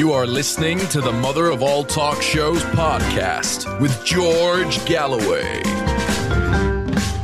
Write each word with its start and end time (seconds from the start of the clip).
You 0.00 0.14
are 0.14 0.26
listening 0.26 0.78
to 0.88 1.02
the 1.02 1.12
Mother 1.12 1.50
of 1.50 1.62
All 1.62 1.84
Talk 1.84 2.22
Shows 2.22 2.62
podcast 2.62 3.78
with 3.82 4.02
George 4.02 4.82
Galloway. 4.86 5.60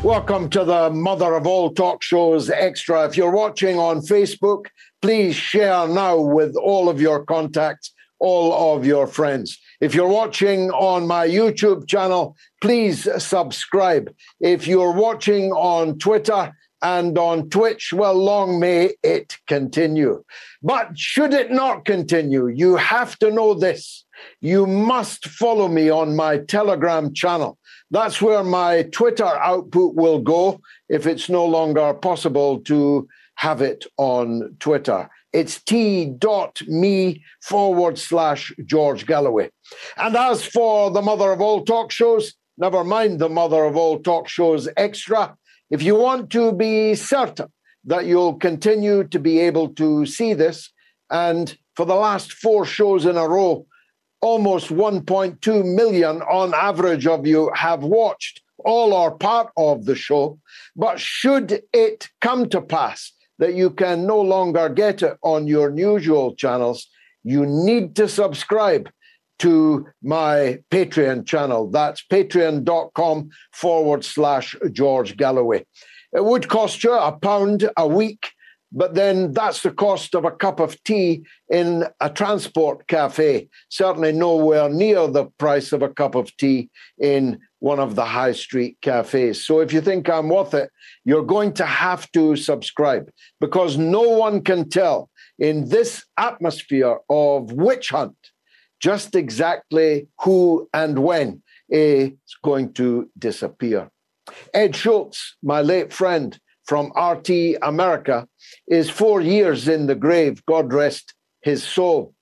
Welcome 0.02 0.50
to 0.50 0.62
the 0.62 0.90
Mother 0.90 1.36
of 1.36 1.46
All 1.46 1.72
Talk 1.72 2.02
Shows 2.02 2.50
Extra. 2.50 3.06
If 3.06 3.16
you're 3.16 3.30
watching 3.30 3.78
on 3.78 4.02
Facebook, 4.02 4.66
please 5.00 5.34
share 5.34 5.88
now 5.88 6.20
with 6.20 6.54
all 6.54 6.90
of 6.90 7.00
your 7.00 7.24
contacts, 7.24 7.94
all 8.18 8.76
of 8.76 8.84
your 8.84 9.06
friends. 9.06 9.58
If 9.80 9.94
you're 9.94 10.06
watching 10.06 10.70
on 10.72 11.06
my 11.06 11.26
YouTube 11.26 11.88
channel, 11.88 12.36
please 12.60 13.08
subscribe. 13.24 14.14
If 14.38 14.66
you're 14.66 14.92
watching 14.92 15.50
on 15.52 15.98
Twitter, 15.98 16.52
and 16.82 17.16
on 17.18 17.48
Twitch, 17.48 17.92
well, 17.92 18.14
long 18.14 18.60
may 18.60 18.94
it 19.02 19.38
continue. 19.46 20.22
But 20.62 20.98
should 20.98 21.32
it 21.32 21.50
not 21.50 21.84
continue, 21.84 22.48
you 22.48 22.76
have 22.76 23.18
to 23.20 23.30
know 23.30 23.54
this. 23.54 24.04
You 24.40 24.66
must 24.66 25.28
follow 25.28 25.68
me 25.68 25.90
on 25.90 26.16
my 26.16 26.38
Telegram 26.38 27.12
channel. 27.14 27.58
That's 27.90 28.20
where 28.20 28.42
my 28.42 28.82
Twitter 28.84 29.24
output 29.24 29.94
will 29.94 30.18
go 30.18 30.60
if 30.88 31.06
it's 31.06 31.28
no 31.28 31.44
longer 31.46 31.94
possible 31.94 32.60
to 32.60 33.08
have 33.36 33.62
it 33.62 33.86
on 33.96 34.56
Twitter. 34.60 35.08
It's 35.32 35.62
t.me 35.62 37.24
forward 37.42 37.98
slash 37.98 38.52
George 38.64 39.06
Galloway. 39.06 39.50
And 39.96 40.16
as 40.16 40.44
for 40.44 40.90
the 40.90 41.02
mother 41.02 41.30
of 41.30 41.40
all 41.40 41.64
talk 41.64 41.92
shows, 41.92 42.32
never 42.56 42.82
mind 42.82 43.18
the 43.18 43.28
mother 43.28 43.64
of 43.64 43.76
all 43.76 43.98
talk 43.98 44.28
shows 44.28 44.68
extra. 44.76 45.36
If 45.70 45.82
you 45.82 45.96
want 45.96 46.30
to 46.30 46.52
be 46.52 46.94
certain 46.94 47.48
that 47.84 48.06
you'll 48.06 48.34
continue 48.34 49.04
to 49.04 49.18
be 49.18 49.40
able 49.40 49.70
to 49.74 50.06
see 50.06 50.34
this, 50.34 50.70
and 51.10 51.56
for 51.74 51.84
the 51.84 51.94
last 51.94 52.32
four 52.32 52.64
shows 52.64 53.04
in 53.04 53.16
a 53.16 53.28
row, 53.28 53.66
almost 54.20 54.68
1.2 54.68 55.74
million 55.74 56.22
on 56.22 56.54
average 56.54 57.06
of 57.06 57.26
you 57.26 57.50
have 57.54 57.82
watched 57.82 58.42
all 58.64 58.92
or 58.92 59.16
part 59.16 59.52
of 59.56 59.84
the 59.84 59.94
show. 59.94 60.38
But 60.74 60.98
should 60.98 61.62
it 61.72 62.08
come 62.20 62.48
to 62.48 62.60
pass 62.60 63.12
that 63.38 63.54
you 63.54 63.70
can 63.70 64.06
no 64.06 64.20
longer 64.20 64.68
get 64.68 65.02
it 65.02 65.16
on 65.22 65.46
your 65.46 65.76
usual 65.76 66.34
channels, 66.34 66.88
you 67.22 67.44
need 67.44 67.94
to 67.96 68.08
subscribe 68.08 68.88
to 69.38 69.86
my 70.02 70.58
Patreon 70.70 71.26
channel. 71.26 71.70
That's 71.70 72.04
patreon.com 72.10 73.30
forward 73.52 74.04
slash 74.04 74.54
George 74.72 75.16
Galloway. 75.16 75.64
It 76.12 76.24
would 76.24 76.48
cost 76.48 76.82
you 76.84 76.92
a 76.92 77.12
pound 77.12 77.68
a 77.76 77.86
week, 77.86 78.30
but 78.72 78.94
then 78.94 79.32
that's 79.32 79.62
the 79.62 79.70
cost 79.70 80.14
of 80.14 80.24
a 80.24 80.30
cup 80.30 80.60
of 80.60 80.82
tea 80.84 81.24
in 81.50 81.84
a 82.00 82.08
transport 82.08 82.86
cafe. 82.86 83.48
Certainly 83.68 84.12
nowhere 84.12 84.68
near 84.68 85.06
the 85.08 85.26
price 85.38 85.72
of 85.72 85.82
a 85.82 85.88
cup 85.88 86.14
of 86.14 86.34
tea 86.36 86.70
in 86.98 87.38
one 87.58 87.80
of 87.80 87.94
the 87.94 88.04
high 88.04 88.32
street 88.32 88.78
cafes. 88.80 89.44
So 89.44 89.60
if 89.60 89.72
you 89.72 89.80
think 89.80 90.08
I'm 90.08 90.28
worth 90.28 90.54
it, 90.54 90.70
you're 91.04 91.24
going 91.24 91.52
to 91.54 91.66
have 91.66 92.10
to 92.12 92.36
subscribe 92.36 93.10
because 93.40 93.76
no 93.76 94.02
one 94.02 94.42
can 94.42 94.68
tell 94.68 95.10
in 95.38 95.68
this 95.68 96.04
atmosphere 96.16 96.98
of 97.10 97.52
witch 97.52 97.90
hunt 97.90 98.16
just 98.80 99.14
exactly 99.14 100.08
who 100.20 100.68
and 100.72 100.98
when 100.98 101.42
is 101.68 102.12
going 102.44 102.72
to 102.74 103.10
disappear. 103.18 103.90
Ed 104.52 104.74
Schultz, 104.74 105.36
my 105.42 105.62
late 105.62 105.92
friend 105.92 106.38
from 106.64 106.92
RT 106.96 107.58
America, 107.62 108.26
is 108.66 108.90
four 108.90 109.20
years 109.20 109.68
in 109.68 109.86
the 109.86 109.94
grave, 109.94 110.44
God 110.46 110.72
rest 110.72 111.14
his 111.42 111.62
soul. 111.62 112.14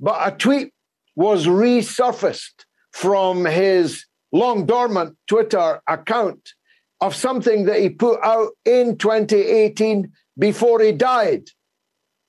But 0.00 0.32
a 0.32 0.36
tweet 0.36 0.72
was 1.14 1.46
resurfaced 1.46 2.64
from 2.92 3.44
his 3.44 4.04
long 4.32 4.66
dormant 4.66 5.16
Twitter 5.26 5.80
account 5.86 6.54
of 7.00 7.14
something 7.14 7.66
that 7.66 7.80
he 7.80 7.90
put 7.90 8.18
out 8.22 8.52
in 8.64 8.96
2018 8.96 10.10
before 10.38 10.80
he 10.80 10.92
died. 10.92 11.48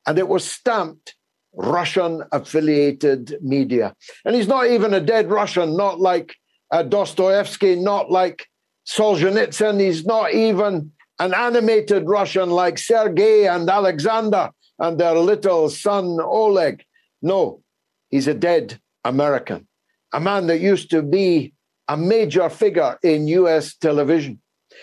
And 0.05 0.19
it 0.19 0.27
was 0.27 0.43
stamped 0.43 1.15
Russian 1.53 2.23
affiliated 2.31 3.37
media. 3.41 3.95
And 4.25 4.35
he's 4.35 4.47
not 4.47 4.67
even 4.67 4.93
a 4.93 4.99
dead 4.99 5.29
Russian, 5.29 5.77
not 5.77 5.99
like 5.99 6.35
uh, 6.71 6.83
Dostoevsky, 6.83 7.75
not 7.75 8.11
like 8.11 8.47
Solzhenitsyn. 8.87 9.79
He's 9.79 10.05
not 10.05 10.33
even 10.33 10.91
an 11.19 11.33
animated 11.33 12.07
Russian 12.07 12.49
like 12.49 12.77
Sergei 12.77 13.47
and 13.47 13.69
Alexander 13.69 14.49
and 14.79 14.99
their 14.99 15.15
little 15.15 15.69
son 15.69 16.17
Oleg. 16.21 16.83
No, 17.21 17.61
he's 18.09 18.27
a 18.27 18.33
dead 18.33 18.79
American, 19.05 19.67
a 20.11 20.19
man 20.19 20.47
that 20.47 20.59
used 20.59 20.89
to 20.89 21.01
be 21.01 21.53
a 21.87 21.95
major 21.95 22.49
figure 22.49 22.97
in 23.03 23.27
US 23.27 23.75
television. 23.75 24.41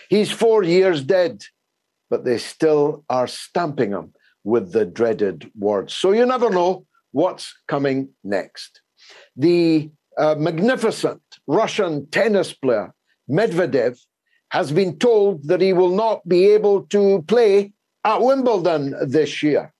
He's 0.09 0.31
four 0.31 0.63
years 0.63 1.03
dead, 1.03 1.43
but 2.09 2.23
they 2.23 2.37
still 2.37 3.03
are 3.09 3.27
stamping 3.27 3.91
him 3.91 4.13
with 4.43 4.71
the 4.71 4.85
dreaded 4.85 5.51
words. 5.57 5.93
So 5.93 6.11
you 6.11 6.25
never 6.25 6.49
know 6.49 6.85
what's 7.11 7.53
coming 7.67 8.09
next. 8.23 8.81
The 9.35 9.91
uh, 10.17 10.35
magnificent 10.37 11.21
Russian 11.47 12.07
tennis 12.07 12.53
player 12.53 12.93
Medvedev 13.29 13.99
has 14.49 14.71
been 14.71 14.97
told 14.97 15.47
that 15.47 15.61
he 15.61 15.73
will 15.73 15.95
not 15.95 16.27
be 16.27 16.47
able 16.47 16.83
to 16.87 17.23
play 17.27 17.71
at 18.03 18.21
Wimbledon 18.21 18.95
this 19.07 19.41
year 19.41 19.73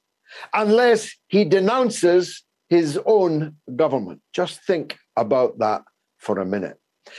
unless 0.53 1.13
he 1.27 1.43
denounces 1.43 2.43
his 2.69 2.97
own 3.05 3.57
government. 3.75 4.21
Just 4.33 4.63
think 4.63 4.97
about 5.17 5.59
that 5.59 5.81
for 6.19 6.39
a 6.39 6.45
minute. 6.45 6.77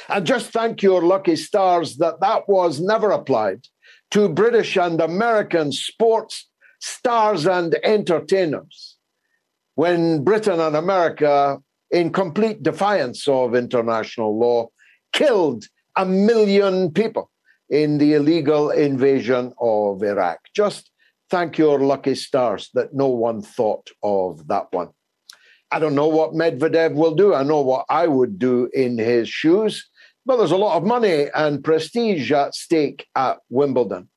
And 0.08 0.26
just 0.26 0.50
thank 0.50 0.82
your 0.82 1.02
lucky 1.02 1.36
stars 1.36 1.96
that 1.98 2.20
that 2.20 2.48
was 2.48 2.80
never 2.80 3.10
applied 3.10 3.66
to 4.12 4.28
British 4.28 4.76
and 4.76 5.00
American 5.00 5.72
sports 5.72 6.48
stars 6.82 7.46
and 7.46 7.74
entertainers 7.84 8.96
when 9.76 10.24
Britain 10.24 10.60
and 10.60 10.76
America, 10.76 11.58
in 11.90 12.12
complete 12.12 12.62
defiance 12.62 13.28
of 13.28 13.54
international 13.54 14.38
law, 14.38 14.68
killed 15.12 15.64
a 15.96 16.04
million 16.04 16.90
people 16.90 17.30
in 17.70 17.98
the 17.98 18.14
illegal 18.14 18.70
invasion 18.70 19.52
of 19.60 20.02
Iraq. 20.02 20.40
Just 20.54 20.90
thank 21.30 21.56
your 21.56 21.78
lucky 21.78 22.14
stars 22.14 22.68
that 22.74 22.92
no 22.92 23.06
one 23.06 23.40
thought 23.42 23.88
of 24.02 24.46
that 24.48 24.66
one. 24.72 24.88
I 25.70 25.78
don't 25.78 25.94
know 25.94 26.08
what 26.08 26.32
Medvedev 26.32 26.94
will 26.94 27.14
do. 27.14 27.32
I 27.32 27.44
know 27.44 27.62
what 27.62 27.86
I 27.88 28.06
would 28.06 28.38
do 28.38 28.68
in 28.74 28.98
his 28.98 29.28
shoes, 29.28 29.88
but 30.26 30.36
there's 30.36 30.50
a 30.50 30.56
lot 30.56 30.76
of 30.76 30.84
money 30.84 31.28
and 31.34 31.64
prestige 31.64 32.30
at 32.32 32.54
stake 32.54 33.06
at 33.14 33.38
Wimbledon. 33.48 34.08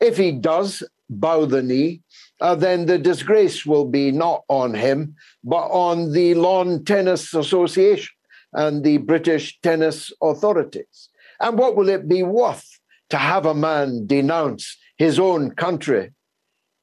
If 0.00 0.16
he 0.16 0.32
does 0.32 0.82
bow 1.10 1.44
the 1.44 1.62
knee, 1.62 2.00
uh, 2.40 2.54
then 2.54 2.86
the 2.86 2.98
disgrace 2.98 3.66
will 3.66 3.84
be 3.84 4.10
not 4.10 4.44
on 4.48 4.72
him, 4.72 5.14
but 5.44 5.66
on 5.68 6.12
the 6.12 6.34
Lawn 6.34 6.84
Tennis 6.84 7.34
Association 7.34 8.14
and 8.52 8.82
the 8.82 8.98
British 8.98 9.60
tennis 9.60 10.12
authorities. 10.22 11.08
And 11.40 11.58
what 11.58 11.76
will 11.76 11.88
it 11.88 12.08
be 12.08 12.22
worth 12.22 12.66
to 13.10 13.16
have 13.16 13.44
a 13.44 13.54
man 13.54 14.06
denounce 14.06 14.76
his 14.96 15.18
own 15.18 15.50
country 15.52 16.12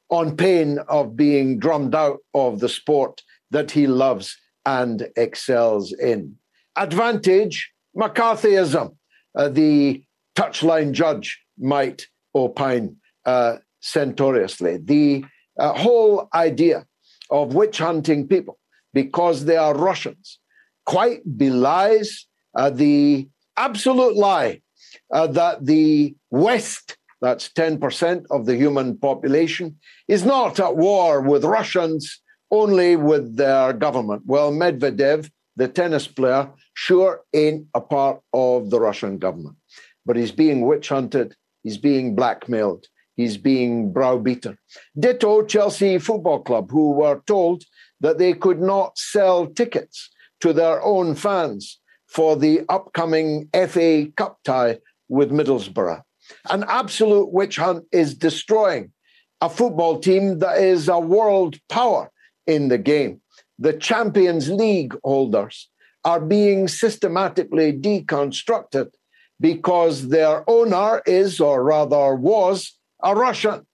on 0.10 0.38
pain 0.38 0.80
of 0.88 1.16
being 1.16 1.60
drummed 1.60 1.96
out 1.96 2.20
of 2.34 2.60
the 2.60 2.70
sport 2.70 3.22
that 3.52 3.72
he 3.72 3.88
loves 3.88 4.38
and 4.66 5.08
excels 5.16 5.94
in? 5.94 6.36
Advantage 6.76 7.72
McCarthyism, 7.96 8.96
uh, 9.36 9.50
the 9.50 10.04
touchline 10.36 10.92
judge 10.92 11.42
might 11.58 12.08
opine. 12.36 12.96
Uh, 13.26 13.58
centauriously. 13.80 14.78
The 14.78 15.26
uh, 15.60 15.74
whole 15.74 16.30
idea 16.34 16.86
of 17.30 17.56
witch 17.56 17.80
hunting 17.80 18.28
people 18.28 18.58
because 18.94 19.46
they 19.46 19.58
are 19.58 19.76
Russians 19.76 20.40
quite 20.86 21.22
belies 21.38 22.26
uh, 22.56 22.70
the 22.70 23.28
absolute 23.58 24.16
lie 24.16 24.62
uh, 25.12 25.28
that 25.28 25.66
the 25.66 26.16
West 26.32 26.98
that's 27.22 27.50
10% 27.50 28.26
of 28.30 28.46
the 28.46 28.56
human 28.56 28.98
population, 28.98 29.78
is 30.08 30.24
not 30.24 30.60
at 30.60 30.78
war 30.78 31.22
with 31.22 31.44
Russians, 31.44 32.22
only 32.52 32.96
with 32.96 33.38
their 33.38 33.74
government. 33.74 34.24
Well, 34.26 34.52
Medvedev, 34.52 35.30
the 35.56 35.68
tennis 35.68 36.08
player, 36.08 36.50
sure 36.74 37.22
ain't 37.34 37.66
a 37.74 37.82
part 37.82 38.22
of 38.34 38.70
the 38.70 38.80
Russian 38.80 39.18
government, 39.18 39.56
but 40.06 40.16
he's 40.16 40.32
being 40.32 40.62
witch 40.62 40.90
hunted, 40.90 41.36
he's 41.64 41.78
being 41.78 42.16
blackmailed, 42.16 42.86
he's 43.18 43.36
being 43.36 43.92
browbeaten. 43.92 44.58
Ditto 44.98 45.44
Chelsea 45.44 45.98
Football 45.98 46.42
Club, 46.44 46.72
who 46.72 46.92
were 46.92 47.22
told 47.28 47.64
that 48.00 48.18
they 48.18 48.34
could 48.34 48.62
not 48.62 48.98
sell 48.98 49.48
tickets 49.48 50.10
to 50.40 50.54
their 50.54 50.82
own 50.84 51.16
fans 51.16 51.80
for 52.08 52.38
the 52.38 52.62
upcoming 52.70 53.50
FA 53.54 54.08
Cup 54.16 54.38
tie 54.46 54.80
with 55.10 55.32
Middlesbrough. 55.32 56.02
An 56.50 56.64
absolute 56.68 57.32
witch 57.34 57.58
hunt 57.58 57.86
is 57.92 58.16
destroying 58.16 58.92
a 59.42 59.50
football 59.50 60.00
team 60.00 60.40
that 60.40 60.60
is 60.60 60.88
a 60.88 61.00
world 61.00 61.58
power 61.70 62.12
in 62.46 62.70
the 62.70 62.78
game. 62.78 63.22
The 63.60 63.74
Champions 63.74 64.50
League 64.50 64.96
holders 65.04 65.70
are 66.06 66.22
being 66.22 66.68
systematically 66.68 67.74
deconstructed 67.74 68.90
because 69.40 70.10
their 70.10 70.50
owner 70.50 71.02
is, 71.06 71.40
or 71.40 71.64
rather 71.64 72.16
was, 72.16 72.77
a 73.04 73.16
Russian. 73.16 73.66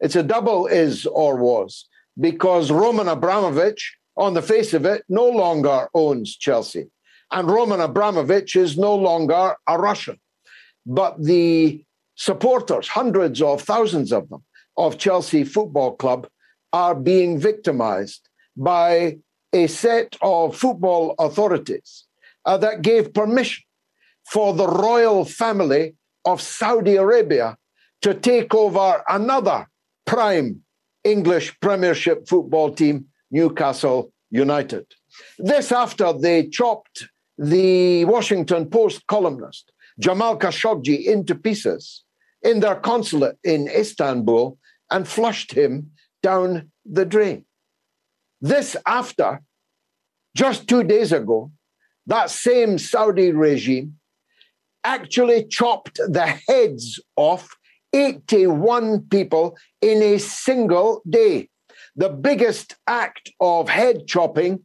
It's 0.00 0.16
a 0.16 0.22
double 0.22 0.66
is 0.66 1.06
or 1.06 1.36
was, 1.36 1.86
because 2.18 2.70
Roman 2.70 3.08
Abramovich, 3.08 3.96
on 4.16 4.34
the 4.34 4.42
face 4.42 4.74
of 4.74 4.84
it, 4.84 5.04
no 5.08 5.28
longer 5.28 5.88
owns 5.94 6.36
Chelsea. 6.36 6.90
And 7.30 7.50
Roman 7.50 7.80
Abramovich 7.80 8.56
is 8.56 8.76
no 8.76 8.94
longer 8.94 9.56
a 9.66 9.78
Russian. 9.78 10.20
But 10.84 11.22
the 11.22 11.84
supporters, 12.16 12.88
hundreds 12.88 13.40
of 13.40 13.62
thousands 13.62 14.12
of 14.12 14.28
them, 14.28 14.42
of 14.76 14.98
Chelsea 14.98 15.44
Football 15.44 15.96
Club 15.96 16.28
are 16.72 16.94
being 16.94 17.38
victimized 17.38 18.28
by 18.56 19.18
a 19.52 19.66
set 19.66 20.16
of 20.22 20.56
football 20.56 21.14
authorities 21.18 22.04
uh, 22.44 22.56
that 22.56 22.82
gave 22.82 23.12
permission 23.12 23.64
for 24.30 24.54
the 24.54 24.66
royal 24.66 25.24
family 25.24 25.94
of 26.24 26.40
Saudi 26.40 26.96
Arabia 26.96 27.56
to 28.02 28.14
take 28.14 28.54
over 28.54 29.02
another 29.08 29.66
prime 30.06 30.62
English 31.04 31.58
Premiership 31.60 32.28
football 32.28 32.72
team, 32.72 33.06
Newcastle 33.30 34.12
United. 34.30 34.86
This 35.38 35.72
after 35.72 36.12
they 36.12 36.48
chopped 36.48 37.08
the 37.38 38.04
Washington 38.04 38.68
Post 38.68 39.06
columnist 39.06 39.72
Jamal 39.98 40.38
Khashoggi 40.38 41.06
into 41.06 41.34
pieces 41.34 42.04
in 42.42 42.60
their 42.60 42.76
consulate 42.76 43.36
in 43.44 43.68
Istanbul 43.68 44.58
and 44.90 45.06
flushed 45.06 45.52
him 45.52 45.90
down 46.22 46.70
the 46.84 47.04
drain. 47.04 47.44
This 48.40 48.76
after, 48.86 49.42
just 50.36 50.68
two 50.68 50.82
days 50.82 51.12
ago, 51.12 51.52
that 52.06 52.30
same 52.30 52.78
Saudi 52.78 53.32
regime 53.32 53.98
actually 54.84 55.46
chopped 55.46 55.96
the 56.08 56.26
heads 56.48 57.00
off 57.16 57.56
81 57.92 59.02
people 59.02 59.56
in 59.80 60.02
a 60.02 60.18
single 60.18 61.02
day. 61.08 61.48
The 61.96 62.08
biggest 62.08 62.76
act 62.86 63.30
of 63.40 63.68
head 63.68 64.06
chopping 64.06 64.64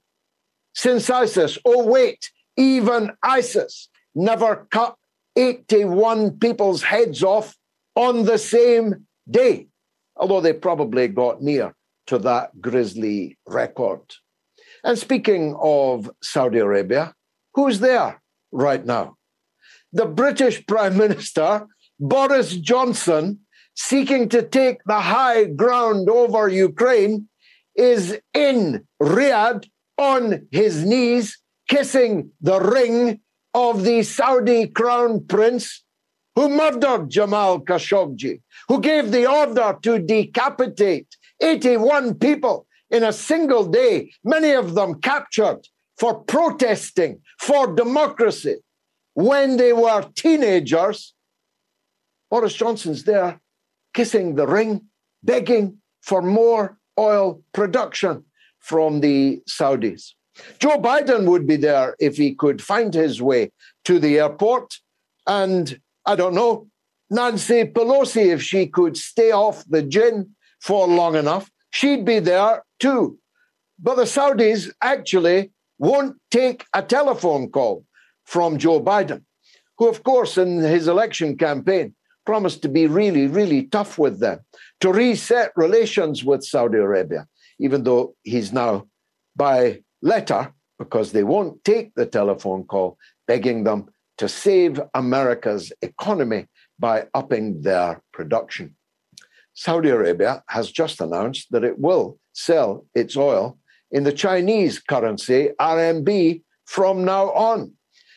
since 0.74 1.10
ISIS. 1.10 1.58
Oh, 1.66 1.86
wait, 1.86 2.30
even 2.56 3.12
ISIS 3.24 3.90
never 4.16 4.68
cut 4.72 4.96
81 5.36 6.40
people's 6.40 6.84
heads 6.84 7.24
off 7.24 7.56
on 7.96 8.26
the 8.26 8.38
same 8.38 9.08
day, 9.30 9.68
although 10.16 10.42
they 10.42 10.54
probably 10.54 11.08
got 11.08 11.42
near 11.42 11.76
to 12.08 12.18
that 12.20 12.60
grisly 12.62 13.38
record. 13.46 14.02
And 14.84 14.98
speaking 14.98 15.56
of 15.62 16.10
Saudi 16.22 16.60
Arabia, 16.60 17.14
who's 17.54 17.80
there 17.80 18.22
right 18.52 18.86
now? 18.86 19.18
The 19.94 20.06
British 20.06 20.66
Prime 20.66 20.98
Minister, 21.06 21.68
Boris 22.00 22.56
Johnson, 22.56 23.40
seeking 23.76 24.30
to 24.30 24.42
take 24.42 24.84
the 24.86 25.00
high 25.00 25.46
ground 25.46 26.10
over 26.10 26.48
Ukraine, 26.48 27.28
is 27.76 28.20
in 28.34 28.86
Riyadh 29.02 29.68
on 29.98 30.48
his 30.52 30.86
knees, 30.86 31.38
kissing 31.70 32.32
the 32.42 32.60
ring 32.60 33.20
of 33.54 33.84
the 33.84 34.04
Saudi 34.04 34.68
crown 34.68 35.26
prince 35.26 35.84
who 36.36 36.50
murdered 36.50 37.10
Jamal 37.10 37.60
Khashoggi, 37.62 38.42
who 38.68 38.80
gave 38.80 39.12
the 39.12 39.26
order 39.28 39.76
to 39.82 39.98
decapitate 39.98 41.08
81 41.42 42.16
people 42.16 42.68
in 42.90 43.04
a 43.04 43.12
single 43.12 43.66
day, 43.66 44.12
many 44.24 44.52
of 44.52 44.76
them 44.76 45.02
captured 45.02 45.68
for 45.98 46.24
protesting 46.24 47.20
for 47.40 47.74
democracy 47.76 48.58
when 49.14 49.58
they 49.58 49.74
were 49.74 50.06
teenagers. 50.16 51.14
Boris 52.30 52.54
Johnson's 52.54 53.04
there 53.04 53.40
kissing 53.94 54.36
the 54.36 54.48
ring, 54.48 54.82
begging 55.24 55.78
for 56.02 56.22
more 56.22 56.78
oil 57.00 57.42
production 57.54 58.24
from 58.60 59.02
the 59.02 59.42
Saudis. 59.50 60.14
Joe 60.60 60.78
Biden 60.80 61.26
would 61.26 61.48
be 61.48 61.56
there 61.56 61.96
if 62.00 62.18
he 62.18 62.36
could 62.36 62.62
find 62.62 62.94
his 62.94 63.22
way 63.22 63.52
to 63.86 64.00
the 64.00 64.20
airport. 64.20 64.76
And 65.26 65.80
I 66.06 66.16
don't 66.16 66.36
know, 66.36 66.68
Nancy 67.10 67.64
Pelosi, 67.64 68.34
if 68.34 68.42
she 68.42 68.68
could 68.68 68.98
stay 68.98 69.32
off 69.32 69.64
the 69.68 69.82
gin 69.82 70.36
for 70.62 70.88
long 70.88 71.16
enough, 71.16 71.50
she'd 71.72 72.06
be 72.06 72.20
there 72.20 72.64
too. 72.80 73.18
But 73.80 73.96
the 73.96 74.04
Saudis 74.04 74.72
actually 74.82 75.52
won't 75.80 76.18
take 76.32 76.66
a 76.74 76.82
telephone 76.82 77.50
call 77.50 77.86
from 78.26 78.58
Joe 78.58 78.82
Biden, 78.82 79.24
who, 79.78 79.88
of 79.88 80.04
course, 80.04 80.38
in 80.38 80.60
his 80.60 80.88
election 80.88 81.38
campaign, 81.38 81.96
promised 82.28 82.62
to 82.62 82.68
be 82.68 82.88
really, 82.88 83.26
really 83.26 83.64
tough 83.78 83.98
with 83.98 84.20
them, 84.20 84.38
to 84.82 84.92
reset 84.92 85.50
relations 85.56 86.26
with 86.26 86.44
Saudi 86.44 86.78
Arabia, 86.78 87.26
even 87.58 87.86
though 87.86 88.16
he's 88.24 88.52
now 88.52 88.86
by 89.38 89.80
letter, 90.02 90.54
because 90.78 91.14
they 91.14 91.24
won't 91.24 91.64
take 91.64 91.96
the 91.96 92.06
telephone 92.06 92.66
call, 92.66 92.98
begging 93.30 93.64
them 93.64 93.86
to 94.18 94.28
save 94.28 94.82
America's 94.94 95.72
economy 95.82 96.48
by 96.78 97.08
upping 97.14 97.62
their 97.62 98.02
production. 98.12 98.76
Saudi 99.54 99.90
Arabia 99.90 100.44
has 100.50 100.70
just 100.70 101.00
announced 101.00 101.48
that 101.52 101.64
it 101.64 101.80
will 101.80 102.20
sell 102.34 102.86
its 102.94 103.16
oil 103.16 103.58
in 103.90 104.04
the 104.04 104.12
Chinese 104.26 104.80
currency, 104.80 105.52
RMB, 105.62 106.42
from 106.66 107.06
now 107.06 107.32
on. 107.32 107.72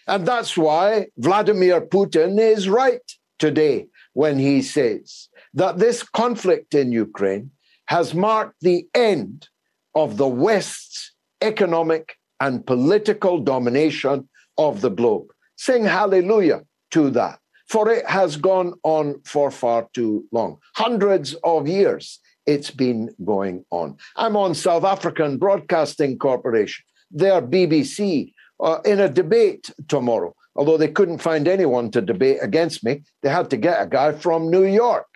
And 0.09 0.27
that's 0.27 0.57
why 0.57 1.07
Vladimir 1.17 1.81
Putin 1.81 2.41
is 2.41 2.69
right 2.69 3.07
today 3.39 3.87
when 4.15 4.39
he 4.39 4.63
says 4.63 5.29
that 5.55 5.79
this 5.79 6.03
conflict 6.03 6.75
in 6.75 6.93
Ukraine 6.93 7.51
has 7.87 8.15
marked 8.15 8.61
the 8.61 8.87
end 8.95 9.49
of 9.95 10.17
the 10.17 10.29
West's 10.29 11.13
economic 11.43 12.17
and 12.41 12.67
political 12.67 13.39
domination 13.39 14.29
of 14.59 14.81
the 14.81 14.91
globe. 14.91 15.27
Sing 15.57 15.85
hallelujah 15.85 16.63
to 16.93 17.11
that, 17.11 17.39
for 17.69 17.91
it 17.91 18.07
has 18.07 18.37
gone 18.37 18.75
on 18.83 19.21
for 19.25 19.51
far 19.51 19.89
too 19.93 20.25
long. 20.33 20.59
Hundreds 20.75 21.35
of 21.45 21.69
years 21.69 22.21
it's 22.47 22.71
been 22.71 23.15
going 23.25 23.65
on. 23.71 23.97
I'm 24.17 24.37
on 24.37 24.55
South 24.55 24.85
African 24.85 25.39
Broadcasting 25.39 26.19
Corporation, 26.19 26.85
their 27.11 27.43
BBC, 27.43 28.33
uh, 28.61 28.79
in 28.85 29.01
a 29.01 29.09
debate 29.09 29.71
tomorrow. 29.89 30.35
Although 30.61 30.77
they 30.77 30.89
couldn't 30.89 31.23
find 31.23 31.49
anyone 31.49 31.91
to 31.93 32.03
debate 32.03 32.37
against 32.43 32.85
me, 32.85 33.03
they 33.23 33.31
had 33.31 33.49
to 33.49 33.57
get 33.57 33.81
a 33.81 33.87
guy 33.87 34.13
from 34.13 34.51
New 34.51 34.67
York. 34.67 35.07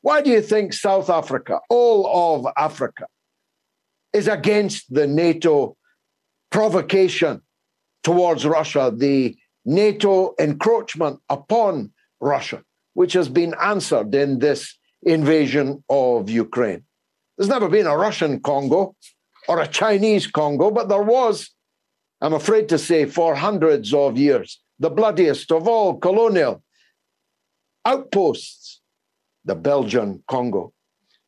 Why 0.00 0.22
do 0.22 0.30
you 0.30 0.40
think 0.40 0.72
South 0.72 1.10
Africa, 1.10 1.58
all 1.68 2.06
of 2.36 2.46
Africa, 2.56 3.06
is 4.12 4.28
against 4.28 4.94
the 4.94 5.08
NATO 5.08 5.76
provocation 6.52 7.42
towards 8.04 8.46
Russia, 8.46 8.92
the 8.96 9.36
NATO 9.64 10.34
encroachment 10.38 11.18
upon 11.28 11.90
Russia, 12.20 12.62
which 12.94 13.14
has 13.14 13.28
been 13.28 13.56
answered 13.60 14.14
in 14.14 14.38
this 14.38 14.78
invasion 15.02 15.82
of 15.90 16.30
Ukraine. 16.30 16.84
There's 17.36 17.50
never 17.50 17.68
been 17.68 17.88
a 17.88 17.96
Russian 17.96 18.38
Congo 18.38 18.94
or 19.48 19.60
a 19.60 19.66
Chinese 19.66 20.28
Congo, 20.28 20.70
but 20.70 20.88
there 20.88 21.02
was, 21.02 21.50
I'm 22.20 22.34
afraid 22.34 22.68
to 22.68 22.78
say, 22.78 23.06
for 23.06 23.34
hundreds 23.34 23.94
of 23.94 24.18
years, 24.18 24.60
the 24.78 24.90
bloodiest 24.90 25.50
of 25.52 25.66
all 25.66 25.98
colonial 25.98 26.62
outposts, 27.84 28.80
the 29.44 29.54
Belgian 29.54 30.22
Congo 30.28 30.72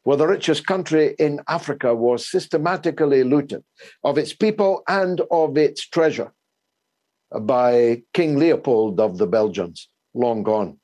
where 0.04 0.16
the 0.16 0.26
richest 0.26 0.66
country 0.66 1.14
in 1.18 1.40
Africa 1.49 1.94
was 1.94 2.28
systematically 2.28 3.22
looted 3.25 3.62
of 4.04 4.18
its 4.18 4.32
people 4.32 4.82
and 4.88 5.20
of 5.30 5.56
its 5.56 5.87
treasure 5.87 6.32
by 7.40 8.02
King 8.12 8.38
Leopold 8.38 9.00
of 9.00 9.18
the 9.18 9.26
Belgians, 9.26 9.88
long 10.14 10.42
gone. 10.42 10.78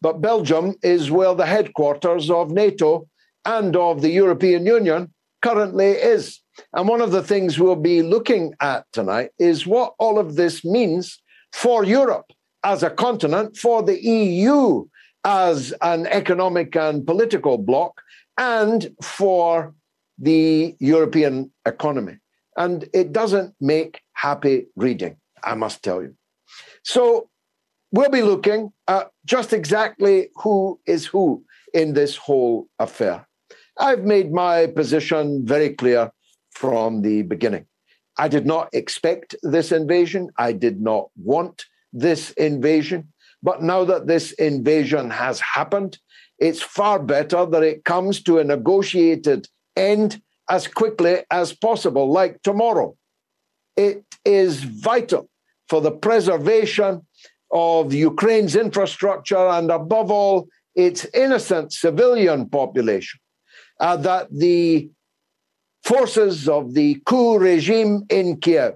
but 0.00 0.20
Belgium 0.20 0.74
is 0.82 1.10
where 1.10 1.34
the 1.34 1.46
headquarters 1.46 2.30
of 2.30 2.50
NATO 2.50 3.08
and 3.46 3.74
of 3.76 4.02
the 4.02 4.10
European 4.10 4.66
Union 4.66 5.12
currently 5.40 5.92
is. 5.92 6.40
And 6.72 6.88
one 6.88 7.00
of 7.00 7.10
the 7.10 7.22
things 7.22 7.58
we'll 7.58 7.76
be 7.76 8.02
looking 8.02 8.54
at 8.60 8.86
tonight 8.92 9.30
is 9.38 9.66
what 9.66 9.94
all 9.98 10.18
of 10.18 10.36
this 10.36 10.64
means 10.64 11.20
for 11.52 11.84
Europe 11.84 12.26
as 12.64 12.82
a 12.82 12.90
continent, 12.90 13.56
for 13.56 13.82
the 13.82 14.02
EU 14.02 14.84
as 15.24 15.72
an 15.80 16.06
economic 16.06 16.76
and 16.76 17.06
political 17.06 17.58
bloc, 17.58 18.00
and 18.36 18.88
for 19.02 19.74
the 20.18 20.74
European 20.80 21.50
economy. 21.66 22.18
And 22.56 22.88
it 22.92 23.12
doesn't 23.12 23.54
make 23.60 24.00
happy 24.12 24.66
reading, 24.76 25.16
I 25.42 25.54
must 25.54 25.82
tell 25.82 26.02
you. 26.02 26.14
So 26.82 27.28
we'll 27.92 28.10
be 28.10 28.22
looking 28.22 28.72
at 28.88 29.10
just 29.24 29.52
exactly 29.52 30.28
who 30.36 30.80
is 30.86 31.06
who 31.06 31.44
in 31.72 31.94
this 31.94 32.16
whole 32.16 32.68
affair. 32.78 33.26
I've 33.78 34.04
made 34.04 34.32
my 34.32 34.66
position 34.66 35.44
very 35.44 35.70
clear 35.70 36.12
from 36.54 37.02
the 37.02 37.22
beginning. 37.22 37.66
I 38.16 38.28
did 38.28 38.46
not 38.46 38.68
expect 38.72 39.34
this 39.42 39.72
invasion. 39.72 40.30
I 40.38 40.52
did 40.52 40.80
not 40.80 41.10
want 41.16 41.66
this 41.92 42.30
invasion. 42.32 43.12
But 43.42 43.62
now 43.62 43.84
that 43.84 44.06
this 44.06 44.32
invasion 44.32 45.10
has 45.10 45.40
happened, 45.40 45.98
it's 46.38 46.62
far 46.62 46.98
better 46.98 47.44
that 47.46 47.62
it 47.62 47.84
comes 47.84 48.22
to 48.22 48.38
a 48.38 48.44
negotiated 48.44 49.48
end 49.76 50.20
as 50.48 50.66
quickly 50.66 51.18
as 51.30 51.52
possible, 51.52 52.10
like 52.10 52.42
tomorrow. 52.42 52.96
It 53.76 54.04
is 54.24 54.62
vital 54.62 55.28
for 55.68 55.80
the 55.80 55.90
preservation 55.90 57.06
of 57.50 57.92
Ukraine's 57.92 58.56
infrastructure 58.56 59.46
and, 59.48 59.70
above 59.70 60.10
all, 60.10 60.48
its 60.74 61.06
innocent 61.14 61.72
civilian 61.72 62.48
population 62.48 63.20
uh, 63.80 63.96
that 63.96 64.28
the 64.32 64.90
forces 65.84 66.48
of 66.48 66.74
the 66.74 67.00
coup 67.06 67.38
regime 67.38 68.04
in 68.08 68.38
Kiev. 68.38 68.74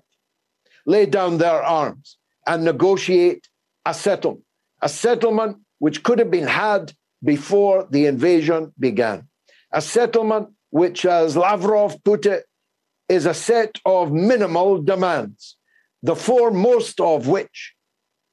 Lay 0.86 1.06
down 1.06 1.38
their 1.38 1.62
arms 1.62 2.16
and 2.46 2.64
negotiate 2.64 3.48
a 3.84 3.94
settlement, 3.94 4.44
a 4.82 4.88
settlement 4.88 5.58
which 5.78 6.02
could 6.02 6.18
have 6.18 6.30
been 6.30 6.46
had 6.46 6.92
before 7.24 7.86
the 7.90 8.06
invasion 8.06 8.72
began, 8.78 9.28
a 9.72 9.80
settlement 9.80 10.48
which, 10.70 11.04
as 11.04 11.36
Lavrov 11.36 12.02
put 12.04 12.26
it, 12.26 12.44
is 13.08 13.26
a 13.26 13.34
set 13.34 13.78
of 13.84 14.12
minimal 14.12 14.82
demands, 14.82 15.56
the 16.02 16.14
foremost 16.16 17.00
of 17.00 17.26
which 17.26 17.74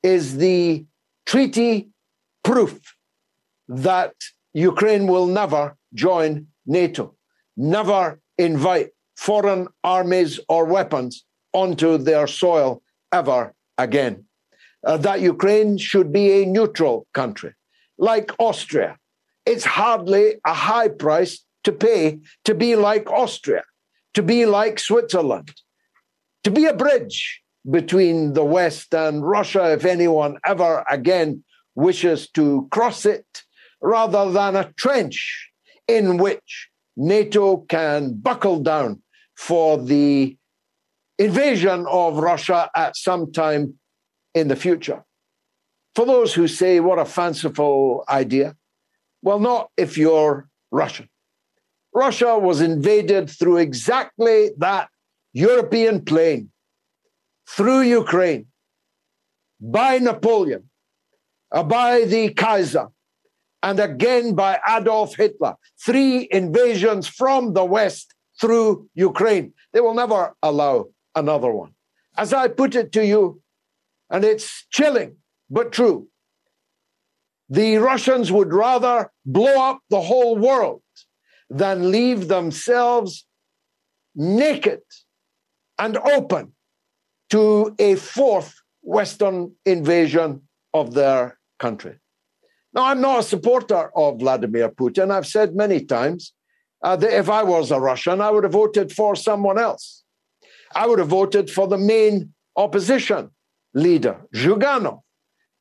is 0.04 0.38
the 0.38 0.86
treaty 1.26 1.90
proof 2.44 2.80
that 3.68 4.14
Ukraine 4.54 5.08
will 5.08 5.26
never 5.26 5.76
join 5.94 6.48
NATO, 6.66 7.16
never 7.58 8.20
invite 8.38 8.90
foreign 9.16 9.68
armies 9.84 10.40
or 10.50 10.66
weapons 10.66 11.26
onto 11.54 11.98
their 11.98 12.28
soil 12.28 12.82
ever 13.12 13.54
again. 13.78 14.26
Uh, 14.86 14.98
that 14.98 15.22
Ukraine 15.22 15.78
should 15.78 16.12
be 16.12 16.32
a 16.32 16.46
neutral 16.46 17.08
country, 17.14 17.54
like 17.98 18.32
Austria. 18.40 18.98
It's 19.46 19.66
hardly 19.66 20.36
a 20.46 20.54
high 20.54 20.90
price 20.90 21.44
to 21.64 21.72
pay 21.72 22.20
to 22.44 22.54
be 22.54 22.76
like 22.76 23.10
Austria, 23.10 23.64
to 24.14 24.22
be 24.22 24.46
like 24.46 24.78
Switzerland, 24.80 25.52
to 26.44 26.52
be 26.52 26.66
a 26.66 26.74
bridge 26.74 27.42
between 27.70 28.34
the 28.34 28.44
West 28.44 28.94
and 28.94 29.28
Russia 29.28 29.74
if 29.74 29.86
anyone 29.86 30.38
ever 30.46 30.86
again 30.90 31.44
wishes 31.74 32.30
to 32.32 32.68
cross 32.72 33.06
it, 33.06 33.44
rather 33.82 34.32
than 34.32 34.56
a 34.56 34.72
trench 34.74 35.52
in 35.88 36.18
which 36.18 36.70
NATO 36.98 37.58
can 37.58 38.14
buckle 38.14 38.60
down 38.60 39.02
for 39.36 39.78
the 39.78 40.38
invasion 41.18 41.86
of 41.90 42.18
Russia 42.18 42.70
at 42.76 42.96
some 42.96 43.32
time 43.32 43.76
in 44.34 44.48
the 44.48 44.56
future. 44.56 45.04
For 45.96 46.06
those 46.06 46.34
who 46.34 46.48
say, 46.48 46.80
what 46.80 47.00
a 47.00 47.06
fanciful 47.06 48.04
idea, 48.10 48.56
well, 49.22 49.40
not 49.40 49.72
if 49.78 49.98
you're 49.98 50.50
Russian. 50.72 51.10
Russia 51.94 52.38
was 52.38 52.60
invaded 52.60 53.30
through 53.30 53.58
exactly 53.58 54.52
that 54.58 54.90
European 55.32 56.04
plain, 56.04 56.52
through 57.48 57.82
Ukraine, 57.82 58.48
by 59.62 60.00
Napoleon, 60.00 60.70
uh, 61.52 61.64
by 61.64 62.04
the 62.04 62.34
Kaiser, 62.34 62.90
and 63.66 63.80
again 63.80 64.36
by 64.36 64.60
Adolf 64.78 65.16
Hitler. 65.16 65.56
Three 65.84 66.28
invasions 66.30 67.08
from 67.08 67.54
the 67.54 67.66
West 67.66 68.14
through 68.40 68.88
Ukraine. 68.94 69.54
They 69.74 69.82
will 69.82 69.96
never 69.96 70.36
allow 70.44 70.86
another 71.16 71.52
one. 71.52 71.74
As 72.16 72.32
I 72.32 72.48
put 72.48 72.76
it 72.76 72.92
to 72.92 73.04
you, 73.04 73.42
and 74.12 74.24
it's 74.24 74.68
chilling, 74.70 75.18
but 75.50 75.72
true, 75.72 76.08
the 77.50 77.78
Russians 77.78 78.32
would 78.32 78.54
rather 78.54 79.12
blow 79.26 79.58
up 79.70 79.80
the 79.90 80.02
whole 80.02 80.38
world 80.38 80.84
than 81.50 81.92
leave 81.92 82.28
themselves 82.28 83.26
naked 84.16 84.84
and 85.80 85.98
open 85.98 86.54
to 87.32 87.76
a 87.80 87.96
fourth 87.96 88.54
Western 88.82 89.56
invasion 89.66 90.44
of 90.72 90.94
their 90.94 91.40
country. 91.58 91.98
Now, 92.76 92.88
I'm 92.88 93.00
not 93.00 93.20
a 93.20 93.24
supporter 93.24 93.90
of 93.96 94.20
Vladimir 94.20 94.70
Putin. 94.70 95.10
I've 95.10 95.26
said 95.26 95.56
many 95.56 95.86
times 95.86 96.34
uh, 96.84 96.98
that 96.98 97.18
if 97.18 97.30
I 97.30 97.42
was 97.42 97.72
a 97.72 97.80
Russian, 97.80 98.20
I 98.20 98.30
would 98.30 98.44
have 98.44 98.52
voted 98.52 98.92
for 98.92 99.16
someone 99.16 99.58
else. 99.58 100.04
I 100.76 100.86
would 100.86 101.00
have 101.00 101.08
voted 101.08 101.50
for 101.50 101.68
the 101.70 101.78
main 101.78 102.34
opposition 102.58 103.32
leader, 103.74 104.18
Zyuganov. 104.36 105.00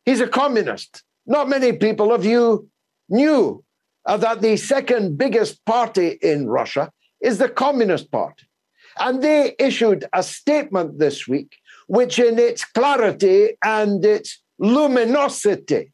He's 0.04 0.20
a 0.20 0.26
communist. 0.26 1.04
Not 1.24 1.48
many 1.48 1.72
people 1.72 2.12
of 2.12 2.24
you 2.24 2.68
knew 3.08 3.64
uh, 4.06 4.16
that 4.16 4.42
the 4.42 4.56
second 4.56 5.16
biggest 5.16 5.64
party 5.64 6.18
in 6.20 6.48
Russia 6.48 6.90
is 7.20 7.38
the 7.38 7.48
Communist 7.48 8.10
Party. 8.10 8.46
And 8.98 9.22
they 9.22 9.54
issued 9.58 10.04
a 10.12 10.22
statement 10.22 10.98
this 10.98 11.26
week, 11.26 11.56
which, 11.86 12.18
in 12.18 12.38
its 12.38 12.64
clarity 12.64 13.56
and 13.64 14.04
its 14.04 14.42
luminosity, 14.58 15.93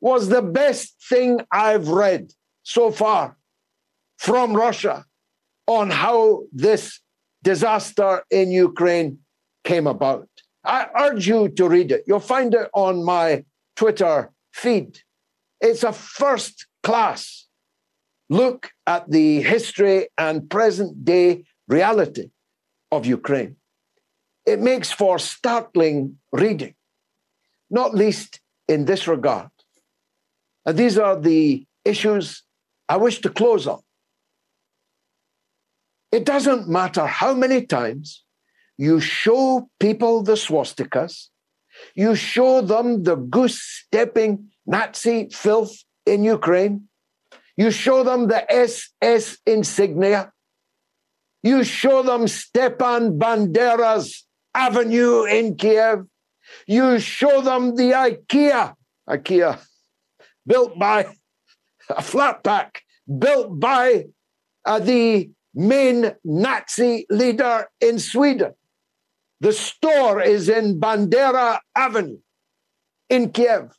was 0.00 0.28
the 0.28 0.42
best 0.42 0.94
thing 1.08 1.40
I've 1.50 1.88
read 1.88 2.32
so 2.62 2.90
far 2.90 3.36
from 4.18 4.54
Russia 4.54 5.04
on 5.66 5.90
how 5.90 6.44
this 6.52 7.00
disaster 7.42 8.22
in 8.30 8.50
Ukraine 8.50 9.18
came 9.64 9.86
about. 9.86 10.28
I 10.64 10.86
urge 10.98 11.26
you 11.26 11.48
to 11.50 11.68
read 11.68 11.92
it. 11.92 12.04
You'll 12.06 12.20
find 12.20 12.54
it 12.54 12.68
on 12.74 13.04
my 13.04 13.44
Twitter 13.76 14.30
feed. 14.52 15.00
It's 15.60 15.82
a 15.82 15.92
first 15.92 16.66
class 16.82 17.46
look 18.30 18.70
at 18.86 19.10
the 19.10 19.40
history 19.40 20.08
and 20.18 20.48
present 20.50 21.04
day 21.04 21.44
reality 21.66 22.30
of 22.90 23.06
Ukraine. 23.06 23.56
It 24.46 24.60
makes 24.60 24.90
for 24.90 25.18
startling 25.18 26.18
reading, 26.32 26.74
not 27.70 27.94
least 27.94 28.40
in 28.66 28.84
this 28.84 29.06
regard. 29.06 29.50
These 30.72 30.98
are 30.98 31.18
the 31.18 31.66
issues 31.84 32.42
I 32.88 32.96
wish 32.96 33.20
to 33.22 33.30
close 33.30 33.66
on. 33.66 33.80
It 36.10 36.24
doesn't 36.24 36.68
matter 36.68 37.06
how 37.06 37.34
many 37.34 37.66
times 37.66 38.24
you 38.76 39.00
show 39.00 39.68
people 39.78 40.22
the 40.22 40.32
swastikas, 40.32 41.28
you 41.94 42.14
show 42.14 42.60
them 42.60 43.02
the 43.02 43.16
goose 43.16 43.60
stepping 43.60 44.48
Nazi 44.66 45.28
filth 45.30 45.76
in 46.06 46.24
Ukraine, 46.24 46.88
you 47.56 47.70
show 47.70 48.04
them 48.04 48.28
the 48.28 48.50
SS 48.50 49.38
insignia, 49.46 50.32
you 51.42 51.64
show 51.64 52.02
them 52.02 52.26
Stepan 52.28 53.18
Bandera's 53.18 54.24
avenue 54.54 55.24
in 55.24 55.56
Kiev, 55.56 56.06
you 56.66 56.98
show 56.98 57.42
them 57.42 57.76
the 57.76 57.92
IKEA, 57.92 58.74
IKEA 59.08 59.58
built 60.48 60.78
by 60.78 61.06
a 61.90 62.02
flat 62.02 62.42
pack 62.42 62.82
built 63.18 63.58
by 63.60 64.06
uh, 64.64 64.78
the 64.78 65.30
main 65.54 66.12
Nazi 66.24 67.06
leader 67.08 67.66
in 67.80 67.98
Sweden. 67.98 68.54
The 69.40 69.52
store 69.52 70.20
is 70.20 70.48
in 70.48 70.80
Bandera 70.80 71.60
Avenue 71.74 72.18
in 73.08 73.30
Kiev. 73.30 73.72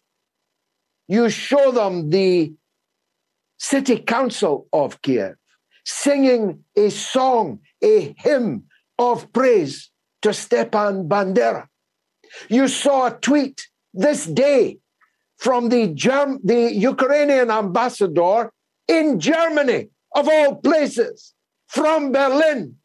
You 1.08 1.30
show 1.30 1.72
them 1.72 2.10
the 2.10 2.54
city 3.58 3.98
council 3.98 4.68
of 4.72 5.02
Kiev 5.02 5.36
singing 5.86 6.64
a 6.76 6.90
song, 6.90 7.60
a 7.84 8.16
hymn 8.18 8.66
of 8.98 9.32
praise 9.34 9.90
to 10.22 10.34
Stepan 10.34 11.10
Bandera. 11.10 11.68
You 12.48 12.68
saw 12.68 13.08
a 13.08 13.12
tweet 13.12 13.68
this 13.94 14.26
day 14.26 14.80
from 15.40 15.70
the, 15.70 15.88
Germ- 15.88 16.40
the 16.44 16.74
Ukrainian 16.94 17.50
ambassador 17.50 18.52
in 18.88 19.20
Germany, 19.20 19.90
of 20.16 20.28
all 20.28 20.56
places, 20.56 21.34
from 21.68 22.12
Berlin, 22.12 22.76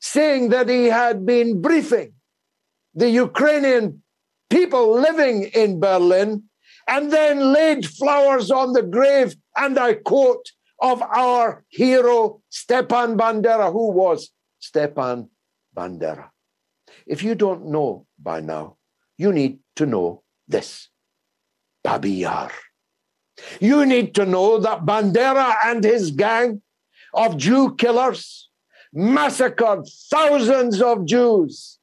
saying 0.00 0.48
that 0.50 0.68
he 0.68 0.86
had 0.86 1.24
been 1.24 1.60
briefing 1.60 2.12
the 2.94 3.08
Ukrainian 3.08 4.02
people 4.50 4.92
living 4.92 5.44
in 5.54 5.80
Berlin 5.80 6.44
and 6.86 7.12
then 7.12 7.52
laid 7.52 7.86
flowers 7.86 8.50
on 8.50 8.72
the 8.72 8.82
grave, 8.82 9.34
and 9.56 9.78
I 9.78 9.94
quote, 9.94 10.50
of 10.80 11.00
our 11.00 11.64
hero 11.68 12.42
Stepan 12.50 13.16
Bandera. 13.16 13.70
Who 13.72 13.92
was 13.92 14.30
Stepan 14.58 15.28
Bandera? 15.74 16.28
If 17.06 17.22
you 17.22 17.36
don't 17.36 17.66
know 17.66 18.06
by 18.18 18.40
now, 18.40 18.76
you 19.16 19.32
need 19.32 19.60
to 19.76 19.86
know 19.86 20.24
this 20.48 20.88
Babi 21.84 22.10
Yar. 22.10 22.50
You 23.60 23.84
need 23.86 24.14
to 24.14 24.26
know 24.26 24.58
that 24.58 24.84
Bandera 24.84 25.56
and 25.64 25.82
his 25.82 26.10
gang 26.10 26.62
of 27.14 27.36
Jew 27.36 27.74
killers 27.76 28.48
massacred 28.92 29.86
thousands 30.10 30.80
of 30.82 31.06
Jews 31.06 31.78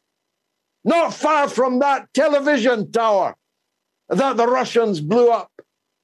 not 0.83 1.13
far 1.13 1.49
from 1.49 1.79
that 1.79 2.13
television 2.13 2.91
tower 2.91 3.35
that 4.09 4.37
the 4.37 4.47
Russians 4.47 5.01
blew 5.01 5.29
up 5.29 5.51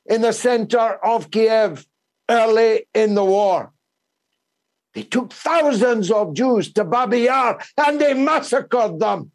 in 0.06 0.22
the 0.22 0.34
center 0.34 1.00
of 1.04 1.32
Kiev 1.32 1.88
early 2.30 2.86
in 2.94 3.16
the 3.16 3.24
war. 3.24 3.72
They 4.94 5.04
took 5.04 5.34
thousands 5.34 6.12
of 6.12 6.34
Jews 6.34 6.72
to 6.74 6.84
Babi 6.84 7.22
Yar 7.22 7.60
and 7.78 8.00
they 8.00 8.14
massacred 8.14 9.00
them. 9.00 9.32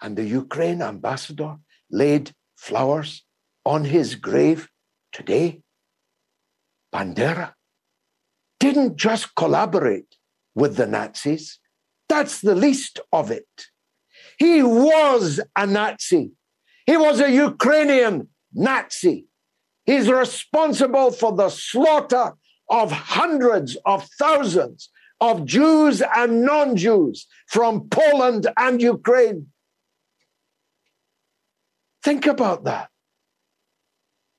And 0.00 0.16
the 0.16 0.24
Ukraine 0.24 0.82
ambassador 0.82 1.56
laid 1.90 2.32
flowers 2.60 3.24
on 3.64 3.84
his 3.84 4.14
grave 4.14 4.68
today. 5.12 5.62
Bandera 6.94 7.54
didn't 8.58 8.96
just 8.96 9.34
collaborate 9.34 10.16
with 10.54 10.76
the 10.76 10.86
Nazis, 10.86 11.58
that's 12.08 12.40
the 12.40 12.54
least 12.54 13.00
of 13.12 13.30
it. 13.30 13.48
He 14.38 14.62
was 14.62 15.40
a 15.56 15.66
Nazi. 15.66 16.32
He 16.86 16.96
was 16.96 17.20
a 17.20 17.30
Ukrainian 17.30 18.28
Nazi. 18.52 19.26
He's 19.86 20.10
responsible 20.10 21.12
for 21.12 21.32
the 21.32 21.48
slaughter 21.48 22.32
of 22.68 22.92
hundreds 22.92 23.76
of 23.86 24.06
thousands 24.18 24.90
of 25.20 25.44
Jews 25.44 26.02
and 26.16 26.42
non 26.42 26.76
Jews 26.76 27.26
from 27.48 27.88
Poland 27.88 28.48
and 28.58 28.82
Ukraine. 28.82 29.46
Think 32.02 32.26
about 32.26 32.64
that. 32.64 32.88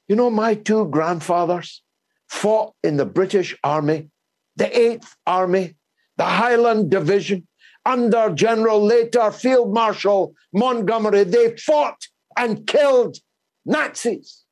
You 0.08 0.16
know, 0.16 0.30
my 0.30 0.56
two 0.56 0.88
grandfathers 0.88 1.84
fought 2.28 2.74
in 2.84 2.98
the 2.98 3.06
British 3.06 3.58
Army, 3.64 4.10
the 4.56 4.66
8th 4.66 5.16
Army, 5.26 5.76
the 6.18 6.26
Highland 6.26 6.90
Division, 6.90 7.48
under 7.86 8.30
General 8.32 8.84
later 8.84 9.32
Field 9.32 9.74
Marshal 9.74 10.34
Montgomery. 10.54 11.24
They 11.24 11.56
fought 11.58 12.08
and 12.38 12.66
killed 12.68 13.18
Nazis. 13.66 14.44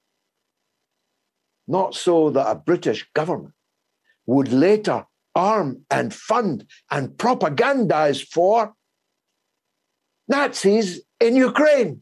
Not 1.68 1.94
so 1.96 2.30
that 2.32 2.50
a 2.50 2.56
British 2.56 3.08
government 3.14 3.54
would 4.26 4.52
later 4.52 5.06
arm 5.36 5.86
and 5.90 6.14
fund 6.14 6.66
and 6.92 7.10
propagandize 7.10 8.26
for 8.26 8.74
Nazis 10.28 11.02
in 11.20 11.36
Ukraine. 11.36 12.02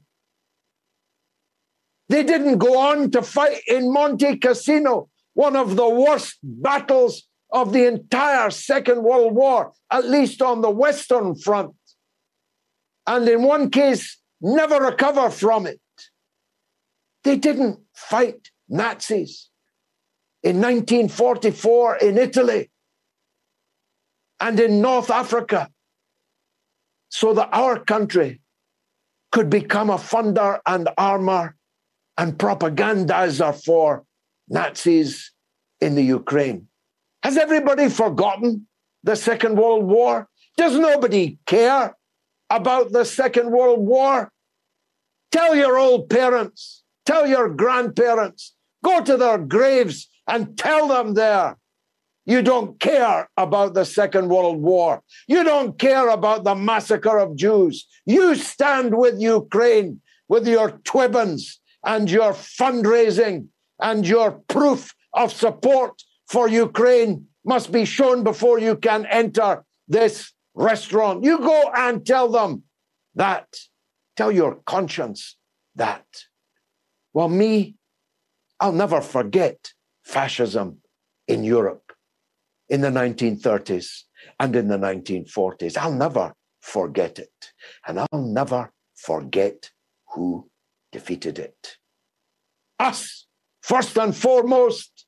They 2.09 2.23
didn't 2.23 2.57
go 2.57 2.77
on 2.77 3.11
to 3.11 3.21
fight 3.21 3.61
in 3.67 3.91
Monte 3.91 4.37
Cassino, 4.37 5.09
one 5.33 5.55
of 5.55 5.75
the 5.75 5.89
worst 5.89 6.37
battles 6.41 7.27
of 7.51 7.73
the 7.73 7.85
entire 7.85 8.49
Second 8.49 9.03
World 9.03 9.33
War, 9.33 9.73
at 9.91 10.05
least 10.05 10.41
on 10.41 10.61
the 10.61 10.69
Western 10.69 11.35
Front. 11.35 11.75
And 13.05 13.27
in 13.27 13.43
one 13.43 13.69
case, 13.69 14.17
never 14.41 14.83
recover 14.83 15.29
from 15.29 15.65
it. 15.67 15.79
They 17.23 17.35
didn't 17.35 17.79
fight 17.93 18.51
Nazis 18.69 19.49
in 20.43 20.57
1944 20.61 21.97
in 21.97 22.17
Italy 22.17 22.71
and 24.39 24.59
in 24.59 24.81
North 24.81 25.09
Africa 25.09 25.69
so 27.09 27.33
that 27.33 27.49
our 27.51 27.79
country 27.79 28.41
could 29.31 29.49
become 29.49 29.89
a 29.89 29.97
funder 29.97 30.59
and 30.65 30.87
armor 30.97 31.56
and 32.17 32.37
propagandizer 32.37 33.53
for 33.63 34.03
Nazis 34.49 35.31
in 35.81 35.95
the 35.95 36.03
Ukraine. 36.03 36.67
Has 37.23 37.37
everybody 37.37 37.89
forgotten 37.89 38.67
the 39.03 39.15
Second 39.15 39.57
World 39.57 39.85
War? 39.85 40.27
Does 40.57 40.77
nobody 40.77 41.37
care 41.45 41.95
about 42.49 42.91
the 42.91 43.05
Second 43.05 43.51
World 43.51 43.79
War? 43.79 44.31
Tell 45.31 45.55
your 45.55 45.77
old 45.77 46.09
parents, 46.09 46.83
tell 47.05 47.27
your 47.27 47.49
grandparents, 47.49 48.55
go 48.83 49.03
to 49.03 49.17
their 49.17 49.37
graves 49.37 50.07
and 50.27 50.57
tell 50.57 50.87
them 50.87 51.13
there 51.13 51.57
you 52.27 52.41
don't 52.41 52.77
care 52.81 53.29
about 53.37 53.73
the 53.73 53.85
Second 53.85 54.27
World 54.27 54.61
War. 54.61 55.01
You 55.29 55.45
don't 55.45 55.79
care 55.79 56.09
about 56.09 56.43
the 56.43 56.55
massacre 56.55 57.17
of 57.17 57.37
Jews. 57.37 57.87
You 58.05 58.35
stand 58.35 58.97
with 58.97 59.21
Ukraine 59.21 60.01
with 60.27 60.45
your 60.45 60.71
twibbons 60.83 61.61
and 61.85 62.09
your 62.09 62.33
fundraising 62.33 63.47
and 63.79 64.07
your 64.07 64.31
proof 64.47 64.93
of 65.13 65.31
support 65.31 66.01
for 66.27 66.47
Ukraine 66.47 67.27
must 67.45 67.71
be 67.71 67.85
shown 67.85 68.23
before 68.23 68.59
you 68.59 68.75
can 68.75 69.05
enter 69.05 69.63
this 69.87 70.33
restaurant. 70.53 71.23
You 71.23 71.39
go 71.39 71.71
and 71.75 72.05
tell 72.05 72.29
them 72.29 72.63
that. 73.15 73.47
Tell 74.15 74.31
your 74.31 74.55
conscience 74.65 75.37
that. 75.75 76.05
Well, 77.13 77.29
me, 77.29 77.75
I'll 78.59 78.73
never 78.73 79.01
forget 79.01 79.73
fascism 80.03 80.79
in 81.27 81.43
Europe 81.43 81.93
in 82.69 82.81
the 82.81 82.89
1930s 82.89 84.03
and 84.39 84.55
in 84.55 84.67
the 84.67 84.77
1940s. 84.77 85.77
I'll 85.77 85.93
never 85.93 86.33
forget 86.59 87.19
it. 87.19 87.53
And 87.87 87.99
I'll 87.99 88.21
never 88.21 88.71
forget 88.95 89.71
who 90.13 90.49
defeated 90.91 91.39
it. 91.39 91.77
Us, 92.79 93.25
first 93.61 93.97
and 93.97 94.15
foremost, 94.15 95.05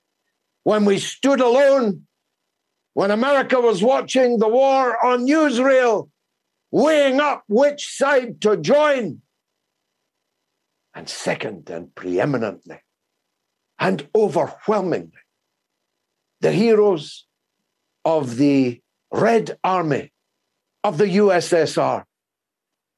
when 0.63 0.85
we 0.85 0.99
stood 0.99 1.39
alone, 1.39 2.05
when 2.93 3.11
America 3.11 3.59
was 3.59 3.81
watching 3.81 4.39
the 4.39 4.47
war 4.47 5.03
on 5.05 5.25
newsreel, 5.25 6.09
weighing 6.71 7.19
up 7.19 7.43
which 7.47 7.87
side 7.95 8.41
to 8.41 8.57
join. 8.57 9.21
And 10.93 11.07
second 11.07 11.69
and 11.69 11.93
preeminently 11.95 12.81
and 13.77 14.07
overwhelmingly, 14.13 15.11
the 16.41 16.51
heroes 16.51 17.25
of 18.03 18.37
the 18.37 18.81
Red 19.11 19.57
Army 19.63 20.11
of 20.83 20.97
the 20.97 21.05
USSR 21.05 22.03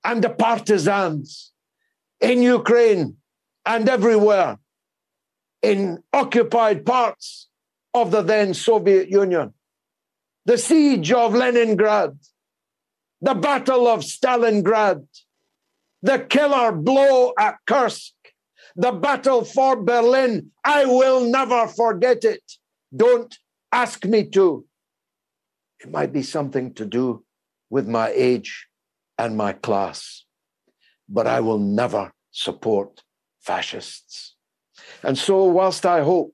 and 0.04 0.24
the 0.24 0.30
partisans 0.30 1.52
in 2.22 2.42
Ukraine 2.42 3.18
and 3.66 3.90
everywhere 3.90 4.60
in 5.62 6.04
occupied 6.14 6.86
parts 6.86 7.50
of 7.94 8.12
the 8.12 8.22
then 8.22 8.54
Soviet 8.54 9.10
Union. 9.10 9.54
The 10.46 10.58
siege 10.58 11.12
of 11.12 11.34
Leningrad, 11.34 12.18
the 13.22 13.36
Battle 13.36 13.88
of 13.88 14.00
Stalingrad, 14.00 15.06
the 16.02 16.20
killer 16.20 16.72
blow 16.72 17.34
at 17.38 17.58
Kursk, 17.68 18.14
the 18.76 18.92
battle 18.92 19.44
for 19.44 19.76
Berlin. 19.84 20.52
I 20.64 20.86
will 20.86 21.30
never 21.30 21.68
forget 21.68 22.24
it. 22.24 22.42
Don't 22.96 23.38
ask 23.72 24.06
me 24.06 24.24
to. 24.30 24.66
It 25.80 25.92
might 25.92 26.14
be 26.14 26.24
something 26.24 26.74
to 26.76 26.86
do 26.86 27.24
with 27.70 27.88
my 27.88 28.12
age 28.16 28.68
and 29.18 29.38
my 29.38 29.54
class, 29.54 30.21
but 31.12 31.28
I 31.28 31.42
will 31.42 31.60
never 31.60 32.14
support 32.32 33.04
fascists. 33.42 34.36
And 35.04 35.18
so, 35.18 35.44
whilst 35.44 35.86
I 35.86 36.02
hope 36.02 36.34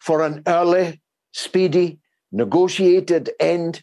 for 0.00 0.22
an 0.22 0.42
early, 0.46 1.02
speedy, 1.32 1.98
negotiated 2.30 3.30
end 3.40 3.82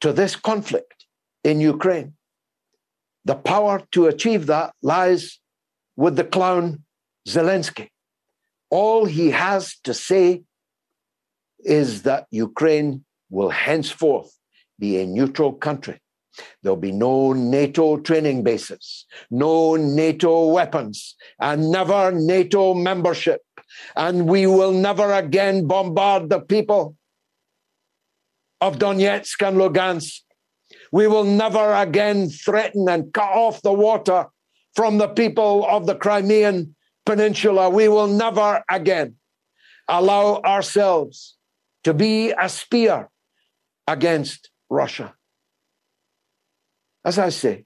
to 0.00 0.12
this 0.12 0.34
conflict 0.34 1.06
in 1.44 1.60
Ukraine, 1.60 2.14
the 3.24 3.34
power 3.34 3.82
to 3.92 4.06
achieve 4.06 4.46
that 4.46 4.74
lies 4.82 5.38
with 5.96 6.16
the 6.16 6.24
clown 6.24 6.84
Zelensky. 7.28 7.88
All 8.70 9.04
he 9.04 9.30
has 9.30 9.76
to 9.84 9.92
say 9.92 10.42
is 11.64 12.02
that 12.02 12.26
Ukraine 12.30 13.04
will 13.30 13.50
henceforth 13.50 14.36
be 14.78 14.98
a 14.98 15.06
neutral 15.06 15.52
country 15.52 16.00
There'll 16.62 16.76
be 16.76 16.92
no 16.92 17.32
NATO 17.32 17.98
training 17.98 18.42
bases, 18.42 19.06
no 19.30 19.76
NATO 19.76 20.46
weapons, 20.46 21.14
and 21.38 21.70
never 21.70 22.12
NATO 22.12 22.74
membership. 22.74 23.42
And 23.96 24.26
we 24.26 24.46
will 24.46 24.72
never 24.72 25.12
again 25.12 25.66
bombard 25.66 26.30
the 26.30 26.40
people 26.40 26.96
of 28.60 28.78
Donetsk 28.78 29.46
and 29.46 29.56
Lugansk. 29.56 30.20
We 30.90 31.06
will 31.06 31.24
never 31.24 31.74
again 31.74 32.28
threaten 32.28 32.88
and 32.88 33.12
cut 33.12 33.32
off 33.32 33.62
the 33.62 33.72
water 33.72 34.26
from 34.74 34.98
the 34.98 35.08
people 35.08 35.66
of 35.68 35.86
the 35.86 35.94
Crimean 35.94 36.74
Peninsula. 37.04 37.68
We 37.70 37.88
will 37.88 38.06
never 38.06 38.62
again 38.70 39.16
allow 39.88 40.40
ourselves 40.44 41.36
to 41.84 41.92
be 41.92 42.30
a 42.30 42.48
spear 42.48 43.10
against 43.86 44.50
Russia. 44.70 45.14
As 47.04 47.18
I 47.18 47.30
say, 47.30 47.64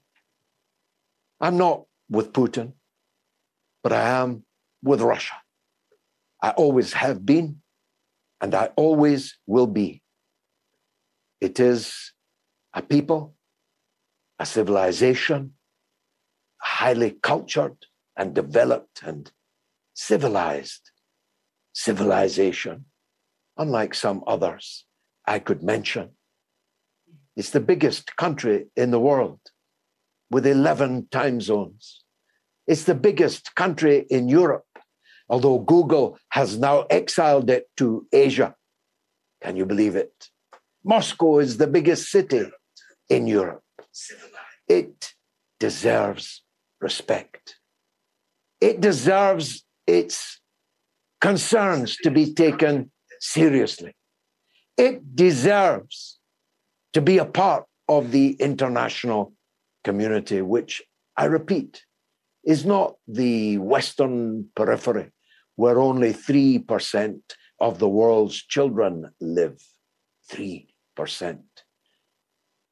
I'm 1.39 1.57
not 1.57 1.83
with 2.09 2.33
Putin, 2.33 2.73
but 3.83 3.93
I 3.93 4.21
am 4.21 4.43
with 4.81 5.01
Russia. 5.01 5.35
I 6.41 6.51
always 6.51 6.93
have 6.93 7.25
been, 7.25 7.61
and 8.41 8.55
I 8.55 8.71
always 8.75 9.37
will 9.45 9.67
be. 9.67 10.01
It 11.39 11.59
is 11.59 12.13
a 12.73 12.81
people, 12.81 13.35
a 14.39 14.45
civilization, 14.45 15.53
highly 16.59 17.11
cultured 17.21 17.77
and 18.15 18.33
developed 18.33 19.03
and 19.03 19.31
civilized 19.93 20.91
civilization, 21.73 22.85
unlike 23.57 23.93
some 23.93 24.23
others 24.25 24.85
I 25.25 25.37
could 25.39 25.61
mention. 25.61 26.16
It's 27.37 27.51
the 27.51 27.59
biggest 27.59 28.15
country 28.15 28.65
in 28.75 28.89
the 28.89 28.99
world 28.99 29.39
with 30.31 30.47
11 30.47 31.09
time 31.11 31.39
zones. 31.39 32.03
It's 32.65 32.85
the 32.85 32.95
biggest 32.95 33.53
country 33.53 34.07
in 34.09 34.27
Europe, 34.27 34.65
although 35.29 35.59
Google 35.59 36.17
has 36.29 36.57
now 36.57 36.87
exiled 36.89 37.51
it 37.51 37.65
to 37.77 38.07
Asia. 38.11 38.55
Can 39.43 39.55
you 39.55 39.67
believe 39.67 39.95
it? 39.95 40.29
Moscow 40.83 41.37
is 41.37 41.57
the 41.57 41.67
biggest 41.67 42.09
city 42.09 42.43
in 43.07 43.27
Europe. 43.27 43.61
It 44.67 45.13
deserves 45.59 46.41
respect. 46.81 47.57
It 48.59 48.81
deserves 48.81 49.63
its 49.85 50.41
concerns 51.21 51.97
to 51.97 52.09
be 52.09 52.33
taken 52.33 52.91
seriously. 53.19 53.95
It 54.75 55.15
deserves 55.15 56.16
to 56.93 57.01
be 57.01 57.17
a 57.17 57.25
part 57.25 57.65
of 57.87 58.11
the 58.11 58.31
international 58.33 59.33
community, 59.83 60.41
which 60.41 60.81
I 61.15 61.25
repeat 61.25 61.83
is 62.43 62.65
not 62.65 62.95
the 63.07 63.57
Western 63.57 64.49
periphery 64.55 65.11
where 65.57 65.79
only 65.79 66.13
3% 66.13 67.19
of 67.59 67.79
the 67.79 67.89
world's 67.89 68.41
children 68.43 69.11
live. 69.19 69.61
3%. 70.31 70.67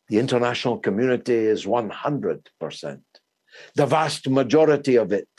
The 0.07 0.19
international 0.19 0.77
community 0.77 1.33
is 1.33 1.65
100%. 1.65 3.01
The 3.75 3.85
vast 3.85 4.29
majority 4.29 4.95
of 4.97 5.11
it 5.11 5.29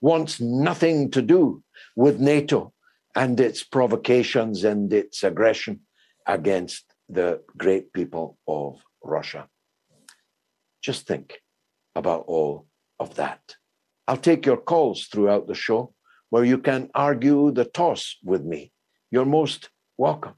wants 0.00 0.40
nothing 0.40 1.10
to 1.12 1.22
do 1.22 1.62
with 1.94 2.18
NATO 2.18 2.72
and 3.14 3.38
its 3.38 3.62
provocations 3.62 4.64
and 4.64 4.92
its 4.92 5.22
aggression 5.22 5.80
against 6.26 6.84
the 7.08 7.42
great 7.56 7.92
people 7.92 8.38
of 8.46 8.80
Russia. 9.02 9.48
Just 10.82 11.06
think 11.06 11.40
about 11.94 12.24
all 12.26 12.66
of 12.98 13.14
that. 13.16 13.56
I'll 14.08 14.16
take 14.16 14.46
your 14.46 14.56
calls 14.56 15.06
throughout 15.06 15.46
the 15.46 15.54
show 15.54 15.94
where 16.30 16.44
you 16.44 16.58
can 16.58 16.90
argue 16.94 17.50
the 17.50 17.64
toss 17.64 18.16
with 18.22 18.44
me. 18.44 18.72
You're 19.10 19.24
most 19.24 19.70
welcome. 19.96 20.34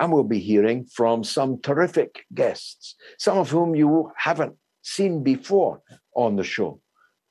And 0.00 0.12
we'll 0.12 0.24
be 0.24 0.38
hearing 0.38 0.84
from 0.84 1.24
some 1.24 1.60
terrific 1.60 2.24
guests, 2.32 2.94
some 3.18 3.38
of 3.38 3.50
whom 3.50 3.74
you 3.74 4.12
haven't 4.16 4.56
seen 4.82 5.24
before 5.24 5.82
on 6.14 6.36
the 6.36 6.44
show. 6.44 6.80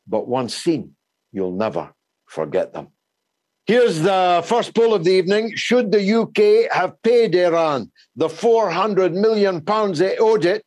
But 0.06 0.28
once 0.28 0.54
seen, 0.54 0.96
you'll 1.32 1.56
never 1.56 1.94
forget 2.26 2.74
them. 2.74 2.90
Here's 3.68 4.00
the 4.00 4.44
first 4.46 4.74
poll 4.74 4.94
of 4.94 5.04
the 5.04 5.12
evening. 5.12 5.52
Should 5.56 5.92
the 5.92 6.22
UK 6.22 6.72
have 6.74 7.02
paid 7.04 7.36
Iran 7.36 7.92
the 8.16 8.30
400 8.30 9.14
million 9.14 9.60
pounds 9.60 10.00
they 10.00 10.18
owed 10.18 10.46
it 10.46 10.64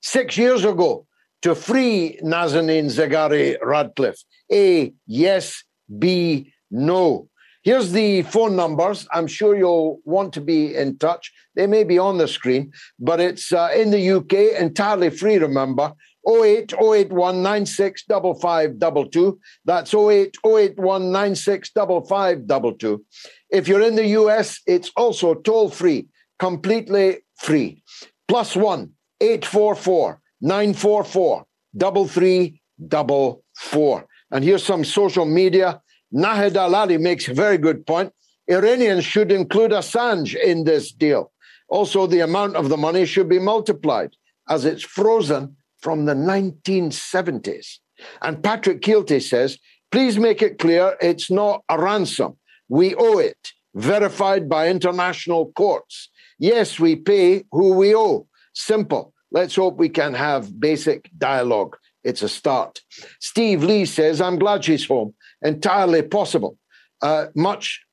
six 0.00 0.38
years 0.38 0.64
ago 0.64 1.06
to 1.42 1.54
free 1.54 2.18
Nazanin 2.24 2.86
Zaghari 2.86 3.58
Ratcliffe? 3.62 4.24
A, 4.50 4.94
yes. 5.06 5.62
B, 5.98 6.50
no. 6.70 7.28
Here's 7.62 7.92
the 7.92 8.22
phone 8.22 8.56
numbers. 8.56 9.06
I'm 9.12 9.26
sure 9.26 9.54
you'll 9.54 10.00
want 10.06 10.32
to 10.32 10.40
be 10.40 10.74
in 10.74 10.96
touch. 10.96 11.30
They 11.54 11.66
may 11.66 11.84
be 11.84 11.98
on 11.98 12.16
the 12.16 12.28
screen, 12.28 12.72
but 12.98 13.20
it's 13.20 13.52
uh, 13.52 13.68
in 13.76 13.90
the 13.90 14.10
UK, 14.10 14.58
entirely 14.58 15.10
free, 15.10 15.36
remember. 15.36 15.92
08 16.28 16.74
081 16.74 17.42
965522. 17.42 19.38
That's 19.64 19.94
08 19.94 20.36
081 20.44 21.12
965522. 21.12 23.02
If 23.50 23.66
you're 23.66 23.80
in 23.80 23.96
the 23.96 24.08
US, 24.08 24.60
it's 24.66 24.90
also 24.96 25.34
toll 25.34 25.70
free, 25.70 26.08
completely 26.38 27.20
free. 27.36 27.82
Plus 28.26 28.54
one 28.54 28.92
844 29.20 30.20
944 30.40 31.46
3344. 31.78 34.06
And 34.30 34.44
here's 34.44 34.62
some 34.62 34.84
social 34.84 35.24
media. 35.24 35.80
Nahid 36.14 36.52
Alali 36.52 37.00
makes 37.00 37.26
a 37.28 37.34
very 37.34 37.58
good 37.58 37.84
point. 37.86 38.12
Iranians 38.48 39.04
should 39.04 39.32
include 39.32 39.72
Assange 39.72 40.34
in 40.34 40.64
this 40.64 40.92
deal. 40.92 41.32
Also, 41.68 42.06
the 42.06 42.20
amount 42.20 42.56
of 42.56 42.70
the 42.70 42.76
money 42.76 43.04
should 43.04 43.28
be 43.28 43.38
multiplied 43.38 44.16
as 44.48 44.64
it's 44.64 44.82
frozen 44.82 45.54
from 45.80 46.04
the 46.04 46.14
1970s. 46.14 47.78
And 48.22 48.42
Patrick 48.42 48.80
Keelty 48.80 49.20
says, 49.20 49.58
please 49.90 50.18
make 50.18 50.42
it 50.42 50.58
clear 50.58 50.96
it's 51.00 51.30
not 51.30 51.62
a 51.68 51.80
ransom. 51.80 52.36
We 52.68 52.94
owe 52.94 53.18
it, 53.18 53.52
verified 53.74 54.48
by 54.48 54.68
international 54.68 55.52
courts. 55.52 56.10
Yes, 56.38 56.78
we 56.78 56.96
pay 56.96 57.44
who 57.50 57.72
we 57.74 57.94
owe. 57.94 58.26
Simple. 58.54 59.12
Let's 59.30 59.56
hope 59.56 59.76
we 59.76 59.88
can 59.88 60.14
have 60.14 60.58
basic 60.58 61.10
dialogue. 61.18 61.76
It's 62.04 62.22
a 62.22 62.28
start. 62.28 62.80
Steve 63.20 63.62
Lee 63.62 63.84
says, 63.84 64.20
I'm 64.20 64.38
glad 64.38 64.64
she's 64.64 64.86
home. 64.86 65.14
Entirely 65.42 66.02
possible. 66.02 66.56
Uh, 67.02 67.26
much. 67.34 67.84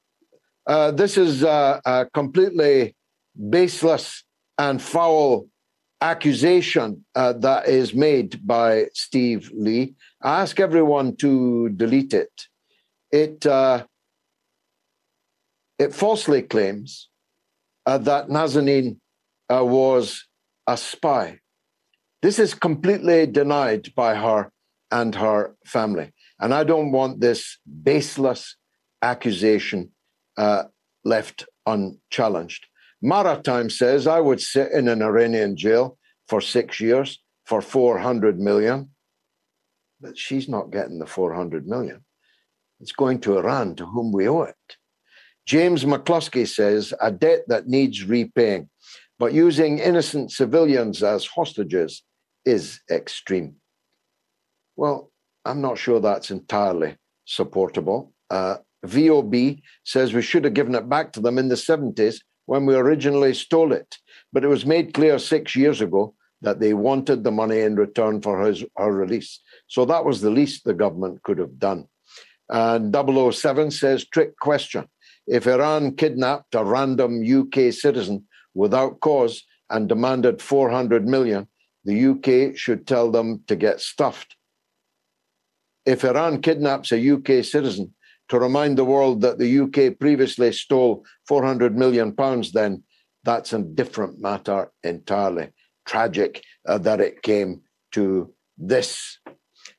Uh, 0.68 0.92
this 0.92 1.18
is 1.18 1.44
uh, 1.44 1.80
uh 1.86 2.06
completely 2.14 2.96
baseless 3.50 4.24
and 4.58 4.82
foul 4.82 5.48
accusation 6.02 7.06
uh, 7.16 7.34
that 7.34 7.68
is 7.68 7.94
made 7.94 8.46
by 8.46 8.88
Steve 8.94 9.52
Lee. 9.54 9.96
I 10.22 10.42
ask 10.42 10.60
everyone 10.60 11.16
to 11.18 11.70
delete 11.70 12.14
it. 12.14 12.48
It 13.12 13.46
uh, 13.46 13.86
it 15.78 15.94
falsely 15.94 16.42
claims 16.42 17.10
uh, 17.86 17.98
that 18.00 18.30
Nazanin 18.30 18.98
uh, 19.54 19.64
was 19.64 20.26
a 20.68 20.78
spy. 20.78 21.40
This 22.22 22.40
is 22.40 22.54
completely 22.54 23.28
denied 23.28 23.94
by 23.96 24.16
her 24.16 24.52
and 24.92 25.14
her 25.16 25.56
family, 25.66 26.14
and 26.40 26.54
I 26.54 26.64
don't 26.64 26.92
want 26.92 27.20
this 27.20 27.58
baseless 27.84 28.56
accusation 29.02 29.92
uh, 30.38 30.64
left 31.04 31.46
unchallenged. 31.66 32.66
Maritime 33.06 33.70
says 33.70 34.08
I 34.08 34.20
would 34.20 34.42
sit 34.42 34.72
in 34.72 34.88
an 34.88 35.04
Iranian 35.04 35.56
jail 35.56 35.96
for 36.28 36.42
six 36.42 36.82
years 36.82 37.22
for 37.46 37.62
400 37.62 38.40
million. 38.40 38.90
But 40.02 40.18
she's 40.18 40.50
not 40.50 40.72
getting 40.72 40.98
the 40.98 41.06
400 41.06 41.68
million. 41.68 42.04
It's 42.80 42.94
going 42.94 43.20
to 43.22 43.38
Iran, 43.38 43.76
to 43.76 43.86
whom 43.86 44.12
we 44.12 44.28
owe 44.28 44.42
it. 44.42 44.56
James 45.46 45.86
McCluskey 45.86 46.48
says 46.48 46.96
a 47.00 47.12
debt 47.12 47.42
that 47.48 47.68
needs 47.68 48.04
repaying, 48.04 48.70
but 49.20 49.34
using 49.34 49.78
innocent 49.78 50.32
civilians 50.32 51.04
as 51.04 51.28
hostages 51.28 52.02
is 52.44 52.80
extreme. 52.90 53.58
Well, 54.76 55.12
I'm 55.46 55.62
not 55.62 55.78
sure 55.78 56.00
that's 56.00 56.32
entirely 56.32 56.98
supportable. 57.26 58.14
Uh, 58.32 58.58
VOB 58.84 59.62
says 59.84 60.12
we 60.12 60.24
should 60.24 60.44
have 60.44 60.56
given 60.56 60.74
it 60.74 60.90
back 60.90 61.14
to 61.14 61.20
them 61.20 61.38
in 61.38 61.50
the 61.50 61.56
70s 61.56 62.18
when 62.46 62.66
we 62.66 62.76
originally 62.76 63.34
stole 63.34 63.72
it. 63.72 63.98
But 64.32 64.44
it 64.44 64.48
was 64.48 64.66
made 64.66 64.94
clear 64.94 65.20
six 65.20 65.56
years 65.56 65.82
ago 65.82 66.16
that 66.42 66.60
they 66.60 66.74
wanted 66.74 67.24
the 67.24 67.32
money 67.32 67.62
in 67.62 67.76
return 67.76 68.22
for 68.22 68.46
his, 68.46 68.64
her 68.78 68.92
release. 68.92 69.40
So 69.68 69.86
that 69.86 70.06
was 70.06 70.22
the 70.22 70.30
least 70.30 70.64
the 70.64 70.74
government 70.74 71.24
could 71.24 71.40
have 71.40 71.58
done. 71.58 71.88
And 72.50 72.94
007 72.94 73.72
says, 73.72 74.06
trick 74.06 74.38
question. 74.40 74.88
If 75.28 75.48
Iran 75.48 75.96
kidnapped 75.96 76.54
a 76.54 76.64
random 76.64 77.24
UK 77.24 77.74
citizen 77.74 78.26
without 78.54 79.00
cause 79.00 79.44
and 79.70 79.90
demanded 79.90 80.42
400 80.42 81.08
million, 81.08 81.48
the 81.84 82.10
UK 82.10 82.56
should 82.56 82.86
tell 82.86 83.10
them 83.10 83.44
to 83.48 83.56
get 83.56 83.82
stuffed. 83.82 84.36
If 85.86 86.04
Iran 86.04 86.42
kidnaps 86.42 86.92
a 86.92 87.12
UK 87.12 87.44
citizen 87.44 87.94
to 88.30 88.40
remind 88.40 88.78
the 88.78 88.86
world 88.86 89.22
that 89.22 89.38
the 89.38 89.60
UK 89.60 90.00
previously 90.00 90.52
stole 90.52 91.06
400 91.28 91.78
million 91.78 92.14
pounds, 92.14 92.52
then 92.52 92.84
that's 93.24 93.54
a 93.54 93.60
different 93.60 94.20
matter 94.20 94.72
entirely. 94.84 95.50
Tragic 95.86 96.44
uh, 96.68 96.78
that 96.80 97.00
it 97.00 97.22
came 97.22 97.62
to 97.92 98.34
this. 98.58 99.20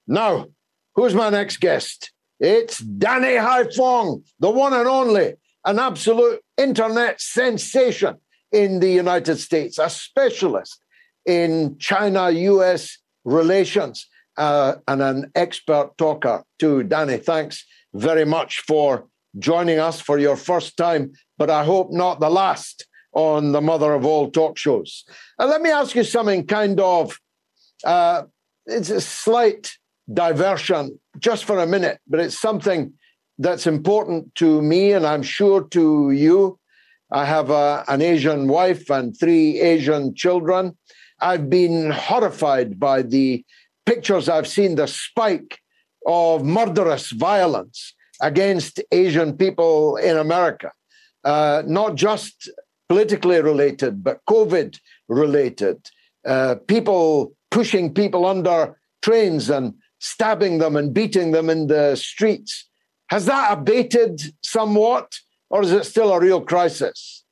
Now, 0.06 0.46
who's 0.94 1.14
my 1.14 1.30
next 1.30 1.59
guest? 1.59 2.12
It's 2.38 2.78
Danny 2.78 3.35
Haifong, 3.35 4.22
the 4.38 4.50
one 4.50 4.74
and 4.74 4.87
only, 4.87 5.35
an 5.64 5.78
absolute 5.78 6.40
internet 6.56 7.20
sensation 7.20 8.16
in 8.52 8.80
the 8.80 8.90
United 8.90 9.37
States, 9.37 9.78
a 9.78 9.90
specialist 9.90 10.78
in 11.24 11.76
China 11.78 12.30
US 12.30 12.98
relations, 13.24 14.06
uh, 14.37 14.76
and 14.87 15.02
an 15.02 15.30
expert 15.35 15.96
talker 15.98 16.44
too. 16.59 16.82
Danny, 16.82 17.16
thanks 17.16 17.64
very 17.96 18.24
much 18.24 18.61
for 18.61 19.06
joining 19.38 19.78
us 19.78 20.00
for 20.00 20.18
your 20.18 20.37
first 20.37 20.76
time, 20.76 21.12
but 21.38 21.50
I 21.50 21.64
hope 21.64 21.90
not 21.90 22.20
the 22.20 22.30
last 22.30 22.87
on 23.12 23.52
the 23.52 23.61
mother 23.61 23.92
of 23.92 24.04
all 24.04 24.30
talk 24.30 24.59
shows. 24.59 25.04
Uh, 25.38 25.46
let 25.46 25.62
me 25.62 25.70
ask 25.70 25.94
you 25.94 26.04
something 26.04 26.46
kind 26.46 26.80
of, 26.80 27.18
uh, 27.85 28.24
it's 28.66 28.90
a 28.90 29.00
slight 29.00 29.72
diversion 30.12 30.98
just 31.18 31.44
for 31.44 31.59
a 31.59 31.66
minute, 31.66 31.98
but 32.06 32.20
it's 32.20 32.38
something 32.38 32.92
that's 33.38 33.66
important 33.66 34.35
to 34.37 34.62
me 34.62 34.92
and 34.92 35.06
I'm 35.06 35.22
sure 35.22 35.64
to 35.68 36.11
you. 36.11 36.59
I 37.11 37.24
have 37.24 37.50
a, 37.50 37.85
an 37.88 38.02
Asian 38.02 38.48
wife 38.48 38.90
and 38.90 39.18
three 39.18 39.61
Asian 39.61 40.14
children. 40.14 40.76
I've 41.20 41.48
been 41.48 41.90
horrified 41.90 42.78
by 42.78 43.02
the 43.02 43.44
pictures 43.87 44.28
I've 44.28 44.48
seen, 44.48 44.74
the 44.74 44.87
spike 44.87 45.59
of 46.06 46.44
murderous 46.44 47.10
violence 47.10 47.94
against 48.22 48.80
Asian 48.92 49.36
people 49.36 49.96
in 49.96 50.16
America, 50.16 50.72
uh, 51.24 51.62
not 51.66 51.96
just 51.96 52.48
politically 52.88 53.40
related, 53.42 54.02
but 54.02 54.20
COVID 54.28 54.78
related. 55.08 55.90
Uh, 56.24 56.54
people 56.66 57.32
pushing 57.50 57.92
people 57.92 58.24
under 58.24 58.78
trains 59.02 59.50
and 59.50 59.74
stabbing 59.98 60.58
them 60.58 60.76
and 60.76 60.94
beating 60.94 61.32
them 61.32 61.50
in 61.50 61.66
the 61.66 61.96
streets. 61.96 62.68
Has 63.08 63.26
that 63.26 63.52
abated 63.52 64.20
somewhat, 64.42 65.18
or 65.50 65.62
is 65.62 65.72
it 65.72 65.84
still 65.84 66.12
a 66.12 66.20
real 66.20 66.40
crisis? 66.40 67.24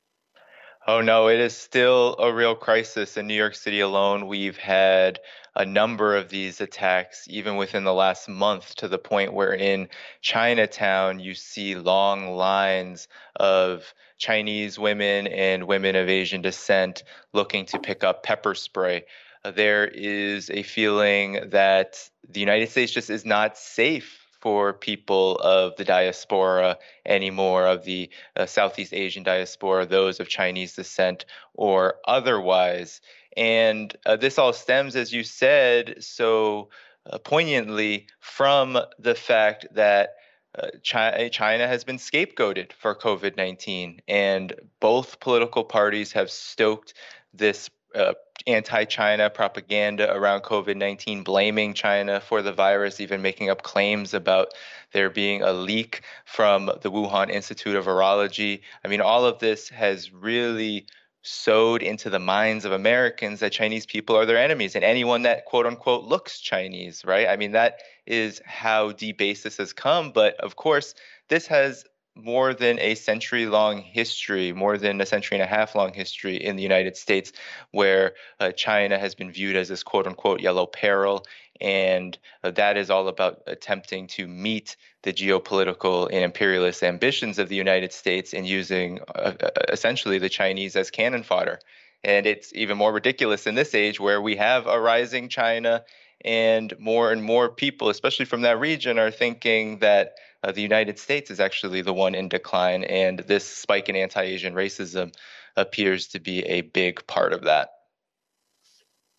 Oh, 0.87 1.01
no, 1.01 1.27
it 1.27 1.39
is 1.39 1.57
still 1.57 2.15
a 2.19 2.31
real 2.31 2.55
crisis. 2.55 3.17
In 3.17 3.27
New 3.27 3.33
York 3.33 3.55
City 3.55 3.79
alone, 3.79 4.27
we've 4.27 4.57
had 4.57 5.19
a 5.55 5.65
number 5.65 6.15
of 6.15 6.29
these 6.29 6.59
attacks, 6.59 7.25
even 7.29 7.55
within 7.55 7.83
the 7.83 7.93
last 7.93 8.27
month, 8.27 8.75
to 8.75 8.87
the 8.87 8.97
point 8.97 9.33
where 9.33 9.53
in 9.53 9.87
Chinatown, 10.21 11.19
you 11.19 11.33
see 11.33 11.75
long 11.75 12.35
lines 12.35 13.07
of 13.35 13.93
Chinese 14.17 14.77
women 14.77 15.27
and 15.27 15.65
women 15.65 15.95
of 15.95 16.09
Asian 16.09 16.41
descent 16.41 17.03
looking 17.33 17.65
to 17.67 17.79
pick 17.79 18.03
up 18.03 18.23
pepper 18.23 18.55
spray. 18.55 19.05
Uh, 19.43 19.51
there 19.51 19.87
is 19.87 20.49
a 20.49 20.63
feeling 20.63 21.49
that 21.51 22.09
the 22.27 22.39
United 22.39 22.69
States 22.69 22.91
just 22.91 23.09
is 23.09 23.25
not 23.25 23.57
safe 23.57 24.25
for 24.41 24.73
people 24.73 25.37
of 25.37 25.75
the 25.75 25.83
diaspora 25.83 26.77
anymore, 27.05 27.65
of 27.65 27.83
the 27.83 28.09
uh, 28.35 28.45
Southeast 28.45 28.93
Asian 28.93 29.23
diaspora, 29.23 29.87
those 29.87 30.19
of 30.19 30.27
Chinese 30.27 30.75
descent 30.75 31.25
or 31.55 31.95
otherwise. 32.07 33.01
And 33.35 33.95
uh, 34.05 34.15
this 34.15 34.37
all 34.37 34.53
stems, 34.53 34.95
as 34.95 35.11
you 35.11 35.23
said 35.23 35.97
so 35.99 36.69
uh, 37.09 37.17
poignantly, 37.19 38.07
from 38.19 38.77
the 38.97 39.15
fact 39.15 39.67
that 39.73 40.15
uh, 40.57 40.67
China, 40.81 41.29
China, 41.29 41.67
has 41.67 41.83
been 41.83 41.97
scapegoated 41.97 42.71
for 42.73 42.95
COVID 42.95 43.35
19, 43.35 44.01
and 44.07 44.53
both 44.79 45.19
political 45.19 45.63
parties 45.63 46.13
have 46.13 46.31
stoked 46.31 46.93
this 47.33 47.69
uh, 47.93 48.13
anti 48.47 48.85
China 48.85 49.29
propaganda 49.29 50.13
around 50.13 50.41
COVID 50.41 50.77
19, 50.77 51.23
blaming 51.23 51.73
China 51.73 52.21
for 52.21 52.41
the 52.41 52.53
virus, 52.53 52.99
even 52.99 53.21
making 53.21 53.49
up 53.49 53.63
claims 53.63 54.13
about 54.13 54.53
there 54.93 55.09
being 55.09 55.41
a 55.41 55.51
leak 55.51 56.01
from 56.25 56.67
the 56.67 56.91
Wuhan 56.91 57.29
Institute 57.29 57.75
of 57.75 57.85
Virology. 57.85 58.61
I 58.83 58.87
mean, 58.87 59.01
all 59.01 59.25
of 59.25 59.39
this 59.39 59.69
has 59.69 60.13
really 60.13 60.85
sowed 61.25 61.81
into 61.81 62.09
the 62.09 62.19
minds 62.19 62.65
of 62.65 62.71
Americans 62.71 63.39
that 63.39 63.51
Chinese 63.51 63.85
people 63.85 64.15
are 64.15 64.27
their 64.27 64.37
enemies 64.37 64.75
and 64.75 64.85
anyone 64.85 65.23
that 65.23 65.45
quote 65.45 65.65
unquote 65.65 66.03
looks 66.03 66.39
Chinese, 66.39 67.03
right? 67.03 67.27
I 67.27 67.35
mean, 67.35 67.51
that 67.53 67.79
is 68.05 68.41
how 68.45 68.91
deep 68.91 69.17
base 69.17 69.41
this 69.41 69.57
has 69.57 69.73
come. 69.73 70.11
But 70.11 70.35
of 70.35 70.55
course, 70.55 70.93
this 71.27 71.47
has 71.47 71.83
more 72.15 72.53
than 72.53 72.79
a 72.79 72.95
century 72.95 73.45
long 73.45 73.81
history, 73.81 74.53
more 74.53 74.77
than 74.77 74.99
a 75.01 75.05
century 75.05 75.37
and 75.37 75.43
a 75.43 75.47
half 75.47 75.75
long 75.75 75.93
history 75.93 76.37
in 76.37 76.55
the 76.55 76.63
United 76.63 76.95
States, 76.95 77.33
where 77.71 78.13
uh, 78.39 78.51
China 78.51 78.97
has 78.97 79.15
been 79.15 79.31
viewed 79.31 79.55
as 79.55 79.67
this 79.67 79.83
quote 79.83 80.07
unquote 80.07 80.39
yellow 80.39 80.65
peril. 80.65 81.25
And 81.61 82.17
uh, 82.43 82.51
that 82.51 82.77
is 82.77 82.89
all 82.89 83.07
about 83.07 83.41
attempting 83.47 84.07
to 84.07 84.27
meet 84.27 84.75
the 85.03 85.13
geopolitical 85.13 86.07
and 86.07 86.23
imperialist 86.23 86.83
ambitions 86.83 87.37
of 87.37 87.49
the 87.49 87.55
United 87.55 87.93
States 87.93 88.33
and 88.33 88.47
using 88.47 88.99
uh, 89.13 89.33
uh 89.39 89.49
essentially 89.69 90.17
the 90.17 90.29
Chinese 90.29 90.75
as 90.75 90.91
cannon 90.91 91.23
fodder. 91.23 91.59
And 92.03 92.25
it's 92.25 92.53
even 92.53 92.77
more 92.77 92.93
ridiculous 92.93 93.47
in 93.47 93.55
this 93.55 93.73
age 93.73 93.99
where 93.99 94.21
we 94.21 94.35
have 94.35 94.67
a 94.67 94.79
rising 94.79 95.27
China 95.27 95.83
and 96.23 96.73
more 96.79 97.11
and 97.11 97.23
more 97.23 97.49
people, 97.49 97.89
especially 97.89 98.25
from 98.25 98.41
that 98.41 98.59
region, 98.59 98.97
are 98.99 99.11
thinking 99.11 99.79
that 99.79 100.15
uh, 100.45 100.51
the 100.51 100.61
United 100.61 100.99
States 100.99 101.31
is 101.31 101.39
actually 101.39 101.81
the 101.81 101.93
one 101.93 102.13
in 102.13 102.29
decline, 102.29 102.83
and 102.83 103.19
this 103.19 103.45
spike 103.45 103.89
in 103.89 103.95
anti 103.95 104.21
Asian 104.21 104.53
racism 104.53 105.11
appears 105.55 106.07
to 106.07 106.19
be 106.19 106.41
a 106.45 106.61
big 106.61 107.05
part 107.07 107.33
of 107.33 107.45
that. 107.45 107.69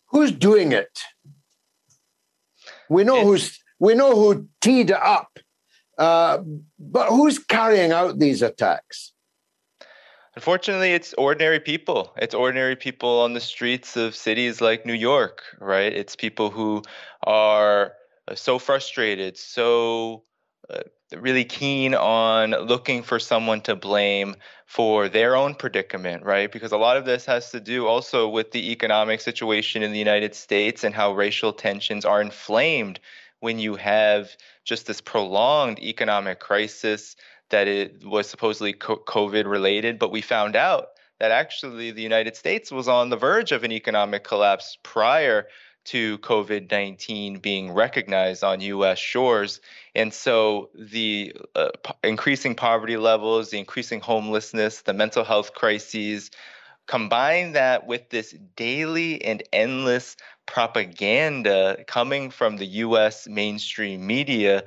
Who's 0.07 0.31
doing 0.31 0.71
it? 0.71 1.01
We 2.89 3.03
know 3.03 3.17
it's, 3.17 3.25
who's 3.25 3.61
we 3.81 3.95
know 3.95 4.15
who 4.15 4.49
teed 4.61 4.91
it 4.91 5.03
up, 5.03 5.41
uh, 5.99 6.39
but 6.79 7.09
who's 7.09 7.41
carrying 7.41 7.91
out 7.91 8.21
these 8.21 8.41
attacks? 8.41 9.13
Unfortunately, 10.37 10.93
it's 10.93 11.13
ordinary 11.15 11.59
people. 11.59 12.13
It's 12.19 12.35
ordinary 12.35 12.77
people 12.77 13.21
on 13.21 13.33
the 13.33 13.41
streets 13.41 13.97
of 13.97 14.15
cities 14.15 14.61
like 14.61 14.87
New 14.87 14.93
York, 14.93 15.43
right? 15.59 15.93
It's 15.93 16.15
people 16.15 16.51
who 16.51 16.83
are 17.25 17.95
uh, 18.29 18.35
so 18.37 18.61
frustrated, 18.61 19.37
so 19.37 20.23
uh, 20.71 20.81
really 21.15 21.45
keen 21.45 21.95
on 21.95 22.51
looking 22.51 23.03
for 23.03 23.19
someone 23.19 23.61
to 23.63 23.77
blame 23.77 24.35
for 24.67 25.09
their 25.09 25.37
own 25.37 25.55
predicament, 25.55 26.25
right? 26.25 26.51
Because 26.51 26.73
a 26.73 26.77
lot 26.77 26.97
of 26.97 27.05
this 27.05 27.25
has 27.27 27.51
to 27.53 27.61
do 27.61 27.87
also 27.87 28.29
with 28.29 28.51
the 28.51 28.73
economic 28.73 29.21
situation 29.21 29.83
in 29.83 29.93
the 29.93 29.99
United 29.99 30.35
States 30.35 30.83
and 30.83 30.95
how 30.95 31.15
racial 31.15 31.53
tensions 31.53 32.05
are 32.05 32.21
inflamed 32.21 32.99
when 33.41 33.59
you 33.59 33.77
have 33.77 34.37
just 34.65 34.87
this 34.87 35.01
prolonged 35.01 35.79
economic 35.79 36.41
crisis 36.41 37.15
that 37.51 37.69
it 37.69 38.05
was 38.05 38.29
supposedly 38.29 38.73
COVID 38.73 39.47
related, 39.47 39.99
but 39.99 40.11
we 40.11 40.21
found 40.21 40.57
out 40.57 40.89
that 41.21 41.31
actually 41.31 41.93
the 41.93 42.03
United 42.03 42.37
States 42.37 42.73
was 42.73 42.89
on 42.89 43.09
the 43.09 43.17
verge 43.17 43.53
of 43.53 43.63
an 43.63 43.73
economic 43.73 44.25
collapse 44.25 44.77
prior 44.83 45.47
to 45.87 46.19
COVID 46.19 46.71
19 46.71 47.39
being 47.39 47.73
recognized 47.73 48.45
on 48.45 48.61
US 48.61 48.99
shores. 48.99 49.61
And 49.95 50.13
so 50.13 50.71
the 50.75 51.35
uh, 51.55 51.71
p- 51.83 51.95
increasing 52.05 52.55
poverty 52.55 52.97
levels, 52.97 53.51
the 53.51 53.59
increasing 53.59 54.01
homelessness, 54.01 54.83
the 54.83 54.93
mental 54.93 55.25
health 55.25 55.55
crises, 55.55 56.31
combine 56.87 57.53
that 57.53 57.87
with 57.87 58.11
this 58.11 58.35
daily 58.57 59.25
and 59.25 59.43
endless 59.53 60.17
propaganda 60.47 61.85
coming 61.87 62.31
from 62.31 62.57
the 62.57 62.67
US 62.67 63.27
mainstream 63.27 64.07
media 64.07 64.65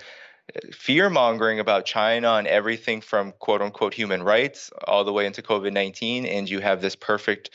fear 0.72 1.10
mongering 1.10 1.60
about 1.60 1.86
China 1.86 2.34
and 2.34 2.48
everything 2.48 3.02
from 3.02 3.34
quote 3.34 3.62
unquote 3.62 3.94
human 3.94 4.24
rights 4.24 4.72
all 4.88 5.04
the 5.04 5.14
way 5.14 5.26
into 5.26 5.42
COVID 5.42 5.74
19. 5.74 6.26
And 6.26 6.50
you 6.50 6.60
have 6.60 6.82
this 6.82 6.96
perfect 6.96 7.52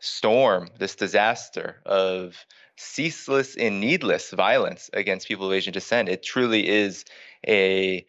storm, 0.00 0.68
this 0.78 0.94
disaster 0.94 1.80
of 1.84 2.44
ceaseless 2.78 3.56
and 3.56 3.80
needless 3.80 4.30
violence 4.30 4.88
against 4.92 5.28
people 5.28 5.46
of 5.46 5.52
Asian 5.52 5.72
descent. 5.72 6.08
It 6.08 6.22
truly 6.22 6.68
is 6.68 7.04
a 7.46 8.06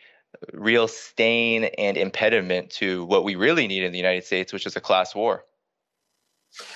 real 0.54 0.88
stain 0.88 1.66
and 1.78 1.98
impediment 1.98 2.70
to 2.70 3.04
what 3.06 3.24
we 3.24 3.36
really 3.36 3.68
need 3.68 3.84
in 3.84 3.92
the 3.92 3.98
United 3.98 4.26
States, 4.26 4.54
which 4.54 4.66
is 4.66 4.76
a 4.76 4.82
class 4.82 5.16
war. 5.16 5.44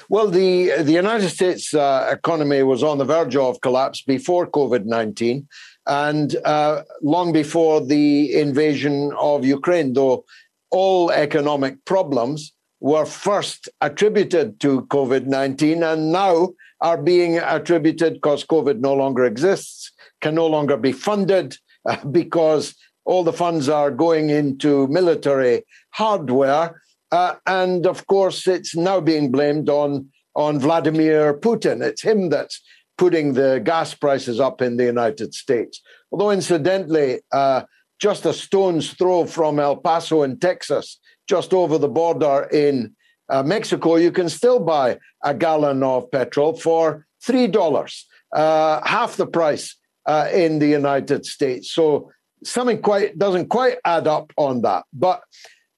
Well, 0.10 0.28
the 0.28 0.84
the 0.84 0.92
United 0.92 1.30
States 1.30 1.74
uh, 1.74 2.08
economy 2.12 2.62
was 2.62 2.84
on 2.84 3.00
the 3.00 3.06
verge 3.06 3.36
of 3.36 3.60
collapse 3.62 4.04
before 4.04 4.46
COVID 4.48 4.86
nineteen, 4.86 5.48
and 5.88 6.36
uh, 6.46 6.84
long 7.02 7.34
before 7.34 7.84
the 7.84 8.40
invasion 8.40 9.12
of 9.20 9.46
Ukraine. 9.46 9.94
Though 9.94 10.26
all 10.70 11.12
economic 11.12 11.84
problems 11.86 12.54
were 12.80 13.06
first 13.06 13.70
attributed 13.80 14.60
to 14.60 14.82
COVID 14.88 15.26
19 15.26 15.84
and 15.84 16.12
now 16.12 16.50
are 16.84 17.02
being 17.02 17.38
attributed 17.38 18.16
because 18.16 18.44
COVID 18.44 18.80
no 18.80 18.94
longer 18.94 19.24
exists, 19.24 19.92
can 20.22 20.36
no 20.36 20.46
longer 20.46 20.78
be 20.78 20.92
funded 20.92 21.58
uh, 21.90 22.04
because 22.12 22.76
all 23.06 23.24
the 23.24 23.34
funds 23.34 23.70
are 23.70 23.90
going 23.90 24.30
into 24.30 24.88
military 24.88 25.64
hardware. 25.92 26.82
Uh, 27.12 27.36
and 27.48 27.88
of 27.88 28.06
course, 28.08 28.48
it's 28.48 28.76
now 28.76 29.00
being 29.00 29.32
blamed 29.32 29.70
on, 29.70 30.10
on 30.36 30.60
Vladimir 30.60 31.34
Putin. 31.34 31.82
It's 31.82 32.02
him 32.02 32.30
that's 32.30 32.62
putting 32.98 33.34
the 33.34 33.62
gas 33.64 33.94
prices 33.94 34.40
up 34.40 34.62
in 34.62 34.78
the 34.78 34.86
United 34.86 35.34
States. 35.34 35.82
Although, 36.12 36.32
incidentally, 36.32 37.22
uh, 37.32 37.64
just 38.00 38.26
a 38.26 38.34
stone's 38.34 38.92
throw 38.94 39.26
from 39.26 39.60
El 39.60 39.78
Paso 39.78 40.24
in 40.24 40.38
Texas, 40.38 41.00
just 41.30 41.54
over 41.54 41.78
the 41.78 41.88
border 41.88 42.50
in 42.52 42.96
uh, 43.30 43.44
Mexico, 43.44 43.96
you 43.96 44.12
can 44.12 44.30
still 44.30 44.60
buy 44.60 44.98
a 45.24 45.34
gallon 45.34 45.84
of 45.84 46.12
petrol 46.12 46.56
for 46.56 47.06
$3, 47.26 48.04
uh, 48.34 48.82
half 48.86 49.16
the 49.16 49.28
price 49.28 49.76
uh, 50.06 50.30
in 50.34 50.60
the 50.60 50.68
United 50.68 51.26
States. 51.26 51.72
So 51.72 52.12
something 52.44 52.82
quite 52.82 53.18
doesn't 53.18 53.48
quite 53.48 53.78
add 53.86 54.08
up 54.08 54.34
on 54.38 54.62
that. 54.62 54.84
But 54.94 55.22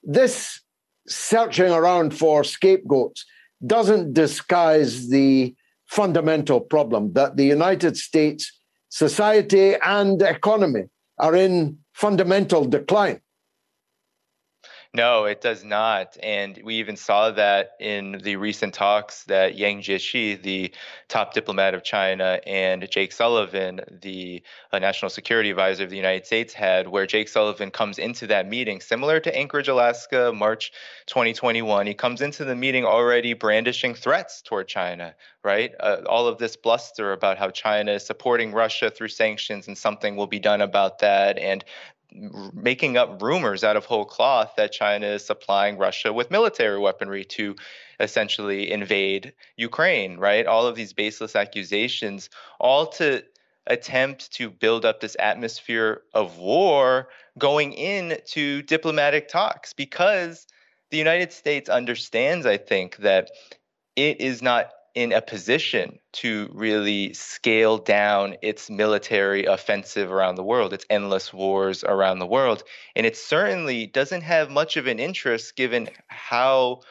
this 0.03 0.61
searching 1.07 1.71
around 1.71 2.17
for 2.17 2.43
scapegoats 2.43 3.25
doesn't 3.65 4.13
disguise 4.13 5.09
the 5.09 5.55
fundamental 5.85 6.59
problem 6.59 7.13
that 7.13 7.37
the 7.37 7.45
United 7.45 7.95
States 7.95 8.51
society 8.89 9.75
and 9.83 10.21
economy 10.21 10.83
are 11.19 11.35
in 11.35 11.77
fundamental 11.93 12.65
decline. 12.65 13.21
No, 14.95 15.25
it 15.25 15.41
does 15.41 15.65
not. 15.65 16.15
And 16.23 16.57
we 16.63 16.75
even 16.75 16.95
saw 16.95 17.31
that 17.31 17.71
in 17.81 18.21
the 18.23 18.37
recent 18.37 18.73
talks 18.73 19.25
that 19.25 19.57
Yang 19.57 19.81
Jiechi, 19.81 20.41
the 20.41 20.71
top 21.09 21.33
diplomat 21.33 21.73
of 21.73 21.83
China, 21.83 22.39
and 22.47 22.89
Jake 22.89 23.11
Sullivan, 23.11 23.81
the 23.91 24.41
uh, 24.71 24.79
national 24.79 25.09
security 25.09 25.49
advisor 25.49 25.83
of 25.83 25.89
the 25.89 25.97
United 25.97 26.25
States, 26.25 26.53
had, 26.53 26.87
where 26.87 27.05
Jake 27.05 27.27
Sullivan 27.27 27.71
comes 27.71 27.99
into 27.99 28.27
that 28.27 28.47
meeting, 28.47 28.79
similar 28.79 29.19
to 29.19 29.37
Anchorage, 29.37 29.67
Alaska, 29.67 30.31
March 30.33 30.71
2021. 31.07 31.87
He 31.87 31.93
comes 31.93 32.21
into 32.21 32.45
the 32.45 32.55
meeting 32.55 32.85
already 32.85 33.33
brandishing 33.33 33.95
threats 33.95 34.41
toward 34.41 34.69
China, 34.69 35.13
right? 35.43 35.73
Uh, 35.77 36.03
all 36.07 36.25
of 36.25 36.37
this 36.37 36.55
bluster 36.55 37.11
about 37.11 37.37
how 37.37 37.49
China 37.49 37.91
is 37.91 38.05
supporting 38.05 38.53
Russia 38.53 38.89
through 38.89 39.09
sanctions 39.09 39.67
and 39.67 39.77
something 39.77 40.15
will 40.15 40.27
be 40.27 40.39
done 40.39 40.61
about 40.61 40.99
that. 40.99 41.37
And 41.37 41.65
making 42.53 42.97
up 42.97 43.21
rumors 43.21 43.63
out 43.63 43.75
of 43.75 43.85
whole 43.85 44.05
cloth 44.05 44.53
that 44.57 44.71
China 44.71 45.07
is 45.07 45.25
supplying 45.25 45.77
Russia 45.77 46.11
with 46.13 46.31
military 46.31 46.79
weaponry 46.79 47.23
to 47.25 47.55
essentially 47.99 48.71
invade 48.71 49.33
Ukraine, 49.57 50.17
right? 50.17 50.45
All 50.45 50.67
of 50.67 50.75
these 50.75 50.93
baseless 50.93 51.35
accusations, 51.35 52.29
all 52.59 52.87
to 52.87 53.23
attempt 53.67 54.31
to 54.33 54.49
build 54.49 54.85
up 54.85 54.99
this 54.99 55.15
atmosphere 55.19 56.01
of 56.13 56.37
war 56.37 57.07
going 57.37 57.73
into 57.73 58.61
diplomatic 58.61 59.27
talks 59.27 59.73
because 59.73 60.45
the 60.91 60.97
United 60.97 61.33
States 61.33 61.69
understands, 61.69 62.45
I 62.45 62.57
think, 62.57 62.97
that 62.97 63.31
it 63.95 64.21
is 64.21 64.41
not 64.41 64.69
in 64.95 65.11
a 65.11 65.21
position 65.21 65.99
to 66.13 66.49
really 66.53 67.13
scale 67.13 67.77
down 67.77 68.37
its 68.41 68.69
military 68.69 69.45
offensive 69.45 70.11
around 70.11 70.35
the 70.35 70.43
world, 70.43 70.73
its 70.73 70.85
endless 70.89 71.33
wars 71.33 71.83
around 71.83 72.19
the 72.19 72.25
world. 72.25 72.63
And 72.95 73.05
it 73.05 73.17
certainly 73.17 73.87
doesn't 73.87 74.21
have 74.21 74.49
much 74.49 74.77
of 74.77 74.87
an 74.87 74.99
interest 74.99 75.57
given 75.57 75.89
how 76.07 76.81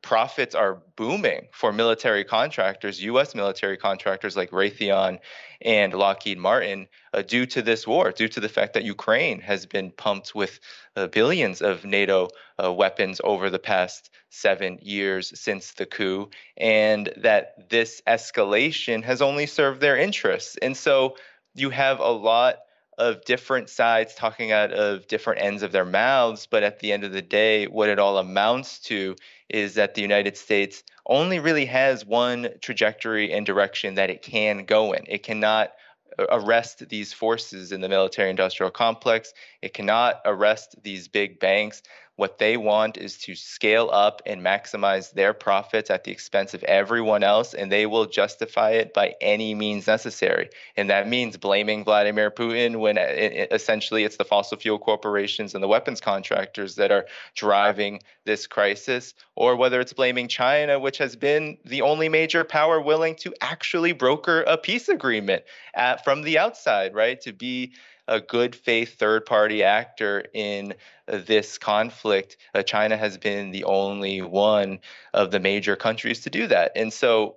profits 0.00 0.54
are 0.54 0.82
booming 0.96 1.48
for 1.52 1.72
military 1.72 2.24
contractors, 2.24 3.02
U.S. 3.02 3.34
military 3.34 3.76
contractors 3.76 4.36
like 4.36 4.50
Raytheon 4.50 5.18
and 5.60 5.92
Lockheed 5.92 6.38
Martin, 6.38 6.88
uh, 7.12 7.22
due 7.22 7.46
to 7.46 7.62
this 7.62 7.86
war, 7.86 8.10
due 8.10 8.28
to 8.28 8.40
the 8.40 8.48
fact 8.48 8.72
that 8.74 8.84
Ukraine 8.84 9.40
has 9.40 9.66
been 9.66 9.90
pumped 9.90 10.34
with 10.34 10.58
uh, 10.96 11.08
billions 11.08 11.60
of 11.60 11.84
NATO 11.84 12.28
uh, 12.62 12.72
weapons 12.72 13.20
over 13.22 13.50
the 13.50 13.58
past 13.58 14.10
seven 14.30 14.78
years 14.80 15.38
since 15.38 15.72
the 15.72 15.86
coup, 15.86 16.30
and 16.56 17.12
that 17.18 17.68
this 17.68 18.00
escalation 18.06 19.04
has 19.04 19.20
only 19.20 19.46
served 19.46 19.80
their 19.80 19.98
interests. 19.98 20.56
And 20.62 20.76
so 20.76 21.16
you 21.54 21.68
have 21.70 22.00
a 22.00 22.10
lot 22.10 22.56
of 22.98 23.24
different 23.24 23.70
sides 23.70 24.14
talking 24.14 24.52
out 24.52 24.72
of 24.72 25.06
different 25.06 25.42
ends 25.42 25.62
of 25.62 25.72
their 25.72 25.84
mouths. 25.84 26.46
But 26.50 26.62
at 26.62 26.78
the 26.80 26.92
end 26.92 27.04
of 27.04 27.12
the 27.12 27.22
day, 27.22 27.66
what 27.66 27.88
it 27.88 27.98
all 27.98 28.18
amounts 28.18 28.80
to 28.80 29.16
is 29.52 29.74
that 29.74 29.94
the 29.94 30.02
United 30.02 30.36
States 30.36 30.82
only 31.06 31.38
really 31.38 31.66
has 31.66 32.04
one 32.06 32.48
trajectory 32.60 33.32
and 33.32 33.44
direction 33.44 33.94
that 33.94 34.10
it 34.10 34.22
can 34.22 34.64
go 34.64 34.92
in. 34.92 35.04
It 35.08 35.22
cannot 35.22 35.72
uh, 36.18 36.26
arrest 36.30 36.88
these 36.88 37.12
forces 37.12 37.72
in 37.72 37.80
the 37.80 37.88
military 37.88 38.30
industrial 38.30 38.70
complex. 38.70 39.32
It 39.60 39.74
cannot 39.74 40.20
arrest 40.24 40.76
these 40.82 41.08
big 41.08 41.40
banks. 41.40 41.82
What 42.16 42.38
they 42.38 42.58
want 42.58 42.98
is 42.98 43.16
to 43.18 43.34
scale 43.34 43.88
up 43.90 44.20
and 44.26 44.42
maximize 44.42 45.12
their 45.12 45.32
profits 45.32 45.90
at 45.90 46.04
the 46.04 46.12
expense 46.12 46.52
of 46.52 46.62
everyone 46.64 47.22
else, 47.22 47.54
and 47.54 47.72
they 47.72 47.86
will 47.86 48.04
justify 48.04 48.72
it 48.72 48.92
by 48.92 49.14
any 49.20 49.54
means 49.54 49.86
necessary. 49.86 50.50
And 50.76 50.90
that 50.90 51.08
means 51.08 51.38
blaming 51.38 51.84
Vladimir 51.84 52.30
Putin 52.30 52.80
when 52.80 52.98
uh, 52.98 53.02
it, 53.02 53.48
essentially 53.50 54.04
it's 54.04 54.18
the 54.18 54.24
fossil 54.24 54.58
fuel 54.58 54.78
corporations 54.78 55.54
and 55.54 55.64
the 55.64 55.68
weapons 55.68 56.02
contractors 56.02 56.74
that 56.74 56.90
are 56.90 57.06
driving 57.34 58.02
this 58.26 58.46
crisis, 58.46 59.14
or 59.34 59.56
whether 59.56 59.80
it's 59.80 59.94
blaming 59.94 60.28
China, 60.28 60.78
which 60.78 60.98
has 60.98 61.16
been 61.16 61.56
the 61.64 61.80
only 61.80 62.10
major 62.10 62.44
power 62.44 62.80
willing 62.80 63.16
to 63.16 63.34
actually 63.40 63.92
broker 63.92 64.42
a 64.42 64.58
peace 64.58 64.88
agreement 64.88 65.44
at, 65.74 66.04
from 66.04 66.22
the 66.22 66.38
outside, 66.38 66.94
right? 66.94 67.20
To 67.22 67.32
be 67.32 67.72
a 68.12 68.20
good 68.20 68.54
faith 68.54 68.98
third 68.98 69.24
party 69.24 69.62
actor 69.62 70.26
in 70.34 70.74
this 71.06 71.56
conflict. 71.56 72.36
Uh, 72.54 72.62
China 72.62 72.94
has 72.96 73.16
been 73.16 73.50
the 73.50 73.64
only 73.64 74.20
one 74.20 74.78
of 75.14 75.30
the 75.30 75.40
major 75.40 75.76
countries 75.76 76.20
to 76.20 76.30
do 76.30 76.46
that. 76.46 76.72
And 76.76 76.92
so 76.92 77.36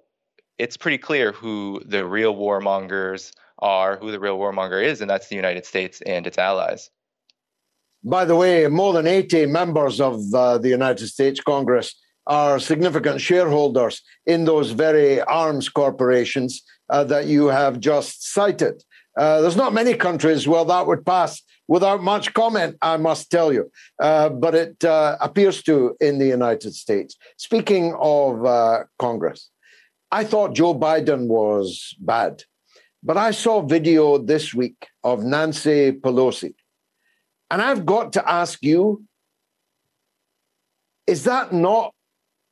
it's 0.57 0.75
pretty 0.75 0.97
clear 0.97 1.31
who 1.31 1.81
the 1.85 2.05
real 2.05 2.35
warmongers 2.35 3.31
are, 3.59 3.95
who 3.95 4.11
the 4.11 4.19
real 4.19 4.37
warmonger 4.37 4.83
is, 4.83 4.99
and 4.99 5.09
that's 5.09 5.29
the 5.29 5.35
United 5.37 5.65
States 5.65 6.01
and 6.01 6.27
its 6.27 6.37
allies. 6.37 6.89
By 8.03 8.25
the 8.25 8.35
way, 8.35 8.67
more 8.67 8.91
than 8.91 9.07
80 9.07 9.45
members 9.45 10.01
of 10.01 10.21
uh, 10.33 10.57
the 10.57 10.69
United 10.69 11.07
States 11.07 11.39
Congress 11.39 11.95
are 12.27 12.59
significant 12.59 13.21
shareholders 13.21 14.01
in 14.25 14.43
those 14.43 14.71
very 14.71 15.21
arms 15.21 15.69
corporations 15.69 16.63
uh, 16.89 17.05
that 17.05 17.27
you 17.27 17.47
have 17.47 17.79
just 17.79 18.33
cited. 18.33 18.83
Uh, 19.17 19.41
there's 19.41 19.55
not 19.55 19.73
many 19.73 19.93
countries 19.93 20.47
where 20.47 20.65
that 20.65 20.87
would 20.87 21.05
pass 21.05 21.41
without 21.67 22.03
much 22.03 22.33
comment, 22.33 22.77
I 22.81 22.97
must 22.97 23.31
tell 23.31 23.53
you. 23.53 23.71
Uh, 23.99 24.29
but 24.29 24.55
it 24.55 24.83
uh, 24.83 25.17
appears 25.21 25.63
to 25.63 25.95
in 25.99 26.19
the 26.19 26.27
United 26.27 26.75
States. 26.75 27.15
Speaking 27.37 27.95
of 27.99 28.45
uh, 28.45 28.83
Congress, 28.99 29.49
I 30.11 30.23
thought 30.23 30.53
Joe 30.53 30.75
Biden 30.75 31.27
was 31.27 31.95
bad. 31.99 32.43
But 33.03 33.17
I 33.17 33.31
saw 33.31 33.61
video 33.61 34.17
this 34.17 34.53
week 34.53 34.87
of 35.03 35.23
Nancy 35.23 35.91
Pelosi. 35.91 36.55
And 37.51 37.61
I've 37.61 37.85
got 37.85 38.13
to 38.13 38.29
ask 38.29 38.63
you 38.63 39.03
is 41.07 41.23
that 41.25 41.53
not, 41.53 41.93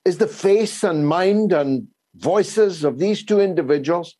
is 0.05 0.19
the 0.19 0.27
face 0.27 0.83
and 0.83 1.07
mind 1.07 1.51
and 1.51 1.87
voices 2.15 2.83
of 2.83 2.99
these 2.99 3.25
two 3.25 3.39
individuals 3.39 4.15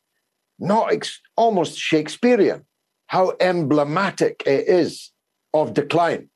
not 0.63 0.93
ex- 0.93 1.21
almost 1.35 1.77
Shakespearean, 1.77 2.65
how 3.07 3.33
emblematic 3.39 4.43
it 4.45 4.67
is 4.67 5.11
of 5.53 5.73
decline. 5.73 6.29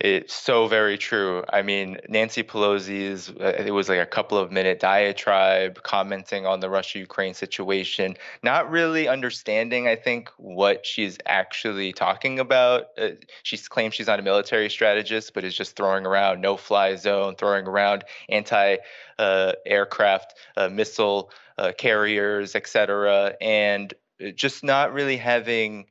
It's 0.00 0.32
so 0.32 0.68
very 0.68 0.96
true. 0.96 1.42
I 1.52 1.62
mean, 1.62 1.98
Nancy 2.08 2.44
Pelosi's, 2.44 3.30
uh, 3.30 3.64
it 3.66 3.72
was 3.72 3.88
like 3.88 3.98
a 3.98 4.06
couple 4.06 4.38
of 4.38 4.52
minute 4.52 4.78
diatribe 4.78 5.82
commenting 5.82 6.46
on 6.46 6.60
the 6.60 6.70
Russia 6.70 7.00
Ukraine 7.00 7.34
situation, 7.34 8.16
not 8.44 8.70
really 8.70 9.08
understanding, 9.08 9.88
I 9.88 9.96
think, 9.96 10.30
what 10.36 10.86
she's 10.86 11.18
actually 11.26 11.92
talking 11.92 12.38
about. 12.38 12.86
Uh, 12.96 13.08
she 13.42 13.58
claims 13.58 13.94
she's 13.94 14.06
not 14.06 14.20
a 14.20 14.22
military 14.22 14.70
strategist, 14.70 15.34
but 15.34 15.42
is 15.42 15.56
just 15.56 15.74
throwing 15.74 16.06
around 16.06 16.40
no 16.40 16.56
fly 16.56 16.94
zone, 16.94 17.34
throwing 17.34 17.66
around 17.66 18.04
anti 18.28 18.76
uh, 19.18 19.52
aircraft 19.66 20.34
uh, 20.56 20.68
missile 20.68 21.32
uh, 21.58 21.72
carriers, 21.76 22.54
et 22.54 22.66
cetera, 22.66 23.34
and 23.40 23.94
just 24.34 24.64
not 24.64 24.92
really 24.92 25.16
having 25.16 25.86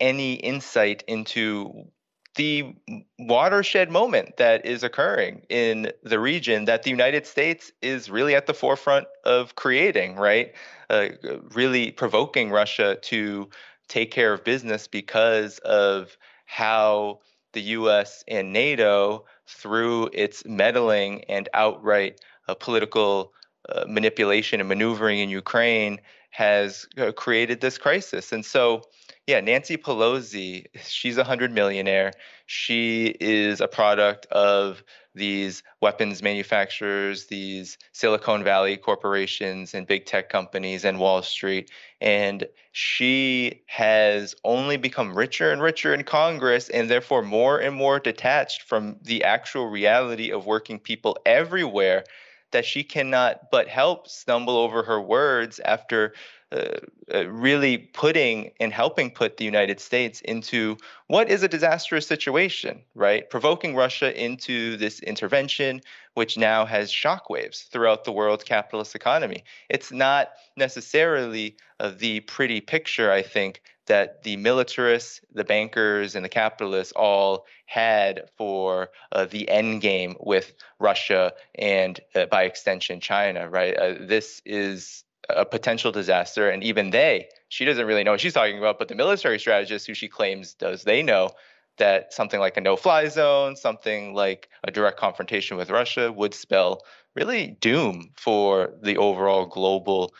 any 0.00 0.34
insight 0.34 1.04
into 1.06 1.86
the 2.34 2.74
watershed 3.18 3.90
moment 3.90 4.36
that 4.38 4.64
is 4.64 4.82
occurring 4.82 5.42
in 5.48 5.92
the 6.02 6.18
region 6.18 6.64
that 6.64 6.82
the 6.82 6.90
United 6.90 7.26
States 7.26 7.70
is 7.82 8.08
really 8.10 8.34
at 8.34 8.46
the 8.46 8.54
forefront 8.54 9.06
of 9.24 9.54
creating, 9.54 10.16
right? 10.16 10.54
Uh, 10.88 11.08
really 11.54 11.90
provoking 11.90 12.50
Russia 12.50 12.96
to 13.02 13.48
take 13.88 14.10
care 14.10 14.32
of 14.32 14.44
business 14.44 14.88
because 14.88 15.58
of 15.58 16.16
how 16.46 17.20
the 17.52 17.60
US 17.60 18.24
and 18.26 18.52
NATO, 18.52 19.26
through 19.46 20.08
its 20.14 20.44
meddling 20.46 21.24
and 21.24 21.48
outright 21.52 22.18
uh, 22.48 22.54
political 22.54 23.34
uh, 23.68 23.84
manipulation 23.88 24.60
and 24.60 24.68
maneuvering 24.68 25.18
in 25.18 25.28
Ukraine, 25.28 26.00
has 26.30 26.86
uh, 26.96 27.12
created 27.12 27.60
this 27.60 27.76
crisis. 27.76 28.32
And 28.32 28.44
so, 28.44 28.82
yeah, 29.26 29.40
Nancy 29.40 29.76
Pelosi, 29.76 30.66
she's 30.84 31.18
a 31.18 31.24
hundred 31.24 31.52
millionaire. 31.52 32.12
She 32.46 33.14
is 33.20 33.60
a 33.60 33.68
product 33.68 34.26
of 34.26 34.82
these 35.14 35.62
weapons 35.82 36.22
manufacturers, 36.22 37.26
these 37.26 37.76
Silicon 37.92 38.42
Valley 38.42 38.78
corporations 38.78 39.74
and 39.74 39.86
big 39.86 40.06
tech 40.06 40.30
companies 40.30 40.86
and 40.86 40.98
Wall 40.98 41.22
Street. 41.22 41.70
And 42.00 42.46
she 42.72 43.62
has 43.66 44.34
only 44.42 44.78
become 44.78 45.14
richer 45.14 45.52
and 45.52 45.60
richer 45.60 45.92
in 45.92 46.04
Congress 46.04 46.70
and 46.70 46.88
therefore 46.88 47.22
more 47.22 47.58
and 47.58 47.76
more 47.76 48.00
detached 48.00 48.62
from 48.62 48.96
the 49.02 49.24
actual 49.24 49.68
reality 49.68 50.32
of 50.32 50.46
working 50.46 50.78
people 50.78 51.18
everywhere 51.26 52.04
that 52.52 52.64
she 52.64 52.84
cannot 52.84 53.50
but 53.50 53.68
help 53.68 54.08
stumble 54.08 54.56
over 54.56 54.82
her 54.82 55.00
words 55.00 55.60
after 55.64 56.14
uh, 56.52 56.78
uh, 57.14 57.26
really 57.28 57.78
putting 57.78 58.50
and 58.60 58.74
helping 58.74 59.10
put 59.10 59.38
the 59.38 59.44
United 59.44 59.80
States 59.80 60.20
into 60.20 60.76
what 61.06 61.30
is 61.30 61.42
a 61.42 61.48
disastrous 61.48 62.06
situation, 62.06 62.82
right? 62.94 63.30
Provoking 63.30 63.74
Russia 63.74 64.14
into 64.22 64.76
this 64.76 65.00
intervention, 65.00 65.80
which 66.12 66.36
now 66.36 66.66
has 66.66 66.92
shockwaves 66.92 67.68
throughout 67.68 68.04
the 68.04 68.12
world 68.12 68.44
capitalist 68.44 68.94
economy. 68.94 69.44
It's 69.70 69.90
not 69.90 70.32
necessarily 70.56 71.56
uh, 71.80 71.92
the 71.96 72.20
pretty 72.20 72.60
picture, 72.60 73.10
I 73.10 73.22
think, 73.22 73.62
that 73.86 74.22
the 74.22 74.36
militarists, 74.36 75.20
the 75.32 75.44
bankers, 75.44 76.14
and 76.14 76.24
the 76.24 76.28
capitalists 76.28 76.92
all 76.92 77.46
had 77.66 78.28
for 78.36 78.90
uh, 79.10 79.24
the 79.24 79.48
end 79.48 79.80
game 79.80 80.16
with 80.20 80.54
Russia 80.78 81.32
and, 81.56 82.00
uh, 82.14 82.26
by 82.26 82.44
extension, 82.44 83.00
China, 83.00 83.48
right? 83.48 83.76
Uh, 83.76 83.94
this 84.00 84.40
is 84.44 85.04
a 85.28 85.44
potential 85.44 85.92
disaster. 85.92 86.48
And 86.50 86.62
even 86.62 86.90
they, 86.90 87.28
she 87.48 87.64
doesn't 87.64 87.86
really 87.86 88.04
know 88.04 88.12
what 88.12 88.20
she's 88.20 88.34
talking 88.34 88.58
about, 88.58 88.78
but 88.78 88.88
the 88.88 88.94
military 88.94 89.38
strategist 89.38 89.86
who 89.86 89.94
she 89.94 90.08
claims 90.08 90.54
does, 90.54 90.84
they 90.84 91.02
know 91.02 91.30
that 91.78 92.12
something 92.12 92.40
like 92.40 92.56
a 92.56 92.60
no 92.60 92.76
fly 92.76 93.08
zone, 93.08 93.56
something 93.56 94.14
like 94.14 94.48
a 94.64 94.70
direct 94.70 94.98
confrontation 94.98 95.56
with 95.56 95.70
Russia 95.70 96.12
would 96.12 96.34
spell 96.34 96.82
really 97.14 97.56
doom 97.60 98.10
for 98.16 98.74
the 98.82 98.96
overall 98.96 99.46
global 99.46 100.12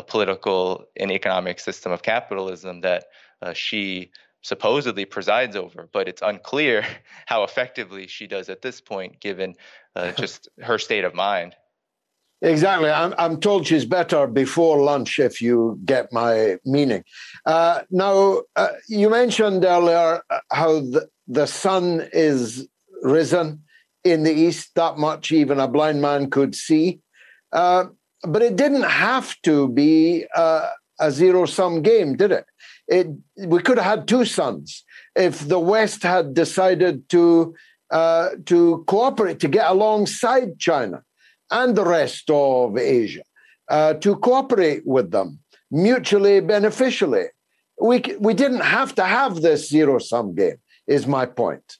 political 0.00 0.86
and 0.96 1.12
economic 1.12 1.60
system 1.60 1.92
of 1.92 2.02
capitalism 2.02 2.80
that 2.80 3.04
uh, 3.42 3.52
she 3.52 4.10
supposedly 4.40 5.04
presides 5.04 5.54
over, 5.54 5.88
but 5.92 6.08
it's 6.08 6.22
unclear 6.22 6.84
how 7.26 7.44
effectively 7.44 8.06
she 8.06 8.26
does 8.26 8.48
at 8.48 8.62
this 8.62 8.80
point, 8.80 9.20
given 9.20 9.54
uh, 9.94 10.12
just 10.18 10.48
her 10.62 10.78
state 10.78 11.04
of 11.04 11.14
mind. 11.14 11.54
Exactly. 12.40 12.90
I'm, 12.90 13.14
I'm 13.18 13.38
told 13.38 13.66
she's 13.66 13.84
better 13.84 14.26
before 14.26 14.82
lunch, 14.82 15.20
if 15.20 15.40
you 15.40 15.78
get 15.84 16.12
my 16.12 16.56
meaning. 16.64 17.04
Uh, 17.46 17.82
now, 17.90 18.42
uh, 18.56 18.68
you 18.88 19.08
mentioned 19.10 19.64
earlier 19.64 20.22
uh, 20.28 20.38
how 20.50 20.80
the, 20.80 21.08
the 21.28 21.46
sun 21.46 22.08
is 22.12 22.66
risen 23.02 23.62
in 24.02 24.24
the 24.24 24.32
east, 24.32 24.74
that 24.74 24.98
much 24.98 25.30
even 25.30 25.60
a 25.60 25.68
blind 25.68 26.02
man 26.02 26.30
could 26.30 26.56
see. 26.56 27.00
But 28.22 28.42
it 28.42 28.56
didn't 28.56 28.84
have 28.84 29.34
to 29.42 29.68
be 29.68 30.26
uh, 30.34 30.68
a 31.00 31.10
zero 31.10 31.46
sum 31.46 31.82
game, 31.82 32.16
did 32.16 32.32
it? 32.32 32.46
it? 32.88 33.08
We 33.36 33.60
could 33.62 33.78
have 33.78 33.98
had 33.98 34.08
two 34.08 34.24
suns 34.24 34.84
if 35.16 35.46
the 35.46 35.58
West 35.58 36.02
had 36.02 36.34
decided 36.34 37.08
to, 37.10 37.54
uh, 37.90 38.30
to 38.46 38.84
cooperate, 38.86 39.40
to 39.40 39.48
get 39.48 39.70
alongside 39.70 40.58
China 40.58 41.02
and 41.50 41.76
the 41.76 41.84
rest 41.84 42.30
of 42.30 42.78
Asia 42.78 43.22
uh, 43.68 43.94
to 43.94 44.16
cooperate 44.16 44.86
with 44.86 45.10
them 45.10 45.40
mutually 45.70 46.40
beneficially. 46.40 47.26
We, 47.80 48.02
we 48.20 48.34
didn't 48.34 48.60
have 48.60 48.94
to 48.96 49.04
have 49.04 49.40
this 49.40 49.68
zero 49.68 49.98
sum 49.98 50.34
game, 50.34 50.58
is 50.86 51.06
my 51.06 51.26
point. 51.26 51.78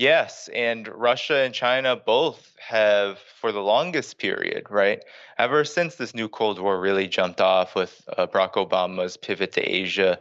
Yes, 0.00 0.48
and 0.54 0.88
Russia 0.88 1.40
and 1.40 1.52
China 1.52 1.94
both 1.94 2.56
have, 2.58 3.18
for 3.38 3.52
the 3.52 3.60
longest 3.60 4.16
period, 4.16 4.66
right? 4.70 5.04
Ever 5.36 5.62
since 5.62 5.96
this 5.96 6.14
new 6.14 6.26
Cold 6.26 6.58
War 6.58 6.80
really 6.80 7.06
jumped 7.06 7.42
off 7.42 7.74
with 7.74 8.00
uh, 8.16 8.26
Barack 8.26 8.54
Obama's 8.54 9.18
pivot 9.18 9.52
to 9.52 9.60
Asia 9.60 10.18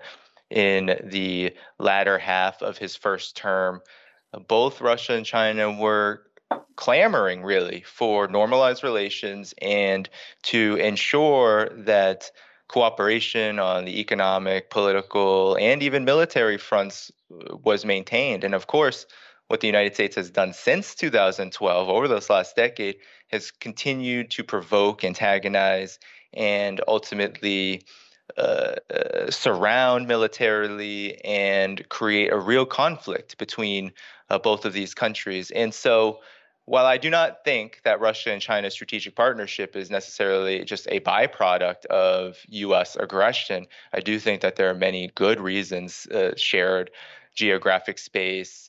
in 0.49 0.99
the 1.01 1.53
latter 1.77 2.17
half 2.17 2.61
of 2.61 2.77
his 2.77 2.97
first 2.97 3.37
term, 3.37 3.79
both 4.49 4.81
Russia 4.81 5.13
and 5.13 5.25
China 5.25 5.71
were 5.71 6.23
clamoring 6.75 7.43
really 7.43 7.81
for 7.87 8.27
normalized 8.27 8.83
relations 8.83 9.53
and 9.61 10.09
to 10.43 10.75
ensure 10.75 11.69
that 11.69 12.29
cooperation 12.67 13.59
on 13.59 13.85
the 13.85 14.01
economic, 14.01 14.71
political, 14.71 15.55
and 15.55 15.81
even 15.81 16.03
military 16.03 16.57
fronts 16.57 17.13
uh, 17.31 17.55
was 17.63 17.85
maintained. 17.85 18.43
And 18.43 18.53
of 18.53 18.67
course, 18.67 19.05
what 19.49 19.61
the 19.61 19.67
United 19.67 19.95
States 19.95 20.15
has 20.15 20.29
done 20.29 20.53
since 20.53 20.93
2012, 20.93 21.89
over 21.89 22.07
this 22.07 22.29
last 22.29 22.55
decade, 22.55 22.97
has 23.31 23.49
continued 23.49 24.29
to 24.29 24.43
provoke, 24.43 25.03
antagonize, 25.03 25.97
and 26.33 26.81
ultimately 26.87 27.83
uh, 28.37 28.75
uh, 28.93 29.31
surround 29.31 30.07
militarily 30.07 31.19
and 31.25 31.89
create 31.89 32.31
a 32.31 32.37
real 32.37 32.65
conflict 32.65 33.39
between 33.39 33.91
uh, 34.29 34.37
both 34.37 34.65
of 34.65 34.73
these 34.73 34.93
countries. 34.93 35.49
And 35.49 35.73
so, 35.73 36.19
while 36.65 36.85
I 36.85 36.99
do 36.99 37.09
not 37.09 37.43
think 37.43 37.81
that 37.85 37.99
Russia 37.99 38.31
and 38.31 38.39
China's 38.39 38.73
strategic 38.73 39.15
partnership 39.15 39.75
is 39.75 39.89
necessarily 39.89 40.63
just 40.63 40.87
a 40.91 40.99
byproduct 40.99 41.87
of 41.87 42.37
U.S. 42.49 42.95
aggression, 42.95 43.65
I 43.91 44.01
do 44.01 44.19
think 44.19 44.41
that 44.41 44.57
there 44.57 44.69
are 44.69 44.75
many 44.75 45.11
good 45.15 45.39
reasons 45.39 46.05
uh, 46.05 46.33
shared 46.37 46.91
geographic 47.33 47.97
space, 47.97 48.68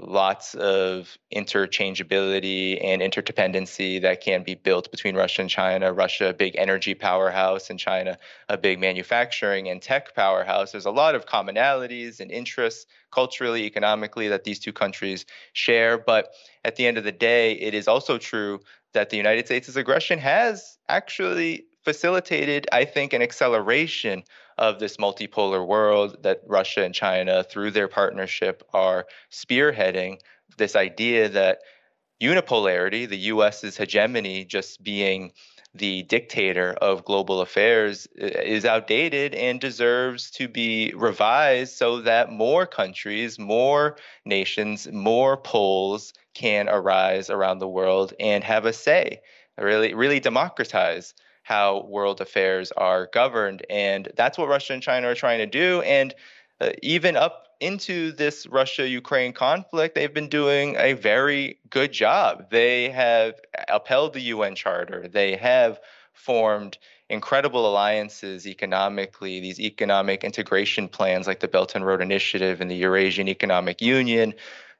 lots 0.00 0.54
of 0.54 1.16
interchangeability 1.34 2.82
and 2.84 3.00
interdependency 3.00 4.02
that 4.02 4.20
can 4.20 4.42
be 4.42 4.54
built 4.54 4.90
between 4.90 5.14
Russia 5.14 5.42
and 5.42 5.50
China. 5.50 5.92
Russia, 5.92 6.30
a 6.30 6.34
big 6.34 6.56
energy 6.56 6.94
powerhouse, 6.94 7.70
and 7.70 7.78
China, 7.78 8.18
a 8.48 8.58
big 8.58 8.80
manufacturing 8.80 9.68
and 9.68 9.80
tech 9.80 10.14
powerhouse. 10.14 10.72
There's 10.72 10.86
a 10.86 10.90
lot 10.90 11.14
of 11.14 11.26
commonalities 11.26 12.20
and 12.20 12.30
interests 12.30 12.86
culturally, 13.12 13.64
economically 13.64 14.28
that 14.28 14.44
these 14.44 14.58
two 14.58 14.72
countries 14.72 15.24
share. 15.52 15.98
But 15.98 16.32
at 16.64 16.76
the 16.76 16.86
end 16.86 16.98
of 16.98 17.04
the 17.04 17.12
day, 17.12 17.52
it 17.52 17.74
is 17.74 17.86
also 17.86 18.18
true 18.18 18.60
that 18.92 19.10
the 19.10 19.16
United 19.16 19.46
States' 19.46 19.76
aggression 19.76 20.18
has 20.18 20.78
actually 20.88 21.66
facilitated, 21.84 22.66
I 22.72 22.84
think, 22.84 23.12
an 23.12 23.22
acceleration 23.22 24.24
of 24.60 24.78
this 24.78 24.98
multipolar 24.98 25.66
world 25.66 26.22
that 26.22 26.42
Russia 26.46 26.84
and 26.84 26.94
China, 26.94 27.42
through 27.42 27.70
their 27.70 27.88
partnership, 27.88 28.62
are 28.74 29.06
spearheading. 29.32 30.20
This 30.58 30.76
idea 30.76 31.30
that 31.30 31.60
unipolarity, 32.22 33.08
the 33.08 33.16
US's 33.32 33.78
hegemony 33.78 34.44
just 34.44 34.84
being 34.84 35.32
the 35.74 36.02
dictator 36.02 36.72
of 36.74 37.06
global 37.06 37.40
affairs, 37.40 38.06
is 38.16 38.66
outdated 38.66 39.34
and 39.34 39.60
deserves 39.60 40.30
to 40.32 40.46
be 40.46 40.92
revised 40.94 41.76
so 41.76 42.02
that 42.02 42.30
more 42.30 42.66
countries, 42.66 43.38
more 43.38 43.96
nations, 44.26 44.86
more 44.92 45.38
poles 45.38 46.12
can 46.34 46.68
arise 46.68 47.30
around 47.30 47.60
the 47.60 47.68
world 47.68 48.12
and 48.20 48.44
have 48.44 48.66
a 48.66 48.72
say, 48.74 49.22
really, 49.56 49.94
really 49.94 50.20
democratize 50.20 51.14
how 51.42 51.86
world 51.88 52.20
affairs 52.20 52.72
are 52.76 53.08
governed. 53.12 53.64
And 53.68 54.08
that's 54.16 54.38
what 54.38 54.48
Russia 54.48 54.74
and 54.74 54.82
China 54.82 55.08
are 55.08 55.14
trying 55.14 55.38
to 55.38 55.46
do. 55.46 55.82
And 55.82 56.14
uh, 56.60 56.70
even 56.82 57.16
up 57.16 57.48
into 57.60 58.12
this 58.12 58.46
Russia 58.46 58.88
Ukraine 58.88 59.32
conflict, 59.32 59.94
they've 59.94 60.12
been 60.12 60.28
doing 60.28 60.76
a 60.76 60.94
very 60.94 61.58
good 61.68 61.92
job. 61.92 62.50
They 62.50 62.90
have 62.90 63.34
upheld 63.68 64.14
the 64.14 64.20
UN 64.20 64.54
Charter, 64.54 65.08
they 65.08 65.36
have 65.36 65.80
formed 66.12 66.78
incredible 67.08 67.68
alliances 67.68 68.46
economically, 68.46 69.40
these 69.40 69.58
economic 69.58 70.22
integration 70.22 70.88
plans 70.88 71.26
like 71.26 71.40
the 71.40 71.48
Belt 71.48 71.74
and 71.74 71.84
Road 71.84 72.00
Initiative 72.00 72.60
and 72.60 72.70
the 72.70 72.76
Eurasian 72.76 73.28
Economic 73.28 73.82
Union. 73.82 74.32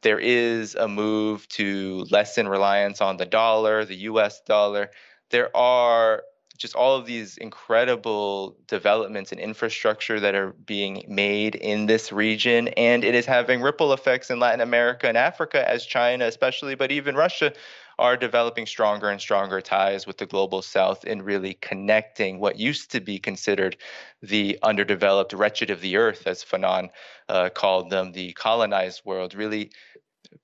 There 0.02 0.18
is 0.18 0.74
a 0.76 0.88
move 0.88 1.46
to 1.48 2.06
lessen 2.10 2.48
reliance 2.48 3.00
on 3.00 3.16
the 3.16 3.26
dollar, 3.26 3.84
the 3.84 3.96
US 3.96 4.40
dollar. 4.42 4.90
There 5.30 5.54
are 5.56 6.22
just 6.60 6.76
all 6.76 6.94
of 6.94 7.06
these 7.06 7.38
incredible 7.38 8.54
developments 8.68 9.32
and 9.32 9.40
infrastructure 9.40 10.20
that 10.20 10.34
are 10.34 10.52
being 10.66 11.02
made 11.08 11.54
in 11.54 11.86
this 11.86 12.12
region. 12.12 12.68
And 12.68 13.02
it 13.02 13.14
is 13.14 13.24
having 13.24 13.62
ripple 13.62 13.94
effects 13.94 14.28
in 14.30 14.38
Latin 14.38 14.60
America 14.60 15.08
and 15.08 15.16
Africa 15.16 15.66
as 15.68 15.86
China, 15.86 16.26
especially, 16.26 16.74
but 16.74 16.92
even 16.92 17.14
Russia 17.16 17.54
are 17.98 18.14
developing 18.16 18.66
stronger 18.66 19.08
and 19.08 19.20
stronger 19.20 19.62
ties 19.62 20.06
with 20.06 20.18
the 20.18 20.26
global 20.26 20.60
south 20.60 21.04
in 21.04 21.22
really 21.22 21.54
connecting 21.54 22.38
what 22.38 22.58
used 22.58 22.90
to 22.90 23.00
be 23.00 23.18
considered 23.18 23.78
the 24.22 24.58
underdeveloped 24.62 25.32
wretched 25.32 25.70
of 25.70 25.80
the 25.80 25.96
earth, 25.96 26.26
as 26.26 26.44
Fanon 26.44 26.90
uh, 27.30 27.48
called 27.48 27.88
them, 27.88 28.12
the 28.12 28.32
colonized 28.34 29.00
world, 29.06 29.34
really 29.34 29.70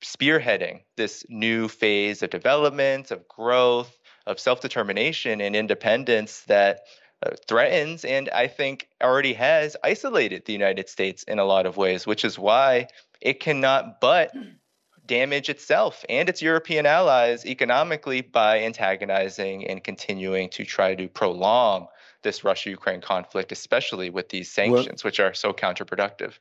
spearheading 0.03 0.81
this 0.97 1.27
new 1.29 1.69
phase 1.69 2.23
of 2.23 2.31
development, 2.31 3.11
of 3.11 3.29
growth, 3.29 3.99
of 4.27 4.41
self 4.41 4.61
determination 4.61 5.41
and 5.41 5.55
independence 5.57 6.43
that 6.43 6.81
uh, 7.23 7.31
threatens 7.47 8.05
and 8.05 8.29
I 8.31 8.47
think 8.47 8.89
already 9.03 9.33
has 9.35 9.77
isolated 9.83 10.45
the 10.45 10.53
United 10.53 10.89
States 10.89 11.23
in 11.23 11.39
a 11.39 11.45
lot 11.45 11.67
of 11.67 11.77
ways, 11.77 12.07
which 12.07 12.25
is 12.25 12.39
why 12.39 12.89
it 13.21 13.41
cannot 13.41 14.01
but 14.01 14.33
damage 15.07 15.49
itself 15.49 16.05
and 16.09 16.29
its 16.29 16.43
European 16.43 16.85
allies 16.85 17.47
economically 17.47 18.21
by 18.21 18.63
antagonizing 18.63 19.67
and 19.67 19.85
continuing 19.85 20.51
to 20.51 20.65
try 20.65 20.95
to 20.95 21.09
prolong 21.09 21.87
this 22.23 22.43
Russia 22.43 22.71
Ukraine 22.71 23.01
conflict, 23.01 23.53
especially 23.53 24.11
with 24.11 24.29
these 24.31 24.51
sanctions, 24.51 25.05
well, 25.05 25.09
which 25.09 25.21
are 25.21 25.33
so 25.33 25.53
counterproductive. 25.53 26.35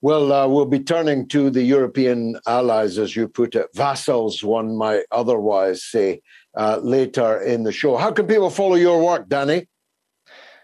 Well, 0.00 0.32
uh, 0.32 0.46
we'll 0.46 0.66
be 0.66 0.78
turning 0.78 1.26
to 1.28 1.50
the 1.50 1.62
European 1.62 2.38
allies, 2.46 2.98
as 2.98 3.16
you 3.16 3.26
put 3.26 3.56
it, 3.56 3.66
vassals, 3.74 4.44
one 4.44 4.76
might 4.76 5.02
otherwise 5.10 5.82
say, 5.82 6.20
uh, 6.56 6.78
later 6.82 7.40
in 7.40 7.62
the 7.62 7.72
show. 7.72 7.96
How 7.96 8.12
can 8.12 8.26
people 8.26 8.50
follow 8.50 8.76
your 8.76 9.02
work, 9.02 9.28
Danny? 9.28 9.66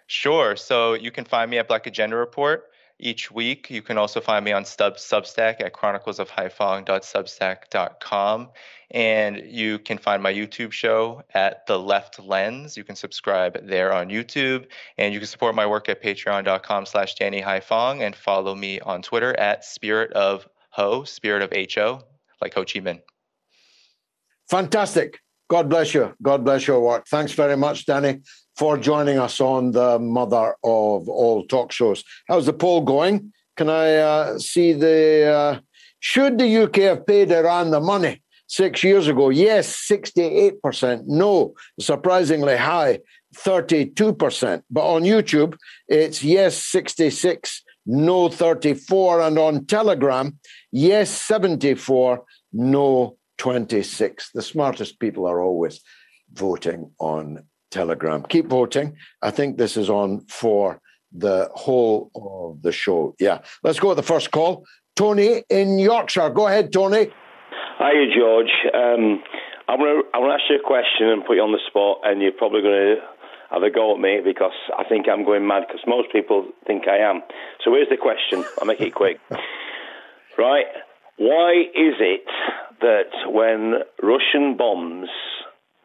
Sure. 0.07 0.57
So 0.57 0.95
you 0.95 1.11
can 1.11 1.24
find 1.24 1.51
me 1.51 1.59
at 1.59 1.68
Black 1.68 1.87
Agenda 1.87 2.16
Report 2.16 2.64
each 2.99 3.30
week. 3.30 3.70
You 3.70 3.82
can 3.82 3.99
also 3.99 4.20
find 4.20 4.45
me 4.45 4.51
on 4.53 4.64
Stub, 4.64 4.97
Substack 4.97 5.61
at 5.61 5.72
chroniclesofhaiphong.substack.com. 5.72 8.51
And 8.91 9.43
you 9.47 9.78
can 9.80 9.99
find 9.99 10.22
my 10.22 10.32
YouTube 10.32 10.72
show 10.72 11.22
at 11.32 11.66
The 11.66 11.78
Left 11.78 12.20
Lens. 12.20 12.76
You 12.76 12.85
can 12.85 12.97
subscribe 12.97 13.66
there 13.66 13.93
on 13.93 14.09
YouTube. 14.09 14.66
And 14.99 15.12
you 15.12 15.20
can 15.20 15.26
support 15.26 15.55
my 15.55 15.66
work 15.66 15.89
at 15.89 16.03
patreon.com 16.03 16.87
slash 16.87 17.14
Danny 17.14 17.43
Haiphong 17.43 18.03
and 18.03 18.14
follow 18.14 18.55
me 18.55 18.80
on 18.80 19.03
Twitter 19.03 19.39
at 19.39 19.64
Spirit 19.64 20.12
of 20.12 20.47
Ho, 20.70 21.05
Spirit 21.05 21.43
of 21.43 21.53
H-O, 21.53 22.01
like 22.41 22.55
Ho 22.55 22.64
Chi 22.64 22.80
Minh. 22.80 23.01
Fantastic. 24.51 25.20
God 25.49 25.69
bless 25.69 25.95
you. 25.95 26.15
God 26.23 26.45
bless 26.45 26.67
your 26.67 26.81
work. 26.81 27.07
Thanks 27.07 27.33
very 27.33 27.57
much, 27.57 27.87
Danny 27.87 28.21
for 28.57 28.79
joining 28.79 29.19
us 29.19 29.41
on 29.41 29.73
the 29.73 29.99
mother 29.99 30.55
of 30.63 31.09
all 31.09 31.45
talk 31.47 31.73
shows. 31.73 32.05
How's 32.29 32.47
the 32.47 32.53
poll 32.53 32.83
going? 32.83 33.33
Can 33.57 33.69
I 33.69 33.97
uh, 33.97 34.39
see 34.39 34.73
the. 34.73 35.27
Uh, 35.27 35.61
should 36.01 36.39
the 36.39 36.65
UK 36.65 36.77
have 36.77 37.07
paid 37.07 37.33
Iran 37.33 37.71
the 37.71 37.81
money 37.81 38.23
six 38.47 38.85
years 38.85 39.09
ago? 39.09 39.31
Yes, 39.31 39.89
68%. 39.91 41.05
No, 41.07 41.55
surprisingly 41.81 42.57
high, 42.57 43.01
32%. 43.37 44.63
But 44.71 44.87
on 44.87 45.03
YouTube, 45.03 45.57
it's 45.89 46.23
yes, 46.23 46.63
66, 46.63 47.63
no, 47.87 48.29
34. 48.29 49.23
And 49.23 49.39
on 49.39 49.65
Telegram, 49.65 50.39
yes, 50.71 51.11
74, 51.11 52.23
no, 52.53 53.17
26. 53.39 54.30
The 54.32 54.43
smartest 54.43 54.99
people 55.01 55.26
are 55.26 55.41
always 55.41 55.80
voting 56.32 56.91
on 56.99 57.45
Telegram. 57.70 58.22
Keep 58.22 58.47
voting. 58.47 58.97
I 59.22 59.30
think 59.30 59.59
this 59.59 59.76
is 59.76 59.91
on 59.91 60.26
for 60.28 60.80
the 61.12 61.49
whole 61.55 62.11
of 62.14 62.62
the 62.62 62.72
show. 62.72 63.14
Yeah. 63.18 63.39
Let's 63.62 63.80
go 63.80 63.89
with 63.89 63.97
the 63.97 64.03
first 64.03 64.30
call. 64.30 64.64
Tony 64.97 65.43
in 65.49 65.78
Yorkshire. 65.78 66.30
Go 66.30 66.47
ahead, 66.47 66.72
Tony. 66.72 67.11
Hiya, 67.78 68.07
George. 68.16 68.53
Um, 68.72 69.22
I'm 69.68 69.78
going 69.78 70.03
to 70.12 70.30
ask 70.30 70.43
you 70.49 70.57
a 70.57 70.66
question 70.66 71.09
and 71.09 71.24
put 71.24 71.37
you 71.37 71.43
on 71.43 71.53
the 71.53 71.59
spot, 71.66 71.99
and 72.05 72.22
you're 72.22 72.32
probably 72.32 72.62
going 72.62 72.97
to 72.97 73.03
have 73.51 73.62
a 73.62 73.70
go 73.70 73.95
at 73.95 74.01
me 74.01 74.20
because 74.24 74.53
I 74.76 74.85
think 74.85 75.07
I'm 75.09 75.24
going 75.24 75.47
mad 75.47 75.64
because 75.66 75.82
most 75.87 76.12
people 76.12 76.47
think 76.66 76.87
I 76.89 76.99
am. 76.99 77.22
So 77.64 77.72
here's 77.72 77.89
the 77.89 77.97
question. 77.97 78.45
I'll 78.61 78.66
make 78.66 78.80
it 78.80 78.95
quick. 78.95 79.20
right. 80.39 80.66
Why 81.17 81.53
is 81.75 81.95
it 82.01 82.27
that 82.81 83.31
when 83.33 83.83
Russian 84.03 84.57
bombs 84.57 85.09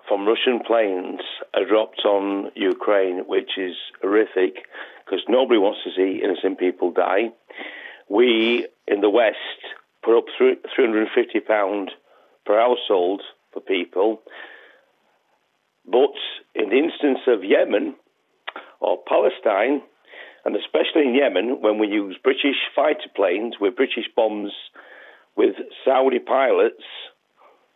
from 0.07 0.27
Russian 0.27 0.59
planes 0.65 1.21
are 1.53 1.65
dropped 1.65 2.01
on 2.03 2.51
Ukraine, 2.55 3.19
which 3.27 3.51
is 3.57 3.75
horrific 4.01 4.65
because 5.05 5.23
nobody 5.29 5.59
wants 5.59 5.79
to 5.83 5.91
see 5.95 6.21
innocent 6.23 6.59
people 6.59 6.91
die. 6.91 7.29
We 8.09 8.67
in 8.87 9.01
the 9.01 9.09
West 9.09 9.37
put 10.03 10.17
up 10.17 10.25
£350 10.39 11.87
per 12.45 12.59
household 12.59 13.21
for 13.53 13.59
people. 13.61 14.21
But 15.85 16.13
in 16.55 16.69
the 16.69 16.77
instance 16.77 17.19
of 17.27 17.43
Yemen 17.43 17.95
or 18.79 18.97
Palestine, 19.07 19.81
and 20.45 20.55
especially 20.55 21.07
in 21.07 21.15
Yemen, 21.15 21.61
when 21.61 21.77
we 21.79 21.87
use 21.87 22.17
British 22.23 22.57
fighter 22.75 23.09
planes 23.15 23.55
with 23.59 23.75
British 23.75 24.09
bombs 24.15 24.51
with 25.39 25.55
Saudi 25.85 26.19
pilots, 26.19 26.83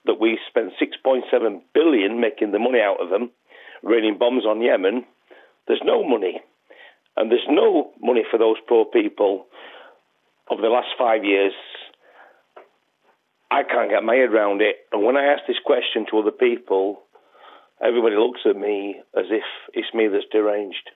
that 0.05 0.20
we 0.20 0.38
spent 0.49 0.74
6.7 0.82 1.61
billion 1.74 2.20
making 2.20 2.51
the 2.51 2.59
money 2.59 2.80
out 2.82 3.01
of 3.01 3.09
them, 3.09 3.32
raining 3.82 4.18
bombs 4.20 4.45
on 4.45 4.61
Yemen, 4.61 5.05
there's 5.66 5.82
no 5.86 6.03
money. 6.05 6.41
And 7.16 7.32
there's 7.32 7.47
no 7.49 7.91
money 8.01 8.24
for 8.30 8.38
those 8.38 8.57
poor 8.68 8.84
people 8.84 9.45
over 10.49 10.61
the 10.61 10.68
last 10.68 10.89
five 10.97 11.24
years. 11.24 11.53
I 13.49 13.64
can't 13.64 13.89
get 13.89 14.03
my 14.03 14.16
head 14.16 14.34
around 14.34 14.61
it. 14.61 14.76
And 14.91 15.05
when 15.05 15.16
I 15.16 15.24
ask 15.24 15.43
this 15.47 15.64
question 15.66 16.05
to 16.11 16.20
other 16.20 16.32
people, 16.32 17.03
everybody 17.82 18.18
looks 18.18 18.41
at 18.45 18.57
me 18.57 18.99
as 19.18 19.28
if 19.30 19.43
it's 19.74 19.93
me 19.93 20.09
that's 20.09 20.26
deranged. 20.34 20.89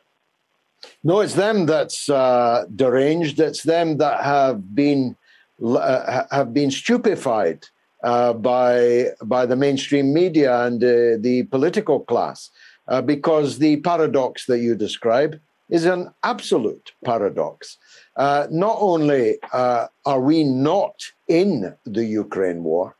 No, 1.01 1.21
it's 1.21 1.35
them 1.35 1.65
that's 1.65 2.09
uh, 2.09 2.65
deranged. 2.75 3.39
It's 3.39 3.63
them 3.63 3.99
that 3.99 4.25
have 4.25 4.75
been 4.75 5.15
uh, 5.63 6.23
have 6.31 6.53
been 6.53 6.71
stupefied 6.71 7.65
uh, 8.03 8.33
by 8.33 9.07
by 9.23 9.45
the 9.45 9.55
mainstream 9.55 10.13
media 10.13 10.65
and 10.65 10.83
uh, 10.83 11.17
the 11.19 11.47
political 11.49 11.99
class, 11.99 12.51
uh, 12.87 13.01
because 13.01 13.57
the 13.57 13.77
paradox 13.77 14.45
that 14.45 14.59
you 14.59 14.75
describe 14.75 15.39
is 15.69 15.85
an 15.85 16.13
absolute 16.23 16.91
paradox. 17.03 17.77
Uh, 18.15 18.47
not 18.49 18.77
only 18.79 19.37
are 19.51 20.21
we 20.21 20.43
not 20.43 21.11
in 21.27 21.75
the 21.85 22.05
Ukraine 22.05 22.63
war, 22.63 22.95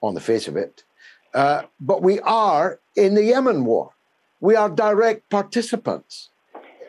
on 0.00 0.14
the 0.14 0.20
face 0.20 0.46
of 0.46 0.56
it, 0.56 0.84
but 1.32 2.02
we 2.02 2.20
are 2.20 2.80
in 2.94 3.14
the 3.14 3.24
Yemen 3.24 3.64
war. 3.64 3.90
We 4.40 4.54
are 4.56 4.68
direct 4.68 5.30
participants. 5.30 6.30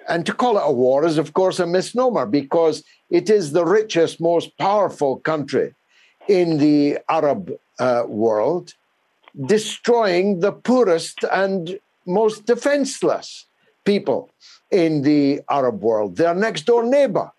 And 0.08 0.26
to 0.26 0.34
call 0.34 0.58
it 0.58 0.64
a 0.66 0.72
war 0.72 1.06
is, 1.06 1.18
of 1.18 1.34
course, 1.34 1.60
a 1.60 1.68
misnomer 1.68 2.26
because 2.26 2.84
it 3.10 3.30
is 3.30 3.52
the 3.52 3.66
richest, 3.66 4.22
most 4.22 4.58
powerful 4.58 5.18
country 5.20 5.74
in 6.28 6.58
the 6.58 7.00
Arab 7.10 7.52
uh, 7.80 8.04
world, 8.08 8.74
destroying 9.46 10.40
the 10.40 10.52
poorest 10.52 11.24
and 11.32 11.80
most 12.06 12.46
defenseless 12.46 13.46
people 13.84 14.30
in 14.72 15.02
the 15.04 15.42
Arab 15.50 15.82
world, 15.82 16.18
their 16.18 16.34
next 16.34 16.64
door 16.64 16.84
neighbor. 16.84 17.32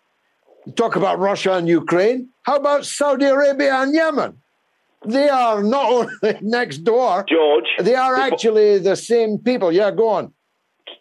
You 0.64 0.73
talk 0.73 0.97
about 0.97 1.19
Russia 1.19 1.55
and 1.55 1.69
Ukraine. 1.69 2.29
How 2.43 2.57
about 2.57 2.87
Saudi 2.87 3.27
Arabia 3.27 3.83
and 3.83 3.95
Yemen? 3.95 4.41
They 5.05 5.29
are 5.29 5.62
not 5.62 5.91
only 5.91 6.39
next 6.41 6.79
door, 6.79 7.25
George. 7.29 7.69
They 7.79 7.95
are 7.95 8.17
actually 8.17 8.79
the 8.79 8.97
same 8.97 9.39
people. 9.39 9.71
Yeah, 9.71 9.91
go 9.91 10.09
on. 10.09 10.33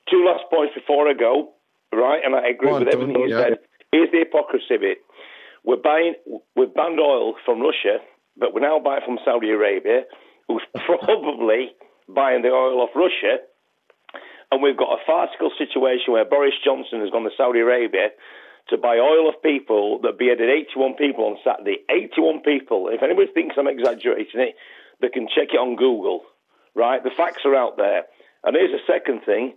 Two 0.09 0.24
last 0.26 0.43
points 0.51 0.74
before 0.76 1.07
I 1.07 1.13
go, 1.13 1.55
right? 1.95 2.21
And 2.23 2.35
I 2.35 2.49
agree 2.49 2.71
with 2.71 2.87
everything 2.87 3.15
you 3.15 3.29
yeah. 3.29 3.41
said. 3.41 3.53
Here's 3.91 4.11
the 4.11 4.19
hypocrisy 4.19 4.75
of 4.75 4.83
it. 4.83 4.99
We're 5.63 5.81
buying, 5.81 6.15
we've 6.55 6.73
banned 6.73 6.99
oil 6.99 7.35
from 7.45 7.61
Russia, 7.61 8.03
but 8.37 8.53
we're 8.53 8.61
now 8.61 8.79
buying 8.79 9.01
from 9.05 9.17
Saudi 9.25 9.49
Arabia, 9.49 10.03
who's 10.47 10.63
probably 10.85 11.71
buying 12.07 12.41
the 12.41 12.49
oil 12.49 12.81
off 12.81 12.93
Russia. 12.95 13.41
And 14.51 14.61
we've 14.61 14.77
got 14.77 14.93
a 14.93 15.03
farcical 15.07 15.49
situation 15.57 16.13
where 16.13 16.25
Boris 16.25 16.53
Johnson 16.63 17.01
has 17.01 17.09
gone 17.09 17.23
to 17.23 17.33
Saudi 17.35 17.59
Arabia 17.59 18.13
to 18.69 18.77
buy 18.77 18.97
oil 18.97 19.29
of 19.29 19.41
people 19.41 19.99
that 20.03 20.17
beheaded 20.17 20.49
81 20.49 20.95
people 20.95 21.25
on 21.25 21.37
Saturday. 21.43 21.81
81 21.89 22.41
people. 22.41 22.89
If 22.89 23.01
anybody 23.03 23.27
thinks 23.33 23.55
I'm 23.57 23.67
exaggerating 23.67 24.41
it, 24.41 24.55
they 25.01 25.09
can 25.09 25.27
check 25.27 25.49
it 25.53 25.57
on 25.57 25.75
Google, 25.75 26.21
right? 26.73 27.03
The 27.03 27.11
facts 27.11 27.41
are 27.45 27.55
out 27.55 27.77
there. 27.77 28.03
And 28.43 28.55
here's 28.55 28.73
a 28.73 28.85
second 28.91 29.21
thing. 29.25 29.53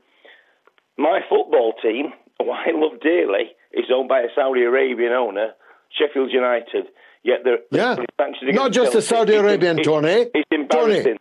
My 0.97 1.21
football 1.29 1.75
team, 1.81 2.13
who 2.39 2.51
I 2.51 2.67
love 2.73 3.01
dearly, 3.01 3.51
is 3.73 3.87
owned 3.93 4.09
by 4.09 4.21
a 4.21 4.29
Saudi 4.35 4.63
Arabian 4.63 5.13
owner 5.13 5.53
Sheffield 5.91 6.31
United. 6.33 6.87
Yet 7.25 7.41
they're, 7.45 7.59
yeah. 7.71 7.97
not 8.43 8.73
just 8.73 8.93
the 8.93 9.03
Saudi 9.03 9.35
Arabian, 9.35 9.81
it, 9.81 9.85
Tony. 9.85 10.27
It's 10.35 10.49
embarrassing. 10.51 11.05
Tony. 11.05 11.19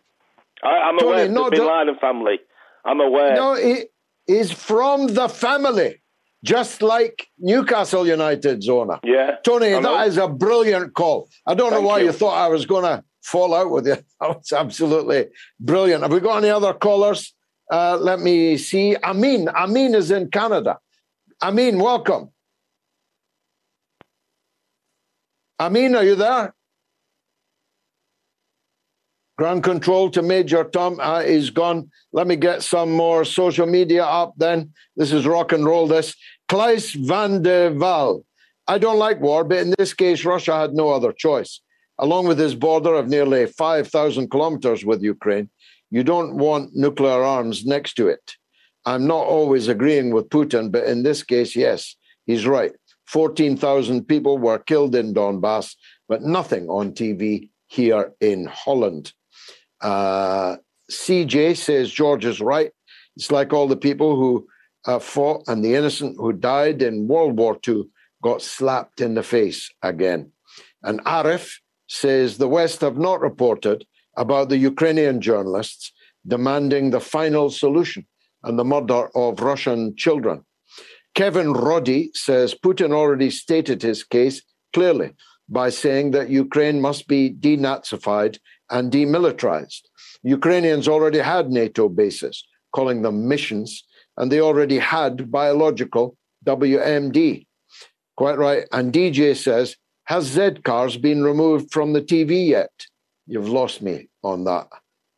I, 0.62 0.88
am 0.88 0.98
aware 1.00 1.26
Tony, 1.26 1.38
of 1.38 1.50
the 1.50 1.56
Bin 1.56 1.66
Laden 1.66 1.96
family. 2.00 2.38
I'm 2.84 3.00
aware. 3.00 3.34
No, 3.34 3.54
he 3.54 3.84
is 4.26 4.52
from 4.52 5.08
the 5.08 5.28
family, 5.28 6.00
just 6.44 6.82
like 6.82 7.28
Newcastle 7.38 8.06
United's 8.06 8.68
owner. 8.68 9.00
Yeah. 9.04 9.36
Tony, 9.44 9.70
that 9.70 10.06
is 10.06 10.16
a 10.16 10.28
brilliant 10.28 10.94
call. 10.94 11.28
I 11.46 11.54
don't 11.54 11.70
Thank 11.70 11.82
know 11.82 11.88
why 11.88 11.98
you. 11.98 12.06
you 12.06 12.12
thought 12.12 12.34
I 12.34 12.48
was 12.48 12.64
going 12.64 12.84
to 12.84 13.04
fall 13.22 13.54
out 13.54 13.70
with 13.70 13.86
you. 13.86 13.96
That's 14.20 14.52
absolutely 14.52 15.28
brilliant. 15.60 16.02
Have 16.02 16.12
we 16.12 16.20
got 16.20 16.38
any 16.38 16.50
other 16.50 16.72
callers? 16.72 17.34
Uh, 17.70 17.98
let 18.00 18.20
me 18.20 18.56
see. 18.56 18.96
Amin. 18.96 19.48
Amin 19.48 19.94
is 19.94 20.10
in 20.10 20.30
Canada. 20.30 20.78
Amin, 21.42 21.78
welcome. 21.78 22.30
Amin, 25.60 25.94
are 25.94 26.04
you 26.04 26.16
there? 26.16 26.54
Ground 29.36 29.62
control 29.62 30.10
to 30.10 30.20
Major 30.20 30.64
Tom 30.64 30.98
uh, 30.98 31.20
is 31.20 31.50
gone. 31.50 31.90
Let 32.12 32.26
me 32.26 32.34
get 32.34 32.64
some 32.64 32.90
more 32.90 33.24
social 33.24 33.66
media 33.66 34.04
up 34.04 34.34
then. 34.36 34.72
This 34.96 35.12
is 35.12 35.26
rock 35.26 35.52
and 35.52 35.64
roll. 35.64 35.86
This 35.86 36.16
Klaes 36.48 36.92
van 36.94 37.42
de 37.42 37.70
Waal. 37.70 38.24
I 38.66 38.78
don't 38.78 38.98
like 38.98 39.20
war, 39.20 39.44
but 39.44 39.58
in 39.58 39.74
this 39.78 39.94
case, 39.94 40.24
Russia 40.24 40.58
had 40.58 40.74
no 40.74 40.90
other 40.90 41.12
choice. 41.12 41.60
Along 42.00 42.26
with 42.26 42.38
his 42.38 42.56
border 42.56 42.94
of 42.94 43.08
nearly 43.08 43.46
5,000 43.46 44.28
kilometers 44.28 44.84
with 44.84 45.02
Ukraine, 45.02 45.50
you 45.90 46.02
don't 46.02 46.36
want 46.36 46.74
nuclear 46.74 47.22
arms 47.22 47.64
next 47.64 47.94
to 47.94 48.08
it. 48.08 48.34
I'm 48.84 49.06
not 49.06 49.26
always 49.26 49.68
agreeing 49.68 50.12
with 50.12 50.30
Putin, 50.30 50.70
but 50.72 50.84
in 50.84 51.02
this 51.02 51.22
case, 51.22 51.54
yes, 51.54 51.96
he's 52.26 52.46
right. 52.46 52.72
14,000 53.06 54.04
people 54.04 54.38
were 54.38 54.58
killed 54.58 54.94
in 54.94 55.14
Donbass, 55.14 55.74
but 56.08 56.22
nothing 56.22 56.68
on 56.68 56.92
TV 56.92 57.50
here 57.66 58.12
in 58.20 58.46
Holland. 58.46 59.12
Uh, 59.80 60.56
CJ 60.90 61.56
says 61.56 61.90
George 61.90 62.24
is 62.24 62.40
right. 62.40 62.72
It's 63.16 63.30
like 63.30 63.52
all 63.52 63.66
the 63.66 63.76
people 63.76 64.16
who 64.16 64.46
uh, 64.86 64.98
fought 64.98 65.44
and 65.48 65.64
the 65.64 65.74
innocent 65.74 66.16
who 66.18 66.32
died 66.32 66.82
in 66.82 67.08
World 67.08 67.36
War 67.36 67.58
II 67.66 67.84
got 68.22 68.42
slapped 68.42 69.00
in 69.00 69.14
the 69.14 69.22
face 69.22 69.70
again. 69.82 70.32
And 70.82 71.04
Arif 71.04 71.58
says 71.88 72.38
the 72.38 72.48
West 72.48 72.80
have 72.80 72.96
not 72.96 73.20
reported 73.20 73.86
about 74.16 74.48
the 74.48 74.56
Ukrainian 74.56 75.20
journalists 75.20 75.92
demanding 76.26 76.90
the 76.90 77.00
final 77.00 77.50
solution 77.50 78.06
and 78.44 78.58
the 78.58 78.64
murder 78.64 79.08
of 79.16 79.40
Russian 79.40 79.94
children. 79.96 80.44
Kevin 81.14 81.52
Roddy 81.52 82.10
says 82.14 82.54
Putin 82.54 82.92
already 82.92 83.30
stated 83.30 83.82
his 83.82 84.04
case 84.04 84.42
clearly 84.72 85.14
by 85.48 85.70
saying 85.70 86.10
that 86.12 86.30
Ukraine 86.30 86.80
must 86.80 87.08
be 87.08 87.30
denazified 87.30 88.38
and 88.70 88.92
demilitarized. 88.92 89.82
Ukrainians 90.22 90.86
already 90.88 91.18
had 91.18 91.50
NATO 91.50 91.88
bases, 91.88 92.44
calling 92.74 93.02
them 93.02 93.26
missions, 93.26 93.84
and 94.16 94.30
they 94.30 94.40
already 94.40 94.78
had 94.78 95.30
biological 95.30 96.16
WMD. 96.44 97.46
Quite 98.16 98.38
right. 98.38 98.64
And 98.72 98.92
DJ 98.92 99.36
says, 99.36 99.76
Has 100.04 100.24
Z 100.24 100.62
cars 100.64 100.96
been 100.96 101.22
removed 101.22 101.72
from 101.72 101.92
the 101.92 102.02
TV 102.02 102.48
yet? 102.48 102.70
You've 103.26 103.48
lost 103.48 103.80
me 103.80 104.08
on 104.22 104.44
that. 104.44 104.68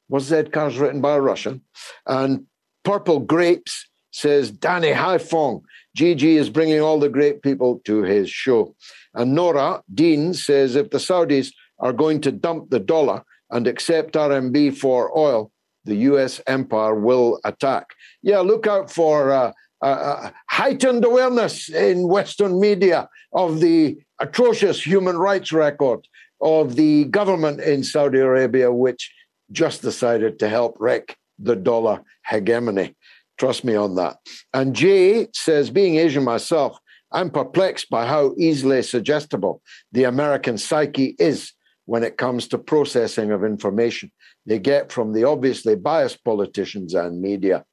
Was 0.09 0.25
Z 0.25 0.45
cars 0.53 0.79
written 0.79 1.01
by 1.01 1.15
a 1.15 1.21
Russian? 1.21 1.63
And 2.07 2.47
Purple 2.91 3.21
Grapes 3.21 3.89
says, 4.11 4.51
Danny 4.51 4.91
Haiphong, 4.91 5.63
GG 5.97 6.25
is 6.25 6.51
bringing 6.51 6.81
all 6.81 6.99
the 6.99 7.09
great 7.09 7.41
people 7.41 7.81
to 7.85 8.03
his 8.03 8.29
show. 8.29 8.75
And 9.15 9.33
Nora 9.33 9.85
Dean 9.95 10.35
says, 10.35 10.75
If 10.75 10.91
the 10.91 10.99
Saudis 10.99 11.53
are 11.79 11.93
going 11.93 12.21
to 12.23 12.33
dump 12.33 12.71
the 12.71 12.81
dollar 12.81 13.23
and 13.49 13.69
accept 13.69 14.15
RMB 14.15 14.77
for 14.77 15.17
oil, 15.17 15.53
the 15.85 15.95
US 16.11 16.41
empire 16.49 16.97
will 16.97 17.39
attack. 17.45 17.87
Yeah, 18.23 18.41
look 18.41 18.67
out 18.67 18.91
for 18.91 19.31
uh, 19.31 19.53
uh, 19.81 20.31
heightened 20.49 21.05
awareness 21.05 21.69
in 21.69 22.09
Western 22.09 22.59
media 22.59 23.09
of 23.33 23.61
the 23.61 23.99
atrocious 24.19 24.85
human 24.85 25.17
rights 25.17 25.53
record 25.53 26.09
of 26.41 26.75
the 26.75 27.05
government 27.05 27.61
in 27.61 27.85
Saudi 27.85 28.19
Arabia, 28.19 28.73
which 28.73 29.15
just 29.53 29.81
decided 29.81 30.41
to 30.41 30.49
help 30.49 30.75
wreck 30.81 31.17
the 31.43 31.57
dollar 31.57 32.03
hegemony. 32.27 32.95
Trust 33.39 33.65
me 33.65 33.75
on 33.75 33.95
that. 33.97 34.19
And 34.53 34.75
Jay 34.75 35.29
says, 35.33 35.71
being 35.71 35.97
Asian 35.97 36.25
myself, 36.25 36.79
I'm 37.13 37.31
perplexed 37.31 37.91
by 37.91 38.07
how 38.07 38.35
easily 38.39 38.83
suggestible 38.83 39.63
the 39.93 40.05
American 40.05 40.59
psyche 40.59 41.17
is 41.19 41.53
when 41.87 42.05
it 42.05 42.19
comes 42.19 42.47
to 42.49 42.59
processing 42.59 43.33
of 43.33 43.43
information 43.43 44.13
they 44.47 44.59
get 44.59 44.91
from 44.91 45.13
the 45.13 45.25
obviously 45.25 45.77
biased 45.77 46.25
politicians 46.25 46.95
and 46.95 47.21
media. 47.21 47.65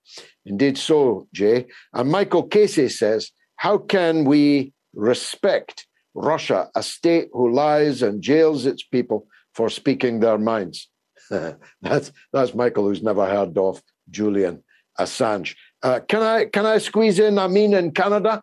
Indeed, 0.45 0.77
so, 0.77 1.27
Jay. 1.33 1.67
And 1.93 2.11
Michael 2.11 2.43
Casey 2.43 2.89
says, 2.89 3.31
How 3.55 3.77
can 3.77 4.25
we 4.25 4.73
respect 4.93 5.87
Russia, 6.13 6.69
a 6.75 6.83
state 6.83 7.29
who 7.33 7.51
lies 7.51 8.01
and 8.01 8.21
jails 8.21 8.65
its 8.65 8.83
people 8.83 9.27
for 9.53 9.69
speaking 9.69 10.19
their 10.19 10.37
minds? 10.37 10.89
that's, 11.81 12.11
that's 12.33 12.53
Michael, 12.53 12.85
who's 12.85 13.03
never 13.03 13.25
heard 13.25 13.57
of 13.57 13.81
Julian 14.09 14.63
Assange. 14.99 15.55
Uh, 15.83 15.99
can 16.07 16.21
I 16.23 16.45
can 16.45 16.65
I 16.65 16.79
squeeze 16.79 17.19
in 17.19 17.37
Amin 17.37 17.73
in 17.73 17.91
Canada? 17.91 18.41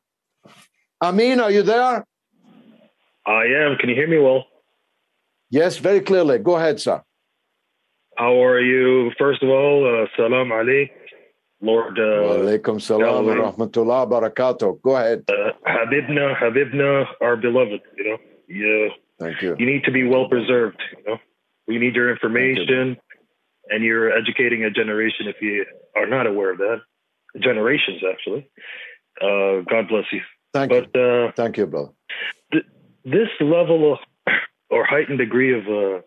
Amin, 1.02 1.40
are 1.40 1.50
you 1.50 1.62
there? 1.62 2.04
I 3.26 3.44
am. 3.44 3.76
Can 3.76 3.88
you 3.88 3.94
hear 3.94 4.06
me 4.08 4.18
well? 4.18 4.44
Yes, 5.50 5.78
very 5.78 6.00
clearly. 6.00 6.38
Go 6.38 6.56
ahead, 6.56 6.80
sir. 6.80 7.02
How 8.16 8.42
are 8.42 8.60
you? 8.60 9.10
First 9.18 9.42
of 9.42 9.48
all, 9.48 9.84
uh, 9.84 10.06
salam 10.16 10.48
alaik, 10.48 10.90
Lord. 11.60 11.98
Uh, 11.98 12.02
Walaikum 12.02 12.80
salam 12.80 13.26
wa 13.26 13.34
rahmatullah 13.34 14.08
barakatuh. 14.08 14.80
Go 14.82 14.96
ahead. 14.96 15.24
Uh, 15.28 15.50
Habibna, 15.66 16.36
Habibna, 16.36 17.06
our 17.20 17.36
beloved. 17.36 17.80
You 17.96 18.04
know, 18.04 18.18
Yeah. 18.48 18.88
Thank 19.18 19.42
you. 19.42 19.56
You 19.58 19.66
need 19.66 19.84
to 19.84 19.90
be 19.92 20.04
well 20.04 20.28
preserved. 20.28 20.80
You 20.98 21.12
know, 21.12 21.18
we 21.66 21.78
need 21.78 21.94
your 21.94 22.10
information, 22.10 22.96
and 23.68 23.84
you're 23.84 24.12
educating 24.12 24.64
a 24.64 24.70
generation 24.70 25.26
if 25.26 25.36
you 25.40 25.64
are 25.96 26.06
not 26.06 26.26
aware 26.26 26.52
of 26.52 26.58
that. 26.58 26.82
Generations, 27.40 28.02
actually. 28.08 28.48
Uh, 29.20 29.62
God 29.68 29.88
bless 29.88 30.04
you. 30.12 30.20
Thank 30.52 30.70
but, 30.70 30.90
you. 30.94 31.00
Uh, 31.00 31.32
Thank 31.32 31.56
you, 31.56 31.66
brother. 31.66 31.90
Th- 32.52 32.64
this 33.04 33.28
level 33.40 33.92
of 33.92 33.98
or 34.70 34.84
heightened 34.84 35.18
degree 35.18 35.56
of 35.56 35.66
uh, 35.66 36.02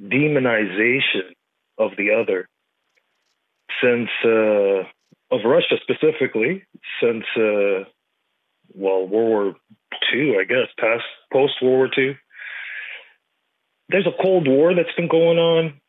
demonization 0.00 1.34
of 1.78 1.92
the 1.96 2.10
other 2.10 2.48
since 3.82 4.08
uh, 4.24 5.34
of 5.34 5.40
Russia 5.44 5.76
specifically 5.82 6.64
since 7.02 7.24
uh, 7.36 7.84
well 8.72 9.06
World 9.06 9.10
War 9.10 9.54
II, 10.12 10.36
I 10.40 10.44
guess, 10.44 10.68
past 10.78 11.04
post 11.32 11.54
World 11.62 11.92
War 11.96 12.04
II. 12.06 12.16
There's 13.88 14.06
a 14.06 14.22
Cold 14.22 14.48
War 14.48 14.74
that's 14.74 14.94
been 14.96 15.08
going 15.08 15.38
on, 15.38 15.80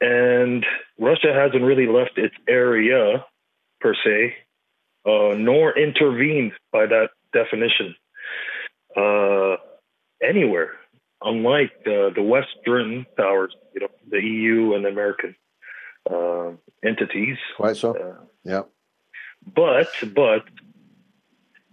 and 0.00 0.64
Russia 0.98 1.32
hasn't 1.34 1.62
really 1.62 1.86
left 1.86 2.16
its 2.16 2.34
area 2.48 3.24
per 3.80 3.94
se, 4.04 4.34
uh, 5.06 5.34
nor 5.36 5.78
intervened 5.78 6.52
by 6.72 6.86
that 6.86 7.10
definition 7.32 7.94
uh, 8.96 9.56
anywhere 10.22 10.72
unlike 11.24 11.72
uh, 11.86 12.10
the 12.14 12.22
Western 12.22 13.06
powers, 13.16 13.54
you 13.74 13.80
know, 13.80 13.88
the 14.10 14.20
EU 14.20 14.74
and 14.74 14.84
the 14.84 14.88
American 14.90 15.34
uh, 16.10 16.50
entities. 16.84 17.38
Quite 17.56 17.76
so. 17.76 17.96
Uh, 17.96 18.24
yeah. 18.44 18.62
But 19.44 19.88
but 20.14 20.44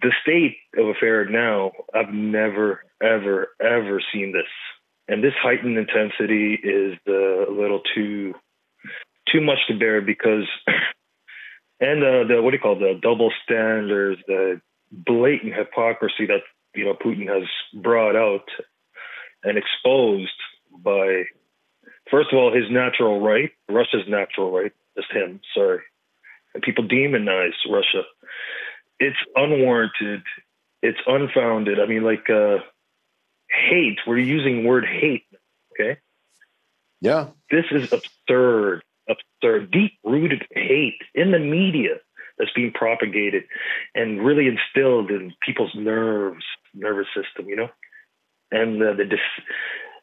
the 0.02 0.12
state 0.22 0.58
of 0.78 0.88
affairs 0.88 1.28
now, 1.30 1.72
I've 1.94 2.14
never 2.14 2.84
ever 3.04 3.50
ever 3.62 4.02
seen 4.14 4.32
this, 4.32 4.50
and 5.12 5.24
this 5.24 5.34
heightened 5.42 5.78
intensity 5.78 6.56
is 6.56 6.98
uh, 7.08 7.50
a 7.50 7.54
little 7.54 7.82
too 7.96 8.34
too 9.32 9.42
much 9.42 9.60
to 9.68 9.78
bear 9.78 10.02
because. 10.02 10.48
And 11.84 12.04
uh, 12.04 12.28
the 12.28 12.42
what 12.44 12.52
do 12.52 12.58
you 12.58 12.62
call 12.62 12.76
it, 12.76 12.80
the 12.80 13.00
double 13.02 13.32
standards, 13.44 14.22
the 14.28 14.62
blatant 14.92 15.56
hypocrisy 15.56 16.28
that 16.28 16.42
you 16.76 16.86
know 16.86 16.94
Putin 16.94 17.28
has 17.28 17.50
brought 17.74 18.16
out 18.16 18.46
and 19.44 19.58
exposed 19.58 20.30
by, 20.72 21.24
first 22.10 22.30
of 22.32 22.38
all, 22.38 22.54
his 22.54 22.70
natural 22.70 23.20
right, 23.20 23.52
Russia's 23.68 24.08
natural 24.08 24.52
right, 24.52 24.72
just 24.96 25.12
him, 25.12 25.42
sorry. 25.56 25.80
And 26.54 26.62
people 26.62 26.88
demonize 26.88 27.58
Russia. 27.70 28.04
It's 29.00 29.18
unwarranted. 29.36 30.22
It's 30.84 31.00
unfounded. 31.08 31.80
I 31.80 31.88
mean, 31.88 32.04
like 32.04 32.30
uh, 32.30 32.58
hate. 33.52 34.00
We're 34.08 34.18
using 34.18 34.66
word 34.66 34.86
hate. 34.86 35.26
Okay. 35.74 36.00
Yeah. 37.02 37.28
This 37.50 37.66
is 37.72 37.92
absurd. 37.92 38.84
Absurd. 39.10 39.72
Deep-rooted 39.72 40.46
hate 40.52 41.02
in 41.16 41.32
the 41.32 41.40
media 41.40 41.96
that's 42.38 42.52
being 42.56 42.72
propagated 42.72 43.44
and 43.96 44.24
really 44.24 44.48
instilled 44.48 45.12
in 45.12 45.34
people's 45.46 45.74
nerves, 45.76 46.44
nervous 46.74 47.08
system. 47.16 47.50
You 47.50 47.56
know 47.56 47.70
and 48.52 48.82
uh, 48.82 48.94
the 48.94 49.06
dis- 49.06 49.46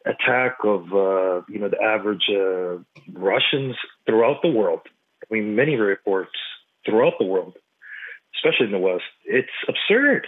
attack 0.05 0.57
of 0.63 0.93
uh, 0.93 1.41
you 1.47 1.59
know 1.59 1.69
the 1.69 1.81
average 1.81 2.29
uh, 2.29 2.81
Russians 3.13 3.75
throughout 4.05 4.41
the 4.41 4.49
world, 4.49 4.81
I 5.23 5.33
mean, 5.33 5.55
many 5.55 5.75
reports 5.75 6.31
throughout 6.85 7.13
the 7.19 7.25
world, 7.25 7.53
especially 8.35 8.65
in 8.65 8.71
the 8.71 8.79
West. 8.79 9.03
It's 9.25 9.49
absurd. 9.67 10.27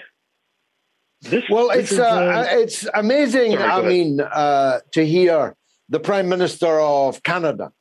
This, 1.21 1.43
well, 1.49 1.69
this 1.69 1.91
it's 1.91 1.99
uh, 1.99 2.03
uh, 2.03 2.45
it's 2.49 2.87
amazing. 2.93 3.53
Sorry, 3.53 3.63
I 3.63 3.81
mean, 3.87 4.21
uh, 4.21 4.79
to 4.93 5.05
hear 5.05 5.55
the 5.89 5.99
Prime 5.99 6.27
Minister 6.27 6.79
of 6.79 7.21
Canada 7.23 7.71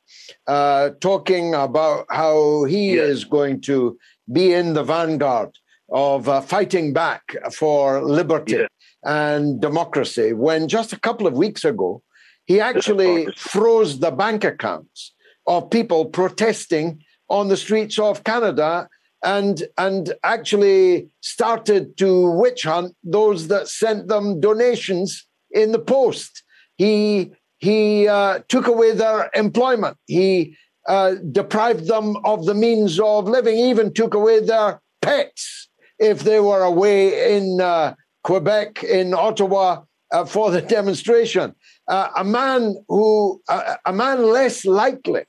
uh, 0.47 0.91
talking 0.99 1.55
about 1.55 2.05
how 2.09 2.65
he 2.65 2.95
yes. 2.95 3.05
is 3.05 3.23
going 3.25 3.61
to 3.61 3.97
be 4.31 4.53
in 4.53 4.73
the 4.73 4.83
vanguard 4.83 5.49
of 5.89 6.29
uh, 6.29 6.41
fighting 6.41 6.93
back 6.93 7.35
for 7.51 8.01
liberty 8.03 8.65
and 9.03 9.59
democracy. 9.59 10.33
When 10.33 10.67
just 10.67 10.93
a 10.93 10.99
couple 10.99 11.25
of 11.25 11.33
weeks 11.33 11.65
ago, 11.65 12.03
he 12.45 12.59
actually 12.59 13.27
froze 13.35 13.99
the 13.99 14.11
bank 14.11 14.43
accounts 14.43 15.13
of 15.47 15.69
people 15.69 16.05
protesting 16.05 17.03
on 17.29 17.47
the 17.47 17.57
streets 17.57 17.97
of 17.97 18.23
Canada 18.23 18.87
and 19.23 19.63
and 19.77 20.13
actually 20.23 21.09
started 21.21 21.97
to 21.97 22.31
witch 22.31 22.63
hunt 22.63 22.95
those 23.03 23.47
that 23.47 23.67
sent 23.67 24.07
them 24.07 24.39
donations 24.39 25.27
in 25.51 25.71
the 25.71 25.79
post. 25.79 26.43
He 26.77 27.31
he 27.57 28.07
uh, 28.07 28.39
took 28.47 28.67
away 28.67 28.93
their 28.93 29.29
employment. 29.35 29.97
He 30.07 30.57
uh, 30.87 31.15
deprived 31.31 31.87
them 31.87 32.17
of 32.23 32.45
the 32.45 32.55
means 32.55 32.99
of 32.99 33.25
living. 33.27 33.57
even 33.57 33.93
took 33.93 34.13
away 34.13 34.39
their 34.39 34.81
pets 35.01 35.69
if 35.99 36.23
they 36.23 36.39
were 36.39 36.63
away 36.63 37.35
in 37.37 37.61
uh, 37.61 37.93
Quebec, 38.23 38.83
in 38.83 39.13
Ottawa 39.13 39.83
uh, 40.11 40.25
for 40.25 40.49
the 40.49 40.61
demonstration. 40.77 41.53
Uh, 41.87 42.09
a 42.15 42.23
man 42.23 42.75
who 42.87 43.41
a 43.85 43.93
man 43.93 44.23
less 44.23 44.65
likely 44.65 45.23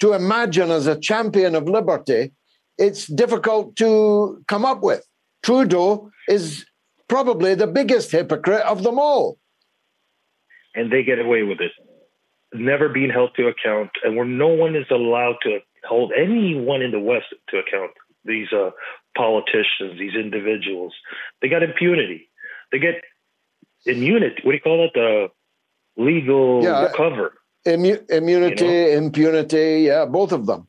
to 0.00 0.14
imagine 0.14 0.70
as 0.70 0.86
a 0.86 0.98
champion 0.98 1.54
of 1.54 1.68
liberty 1.68 2.32
it's 2.78 3.06
difficult 3.06 3.76
to 3.76 4.42
come 4.46 4.64
up 4.64 4.82
with. 4.82 5.04
Trudeau 5.42 6.10
is 6.28 6.64
probably 7.08 7.54
the 7.54 7.66
biggest 7.66 8.12
hypocrite 8.12 8.62
of 8.62 8.82
them 8.82 8.98
all. 8.98 9.38
And 10.74 10.92
they 10.92 11.02
get 11.02 11.18
away 11.18 11.42
with 11.42 11.60
it. 11.60 11.72
Never 12.54 12.88
being 12.88 13.10
held 13.10 13.30
to 13.36 13.48
account, 13.48 13.90
and 14.02 14.16
where 14.16 14.24
no 14.24 14.48
one 14.48 14.74
is 14.74 14.86
allowed 14.90 15.36
to 15.42 15.58
hold 15.86 16.12
anyone 16.16 16.80
in 16.80 16.92
the 16.92 17.00
West 17.00 17.26
to 17.50 17.58
account. 17.58 17.90
These 18.24 18.52
uh, 18.52 18.70
politicians, 19.16 19.98
these 19.98 20.14
individuals, 20.14 20.94
they 21.42 21.48
got 21.48 21.62
impunity. 21.62 22.30
They 22.72 22.78
get 22.78 23.02
immunity. 23.84 24.36
What 24.42 24.52
do 24.52 24.56
you 24.56 24.60
call 24.62 24.84
it? 24.84 24.92
The 24.94 25.28
legal 25.98 26.62
yeah, 26.62 26.90
cover. 26.96 27.34
Immu- 27.66 28.08
immunity, 28.10 28.64
you 28.64 28.70
know? 28.70 28.88
impunity. 28.98 29.82
Yeah, 29.86 30.06
both 30.06 30.32
of 30.32 30.46
them. 30.46 30.68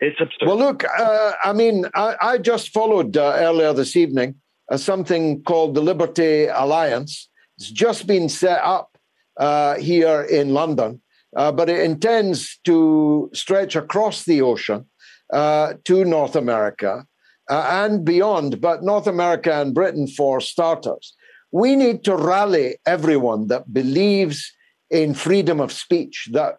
It's 0.00 0.20
absurd. 0.20 0.46
Well, 0.46 0.58
look, 0.58 0.84
uh, 0.84 1.32
I 1.42 1.52
mean, 1.52 1.86
I, 1.94 2.16
I 2.20 2.38
just 2.38 2.70
followed 2.70 3.16
uh, 3.16 3.34
earlier 3.36 3.72
this 3.72 3.96
evening 3.96 4.36
uh, 4.70 4.76
something 4.76 5.42
called 5.42 5.74
the 5.74 5.80
Liberty 5.80 6.46
Alliance. 6.46 7.28
It's 7.58 7.70
just 7.70 8.06
been 8.06 8.28
set 8.28 8.60
up 8.62 8.98
uh, 9.38 9.76
here 9.76 10.22
in 10.22 10.52
London, 10.52 11.00
uh, 11.34 11.52
but 11.52 11.70
it 11.70 11.80
intends 11.80 12.58
to 12.64 13.30
stretch 13.32 13.76
across 13.76 14.24
the 14.24 14.42
ocean 14.42 14.86
uh, 15.32 15.74
to 15.84 16.04
North 16.04 16.36
America 16.36 17.06
and 17.48 18.04
beyond, 18.04 18.60
but 18.60 18.82
North 18.82 19.06
America 19.06 19.60
and 19.60 19.72
Britain 19.72 20.08
for 20.08 20.40
starters. 20.40 21.14
We 21.52 21.76
need 21.76 22.04
to 22.04 22.16
rally 22.16 22.76
everyone 22.84 23.46
that 23.46 23.72
believes 23.72 24.52
in 24.90 25.14
freedom 25.14 25.60
of 25.60 25.72
speech, 25.72 26.28
that 26.32 26.58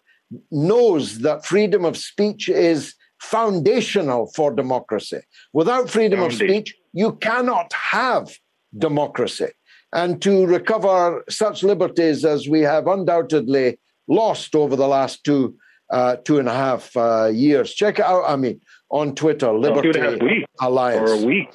knows 0.50 1.20
that 1.20 1.46
freedom 1.46 1.86
of 1.86 1.98
speech 1.98 2.50
is 2.50 2.96
foundational 3.30 4.32
for 4.36 4.52
democracy. 4.52 5.20
Without 5.54 5.90
freedom 5.90 6.22
of 6.22 6.34
speech, 6.34 6.74
you 6.94 7.14
cannot 7.18 7.72
have 7.74 8.38
democracy. 8.78 9.50
And 9.94 10.22
to 10.22 10.46
recover 10.46 11.24
such 11.30 11.64
liberties 11.64 12.24
as 12.24 12.48
we 12.48 12.62
have 12.62 12.88
undoubtedly 12.88 13.80
lost 14.08 14.56
over 14.56 14.76
the 14.76 14.88
last 14.88 15.24
two 15.24 15.56
uh, 15.90 16.18
two 16.26 16.38
and 16.38 16.50
a 16.50 16.54
half 16.54 16.96
uh, 16.98 17.28
years. 17.28 17.74
Check 17.74 18.00
it 18.00 18.06
out. 18.06 18.26
I 18.28 18.36
mean, 18.36 18.60
on 18.90 19.16
Twitter, 19.16 19.54
Liberty 19.54 19.94
two 19.94 20.00
and 20.00 20.08
a 20.08 20.12
half 20.12 20.22
weeks, 20.22 20.48
Alliance 20.60 21.10
or 21.10 21.14
a 21.14 21.26
week. 21.26 21.48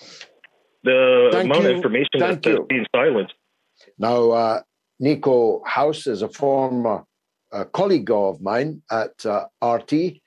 The 0.84 1.28
Thank 1.32 1.44
amount 1.44 1.64
you. 1.64 1.70
of 1.70 1.76
information 1.76 2.08
Thank 2.18 2.42
that's 2.42 2.58
being 2.68 2.86
silenced. 2.96 3.34
Now, 3.98 4.30
uh, 4.30 4.60
Niko 5.02 5.60
House 5.66 6.06
is 6.06 6.22
a 6.22 6.28
former 6.28 7.04
uh, 7.52 7.64
colleague 7.64 8.10
of 8.10 8.40
mine 8.40 8.82
at 8.90 9.24
uh, 9.26 9.44
RT. 9.62 10.21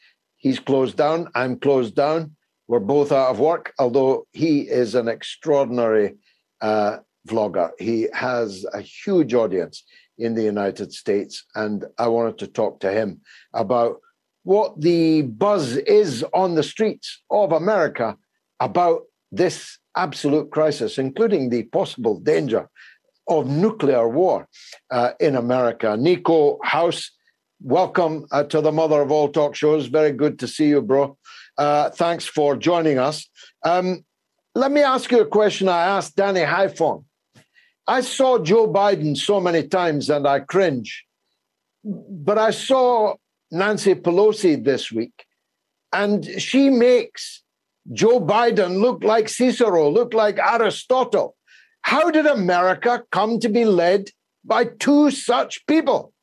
He's 0.46 0.60
closed 0.60 0.96
down. 0.96 1.28
I'm 1.34 1.58
closed 1.58 1.96
down. 1.96 2.36
We're 2.68 2.88
both 2.96 3.12
out 3.12 3.32
of 3.32 3.40
work, 3.40 3.74
although 3.80 4.28
he 4.32 4.60
is 4.60 4.94
an 4.94 5.08
extraordinary 5.08 6.18
uh, 6.62 6.98
vlogger. 7.28 7.72
He 7.80 8.08
has 8.14 8.64
a 8.72 8.80
huge 8.80 9.34
audience 9.34 9.84
in 10.20 10.36
the 10.36 10.44
United 10.44 10.94
States. 10.94 11.44
And 11.56 11.86
I 11.98 12.10
wanted 12.10 12.38
to 12.38 12.48
talk 12.48 12.80
to 12.82 12.92
him 12.92 13.22
about 13.56 14.02
what 14.44 14.80
the 14.80 15.24
buzz 15.24 15.78
is 15.78 16.24
on 16.32 16.54
the 16.54 16.62
streets 16.62 17.24
of 17.32 17.52
America 17.52 18.16
about 18.60 19.02
this 19.32 19.80
absolute 19.98 20.52
crisis, 20.52 21.00
including 21.00 21.50
the 21.50 21.64
possible 21.64 22.20
danger 22.20 22.70
of 23.28 23.48
nuclear 23.48 24.08
war 24.08 24.48
uh, 24.92 25.14
in 25.20 25.36
America. 25.38 25.88
Niko 25.98 26.60
House 26.62 27.10
welcome 27.66 28.28
uh, 28.32 28.44
to 28.44 28.62
the 28.62 28.72
mother 28.72 29.02
of 29.02 29.10
all 29.12 29.28
talk 29.28 29.56
shows. 29.56 29.88
Very 29.88 30.12
good 30.12 30.38
to 30.38 30.48
see 30.48 30.68
you, 30.68 30.84
bro. 30.84 31.18
Uh, 31.58 31.90
thanks 31.90 32.24
for 32.24 32.56
joining 32.56 33.00
us. 33.00 33.28
Um, 33.64 34.06
let 34.54 34.72
me 34.72 34.82
ask 34.82 35.12
you 35.12 35.22
a 35.22 35.26
question 35.26 35.68
I 35.68 35.82
asked 35.98 36.16
Danny 36.16 36.42
Haiphong. 36.42 37.04
I 37.88 38.02
saw 38.02 38.38
Joe 38.38 38.72
Biden 38.72 39.18
so 39.18 39.40
many 39.40 39.68
times 39.68 40.12
and 40.12 40.28
I 40.28 40.42
cringe, 40.42 41.06
but 41.84 42.38
I 42.38 42.52
saw 42.52 43.16
Nancy 43.52 43.96
Pelosi 43.96 44.64
this 44.64 44.92
week, 44.92 45.26
and 45.92 46.24
she 46.40 46.70
makes 46.70 47.44
Joe 47.94 48.20
Biden 48.20 48.80
look 48.80 49.04
like 49.04 49.28
Cicero, 49.28 49.90
look 49.90 50.14
like 50.14 50.38
Aristotle. 50.38 51.36
How 51.82 52.12
did 52.12 52.28
America 52.28 53.04
come 53.12 53.40
to 53.40 53.50
be 53.50 53.66
led 53.66 54.10
by 54.44 54.66
two 54.66 55.10
such 55.10 55.66
people? 55.66 56.14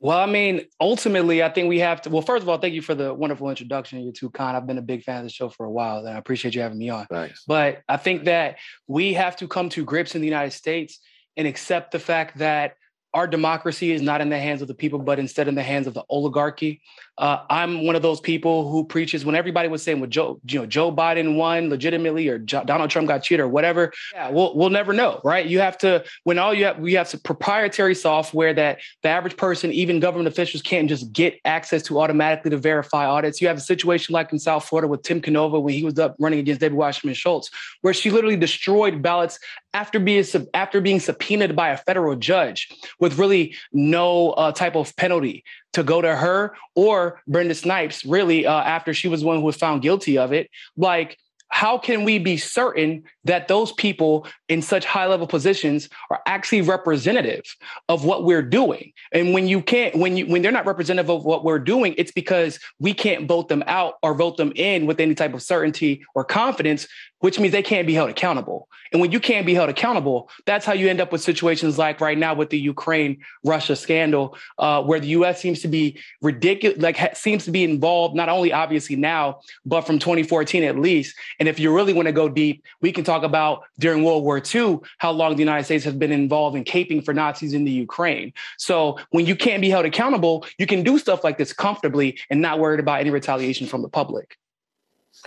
Well, 0.00 0.18
I 0.18 0.26
mean, 0.26 0.66
ultimately, 0.80 1.42
I 1.42 1.48
think 1.48 1.68
we 1.68 1.80
have 1.80 2.02
to. 2.02 2.10
Well, 2.10 2.22
first 2.22 2.42
of 2.42 2.48
all, 2.48 2.58
thank 2.58 2.74
you 2.74 2.82
for 2.82 2.94
the 2.94 3.12
wonderful 3.12 3.50
introduction. 3.50 4.00
You're 4.00 4.12
too 4.12 4.30
kind. 4.30 4.56
I've 4.56 4.66
been 4.66 4.78
a 4.78 4.82
big 4.82 5.02
fan 5.02 5.18
of 5.18 5.24
the 5.24 5.30
show 5.30 5.48
for 5.48 5.66
a 5.66 5.70
while, 5.70 5.98
and 5.98 6.08
I 6.08 6.18
appreciate 6.18 6.54
you 6.54 6.60
having 6.60 6.78
me 6.78 6.88
on. 6.88 7.06
Thanks. 7.06 7.42
But 7.46 7.82
I 7.88 7.96
think 7.96 8.24
that 8.24 8.58
we 8.86 9.14
have 9.14 9.36
to 9.36 9.48
come 9.48 9.68
to 9.70 9.84
grips 9.84 10.14
in 10.14 10.20
the 10.20 10.28
United 10.28 10.52
States 10.52 11.00
and 11.36 11.48
accept 11.48 11.90
the 11.90 11.98
fact 11.98 12.38
that 12.38 12.74
our 13.14 13.26
democracy 13.26 13.92
is 13.92 14.02
not 14.02 14.20
in 14.20 14.28
the 14.28 14.38
hands 14.38 14.60
of 14.60 14.68
the 14.68 14.74
people, 14.74 14.98
but 14.98 15.18
instead 15.18 15.48
in 15.48 15.54
the 15.54 15.62
hands 15.62 15.86
of 15.86 15.94
the 15.94 16.04
oligarchy. 16.10 16.82
Uh, 17.16 17.44
I'm 17.50 17.84
one 17.84 17.96
of 17.96 18.02
those 18.02 18.20
people 18.20 18.70
who 18.70 18.84
preaches 18.84 19.24
when 19.24 19.34
everybody 19.34 19.68
was 19.68 19.82
saying, 19.82 19.98
"Well, 19.98 20.10
Joe, 20.10 20.40
you 20.48 20.60
know, 20.60 20.66
Joe 20.66 20.92
Biden 20.92 21.36
won 21.36 21.68
legitimately, 21.68 22.28
or 22.28 22.38
jo- 22.38 22.62
Donald 22.64 22.90
Trump 22.90 23.08
got 23.08 23.24
cheated, 23.24 23.40
or 23.40 23.48
whatever." 23.48 23.92
Yeah, 24.12 24.30
we'll 24.30 24.54
we'll 24.56 24.70
never 24.70 24.92
know, 24.92 25.20
right? 25.24 25.44
You 25.44 25.58
have 25.58 25.76
to 25.78 26.04
when 26.24 26.38
all 26.38 26.54
you 26.54 26.66
have 26.66 26.78
we 26.78 26.92
have 26.94 27.08
some 27.08 27.20
proprietary 27.20 27.94
software 27.94 28.54
that 28.54 28.78
the 29.02 29.08
average 29.08 29.36
person, 29.36 29.72
even 29.72 29.98
government 29.98 30.28
officials, 30.28 30.62
can't 30.62 30.88
just 30.88 31.12
get 31.12 31.40
access 31.44 31.82
to 31.84 32.00
automatically 32.00 32.50
to 32.50 32.56
verify 32.58 33.06
audits. 33.06 33.40
You 33.40 33.48
have 33.48 33.58
a 33.58 33.62
situation 33.62 34.12
like 34.12 34.32
in 34.32 34.38
South 34.38 34.64
Florida 34.64 34.86
with 34.86 35.02
Tim 35.02 35.20
Canova 35.20 35.58
when 35.58 35.74
he 35.74 35.82
was 35.82 35.98
up 35.98 36.14
running 36.20 36.38
against 36.38 36.60
Debbie 36.60 36.76
Wasserman 36.76 37.14
Schultz, 37.14 37.50
where 37.80 37.94
she 37.94 38.10
literally 38.10 38.36
destroyed 38.36 39.02
ballots 39.02 39.40
after 39.78 40.00
being 40.00 40.24
after 40.54 40.80
being 40.80 40.98
subpoenaed 40.98 41.54
by 41.54 41.68
a 41.68 41.76
federal 41.76 42.16
judge 42.16 42.68
with 42.98 43.16
really 43.16 43.54
no 43.72 44.30
uh, 44.30 44.50
type 44.50 44.74
of 44.74 44.94
penalty 44.96 45.44
to 45.72 45.84
go 45.84 46.02
to 46.02 46.16
her 46.16 46.56
or 46.74 47.22
Brenda 47.28 47.54
Snipes, 47.54 48.04
really, 48.04 48.44
uh, 48.44 48.52
after 48.52 48.92
she 48.92 49.06
was 49.06 49.22
one 49.22 49.36
who 49.38 49.44
was 49.44 49.56
found 49.56 49.82
guilty 49.82 50.18
of 50.18 50.32
it. 50.32 50.50
Like, 50.76 51.16
how 51.48 51.78
can 51.78 52.04
we 52.04 52.18
be 52.18 52.36
certain 52.36 53.02
that 53.24 53.48
those 53.48 53.72
people 53.72 54.26
in 54.48 54.62
such 54.62 54.84
high 54.84 55.06
level 55.06 55.26
positions 55.26 55.88
are 56.10 56.20
actually 56.26 56.60
representative 56.60 57.42
of 57.88 58.04
what 58.04 58.24
we're 58.24 58.42
doing 58.42 58.92
and 59.12 59.32
when 59.32 59.48
you 59.48 59.62
can't 59.62 59.94
when 59.96 60.16
you 60.16 60.26
when 60.26 60.42
they're 60.42 60.52
not 60.52 60.66
representative 60.66 61.10
of 61.10 61.24
what 61.24 61.44
we're 61.44 61.58
doing 61.58 61.94
it's 61.96 62.12
because 62.12 62.58
we 62.78 62.92
can't 62.92 63.26
vote 63.26 63.48
them 63.48 63.64
out 63.66 63.94
or 64.02 64.14
vote 64.14 64.36
them 64.36 64.52
in 64.56 64.86
with 64.86 65.00
any 65.00 65.14
type 65.14 65.34
of 65.34 65.42
certainty 65.42 66.04
or 66.14 66.24
confidence 66.24 66.86
which 67.20 67.40
means 67.40 67.52
they 67.52 67.62
can't 67.62 67.86
be 67.86 67.94
held 67.94 68.10
accountable. 68.10 68.68
And 68.92 69.00
when 69.00 69.12
you 69.12 69.20
can't 69.20 69.44
be 69.44 69.54
held 69.54 69.68
accountable, 69.68 70.30
that's 70.46 70.64
how 70.64 70.72
you 70.72 70.88
end 70.88 71.00
up 71.00 71.12
with 71.12 71.20
situations 71.20 71.76
like 71.76 72.00
right 72.00 72.16
now 72.16 72.34
with 72.34 72.50
the 72.50 72.58
Ukraine 72.58 73.18
Russia 73.44 73.76
scandal, 73.76 74.36
uh, 74.58 74.82
where 74.82 75.00
the 75.00 75.08
U.S. 75.08 75.40
seems 75.40 75.60
to 75.62 75.68
be 75.68 75.98
ridiculous, 76.22 76.78
like 76.78 76.96
ha- 76.96 77.10
seems 77.14 77.44
to 77.44 77.50
be 77.50 77.64
involved 77.64 78.14
not 78.14 78.28
only 78.28 78.52
obviously 78.52 78.96
now, 78.96 79.40
but 79.66 79.82
from 79.82 79.98
2014 79.98 80.62
at 80.62 80.78
least, 80.78 81.16
And 81.38 81.48
if 81.48 81.58
you 81.58 81.74
really 81.74 81.92
want 81.92 82.06
to 82.06 82.12
go 82.12 82.28
deep, 82.28 82.64
we 82.80 82.92
can 82.92 83.04
talk 83.04 83.22
about 83.22 83.64
during 83.78 84.04
World 84.04 84.24
War 84.24 84.42
II 84.42 84.78
how 84.98 85.12
long 85.12 85.34
the 85.34 85.40
United 85.40 85.64
States 85.64 85.84
has 85.84 85.94
been 85.94 86.12
involved 86.12 86.56
in 86.56 86.64
caping 86.64 87.04
for 87.04 87.14
Nazis 87.14 87.54
in 87.54 87.64
the 87.64 87.70
Ukraine. 87.70 88.32
So 88.56 88.98
when 89.10 89.26
you 89.26 89.36
can't 89.36 89.60
be 89.60 89.70
held 89.70 89.86
accountable, 89.86 90.46
you 90.58 90.66
can 90.66 90.82
do 90.82 90.98
stuff 90.98 91.24
like 91.24 91.38
this 91.38 91.52
comfortably 91.52 92.18
and 92.30 92.40
not 92.40 92.58
worried 92.58 92.80
about 92.80 93.00
any 93.00 93.10
retaliation 93.10 93.66
from 93.66 93.82
the 93.82 93.88
public. 93.88 94.36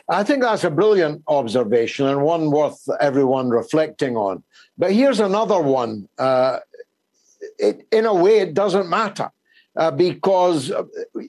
I 0.08 0.24
think 0.24 0.42
that's 0.42 0.64
a 0.64 0.70
brilliant 0.70 1.24
observation 1.28 2.08
and 2.08 2.22
one 2.22 2.52
worth 2.52 2.88
everyone 3.00 3.50
reflecting 3.50 4.16
on. 4.16 4.44
But 4.78 4.94
here's 4.94 5.20
another 5.20 5.62
one. 5.62 6.08
Uh, 6.18 6.60
it, 7.58 7.86
in 7.92 8.06
a 8.06 8.14
way, 8.14 8.40
it 8.40 8.54
doesn't 8.54 8.90
matter 8.90 9.32
uh, 9.76 9.92
because 9.92 10.72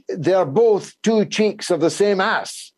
they're 0.09 0.45
both 0.45 0.95
two 1.03 1.24
cheeks 1.24 1.70
of 1.70 1.80
the 1.80 1.91
same 1.91 2.20
ass. 2.20 2.72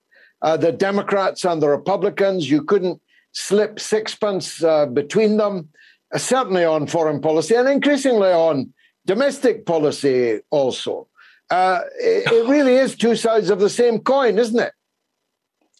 Uh, 0.45 0.59
the 0.59 0.71
Democrats 0.71 1.43
and 1.47 1.63
the 1.63 1.69
Republicans, 1.69 2.51
you 2.51 2.63
couldn't 2.63 3.01
slip 3.33 3.81
sixpence 3.81 4.63
uh, 4.63 4.85
between 4.85 5.39
them, 5.39 5.71
uh, 6.15 6.19
certainly 6.19 6.63
on 6.63 6.87
foreign 6.87 7.19
policy 7.19 7.55
and 7.55 7.67
increasingly 7.67 8.31
on 8.31 8.71
domestic 9.07 9.65
policy 9.65 10.41
also. 10.51 11.09
Uh, 11.49 11.81
it, 11.99 12.31
it 12.31 12.49
really 12.49 12.75
is 12.75 12.95
two 12.95 13.17
sides 13.17 13.49
of 13.49 13.59
the 13.59 13.71
same 13.71 13.99
coin, 13.99 14.39
isn't 14.39 14.61
it? 14.61 14.73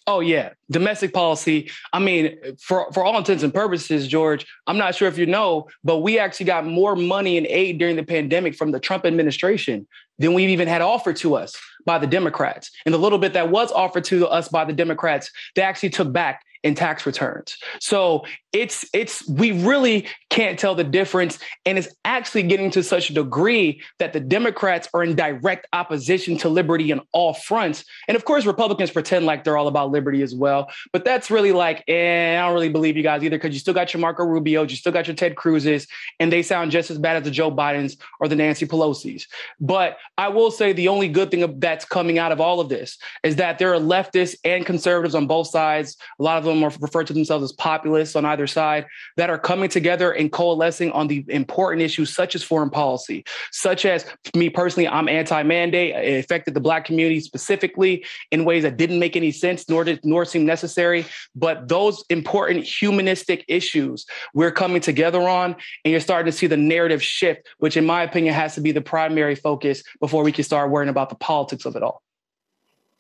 Oh 0.07 0.21
yeah, 0.21 0.51
domestic 0.71 1.13
policy. 1.13 1.71
I 1.93 1.99
mean, 1.99 2.37
for 2.59 2.91
for 2.93 3.05
all 3.05 3.19
intents 3.19 3.43
and 3.43 3.53
purposes, 3.53 4.09
George, 4.09 4.47
I'm 4.67 4.79
not 4.79 4.95
sure 4.95 5.09
if 5.09 5.19
you 5.19 5.27
know, 5.27 5.69
but 5.83 5.99
we 5.99 6.19
actually 6.19 6.47
got 6.47 6.67
more 6.67 6.97
money 6.97 7.37
and 7.37 7.47
aid 7.47 7.79
during 7.79 7.97
the 7.97 8.03
pandemic 8.03 8.55
from 8.55 8.71
the 8.71 8.81
Trump 8.81 9.05
administration 9.05 9.87
than 10.19 10.33
we've 10.33 10.51
even 10.51 10.69
had 10.69 10.81
offered 10.81 11.17
to 11.17 11.37
us 11.37 11.57
by 11.85 11.99
the 11.99 12.07
Democrats. 12.07 12.71
And 12.85 12.95
the 12.95 12.99
little 12.99 13.19
bit 13.19 13.33
that 13.35 13.51
was 13.51 13.73
offered 13.73 14.05
to 14.05 14.27
us 14.27 14.49
by 14.49 14.65
the 14.65 14.73
Democrats, 14.73 15.31
they 15.55 15.63
actually 15.63 15.91
took 15.91 16.13
back 16.13 16.43
in 16.65 16.75
tax 16.75 17.05
returns. 17.07 17.59
So 17.79 18.25
it's 18.53 18.87
it's 18.95 19.29
we 19.29 19.53
really 19.53 20.09
can't 20.31 20.59
tell 20.59 20.75
the 20.75 20.83
difference. 20.83 21.39
And 21.67 21.79
it's 21.79 21.89
actually 22.05 22.45
getting 22.45 22.71
to 22.73 22.83
such 22.83 23.11
a 23.11 23.15
degree 23.15 23.83
that 23.99 24.15
the 24.15 24.21
democrats 24.21 24.89
are 24.95 25.05
in 25.05 25.15
direct 25.15 25.67
opposition 25.73 26.39
to 26.39 26.49
liberty 26.49 26.91
on 26.91 27.03
all 27.13 27.35
fronts. 27.35 27.85
And 28.09 28.17
of 28.17 28.25
course 28.25 28.47
republicans 28.47 28.91
pretend 28.91 29.27
like 29.27 29.45
they're 29.45 29.59
all 29.59 29.69
about 29.69 29.91
liberty 29.91 30.23
as 30.23 30.35
well. 30.35 30.71
But 30.93 31.05
that's 31.05 31.31
really 31.31 31.53
like 31.53 31.85
eh, 31.87 32.37
i 32.37 32.41
don't 32.41 32.55
really 32.55 32.71
believe 32.71 32.97
you 32.97 33.03
guys 33.03 33.23
either 33.23 33.37
because 33.37 33.53
you 33.53 33.61
still 33.61 33.75
got 33.75 33.93
your 33.93 34.01
marco 34.01 34.25
rubio 34.25 34.63
you 34.63 34.77
still 34.77 34.93
got 34.93 35.07
your 35.07 35.15
ted 35.15 35.37
cruz's 35.37 35.87
and 36.19 36.33
they 36.33 36.43
sound 36.43 36.71
just 36.71 36.91
as 36.91 36.99
bad 36.99 37.17
as 37.17 37.25
the 37.25 37.31
joe 37.31 37.51
bidens 37.51 37.97
or 38.21 38.29
the 38.29 38.37
nancy 38.37 38.67
pelosi's. 38.67 39.29
But 39.61 39.99
i 40.17 40.29
will 40.29 40.51
say 40.51 40.73
the 40.73 40.89
only 40.89 41.09
good 41.09 41.31
thing 41.31 41.61
that's 41.61 41.85
coming 41.85 42.19
out 42.19 42.33
of 42.33 42.41
all 42.41 42.61
of 42.61 42.71
this 42.71 42.97
is 43.23 43.37
that 43.37 43.59
there 43.59 43.75
are 43.75 43.81
leftists 43.81 44.37
and 44.45 44.65
conservatives 44.65 45.15
on 45.15 45.27
both 45.27 45.49
sides. 45.49 45.97
A 46.19 46.23
lot 46.23 46.39
of 46.39 46.45
them 46.45 46.54
are 46.63 46.73
referred 46.81 47.07
to 47.07 47.13
themselves 47.13 47.43
as 47.43 47.53
populists 47.53 48.15
on 48.15 48.25
either 48.25 48.47
side 48.47 48.87
that 49.17 49.31
are 49.31 49.39
coming 49.39 49.69
together 49.69 50.13
and 50.13 50.31
coalescing 50.31 50.93
on 50.93 51.09
the 51.09 51.25
important 51.29 51.83
issues 51.83 52.15
such 52.15 52.35
as 52.35 52.43
foreign 52.43 52.71
policy, 52.71 53.25
such 53.51 53.87
as 53.87 54.05
me 54.37 54.51
personally, 54.51 54.87
I'm 54.87 55.09
anti-mandate. 55.09 55.95
It 55.95 56.25
affected 56.25 56.55
the 56.55 56.61
black 56.61 56.85
community 56.85 57.21
specifically 57.21 58.05
in 58.31 58.45
ways 58.45 58.63
that 58.63 58.77
didn't 58.77 58.99
make 58.99 59.17
any 59.17 59.33
sense 59.33 59.69
nor 59.69 59.85
did 59.85 60.01
nor 60.05 60.25
seem 60.25 60.45
necessary. 60.45 61.07
But 61.35 61.69
those 61.69 62.05
important 62.11 62.65
humanistic 62.65 63.45
issues 63.49 64.05
we're 64.35 64.53
coming 64.53 64.83
together 64.83 65.23
on, 65.23 65.57
and 65.85 65.91
you're 65.91 66.01
starting 66.01 66.31
to 66.31 66.37
see 66.37 66.47
the 66.47 66.57
narrative 66.57 67.03
shift, 67.03 67.49
which 67.59 67.77
in 67.77 67.87
my 67.87 68.03
opinion 68.03 68.35
has 68.35 68.55
to 68.55 68.61
be 68.61 68.73
the 68.73 68.83
primary 68.83 69.35
focus 69.35 69.83
before 70.01 70.23
we 70.23 70.33
can 70.33 70.45
start 70.45 70.71
worrying 70.71 70.91
about 70.91 71.09
the 71.09 71.17
politics 71.17 71.65
of 71.65 71.77
it 71.77 71.83
all. 71.83 72.03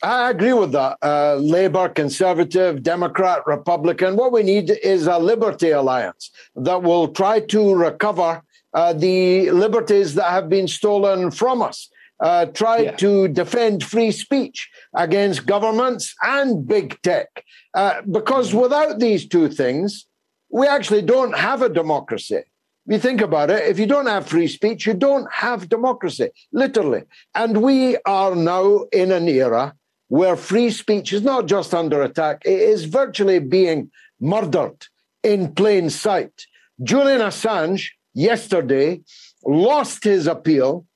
I 0.04 0.30
agree 0.30 0.52
with 0.52 0.72
that. 0.72 0.98
Uh, 1.02 1.36
Labor, 1.36 1.88
Conservative, 1.88 2.82
Democrat, 2.82 3.40
Republican. 3.46 4.16
What 4.16 4.32
we 4.32 4.42
need 4.42 4.70
is 4.82 5.06
a 5.06 5.18
liberty 5.18 5.70
alliance 5.70 6.30
that 6.56 6.82
will 6.82 7.08
try 7.08 7.40
to 7.40 7.74
recover 7.74 8.42
uh, 8.74 8.92
the 8.92 9.50
liberties 9.50 10.14
that 10.16 10.30
have 10.30 10.50
been 10.50 10.68
stolen 10.68 11.30
from 11.30 11.62
us. 11.62 11.88
Uh, 12.20 12.44
try 12.46 12.78
yeah. 12.80 12.90
to 12.96 13.28
defend 13.28 13.82
free 13.82 14.10
speech 14.10 14.68
against 14.94 15.46
governments 15.46 16.14
and 16.22 16.68
big 16.68 17.00
tech. 17.00 17.28
Uh, 17.72 18.02
because 18.10 18.52
without 18.52 18.98
these 18.98 19.26
two 19.26 19.48
things, 19.48 20.06
we 20.50 20.66
actually 20.66 21.02
don't 21.02 21.34
have 21.34 21.62
a 21.62 21.70
democracy. 21.70 22.42
If 22.86 22.92
you 22.92 22.98
think 22.98 23.22
about 23.22 23.48
it, 23.48 23.66
if 23.68 23.78
you 23.78 23.86
don't 23.86 24.06
have 24.06 24.26
free 24.26 24.48
speech, 24.48 24.86
you 24.86 24.92
don't 24.92 25.32
have 25.32 25.70
democracy, 25.70 26.28
literally. 26.52 27.04
And 27.34 27.62
we 27.62 27.96
are 28.04 28.34
now 28.34 28.84
in 28.92 29.10
an 29.10 29.28
era 29.28 29.74
where 30.14 30.36
free 30.36 30.70
speech 30.70 31.12
is 31.12 31.22
not 31.22 31.46
just 31.46 31.74
under 31.74 32.00
attack, 32.00 32.40
it 32.44 32.60
is 32.74 32.84
virtually 32.84 33.40
being 33.40 33.90
murdered 34.20 34.86
in 35.24 35.52
plain 35.52 35.90
sight. 35.90 36.46
Julian 36.80 37.20
Assange 37.20 37.88
yesterday 38.12 39.00
lost 39.44 40.04
his 40.04 40.28
appeal 40.28 40.86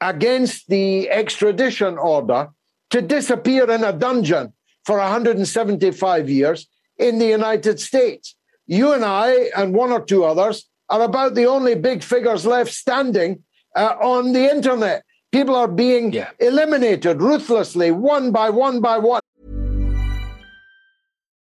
against 0.00 0.66
the 0.66 1.08
extradition 1.08 1.96
order 1.96 2.48
to 2.90 3.00
disappear 3.00 3.70
in 3.70 3.84
a 3.84 3.92
dungeon 3.92 4.52
for 4.84 4.98
175 4.98 6.28
years 6.28 6.66
in 6.98 7.20
the 7.20 7.28
United 7.28 7.78
States. 7.78 8.34
You 8.66 8.92
and 8.92 9.04
I, 9.04 9.50
and 9.56 9.72
one 9.72 9.92
or 9.92 10.04
two 10.04 10.24
others, 10.24 10.68
are 10.88 11.02
about 11.02 11.36
the 11.36 11.46
only 11.46 11.76
big 11.76 12.02
figures 12.02 12.44
left 12.44 12.72
standing 12.72 13.44
uh, 13.76 13.94
on 14.00 14.32
the 14.32 14.50
internet. 14.50 15.04
People 15.34 15.56
are 15.56 15.66
being 15.66 16.12
yeah. 16.12 16.30
eliminated 16.38 17.20
ruthlessly, 17.20 17.90
one 17.90 18.30
by 18.30 18.50
one 18.50 18.80
by 18.80 18.98
one. 18.98 19.20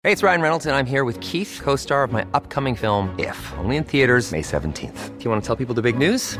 Hey, 0.04 0.14
it's 0.14 0.24
Ryan 0.24 0.40
Reynolds, 0.40 0.66
and 0.66 0.74
I'm 0.74 0.86
here 0.86 1.04
with 1.04 1.20
Keith, 1.20 1.60
co 1.62 1.76
star 1.76 2.06
of 2.06 2.14
my 2.14 2.26
upcoming 2.34 2.76
film, 2.76 3.14
If, 3.20 3.38
only 3.58 3.76
in 3.76 3.84
theaters, 3.84 4.32
May 4.32 4.42
17th. 4.42 5.18
Do 5.18 5.26
you 5.26 5.30
want 5.30 5.44
to 5.44 5.46
tell 5.46 5.58
people 5.58 5.76
the 5.76 5.82
big 5.82 5.98
news? 5.98 6.40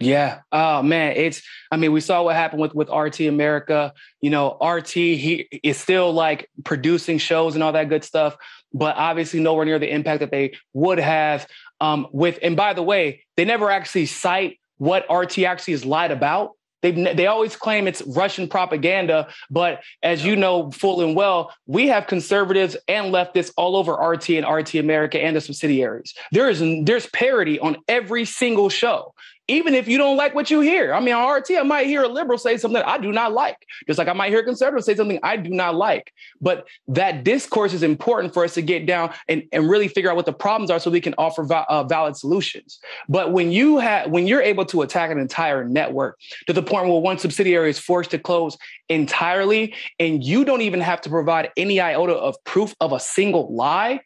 Yeah. 0.00 0.40
Oh 0.50 0.82
man, 0.82 1.12
it's 1.14 1.42
I 1.70 1.76
mean, 1.76 1.92
we 1.92 2.00
saw 2.00 2.22
what 2.22 2.34
happened 2.34 2.62
with 2.62 2.74
with 2.74 2.88
RT 2.88 3.20
America. 3.20 3.92
You 4.22 4.30
know, 4.30 4.56
RT 4.60 4.88
he 4.88 5.46
is 5.62 5.76
still 5.76 6.12
like 6.12 6.48
producing 6.64 7.18
shows 7.18 7.54
and 7.54 7.62
all 7.62 7.72
that 7.72 7.90
good 7.90 8.02
stuff, 8.02 8.36
but 8.72 8.96
obviously 8.96 9.40
nowhere 9.40 9.66
near 9.66 9.78
the 9.78 9.92
impact 9.92 10.20
that 10.20 10.30
they 10.30 10.54
would 10.72 10.98
have 10.98 11.46
um 11.80 12.08
with 12.12 12.38
and 12.42 12.56
by 12.56 12.72
the 12.72 12.82
way, 12.82 13.24
they 13.36 13.44
never 13.44 13.70
actually 13.70 14.06
cite 14.06 14.58
what 14.78 15.04
RT 15.10 15.40
actually 15.40 15.74
is 15.74 15.84
lied 15.84 16.10
about. 16.10 16.52
They 16.80 16.92
they 16.92 17.26
always 17.26 17.54
claim 17.54 17.86
it's 17.86 18.00
Russian 18.02 18.48
propaganda, 18.48 19.28
but 19.50 19.82
as 20.02 20.24
you 20.24 20.34
know 20.34 20.70
full 20.70 21.02
and 21.02 21.14
well, 21.14 21.52
we 21.66 21.88
have 21.88 22.06
conservatives 22.06 22.74
and 22.88 23.12
leftists 23.12 23.52
all 23.58 23.76
over 23.76 23.92
RT 23.92 24.30
and 24.30 24.48
RT 24.48 24.76
America 24.76 25.22
and 25.22 25.36
the 25.36 25.42
subsidiaries. 25.42 26.14
There 26.32 26.48
is 26.48 26.62
there's 26.84 27.06
parody 27.08 27.60
on 27.60 27.76
every 27.86 28.24
single 28.24 28.70
show 28.70 29.12
even 29.50 29.74
if 29.74 29.88
you 29.88 29.98
don't 29.98 30.16
like 30.16 30.34
what 30.34 30.50
you 30.50 30.60
hear. 30.60 30.94
I 30.94 31.00
mean, 31.00 31.14
on 31.14 31.36
RT, 31.36 31.50
I 31.58 31.62
might 31.62 31.86
hear 31.86 32.02
a 32.02 32.08
liberal 32.08 32.38
say 32.38 32.56
something 32.56 32.82
I 32.82 32.98
do 32.98 33.10
not 33.10 33.32
like, 33.32 33.66
just 33.86 33.98
like 33.98 34.08
I 34.08 34.12
might 34.12 34.30
hear 34.30 34.40
a 34.40 34.44
conservative 34.44 34.84
say 34.84 34.94
something 34.94 35.18
I 35.22 35.36
do 35.36 35.50
not 35.50 35.74
like. 35.74 36.12
But 36.40 36.66
that 36.88 37.24
discourse 37.24 37.72
is 37.72 37.82
important 37.82 38.32
for 38.32 38.44
us 38.44 38.54
to 38.54 38.62
get 38.62 38.86
down 38.86 39.12
and, 39.28 39.42
and 39.52 39.68
really 39.68 39.88
figure 39.88 40.10
out 40.10 40.16
what 40.16 40.26
the 40.26 40.32
problems 40.32 40.70
are 40.70 40.78
so 40.78 40.90
we 40.90 41.00
can 41.00 41.14
offer 41.18 41.52
uh, 41.52 41.84
valid 41.84 42.16
solutions. 42.16 42.78
But 43.08 43.32
when 43.32 43.50
you 43.50 43.78
have 43.78 44.10
when 44.10 44.26
you're 44.26 44.42
able 44.42 44.64
to 44.66 44.82
attack 44.82 45.10
an 45.10 45.18
entire 45.18 45.64
network 45.64 46.18
to 46.46 46.52
the 46.52 46.62
point 46.62 46.88
where 46.88 47.00
one 47.00 47.18
subsidiary 47.18 47.70
is 47.70 47.78
forced 47.78 48.12
to 48.12 48.18
close 48.18 48.56
entirely, 48.88 49.74
and 49.98 50.22
you 50.22 50.44
don't 50.44 50.62
even 50.62 50.80
have 50.80 51.00
to 51.02 51.10
provide 51.10 51.50
any 51.56 51.80
iota 51.80 52.14
of 52.14 52.36
proof 52.44 52.74
of 52.80 52.92
a 52.92 53.00
single 53.00 53.52
lie, 53.54 54.00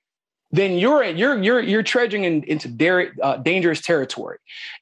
then 0.55 0.79
you're 0.79 1.03
you're 1.05 1.43
you're 1.43 1.61
you're 1.61 1.83
treading 1.83 2.25
in, 2.25 2.45
into 2.45 2.69
der- 2.69 3.13
uh, 3.23 3.37
dangerous 3.39 3.81
territory, 3.81 4.39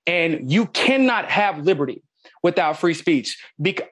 and 0.07 0.53
you 0.53 0.67
cannot 0.67 1.31
have 1.31 1.65
liberty 1.65 2.03
without 2.43 2.79
free 2.79 2.95
speech. 2.95 3.39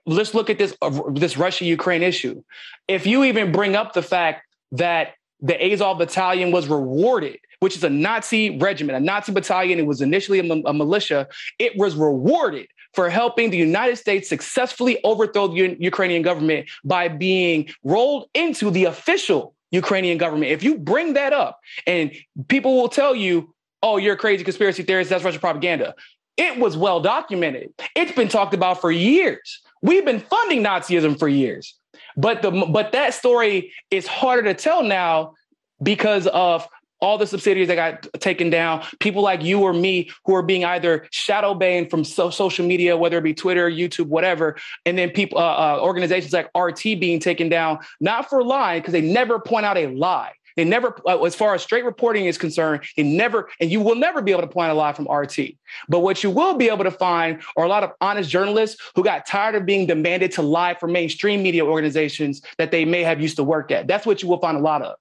let's 0.07 0.35
look 0.35 0.51
at 0.51 0.59
this 0.59 0.77
uh, 0.83 1.01
this 1.13 1.39
Russia 1.39 1.65
Ukraine 1.65 2.03
issue. 2.03 2.43
If 2.87 3.07
you 3.07 3.25
even 3.25 3.51
bring 3.51 3.77
up 3.77 3.95
the 3.95 4.03
fact 4.03 4.45
that 4.73 5.15
the 5.41 5.57
Azov 5.73 5.97
battalion 5.99 6.53
was 6.53 6.69
rewarded, 6.69 7.39
which 7.61 7.77
is 7.77 7.83
a 7.83 7.91
Nazi 7.91 8.59
regiment, 8.59 8.99
a 8.99 9.01
Nazi 9.01 9.33
battalion, 9.33 9.79
it 9.79 9.87
was 9.87 10.03
initially 10.03 10.39
a, 10.41 10.53
a 10.67 10.75
militia, 10.75 11.29
it 11.59 11.77
was 11.77 11.95
rewarded 11.95 12.67
for 12.93 13.09
helping 13.09 13.51
the 13.51 13.57
United 13.57 13.97
States 13.97 14.29
successfully 14.29 14.99
overthrow 15.03 15.47
the 15.47 15.55
U- 15.55 15.77
Ukrainian 15.81 16.21
government 16.21 16.69
by 16.85 17.09
being 17.09 17.71
rolled 17.85 18.29
into 18.35 18.71
the 18.71 18.85
official 18.85 19.55
Ukrainian 19.71 20.19
government. 20.19 20.53
If 20.53 20.63
you 20.63 20.79
bring 20.79 21.15
that 21.15 21.33
up 21.33 21.61
and 21.87 22.13
people 22.49 22.77
will 22.77 22.89
tell 22.89 23.15
you, 23.15 23.55
oh, 23.83 23.97
you're 23.97 24.15
a 24.15 24.19
crazy 24.19 24.45
conspiracy 24.45 24.83
theorist, 24.83 25.11
that's 25.11 25.25
Russian 25.25 25.41
propaganda. 25.41 25.95
It 26.37 26.59
was 26.59 26.77
well 26.77 27.01
documented. 27.01 27.73
It's 27.95 28.13
been 28.13 28.29
talked 28.29 28.55
about 28.55 28.81
for 28.81 28.91
years. 28.91 29.61
We've 29.83 30.05
been 30.05 30.21
funding 30.21 30.63
Nazism 30.63 31.19
for 31.19 31.29
years. 31.29 31.75
But 32.17 32.43
the 32.43 32.51
but 32.51 32.93
that 32.93 33.15
story 33.15 33.73
is 33.91 34.07
harder 34.07 34.43
to 34.45 34.55
tell 34.55 34.83
now 34.83 35.35
because 35.83 36.27
of 36.27 36.67
all 37.01 37.19
the 37.19 37.27
subsidiaries 37.27 37.69
that 37.69 37.77
got 37.77 38.21
taken 38.21 38.51
down, 38.51 38.85
people 38.99 39.23
like 39.23 39.43
you 39.43 39.61
or 39.61 39.73
me 39.73 40.11
who 40.25 40.35
are 40.35 40.43
being 40.43 40.65
either 40.65 41.07
shadow 41.11 41.55
banned 41.55 41.91
from 41.91 42.05
so- 42.05 42.31
social 42.31 42.67
media, 42.67 42.97
whether 42.97 43.19
it 43.19 43.25
be 43.25 43.35
Twitter, 43.35 43.71
YouTube, 43.71 44.07
whatever, 44.07 44.57
and 44.85 44.99
then 44.99 45.11
people, 45.11 45.39
uh, 45.39 45.77
uh, 45.77 45.81
organizations 45.81 46.33
like 46.33 46.51
RT 46.57 46.83
being 47.01 47.19
taken 47.19 47.49
down, 47.49 47.79
not 48.01 48.29
for 48.29 48.43
lying, 48.43 48.81
because 48.81 48.93
they 48.93 49.01
never 49.01 49.39
point 49.39 49.67
out 49.67 49.77
a 49.77 49.87
lie. 49.89 50.33
They 50.57 50.65
never, 50.65 51.01
uh, 51.07 51.23
as 51.23 51.35
far 51.35 51.55
as 51.55 51.63
straight 51.63 51.85
reporting 51.85 52.27
is 52.27 52.37
concerned, 52.37 52.83
they 52.97 53.03
never, 53.03 53.49
and 53.61 53.71
you 53.71 53.81
will 53.81 53.95
never 53.95 54.21
be 54.21 54.33
able 54.33 54.43
to 54.43 54.49
point 54.49 54.71
a 54.71 54.75
lie 54.75 54.93
from 54.93 55.09
RT. 55.11 55.57
But 55.89 56.01
what 56.01 56.23
you 56.23 56.31
will 56.31 56.55
be 56.55 56.69
able 56.69 56.85
to 56.85 56.91
find 56.91 57.43
are 57.57 57.65
a 57.65 57.69
lot 57.69 57.85
of 57.85 57.93
honest 58.01 58.29
journalists 58.29 58.81
who 58.95 59.05
got 59.05 59.27
tired 59.27 59.55
of 59.55 59.65
being 59.65 59.87
demanded 59.87 60.33
to 60.33 60.43
lie 60.43 60.75
for 60.75 60.87
mainstream 60.87 61.43
media 61.43 61.65
organizations 61.65 62.43
that 62.59 62.71
they 62.71 62.85
may 62.85 63.03
have 63.03 63.21
used 63.21 63.37
to 63.37 63.45
work 63.45 63.71
at. 63.71 63.87
That's 63.87 64.05
what 64.05 64.23
you 64.23 64.29
will 64.29 64.41
find 64.41 64.57
a 64.57 64.61
lot 64.61 64.83
of. 64.83 64.97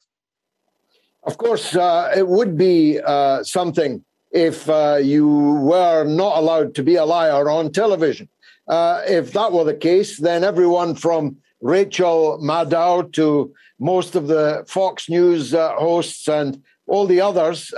Of 1.24 1.38
course, 1.38 1.76
uh, 1.76 2.12
it 2.16 2.28
would 2.28 2.58
be 2.58 3.00
uh, 3.00 3.44
something 3.44 4.04
if 4.32 4.70
uh, 4.70 5.00
you 5.02 5.28
were 5.28 6.04
not 6.06 6.38
allowed 6.38 6.76
to 6.76 6.84
be 6.84 6.96
a 6.96 7.06
liar 7.06 7.50
on 7.50 7.72
television. 7.72 8.30
Uh, 8.68 9.02
if 9.08 9.34
that 9.34 9.52
were 9.52 9.64
the 9.64 9.74
case, 9.74 10.20
then 10.20 10.44
everyone 10.44 10.96
from 10.96 11.38
Rachel 11.62 12.40
Maddow 12.42 13.12
to 13.14 13.54
most 13.80 14.16
of 14.16 14.28
the 14.28 14.64
Fox 14.68 15.10
News 15.10 15.54
uh, 15.54 15.74
hosts 15.76 16.28
and 16.28 16.62
all 16.88 17.06
the 17.06 17.22
others, 17.22 17.72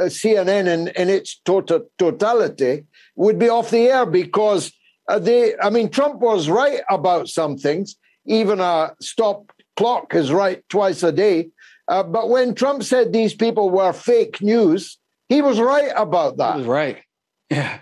CNN 0.00 0.66
in, 0.68 0.88
in 0.88 1.08
its 1.08 1.40
tota-, 1.44 1.84
totality, 1.98 2.84
would 3.16 3.38
be 3.38 3.48
off 3.48 3.70
the 3.70 3.88
air 3.88 4.06
because 4.06 4.72
they, 5.18 5.56
I 5.58 5.70
mean, 5.70 5.88
Trump 5.88 6.20
was 6.20 6.48
right 6.48 6.80
about 6.88 7.28
some 7.28 7.56
things. 7.56 7.96
Even 8.24 8.60
a 8.60 8.94
stop 9.00 9.50
clock 9.76 10.14
is 10.14 10.30
right 10.32 10.62
twice 10.68 11.02
a 11.02 11.10
day. 11.10 11.48
Uh, 11.92 12.02
but 12.02 12.30
when 12.30 12.54
Trump 12.54 12.82
said 12.82 13.12
these 13.12 13.34
people 13.34 13.68
were 13.68 13.92
fake 13.92 14.40
news, 14.40 14.96
he 15.28 15.42
was 15.42 15.60
right 15.60 15.92
about 15.94 16.38
that. 16.38 16.54
He 16.54 16.60
was 16.60 16.66
right. 16.66 17.02
Yeah. 17.50 17.80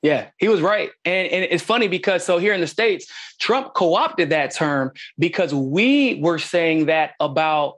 Yeah, 0.00 0.28
he 0.38 0.48
was 0.48 0.62
right. 0.62 0.90
And, 1.04 1.28
and 1.28 1.44
it's 1.44 1.62
funny 1.62 1.86
because 1.86 2.24
so 2.24 2.38
here 2.38 2.54
in 2.54 2.62
the 2.62 2.66
States, 2.66 3.06
Trump 3.38 3.74
co 3.74 3.94
opted 3.94 4.30
that 4.30 4.54
term 4.54 4.92
because 5.18 5.52
we 5.54 6.14
were 6.14 6.38
saying 6.38 6.86
that 6.86 7.12
about 7.20 7.74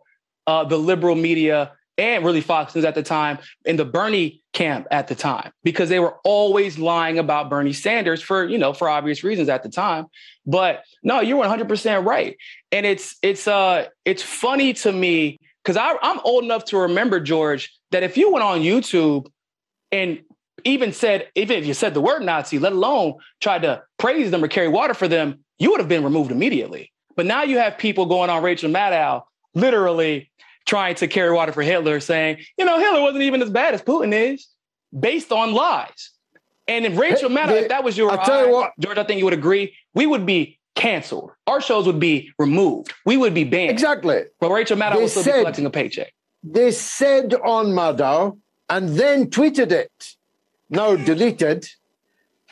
uh, 0.47 0.65
the 0.65 0.79
liberal 0.79 1.17
media 1.17 1.73
and 1.99 2.25
really 2.25 2.41
Fox 2.41 2.75
News 2.75 2.85
at 2.85 2.95
the 2.95 3.03
time 3.03 3.39
in 3.65 3.77
the 3.77 3.85
Bernie 3.85 4.43
camp 4.53 4.87
at 4.93 5.09
the 5.09 5.15
time 5.17 5.51
because 5.65 5.89
they 5.89 5.99
were 5.99 6.17
always 6.25 6.79
lying 6.79 7.19
about 7.19 7.51
Bernie 7.51 7.73
Sanders 7.73 8.23
for, 8.23 8.45
you 8.45 8.59
know, 8.59 8.73
for 8.73 8.89
obvious 8.89 9.25
reasons 9.25 9.49
at 9.49 9.65
the 9.65 9.69
time. 9.69 10.07
But 10.47 10.85
no, 11.03 11.21
you're 11.21 11.45
100% 11.45 12.07
right. 12.07 12.37
And 12.71 12.87
it's 12.87 13.17
it's 13.23 13.47
uh 13.49 13.87
it's 14.05 14.23
funny 14.23 14.73
to 14.75 14.93
me 14.93 15.41
because 15.65 15.77
I'm 16.03 16.21
old 16.25 16.45
enough 16.45 16.67
to 16.67 16.79
remember, 16.79 17.21
George, 17.21 17.73
that 17.91 18.03
if 18.03 18.17
you 18.17 18.31
went 18.31 18.45
on 18.45 18.61
YouTube 18.61 19.27
and 19.91 20.21
even 20.65 20.93
said, 20.93 21.29
even 21.35 21.59
if 21.59 21.67
you 21.67 21.75
said 21.75 21.95
the 21.95 22.01
word 22.01 22.23
Nazi, 22.23 22.59
let 22.59 22.73
alone 22.73 23.15
tried 23.41 23.63
to 23.63 23.83
praise 23.99 24.31
them 24.31 24.45
or 24.45 24.49
carry 24.49 24.69
water 24.69 24.95
for 24.95 25.09
them, 25.09 25.41
you 25.59 25.71
would 25.71 25.81
have 25.81 25.89
been 25.89 26.05
removed 26.05 26.31
immediately. 26.31 26.93
But 27.17 27.27
now 27.27 27.45
you 27.45 27.59
have 27.59 27.79
people 27.79 28.07
going 28.07 28.29
on 28.29 28.43
Rachel 28.43 28.71
Maddow, 28.71 29.23
literally 29.55 30.31
trying 30.67 30.97
to 30.97 31.07
carry 31.07 31.33
water 31.33 31.53
for 31.53 31.63
Hitler, 31.63 32.01
saying, 32.01 32.39
you 32.59 32.65
know, 32.65 32.79
Hitler 32.79 33.01
wasn't 33.01 33.23
even 33.23 33.41
as 33.41 33.51
bad 33.51 33.75
as 33.75 33.83
Putin 33.83 34.13
is, 34.13 34.49
based 34.99 35.33
on 35.33 35.55
lies. 35.55 36.11
And 36.67 36.87
if 36.87 36.99
Rachel 36.99 37.31
Maddow, 37.31 37.63
if 37.63 37.69
that 37.69 37.85
was 37.85 37.97
your 37.97 38.11
I'll 38.11 38.25
tell 38.25 38.47
you 38.47 38.53
what, 38.53 38.73
George, 38.79 38.99
I 38.99 39.05
think 39.05 39.19
you 39.19 39.25
would 39.25 39.35
agree, 39.35 39.77
we 39.95 40.07
would 40.07 40.27
be 40.27 40.59
canceled. 40.75 41.31
Our 41.47 41.61
shows 41.61 41.87
would 41.87 42.01
be 42.01 42.33
removed. 42.39 42.93
We 43.05 43.17
would 43.17 43.35
be 43.35 43.45
banned. 43.45 43.71
Exactly. 43.71 44.25
But 44.41 44.51
Rachel 44.51 44.77
Maddow 44.77 45.01
would 45.01 45.11
still 45.11 45.23
said, 45.23 45.35
be 45.35 45.41
collecting 45.41 45.67
a 45.67 45.71
paycheck. 45.71 46.13
They 46.43 46.71
said 46.73 47.35
on 47.35 47.67
Maddow 47.67 48.39
and 48.69 48.91
then 48.91 49.31
tweeted 49.31 49.73
it, 49.73 50.15
now 50.71 50.97
deleted, 50.97 51.69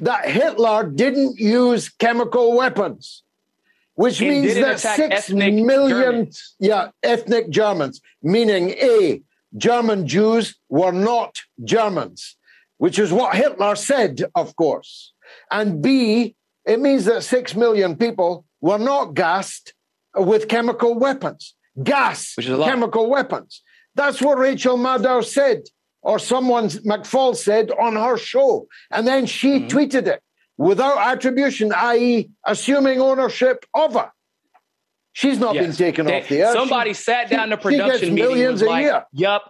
that 0.01 0.29
Hitler 0.29 0.89
didn't 0.89 1.39
use 1.39 1.89
chemical 1.89 2.57
weapons, 2.57 3.23
which 3.95 4.21
It 4.21 4.29
means 4.29 4.55
that 4.55 4.81
six 4.81 5.31
million, 5.31 5.89
Germans. 5.89 6.55
yeah, 6.59 6.91
ethnic 7.03 7.51
Germans, 7.51 8.01
meaning 8.23 8.71
A, 8.71 9.23
German 9.57 10.07
Jews 10.07 10.57
were 10.69 10.93
not 10.93 11.43
Germans, 11.63 12.37
which 12.79 12.99
is 12.99 13.13
what 13.13 13.37
Hitler 13.37 13.77
said, 13.77 14.25
of 14.35 14.57
course. 14.57 15.13
And 15.51 15.83
B, 15.83 16.35
it 16.67 16.81
means 16.81 17.05
that 17.07 17.23
six 17.25 17.55
million 17.55 17.97
people 17.97 18.45
were 18.61 18.79
not 18.79 19.15
gassed 19.15 19.75
with 20.15 20.49
chemical 20.49 20.95
weapons. 20.99 21.55
Gas, 21.83 22.35
Which 22.37 22.47
is 22.47 22.53
a 22.53 22.57
lot. 22.57 22.69
chemical 22.69 23.09
weapons. 23.09 23.63
That's 23.95 24.21
what 24.21 24.39
Rachel 24.39 24.77
Maddow 24.77 25.25
said, 25.25 25.63
or 26.03 26.19
someone, 26.19 26.69
McFaul 26.69 27.35
said 27.37 27.71
on 27.71 27.97
her 27.97 28.17
show. 28.17 28.67
And 28.91 29.07
then 29.07 29.27
she 29.27 29.61
Mm-hmm. 29.61 29.77
tweeted 29.77 30.07
it 30.07 30.23
without 30.59 30.99
attribution, 30.99 31.73
i.e., 31.73 32.31
assuming 32.47 33.01
ownership 33.01 33.65
of 33.75 33.97
it. 33.97 34.09
She's 35.15 35.39
not 35.39 35.55
Yes. 35.55 35.67
been 35.67 35.77
taken 35.77 36.07
They- 36.07 36.21
off 36.23 36.29
the 36.29 36.41
air. 36.43 36.53
Somebody 36.53 36.91
She- 36.91 37.03
sat 37.03 37.29
down 37.31 37.45
in 37.45 37.51
the 37.51 37.57
she 37.57 37.77
gets 37.77 37.83
production 37.83 38.15
meeting 38.15 38.25
and 38.25 38.35
millions 38.35 38.53
was 38.61 38.63
a 38.63 38.67
like, 38.71 38.83
year. 38.85 39.05
"Yep, 39.13 39.43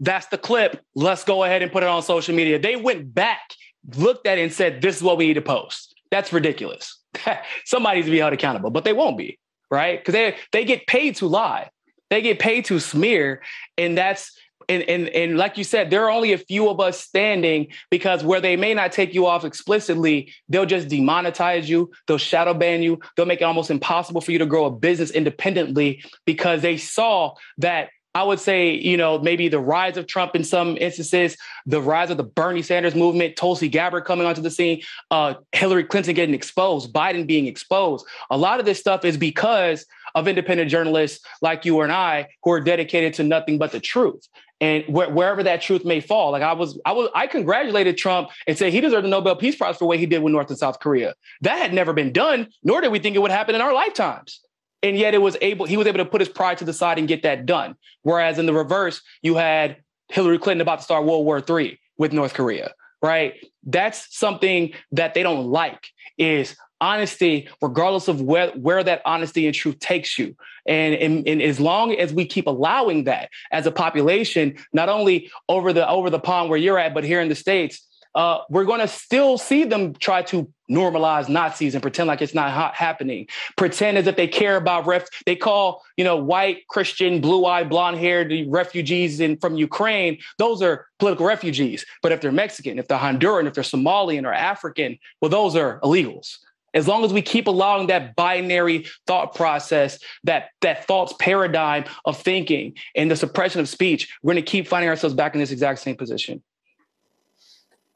that's 0.00 0.26
the 0.26 0.38
clip. 0.38 0.80
Let's 0.94 1.24
go 1.24 1.44
ahead 1.44 1.62
and 1.62 1.72
put 1.72 1.82
it 1.82 1.88
on 1.88 2.02
social 2.02 2.34
media." 2.34 2.58
They 2.58 2.76
went 2.76 3.14
back, 3.14 3.54
looked 3.96 4.26
at 4.26 4.38
it, 4.38 4.42
and 4.42 4.52
said, 4.52 4.82
"This 4.82 4.96
is 4.96 5.02
what 5.02 5.16
we 5.16 5.26
need 5.28 5.34
to 5.34 5.42
post." 5.42 5.94
That's 6.10 6.32
ridiculous. 6.32 6.98
Somebody 7.64 7.96
needs 7.96 8.06
to 8.06 8.12
be 8.12 8.18
held 8.18 8.32
accountable, 8.32 8.70
but 8.70 8.84
they 8.84 8.92
won't 8.92 9.18
be, 9.18 9.38
right? 9.70 9.98
Because 9.98 10.12
they 10.12 10.36
they 10.52 10.64
get 10.64 10.86
paid 10.86 11.16
to 11.16 11.26
lie, 11.26 11.70
they 12.10 12.22
get 12.22 12.38
paid 12.38 12.66
to 12.66 12.78
smear, 12.80 13.42
and 13.76 13.96
that's. 13.96 14.32
And, 14.68 14.82
and, 14.82 15.08
and 15.10 15.36
like 15.36 15.58
you 15.58 15.62
said, 15.62 15.90
there 15.90 16.06
are 16.06 16.10
only 16.10 16.32
a 16.32 16.38
few 16.38 16.68
of 16.68 16.80
us 16.80 16.98
standing 16.98 17.68
because 17.88 18.24
where 18.24 18.40
they 18.40 18.56
may 18.56 18.74
not 18.74 18.90
take 18.90 19.14
you 19.14 19.24
off 19.24 19.44
explicitly, 19.44 20.32
they'll 20.48 20.66
just 20.66 20.88
demonetize 20.88 21.68
you, 21.68 21.92
they'll 22.08 22.18
shadow 22.18 22.52
ban 22.52 22.82
you, 22.82 22.98
they'll 23.14 23.26
make 23.26 23.42
it 23.42 23.44
almost 23.44 23.70
impossible 23.70 24.20
for 24.20 24.32
you 24.32 24.40
to 24.40 24.46
grow 24.46 24.64
a 24.64 24.70
business 24.72 25.12
independently 25.12 26.02
because 26.24 26.62
they 26.62 26.76
saw 26.78 27.36
that 27.58 27.90
I 28.16 28.22
would 28.22 28.40
say, 28.40 28.72
you 28.72 28.96
know, 28.96 29.18
maybe 29.18 29.48
the 29.48 29.60
rise 29.60 29.98
of 29.98 30.06
Trump 30.06 30.34
in 30.34 30.42
some 30.42 30.78
instances, 30.78 31.36
the 31.66 31.82
rise 31.82 32.08
of 32.08 32.16
the 32.16 32.22
Bernie 32.22 32.62
Sanders 32.62 32.94
movement, 32.94 33.36
Tulsi 33.36 33.68
Gabbard 33.68 34.06
coming 34.06 34.26
onto 34.26 34.40
the 34.40 34.50
scene, 34.50 34.80
uh, 35.10 35.34
Hillary 35.52 35.84
Clinton 35.84 36.14
getting 36.14 36.34
exposed, 36.34 36.94
Biden 36.94 37.26
being 37.26 37.46
exposed. 37.46 38.06
A 38.30 38.38
lot 38.38 38.58
of 38.58 38.64
this 38.64 38.80
stuff 38.80 39.04
is 39.04 39.18
because 39.18 39.84
of 40.14 40.26
independent 40.28 40.70
journalists 40.70 41.22
like 41.42 41.66
you 41.66 41.82
and 41.82 41.92
I 41.92 42.28
who 42.42 42.52
are 42.52 42.60
dedicated 42.60 43.12
to 43.14 43.22
nothing 43.22 43.58
but 43.58 43.72
the 43.72 43.80
truth. 43.80 44.26
And 44.62 44.84
wh- 44.84 45.14
wherever 45.14 45.42
that 45.42 45.60
truth 45.60 45.84
may 45.84 46.00
fall, 46.00 46.32
like 46.32 46.42
I 46.42 46.54
was, 46.54 46.80
I 46.86 46.92
was, 46.92 47.10
I 47.14 47.26
congratulated 47.26 47.98
Trump 47.98 48.30
and 48.46 48.56
said 48.56 48.72
he 48.72 48.80
deserved 48.80 49.04
the 49.04 49.10
Nobel 49.10 49.36
Peace 49.36 49.56
Prize 49.56 49.76
for 49.76 49.84
what 49.84 49.98
he 49.98 50.06
did 50.06 50.22
with 50.22 50.32
North 50.32 50.48
and 50.48 50.58
South 50.58 50.80
Korea. 50.80 51.12
That 51.42 51.58
had 51.58 51.74
never 51.74 51.92
been 51.92 52.14
done, 52.14 52.48
nor 52.64 52.80
did 52.80 52.92
we 52.92 52.98
think 52.98 53.14
it 53.14 53.18
would 53.18 53.30
happen 53.30 53.54
in 53.54 53.60
our 53.60 53.74
lifetimes 53.74 54.40
and 54.86 54.98
yet 54.98 55.14
it 55.14 55.18
was 55.18 55.36
able 55.40 55.66
he 55.66 55.76
was 55.76 55.86
able 55.86 55.98
to 55.98 56.04
put 56.04 56.20
his 56.20 56.28
pride 56.28 56.58
to 56.58 56.64
the 56.64 56.72
side 56.72 56.98
and 56.98 57.08
get 57.08 57.22
that 57.22 57.46
done. 57.46 57.76
Whereas 58.02 58.38
in 58.38 58.46
the 58.46 58.54
reverse 58.54 59.02
you 59.22 59.34
had 59.34 59.76
hillary 60.08 60.38
clinton 60.38 60.60
about 60.60 60.78
to 60.78 60.84
start 60.84 61.04
world 61.04 61.26
war 61.26 61.42
iii 61.58 61.80
with 61.98 62.12
north 62.12 62.32
korea 62.32 62.72
right? 63.02 63.34
That's 63.64 64.16
something 64.16 64.72
that 64.92 65.14
they 65.14 65.22
don't 65.22 65.46
like 65.46 65.88
is 66.18 66.56
honesty 66.80 67.48
regardless 67.62 68.08
of 68.08 68.20
where, 68.20 68.50
where 68.50 68.82
that 68.84 69.00
honesty 69.06 69.46
and 69.46 69.54
truth 69.54 69.78
takes 69.78 70.18
you. 70.18 70.36
And, 70.66 70.94
and, 70.96 71.26
and 71.26 71.40
as 71.40 71.58
long 71.58 71.94
as 71.94 72.12
we 72.12 72.26
keep 72.26 72.46
allowing 72.46 73.04
that 73.04 73.30
as 73.50 73.66
a 73.66 73.70
population 73.70 74.56
not 74.72 74.88
only 74.88 75.30
over 75.48 75.72
the 75.72 75.88
over 75.88 76.10
the 76.10 76.18
pond 76.18 76.50
where 76.50 76.58
you're 76.58 76.78
at 76.78 76.92
but 76.92 77.04
here 77.04 77.20
in 77.20 77.28
the 77.28 77.34
states 77.34 77.86
uh, 78.16 78.38
we're 78.48 78.64
going 78.64 78.80
to 78.80 78.88
still 78.88 79.36
see 79.36 79.64
them 79.64 79.92
try 79.92 80.22
to 80.22 80.50
normalize 80.70 81.28
Nazis 81.28 81.74
and 81.74 81.82
pretend 81.82 82.08
like 82.08 82.22
it's 82.22 82.34
not 82.34 82.50
ha- 82.50 82.72
happening. 82.74 83.26
Pretend 83.56 83.98
as 83.98 84.06
if 84.06 84.16
they 84.16 84.26
care 84.26 84.56
about 84.56 84.86
ref. 84.86 85.06
They 85.26 85.36
call 85.36 85.82
you 85.98 86.04
know 86.04 86.16
white 86.16 86.66
Christian, 86.68 87.20
blue-eyed, 87.20 87.68
blonde-haired 87.68 88.32
refugees 88.48 89.20
in 89.20 89.36
from 89.36 89.56
Ukraine. 89.56 90.18
Those 90.38 90.62
are 90.62 90.86
political 90.98 91.26
refugees. 91.26 91.84
But 92.02 92.10
if 92.10 92.22
they're 92.22 92.32
Mexican, 92.32 92.78
if 92.78 92.88
they're 92.88 92.98
Honduran, 92.98 93.46
if 93.46 93.54
they're 93.54 93.62
Somalian 93.62 94.24
or 94.24 94.32
African, 94.32 94.98
well, 95.20 95.28
those 95.28 95.54
are 95.54 95.78
illegals. 95.80 96.38
As 96.72 96.88
long 96.88 97.04
as 97.04 97.12
we 97.12 97.22
keep 97.22 97.46
allowing 97.46 97.86
that 97.86 98.16
binary 98.16 98.86
thought 99.06 99.34
process, 99.34 99.98
that 100.24 100.48
that 100.62 100.86
false 100.86 101.12
paradigm 101.18 101.84
of 102.06 102.16
thinking 102.18 102.74
and 102.94 103.10
the 103.10 103.16
suppression 103.16 103.60
of 103.60 103.68
speech, 103.68 104.08
we're 104.22 104.32
going 104.32 104.44
to 104.44 104.50
keep 104.50 104.66
finding 104.66 104.88
ourselves 104.88 105.14
back 105.14 105.34
in 105.34 105.40
this 105.40 105.50
exact 105.50 105.80
same 105.80 105.96
position. 105.96 106.42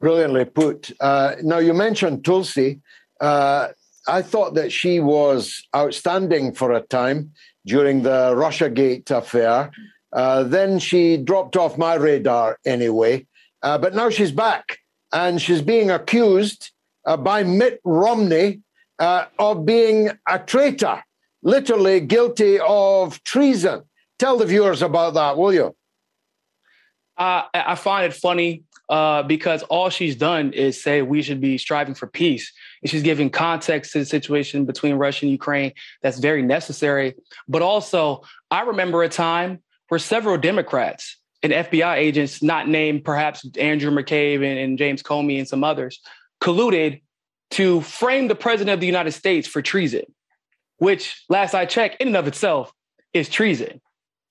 Brilliantly 0.01 0.45
put. 0.45 0.91
Uh, 0.99 1.35
now, 1.43 1.59
you 1.59 1.73
mentioned 1.75 2.25
Tulsi. 2.25 2.81
Uh, 3.21 3.69
I 4.07 4.23
thought 4.23 4.55
that 4.55 4.71
she 4.71 4.99
was 4.99 5.63
outstanding 5.75 6.53
for 6.53 6.71
a 6.71 6.81
time 6.81 7.31
during 7.67 8.01
the 8.01 8.33
Russiagate 8.35 9.11
affair. 9.11 9.71
Uh, 10.11 10.43
then 10.43 10.79
she 10.79 11.17
dropped 11.17 11.55
off 11.55 11.77
my 11.77 11.93
radar 11.93 12.57
anyway. 12.65 13.27
Uh, 13.61 13.77
but 13.77 13.93
now 13.93 14.09
she's 14.09 14.31
back 14.31 14.79
and 15.13 15.39
she's 15.39 15.61
being 15.61 15.91
accused 15.91 16.71
uh, 17.05 17.15
by 17.15 17.43
Mitt 17.43 17.79
Romney 17.85 18.61
uh, 18.97 19.25
of 19.37 19.67
being 19.67 20.09
a 20.27 20.39
traitor, 20.39 21.03
literally 21.43 21.99
guilty 21.99 22.59
of 22.59 23.23
treason. 23.23 23.83
Tell 24.17 24.37
the 24.37 24.47
viewers 24.47 24.81
about 24.81 25.13
that, 25.13 25.37
will 25.37 25.53
you? 25.53 25.75
I 27.17 27.75
find 27.75 28.11
it 28.11 28.15
funny 28.15 28.63
uh, 28.91 29.23
because 29.23 29.63
all 29.63 29.89
she's 29.89 30.17
done 30.17 30.51
is 30.51 30.83
say 30.83 31.01
we 31.01 31.21
should 31.21 31.39
be 31.39 31.57
striving 31.57 31.95
for 31.95 32.07
peace. 32.07 32.51
And 32.83 32.91
she's 32.91 33.03
giving 33.03 33.29
context 33.29 33.93
to 33.93 33.99
the 33.99 34.05
situation 34.05 34.65
between 34.65 34.95
Russia 34.95 35.25
and 35.25 35.31
Ukraine 35.31 35.71
that's 36.01 36.19
very 36.19 36.41
necessary. 36.41 37.15
But 37.47 37.61
also, 37.61 38.23
I 38.51 38.63
remember 38.63 39.01
a 39.01 39.07
time 39.07 39.59
where 39.87 39.97
several 39.97 40.37
Democrats 40.37 41.17
and 41.41 41.53
FBI 41.53 41.95
agents, 41.95 42.43
not 42.43 42.67
named 42.67 43.05
perhaps 43.05 43.47
Andrew 43.57 43.91
McCabe 43.91 44.45
and, 44.45 44.59
and 44.59 44.77
James 44.77 45.01
Comey 45.01 45.39
and 45.39 45.47
some 45.47 45.63
others, 45.63 46.01
colluded 46.41 47.01
to 47.51 47.79
frame 47.81 48.27
the 48.27 48.35
president 48.35 48.73
of 48.73 48.81
the 48.81 48.87
United 48.87 49.11
States 49.11 49.47
for 49.47 49.61
treason, 49.61 50.03
which, 50.79 51.23
last 51.29 51.55
I 51.55 51.65
checked, 51.65 52.01
in 52.01 52.09
and 52.09 52.17
of 52.17 52.27
itself 52.27 52.73
is 53.13 53.29
treason. 53.29 53.79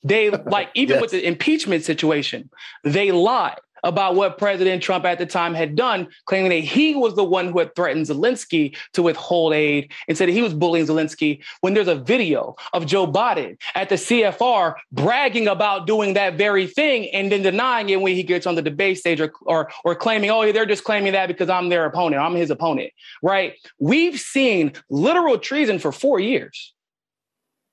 They 0.02 0.30
like 0.30 0.68
even 0.74 0.96
yes. 0.96 1.00
with 1.00 1.10
the 1.12 1.26
impeachment 1.26 1.82
situation, 1.82 2.50
they 2.84 3.10
lied 3.10 3.58
about 3.84 4.14
what 4.14 4.38
President 4.38 4.82
Trump 4.82 5.04
at 5.04 5.18
the 5.18 5.26
time 5.26 5.54
had 5.54 5.76
done, 5.76 6.08
claiming 6.26 6.50
that 6.50 6.56
he 6.56 6.94
was 6.94 7.14
the 7.14 7.24
one 7.24 7.50
who 7.50 7.58
had 7.58 7.74
threatened 7.74 8.06
Zelensky 8.06 8.76
to 8.94 9.02
withhold 9.02 9.54
aid 9.54 9.92
and 10.08 10.16
said 10.16 10.28
he 10.28 10.42
was 10.42 10.54
bullying 10.54 10.86
Zelensky. 10.86 11.42
When 11.60 11.74
there's 11.74 11.88
a 11.88 11.94
video 11.94 12.56
of 12.72 12.86
Joe 12.86 13.06
Biden 13.06 13.58
at 13.74 13.88
the 13.88 13.94
CFR 13.96 14.74
bragging 14.92 15.48
about 15.48 15.86
doing 15.86 16.14
that 16.14 16.34
very 16.34 16.66
thing 16.66 17.08
and 17.12 17.30
then 17.30 17.42
denying 17.42 17.90
it 17.90 18.00
when 18.00 18.14
he 18.14 18.22
gets 18.22 18.46
on 18.46 18.54
the 18.54 18.62
debate 18.62 18.98
stage 18.98 19.20
or, 19.20 19.32
or, 19.42 19.70
or 19.84 19.94
claiming, 19.94 20.30
oh, 20.30 20.50
they're 20.52 20.66
just 20.66 20.84
claiming 20.84 21.12
that 21.12 21.26
because 21.26 21.48
I'm 21.48 21.68
their 21.68 21.84
opponent, 21.84 22.22
I'm 22.22 22.34
his 22.34 22.50
opponent, 22.50 22.92
right? 23.22 23.54
We've 23.78 24.18
seen 24.18 24.72
literal 24.88 25.38
treason 25.38 25.78
for 25.78 25.92
four 25.92 26.20
years. 26.20 26.74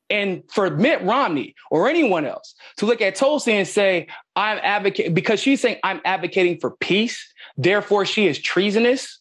And 0.10 0.44
for 0.50 0.70
Mitt 0.70 1.04
Romney 1.04 1.56
or 1.70 1.90
anyone 1.90 2.26
else 2.26 2.56
to 2.78 2.86
look 2.86 3.02
at 3.02 3.16
Tulsi 3.16 3.52
and 3.52 3.68
say, 3.68 4.08
I'm 4.36 4.60
advocating, 4.64 5.14
because 5.14 5.40
she's 5.40 5.62
saying 5.62 5.78
I'm 5.84 6.02
advocating 6.06 6.60
for 6.60 6.72
peace, 6.72 7.34
therefore 7.58 8.06
she 8.06 8.28
is 8.28 8.40
treasonous, 8.40 9.20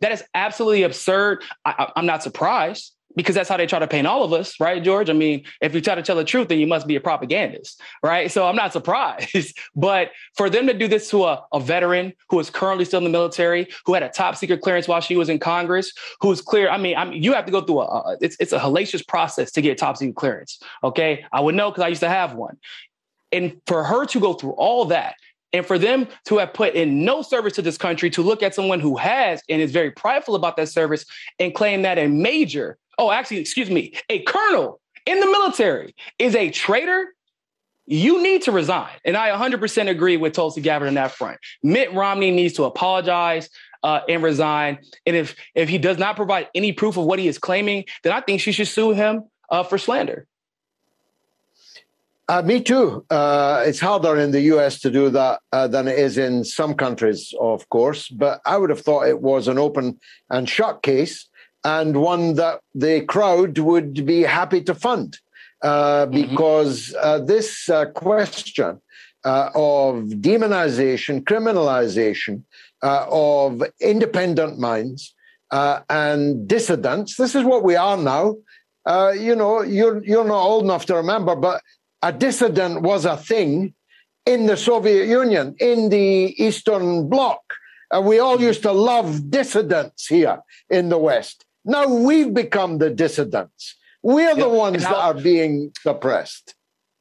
that 0.00 0.12
is 0.12 0.22
absolutely 0.34 0.82
absurd. 0.82 1.42
I, 1.64 1.92
am 1.96 2.06
not 2.06 2.22
surprised 2.22 2.91
because 3.16 3.34
that's 3.34 3.48
how 3.48 3.56
they 3.56 3.66
try 3.66 3.78
to 3.78 3.86
paint 3.86 4.06
all 4.06 4.24
of 4.24 4.32
us, 4.32 4.58
right, 4.60 4.82
George? 4.82 5.10
I 5.10 5.12
mean, 5.12 5.44
if 5.60 5.74
you 5.74 5.80
try 5.80 5.94
to 5.94 6.02
tell 6.02 6.16
the 6.16 6.24
truth, 6.24 6.48
then 6.48 6.58
you 6.58 6.66
must 6.66 6.86
be 6.86 6.96
a 6.96 7.00
propagandist, 7.00 7.80
right? 8.02 8.30
So 8.30 8.46
I'm 8.46 8.56
not 8.56 8.72
surprised. 8.72 9.58
but 9.76 10.10
for 10.36 10.48
them 10.48 10.66
to 10.66 10.74
do 10.74 10.88
this 10.88 11.10
to 11.10 11.24
a, 11.24 11.44
a 11.52 11.60
veteran 11.60 12.12
who 12.28 12.38
is 12.40 12.50
currently 12.50 12.84
still 12.84 12.98
in 12.98 13.04
the 13.04 13.10
military, 13.10 13.68
who 13.86 13.94
had 13.94 14.02
a 14.02 14.08
top 14.08 14.36
secret 14.36 14.60
clearance 14.60 14.88
while 14.88 15.00
she 15.00 15.16
was 15.16 15.28
in 15.28 15.38
Congress, 15.38 15.92
who 16.20 16.30
is 16.30 16.40
clear, 16.40 16.68
I 16.68 16.78
mean, 16.78 16.96
I 16.96 17.04
mean 17.04 17.22
you 17.22 17.32
have 17.34 17.46
to 17.46 17.52
go 17.52 17.60
through 17.60 17.80
a, 17.80 17.84
a 17.84 18.16
it's, 18.20 18.36
it's 18.40 18.52
a 18.52 18.58
hellacious 18.58 19.06
process 19.06 19.52
to 19.52 19.62
get 19.62 19.78
top 19.78 19.96
secret 19.96 20.16
clearance. 20.16 20.60
Okay. 20.82 21.24
I 21.32 21.40
would 21.40 21.54
know 21.54 21.70
because 21.70 21.84
I 21.84 21.88
used 21.88 22.00
to 22.00 22.08
have 22.08 22.34
one. 22.34 22.58
And 23.30 23.60
for 23.66 23.84
her 23.84 24.04
to 24.06 24.20
go 24.20 24.34
through 24.34 24.52
all 24.52 24.84
that 24.86 25.14
and 25.52 25.66
for 25.66 25.78
them 25.78 26.08
to 26.26 26.38
have 26.38 26.54
put 26.54 26.74
in 26.74 27.04
no 27.04 27.22
service 27.22 27.54
to 27.54 27.62
this 27.62 27.76
country 27.76 28.10
to 28.10 28.22
look 28.22 28.42
at 28.42 28.54
someone 28.54 28.80
who 28.80 28.96
has 28.96 29.42
and 29.48 29.60
is 29.60 29.70
very 29.70 29.90
prideful 29.90 30.34
about 30.34 30.56
that 30.56 30.68
service 30.68 31.04
and 31.38 31.54
claim 31.54 31.82
that 31.82 31.98
a 31.98 32.08
major 32.08 32.78
oh, 32.98 33.10
actually, 33.10 33.38
excuse 33.38 33.70
me, 33.70 33.94
a 34.08 34.20
colonel 34.22 34.80
in 35.06 35.20
the 35.20 35.26
military 35.26 35.94
is 36.18 36.34
a 36.34 36.50
traitor, 36.50 37.14
you 37.86 38.22
need 38.22 38.42
to 38.42 38.52
resign. 38.52 38.92
And 39.04 39.16
I 39.16 39.30
100% 39.30 39.88
agree 39.88 40.16
with 40.16 40.32
Tulsi 40.32 40.60
Gabbard 40.60 40.88
on 40.88 40.94
that 40.94 41.12
front. 41.12 41.38
Mitt 41.62 41.92
Romney 41.92 42.30
needs 42.30 42.54
to 42.54 42.64
apologize 42.64 43.48
uh, 43.82 44.00
and 44.08 44.22
resign. 44.22 44.78
And 45.06 45.16
if 45.16 45.34
if 45.54 45.68
he 45.68 45.78
does 45.78 45.98
not 45.98 46.16
provide 46.16 46.48
any 46.54 46.72
proof 46.72 46.96
of 46.96 47.04
what 47.04 47.18
he 47.18 47.26
is 47.26 47.38
claiming, 47.38 47.84
then 48.04 48.12
I 48.12 48.20
think 48.20 48.40
she 48.40 48.52
should 48.52 48.68
sue 48.68 48.92
him 48.92 49.24
uh, 49.50 49.64
for 49.64 49.78
slander. 49.78 50.26
Uh, 52.28 52.40
me 52.40 52.62
too. 52.62 53.04
Uh, 53.10 53.64
it's 53.66 53.80
harder 53.80 54.16
in 54.16 54.30
the 54.30 54.40
US 54.52 54.80
to 54.80 54.90
do 54.90 55.10
that 55.10 55.40
uh, 55.52 55.66
than 55.66 55.88
it 55.88 55.98
is 55.98 56.16
in 56.16 56.44
some 56.44 56.74
countries, 56.74 57.34
of 57.40 57.68
course. 57.68 58.08
But 58.08 58.40
I 58.46 58.56
would 58.56 58.70
have 58.70 58.80
thought 58.80 59.08
it 59.08 59.20
was 59.20 59.48
an 59.48 59.58
open 59.58 59.98
and 60.30 60.48
shut 60.48 60.82
case 60.82 61.28
and 61.64 62.00
one 62.00 62.34
that 62.34 62.60
the 62.74 63.02
crowd 63.02 63.58
would 63.58 64.04
be 64.04 64.22
happy 64.22 64.60
to 64.62 64.74
fund 64.74 65.18
uh, 65.62 66.06
mm-hmm. 66.06 66.30
because 66.30 66.94
uh, 67.00 67.18
this 67.18 67.68
uh, 67.68 67.86
question 67.86 68.80
uh, 69.24 69.50
of 69.54 70.04
demonization, 70.20 71.22
criminalization 71.22 72.42
uh, 72.82 73.06
of 73.08 73.62
independent 73.80 74.58
minds 74.58 75.14
uh, 75.52 75.80
and 75.88 76.48
dissidents, 76.48 77.16
this 77.16 77.34
is 77.34 77.44
what 77.44 77.62
we 77.62 77.76
are 77.76 77.96
now. 77.96 78.34
you 79.14 79.36
know, 79.36 79.62
you're, 79.62 80.02
you're 80.04 80.24
not 80.24 80.42
old 80.42 80.64
enough 80.64 80.86
to 80.86 80.96
remember, 80.96 81.36
but 81.36 81.62
a 82.02 82.12
dissident 82.12 82.82
was 82.82 83.04
a 83.04 83.16
thing 83.16 83.72
in 84.26 84.46
the 84.46 84.56
Soviet 84.56 85.06
Union, 85.06 85.54
in 85.60 85.88
the 85.90 86.34
Eastern 86.42 87.08
Bloc. 87.08 87.40
we 88.02 88.18
all 88.18 88.40
used 88.40 88.62
to 88.62 88.72
love 88.72 89.30
dissidents 89.30 90.06
here 90.06 90.40
in 90.68 90.88
the 90.88 90.98
West. 90.98 91.44
Now 91.64 91.86
we've 91.86 92.32
become 92.32 92.78
the 92.78 92.90
dissidents. 92.90 93.76
We're 94.02 94.34
the 94.34 94.48
ones 94.48 94.82
that 94.82 94.94
are 94.94 95.14
being 95.14 95.72
suppressed. 95.80 96.54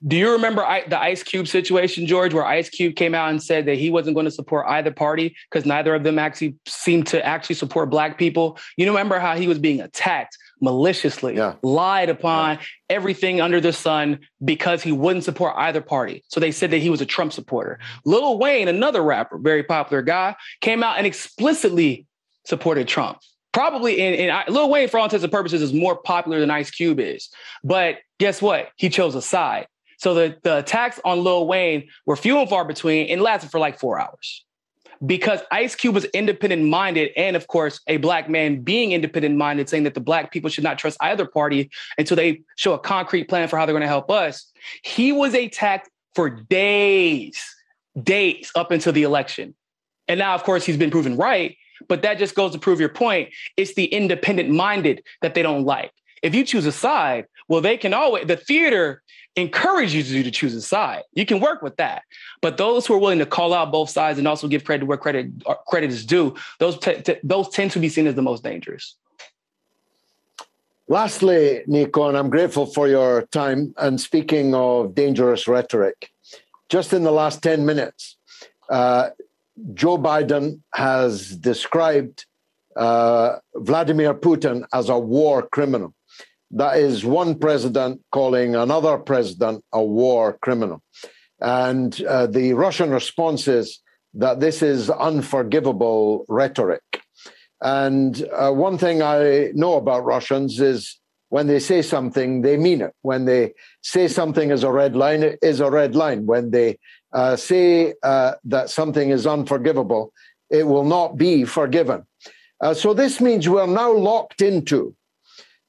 Do 0.06 0.16
you 0.16 0.32
remember 0.32 0.66
the 0.88 1.00
Ice 1.00 1.22
Cube 1.22 1.48
situation, 1.48 2.08
George, 2.08 2.34
where 2.34 2.46
Ice 2.46 2.70
Cube 2.70 2.96
came 2.96 3.14
out 3.14 3.30
and 3.30 3.42
said 3.42 3.68
that 3.68 3.78
he 3.78 3.92
wasn't 3.92 4.16
going 4.16 4.26
to 4.26 4.32
support 4.32 4.66
either 4.68 4.92
party 4.92 5.36
because 5.50 5.66
neither 5.66 5.94
of 5.94 6.04
them 6.04 6.18
actually 6.18 6.56
seemed 6.68 7.06
to 7.08 7.24
actually 7.24 7.56
support 7.56 7.92
Black 7.92 8.18
people? 8.18 8.58
You 8.78 8.88
remember 8.88 9.20
how 9.20 9.36
he 9.36 9.48
was 9.48 9.60
being 9.60 9.80
attacked 9.80 10.38
maliciously, 10.60 11.36
yeah. 11.36 11.56
lied 11.62 12.10
upon 12.10 12.56
yeah. 12.56 12.64
everything 12.90 13.42
under 13.42 13.62
the 13.62 13.74
sun 13.74 14.20
because 14.44 14.82
he 14.82 14.92
wouldn't 14.92 15.24
support 15.24 15.54
either 15.58 15.82
party. 15.82 16.24
So 16.30 16.40
they 16.40 16.52
said 16.52 16.72
that 16.72 16.80
he 16.80 16.90
was 16.90 17.02
a 17.02 17.06
Trump 17.06 17.32
supporter. 17.32 17.80
Lil 18.04 18.40
Wayne, 18.40 18.68
another 18.68 19.04
rapper, 19.04 19.38
very 19.38 19.64
popular 19.64 20.02
guy, 20.02 20.36
came 20.62 20.84
out 20.84 20.98
and 20.98 21.06
explicitly 21.06 22.08
supported 22.46 22.88
Trump 22.88 23.20
probably 23.52 24.00
in, 24.00 24.30
in 24.30 24.54
Lil 24.54 24.70
Wayne, 24.70 24.88
for 24.88 24.98
all 24.98 25.06
intents 25.06 25.24
and 25.24 25.32
purposes, 25.32 25.62
is 25.62 25.74
more 25.74 25.96
popular 25.96 26.40
than 26.40 26.52
Ice 26.52 26.72
Cube 26.72 27.00
is. 27.00 27.30
But 27.64 27.98
guess 28.20 28.42
what? 28.42 28.70
He 28.76 28.90
chose 28.90 29.16
a 29.16 29.22
side. 29.22 29.68
So 29.98 30.14
the, 30.14 30.38
the 30.42 30.58
attacks 30.60 31.00
on 31.06 31.24
Lil 31.24 31.46
Wayne 31.48 31.88
were 32.06 32.16
few 32.16 32.40
and 32.40 32.50
far 32.50 32.66
between 32.66 33.10
and 33.10 33.22
lasted 33.22 33.52
for 33.52 33.60
like 33.60 33.80
four 33.80 34.00
hours. 34.00 34.46
Because 35.04 35.40
Ice 35.52 35.74
Cube 35.74 35.96
was 35.96 36.06
independent 36.06 36.64
minded, 36.64 37.12
and 37.18 37.36
of 37.36 37.48
course, 37.48 37.80
a 37.88 37.98
black 37.98 38.30
man 38.30 38.62
being 38.62 38.92
independent 38.92 39.36
minded, 39.36 39.68
saying 39.68 39.84
that 39.84 39.96
the 39.96 40.00
black 40.00 40.32
people 40.32 40.50
should 40.50 40.64
not 40.64 40.78
trust 40.78 40.96
either 41.02 41.26
party 41.26 41.72
until 41.98 42.16
they 42.16 42.42
show 42.56 42.74
a 42.74 42.80
concrete 42.80 43.28
plan 43.28 43.48
for 43.48 43.58
how 43.58 43.66
they're 43.66 43.74
going 43.74 43.82
to 43.82 43.88
help 43.88 44.12
us. 44.12 44.52
He 44.84 45.12
was 45.12 45.34
attacked 45.34 45.90
for 46.14 46.30
days, 46.30 47.44
days 48.02 48.52
up 48.54 48.70
until 48.70 48.94
the 48.94 49.02
election. 49.04 49.56
And 50.08 50.20
now, 50.20 50.36
of 50.36 50.44
course, 50.44 50.66
he's 50.66 50.78
been 50.78 50.92
proven 50.92 51.18
right. 51.18 51.58
But 51.88 52.02
that 52.02 52.18
just 52.18 52.36
goes 52.36 52.52
to 52.54 52.60
prove 52.60 52.80
your 52.80 52.90
point. 52.90 53.30
It's 53.58 53.74
the 53.74 53.86
independent 53.86 54.50
minded 54.50 55.04
that 55.22 55.34
they 55.34 55.42
don't 55.42 55.66
like. 55.66 55.92
If 56.22 56.36
you 56.36 56.44
choose 56.44 56.66
a 56.66 56.72
side, 56.72 57.26
well, 57.48 57.62
they 57.62 57.78
can 57.78 57.94
always, 57.94 58.28
the 58.28 58.38
theater 58.38 59.02
encourages 59.36 60.12
you 60.12 60.24
to 60.24 60.32
choose 60.32 60.54
a 60.54 60.62
side. 60.62 61.04
You 61.14 61.26
can 61.26 61.40
work 61.40 61.62
with 61.62 61.78
that. 61.78 62.04
But 62.42 62.58
those 62.58 62.86
who 62.86 62.94
are 62.94 62.98
willing 62.98 63.20
to 63.20 63.26
call 63.26 63.54
out 63.54 63.72
both 63.72 63.90
sides 63.90 64.20
and 64.20 64.28
also 64.28 64.48
give 64.48 64.64
credit 64.64 64.86
where 64.86 64.98
credit, 64.98 65.32
uh, 65.46 65.56
credit 65.68 65.90
is 65.90 66.06
due, 66.06 66.36
those, 66.60 66.78
t- 66.78 67.02
t- 67.02 67.18
those 67.24 67.50
tend 67.50 67.72
to 67.72 67.80
be 67.80 67.90
seen 67.90 68.08
as 68.08 68.16
the 68.16 68.22
most 68.22 68.44
dangerous. 68.44 68.96
Lastly, 70.88 71.62
Niko, 71.68 72.10
and 72.10 72.18
I'm 72.18 72.30
grateful 72.30 72.66
for 72.66 72.88
your 72.88 73.24
time. 73.28 73.74
And 73.78 74.00
speaking 74.00 74.54
of 74.54 74.94
dangerous 74.94 75.48
rhetoric, 75.48 76.12
just 76.68 76.92
in 76.92 77.04
the 77.04 77.12
last 77.12 77.42
10 77.42 77.66
minutes, 77.66 78.18
uh, 78.70 79.10
Joe 79.74 79.98
Biden 79.98 80.62
has 80.74 81.36
described 81.36 82.26
uh, 82.76 83.38
Vladimir 83.56 84.14
Putin 84.14 84.66
as 84.74 84.90
a 84.90 84.98
war 84.98 85.48
criminal. 85.48 85.94
That 86.52 86.78
is 86.78 87.06
one 87.06 87.40
president 87.40 88.02
calling 88.12 88.56
another 88.56 88.98
president 88.98 89.64
a 89.72 89.84
war 89.84 90.38
criminal. 90.42 90.82
And 91.40 92.00
uh, 92.04 92.28
the 92.28 92.54
Russian 92.54 92.92
response 92.92 93.48
is 93.48 93.80
that 94.14 94.40
this 94.40 94.62
is 94.62 94.90
unforgivable 94.90 96.26
rhetoric. 96.28 96.84
And 97.62 98.28
uh, 98.34 98.52
one 98.52 98.78
thing 98.78 99.02
I 99.02 99.52
know 99.54 99.76
about 99.76 100.04
Russians 100.04 100.60
is 100.60 101.00
when 101.30 101.48
they 101.48 101.60
say 101.60 101.82
something, 101.82 102.42
they 102.42 102.58
mean 102.58 102.82
it. 102.82 102.94
When 103.04 103.26
they 103.26 103.54
say 103.82 104.10
something 104.10 104.52
is 104.52 104.64
a 104.64 104.72
red 104.72 104.96
line, 104.96 105.24
it 105.24 105.40
is 105.42 105.62
a 105.62 105.72
red 105.72 105.96
line. 105.96 106.26
When 106.26 106.52
they 106.52 106.78
uh, 107.14 107.36
say 107.36 107.94
uh, 108.04 108.34
that 108.46 108.70
something 108.70 109.10
is 109.10 109.28
unforgivable, 109.28 110.14
it 110.50 110.68
will 110.68 110.86
not 110.86 111.18
be 111.18 111.44
forgiven. 111.44 112.06
Uh, 112.62 112.74
so 112.74 112.94
this 112.94 113.20
means 113.20 113.50
we're 113.50 113.66
now 113.66 113.92
locked 113.92 114.42
into, 114.42 114.96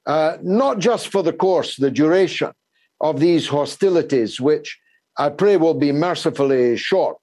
uh, 0.05 0.37
not 0.41 0.79
just 0.79 1.07
for 1.07 1.23
the 1.23 1.33
course, 1.33 1.75
the 1.75 1.91
duration 1.91 2.51
of 3.01 3.19
these 3.19 3.47
hostilities, 3.47 4.39
which 4.39 4.79
I 5.17 5.29
pray 5.29 5.57
will 5.57 5.73
be 5.73 5.91
mercifully 5.91 6.77
short, 6.77 7.17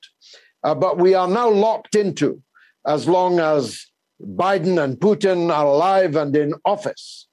uh, 0.63 0.75
but 0.75 0.99
we 0.99 1.15
are 1.15 1.29
now 1.29 1.49
locked 1.49 1.95
into 1.95 2.43
as 2.87 3.09
long 3.09 3.41
as 3.41 3.87
Biden 4.23 4.83
and 4.83 4.99
Putin 4.99 5.51
are 5.53 5.67
alive 5.67 6.17
and 6.17 6.35
in 6.37 6.55
office, 6.65 7.27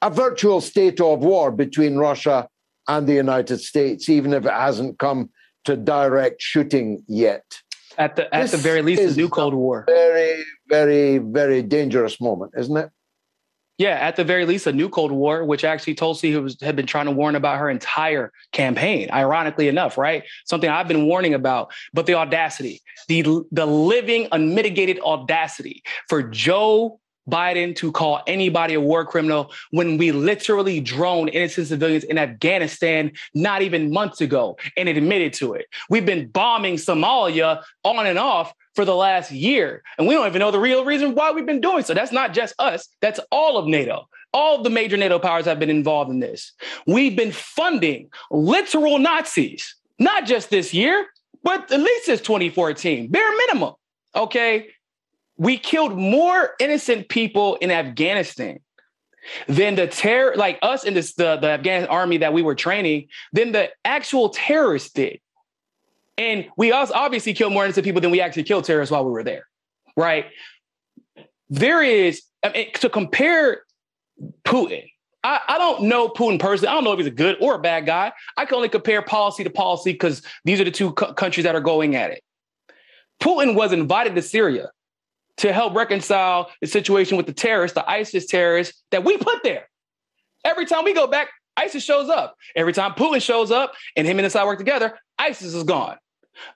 a 0.00 0.10
virtual 0.10 0.60
state 0.60 1.00
of 1.00 1.20
war 1.20 1.50
between 1.50 1.96
Russia 1.96 2.48
and 2.86 3.06
the 3.06 3.14
United 3.14 3.58
States, 3.58 4.08
even 4.08 4.32
if 4.32 4.46
it 4.46 4.52
hasn't 4.52 4.98
come 4.98 5.30
to 5.68 5.76
direct 5.76 6.40
shooting 6.40 7.04
yet. 7.06 7.44
At 7.98 8.16
the 8.16 8.34
at 8.34 8.42
this 8.42 8.52
the 8.52 8.56
very 8.56 8.80
least, 8.80 9.02
a 9.02 9.14
new 9.14 9.28
Cold 9.28 9.52
War. 9.52 9.84
Very, 9.86 10.42
very, 10.66 11.18
very 11.18 11.62
dangerous 11.62 12.20
moment, 12.22 12.52
isn't 12.56 12.76
it? 12.76 12.90
Yeah, 13.76 13.90
at 13.90 14.16
the 14.16 14.24
very 14.24 14.46
least, 14.46 14.66
a 14.66 14.72
new 14.72 14.88
Cold 14.88 15.12
War, 15.12 15.44
which 15.44 15.64
actually 15.64 15.94
Tulsi 15.94 16.34
was, 16.36 16.56
had 16.62 16.74
been 16.74 16.86
trying 16.86 17.04
to 17.04 17.12
warn 17.12 17.36
about 17.36 17.58
her 17.58 17.68
entire 17.68 18.32
campaign. 18.52 19.10
Ironically 19.12 19.68
enough, 19.68 19.98
right? 19.98 20.24
Something 20.46 20.70
I've 20.70 20.88
been 20.88 21.06
warning 21.06 21.34
about. 21.34 21.70
But 21.92 22.06
the 22.06 22.14
audacity, 22.14 22.80
the 23.08 23.44
the 23.52 23.66
living, 23.66 24.26
unmitigated 24.32 25.00
audacity 25.00 25.82
for 26.08 26.22
Joe 26.22 26.98
Biden 27.28 27.74
to 27.76 27.92
call 27.92 28.22
anybody 28.26 28.74
a 28.74 28.80
war 28.80 29.04
criminal 29.04 29.52
when 29.70 29.98
we 29.98 30.12
literally 30.12 30.80
droned 30.80 31.30
innocent 31.30 31.68
civilians 31.68 32.04
in 32.04 32.18
Afghanistan 32.18 33.12
not 33.34 33.62
even 33.62 33.92
months 33.92 34.20
ago 34.20 34.56
and 34.76 34.88
admitted 34.88 35.32
to 35.34 35.54
it. 35.54 35.66
We've 35.90 36.06
been 36.06 36.28
bombing 36.28 36.76
Somalia 36.76 37.62
on 37.84 38.06
and 38.06 38.18
off 38.18 38.52
for 38.74 38.84
the 38.84 38.94
last 38.94 39.32
year, 39.32 39.82
and 39.98 40.06
we 40.06 40.14
don't 40.14 40.26
even 40.26 40.38
know 40.38 40.50
the 40.50 40.60
real 40.60 40.84
reason 40.84 41.14
why 41.14 41.32
we've 41.32 41.46
been 41.46 41.60
doing 41.60 41.82
so. 41.82 41.94
That's 41.94 42.12
not 42.12 42.32
just 42.32 42.54
us, 42.58 42.88
that's 43.00 43.20
all 43.30 43.58
of 43.58 43.66
NATO. 43.66 44.08
All 44.32 44.58
of 44.58 44.64
the 44.64 44.70
major 44.70 44.96
NATO 44.96 45.18
powers 45.18 45.46
have 45.46 45.58
been 45.58 45.70
involved 45.70 46.10
in 46.10 46.20
this. 46.20 46.52
We've 46.86 47.16
been 47.16 47.32
funding 47.32 48.10
literal 48.30 48.98
Nazis, 48.98 49.74
not 49.98 50.26
just 50.26 50.50
this 50.50 50.74
year, 50.74 51.06
but 51.42 51.72
at 51.72 51.80
least 51.80 52.06
since 52.06 52.20
2014, 52.20 53.08
bare 53.10 53.36
minimum. 53.36 53.74
Okay 54.14 54.68
we 55.38 55.56
killed 55.56 55.96
more 55.96 56.50
innocent 56.58 57.08
people 57.08 57.54
in 57.56 57.70
Afghanistan 57.70 58.58
than 59.46 59.76
the 59.76 59.86
terror, 59.86 60.34
like 60.36 60.58
us 60.62 60.84
in 60.84 60.94
this 60.94 61.14
the, 61.14 61.36
the 61.36 61.50
Afghan 61.50 61.86
army 61.86 62.18
that 62.18 62.32
we 62.32 62.42
were 62.42 62.54
training, 62.54 63.08
than 63.32 63.52
the 63.52 63.70
actual 63.84 64.30
terrorists 64.30 64.90
did. 64.90 65.20
And 66.16 66.48
we 66.56 66.72
also 66.72 66.92
obviously 66.94 67.32
killed 67.32 67.52
more 67.52 67.64
innocent 67.64 67.84
people 67.84 68.00
than 68.00 68.10
we 68.10 68.20
actually 68.20 68.42
killed 68.42 68.64
terrorists 68.64 68.90
while 68.90 69.04
we 69.04 69.12
were 69.12 69.22
there. 69.22 69.46
Right. 69.96 70.26
There 71.48 71.82
is 71.82 72.22
I 72.44 72.52
mean, 72.52 72.72
to 72.74 72.88
compare 72.88 73.62
Putin. 74.44 74.90
I, 75.22 75.40
I 75.48 75.58
don't 75.58 75.84
know 75.84 76.08
Putin 76.08 76.40
personally. 76.40 76.68
I 76.68 76.74
don't 76.74 76.84
know 76.84 76.92
if 76.92 76.98
he's 76.98 77.06
a 77.06 77.12
good 77.12 77.36
or 77.40 77.54
a 77.54 77.58
bad 77.58 77.86
guy. 77.86 78.12
I 78.36 78.44
can 78.44 78.56
only 78.56 78.68
compare 78.68 79.02
policy 79.02 79.44
to 79.44 79.50
policy 79.50 79.92
because 79.92 80.22
these 80.44 80.60
are 80.60 80.64
the 80.64 80.70
two 80.70 80.92
co- 80.92 81.12
countries 81.12 81.44
that 81.44 81.54
are 81.54 81.60
going 81.60 81.94
at 81.94 82.10
it. 82.10 82.22
Putin 83.20 83.54
was 83.54 83.72
invited 83.72 84.14
to 84.14 84.22
Syria 84.22 84.70
to 85.38 85.52
help 85.52 85.74
reconcile 85.74 86.50
the 86.60 86.66
situation 86.66 87.16
with 87.16 87.26
the 87.26 87.32
terrorists, 87.32 87.74
the 87.74 87.88
ISIS 87.88 88.26
terrorists 88.26 88.82
that 88.90 89.04
we 89.04 89.16
put 89.16 89.42
there. 89.42 89.68
Every 90.44 90.66
time 90.66 90.84
we 90.84 90.94
go 90.94 91.06
back, 91.06 91.28
ISIS 91.56 91.82
shows 91.82 92.08
up. 92.08 92.36
Every 92.54 92.72
time 92.72 92.92
Putin 92.92 93.20
shows 93.20 93.50
up 93.50 93.72
and 93.96 94.06
him 94.06 94.18
and 94.18 94.26
Assad 94.26 94.46
work 94.46 94.58
together, 94.58 94.98
ISIS 95.18 95.54
is 95.54 95.64
gone. 95.64 95.96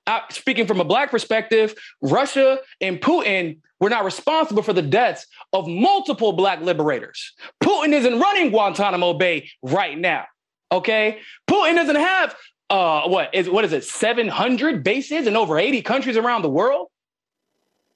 Uh, 0.06 0.20
speaking 0.30 0.66
from 0.66 0.80
a 0.80 0.84
black 0.84 1.10
perspective, 1.10 1.74
Russia 2.00 2.58
and 2.80 3.00
Putin 3.00 3.58
were 3.80 3.90
not 3.90 4.04
responsible 4.04 4.62
for 4.62 4.72
the 4.72 4.82
deaths 4.82 5.26
of 5.52 5.66
multiple 5.66 6.32
black 6.32 6.60
liberators. 6.60 7.32
Putin 7.62 7.92
isn't 7.92 8.20
running 8.20 8.50
Guantanamo 8.50 9.14
Bay 9.14 9.50
right 9.60 9.98
now. 9.98 10.24
Okay, 10.70 11.18
Putin 11.50 11.74
doesn't 11.74 11.96
have 11.96 12.36
uh, 12.70 13.08
what 13.08 13.34
is 13.34 13.50
what 13.50 13.64
is 13.64 13.72
it, 13.72 13.84
700 13.84 14.84
bases 14.84 15.26
in 15.26 15.36
over 15.36 15.58
80 15.58 15.82
countries 15.82 16.16
around 16.16 16.42
the 16.42 16.48
world. 16.48 16.88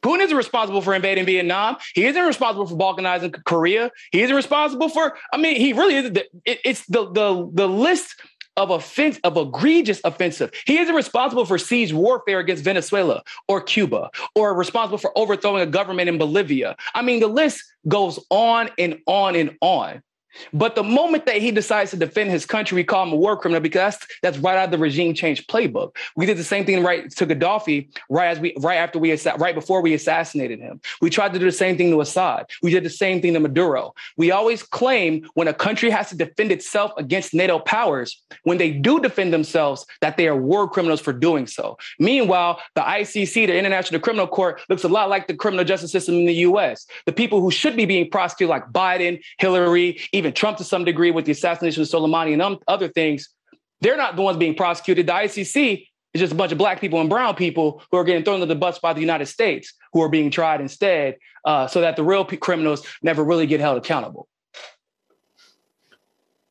Putin 0.06 0.20
isn't 0.20 0.36
responsible 0.36 0.80
for 0.82 0.94
invading 0.94 1.26
Vietnam. 1.26 1.76
He 1.94 2.06
isn't 2.06 2.22
responsible 2.22 2.66
for 2.66 2.76
balkanizing 2.76 3.42
Korea. 3.44 3.90
He 4.12 4.22
isn't 4.22 4.36
responsible 4.36 4.88
for. 4.88 5.16
I 5.32 5.36
mean, 5.36 5.56
he 5.56 5.72
really 5.72 5.96
isn't. 5.96 6.18
It's 6.44 6.86
the 6.86 7.10
the 7.10 7.50
the 7.52 7.66
list 7.66 8.14
of 8.56 8.70
offense 8.70 9.18
of 9.24 9.36
egregious 9.36 10.00
offensive. 10.04 10.52
He 10.64 10.78
isn't 10.78 10.94
responsible 10.94 11.44
for 11.44 11.58
siege 11.58 11.92
warfare 11.92 12.38
against 12.38 12.62
Venezuela 12.62 13.24
or 13.48 13.60
Cuba 13.60 14.10
or 14.36 14.54
responsible 14.54 14.98
for 14.98 15.10
overthrowing 15.18 15.62
a 15.62 15.66
government 15.66 16.08
in 16.08 16.18
Bolivia. 16.18 16.76
I 16.94 17.02
mean, 17.02 17.18
the 17.18 17.26
list 17.26 17.64
goes 17.88 18.24
on 18.30 18.70
and 18.78 19.00
on 19.06 19.34
and 19.34 19.56
on. 19.60 20.02
But 20.52 20.74
the 20.74 20.82
moment 20.82 21.26
that 21.26 21.36
he 21.36 21.50
decides 21.50 21.90
to 21.90 21.96
defend 21.96 22.30
his 22.30 22.46
country, 22.46 22.76
we 22.76 22.84
call 22.84 23.04
him 23.04 23.12
a 23.12 23.16
war 23.16 23.36
criminal 23.36 23.60
because 23.60 23.96
that's 23.98 24.06
that's 24.22 24.38
right 24.38 24.56
out 24.56 24.66
of 24.66 24.70
the 24.70 24.78
regime 24.78 25.14
change 25.14 25.46
playbook. 25.46 25.96
We 26.16 26.26
did 26.26 26.36
the 26.36 26.44
same 26.44 26.64
thing 26.64 26.82
right 26.82 27.10
to 27.10 27.26
Gaddafi 27.26 27.88
right 28.10 28.28
as 28.28 28.40
we 28.40 28.54
right 28.58 28.76
after 28.76 28.98
we 28.98 29.16
right 29.38 29.54
before 29.54 29.80
we 29.80 29.94
assassinated 29.94 30.60
him. 30.60 30.80
We 31.00 31.10
tried 31.10 31.32
to 31.32 31.38
do 31.38 31.44
the 31.44 31.52
same 31.52 31.76
thing 31.76 31.90
to 31.90 32.00
Assad. 32.00 32.46
We 32.62 32.70
did 32.70 32.84
the 32.84 32.90
same 32.90 33.20
thing 33.20 33.34
to 33.34 33.40
Maduro. 33.40 33.94
We 34.16 34.30
always 34.30 34.62
claim 34.62 35.28
when 35.34 35.48
a 35.48 35.54
country 35.54 35.90
has 35.90 36.08
to 36.10 36.16
defend 36.16 36.52
itself 36.52 36.92
against 36.96 37.34
NATO 37.34 37.58
powers, 37.58 38.22
when 38.42 38.58
they 38.58 38.70
do 38.70 39.00
defend 39.00 39.32
themselves, 39.32 39.86
that 40.00 40.16
they 40.16 40.28
are 40.28 40.36
war 40.36 40.68
criminals 40.68 41.00
for 41.00 41.12
doing 41.12 41.46
so. 41.46 41.78
Meanwhile, 41.98 42.60
the 42.74 42.82
ICC, 42.82 43.46
the 43.46 43.56
International 43.56 44.00
Criminal 44.00 44.26
Court, 44.26 44.60
looks 44.68 44.84
a 44.84 44.88
lot 44.88 45.08
like 45.08 45.26
the 45.26 45.34
criminal 45.34 45.64
justice 45.64 45.92
system 45.92 46.14
in 46.14 46.26
the 46.26 46.34
U.S. 46.34 46.86
The 47.06 47.12
people 47.12 47.40
who 47.40 47.50
should 47.50 47.76
be 47.76 47.86
being 47.86 48.10
prosecuted, 48.10 48.50
like 48.50 48.70
Biden, 48.70 49.20
Hillary, 49.38 50.00
even 50.12 50.25
even 50.26 50.34
Trump 50.34 50.58
to 50.58 50.64
some 50.64 50.84
degree 50.84 51.12
with 51.12 51.24
the 51.24 51.32
assassination 51.32 51.82
of 51.82 51.88
Soleimani 51.88 52.32
and 52.32 52.42
um, 52.42 52.58
other 52.66 52.88
things, 52.88 53.28
they're 53.80 53.96
not 53.96 54.16
the 54.16 54.22
ones 54.22 54.36
being 54.36 54.56
prosecuted. 54.56 55.06
The 55.06 55.12
ICC 55.12 55.86
is 56.14 56.20
just 56.20 56.32
a 56.32 56.36
bunch 56.36 56.50
of 56.50 56.58
black 56.58 56.80
people 56.80 57.00
and 57.00 57.08
brown 57.08 57.36
people 57.36 57.82
who 57.90 57.96
are 57.96 58.04
getting 58.04 58.24
thrown 58.24 58.40
to 58.40 58.46
the 58.46 58.56
bus 58.56 58.78
by 58.80 58.92
the 58.92 59.00
United 59.00 59.26
States 59.26 59.72
who 59.92 60.02
are 60.02 60.08
being 60.08 60.30
tried 60.30 60.60
instead, 60.60 61.16
uh, 61.44 61.68
so 61.68 61.80
that 61.80 61.94
the 61.94 62.02
real 62.02 62.24
p- 62.24 62.36
criminals 62.36 62.84
never 63.02 63.22
really 63.22 63.46
get 63.46 63.60
held 63.60 63.78
accountable. 63.78 64.28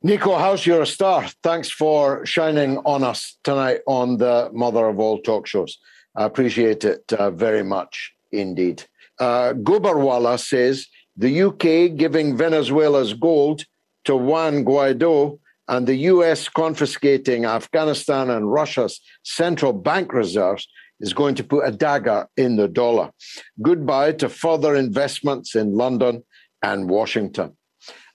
Niko, 0.05 0.39
how's 0.39 0.65
your 0.65 0.85
star? 0.85 1.27
Thanks 1.43 1.69
for 1.69 2.25
shining 2.25 2.77
on 2.85 3.03
us 3.03 3.37
tonight 3.43 3.81
on 3.87 4.17
the 4.17 4.49
mother 4.53 4.87
of 4.87 4.99
all 4.99 5.19
talk 5.19 5.47
shows. 5.47 5.79
I 6.15 6.23
appreciate 6.23 6.85
it 6.85 7.11
uh, 7.11 7.31
very 7.31 7.63
much 7.63 8.13
indeed. 8.31 8.83
Uh, 9.19 9.53
Gobarwala 9.53 10.39
says 10.39 10.87
the 11.17 11.43
UK 11.43 11.97
giving 11.97 12.37
Venezuela's 12.37 13.13
gold 13.13 13.63
to 14.05 14.15
Juan 14.15 14.63
Guaido, 14.63 15.39
and 15.67 15.87
the 15.87 15.95
US 15.95 16.47
confiscating 16.47 17.45
Afghanistan 17.45 18.29
and 18.29 18.51
Russia's 18.51 19.01
central 19.23 19.73
bank 19.73 20.13
reserves 20.13 20.67
is 20.99 21.13
going 21.13 21.35
to 21.35 21.43
put 21.43 21.67
a 21.67 21.71
dagger 21.71 22.27
in 22.37 22.55
the 22.55 22.67
dollar. 22.67 23.11
Goodbye 23.61 24.13
to 24.13 24.29
further 24.29 24.75
investments 24.75 25.55
in 25.55 25.75
London 25.75 26.23
and 26.61 26.89
Washington. 26.89 27.57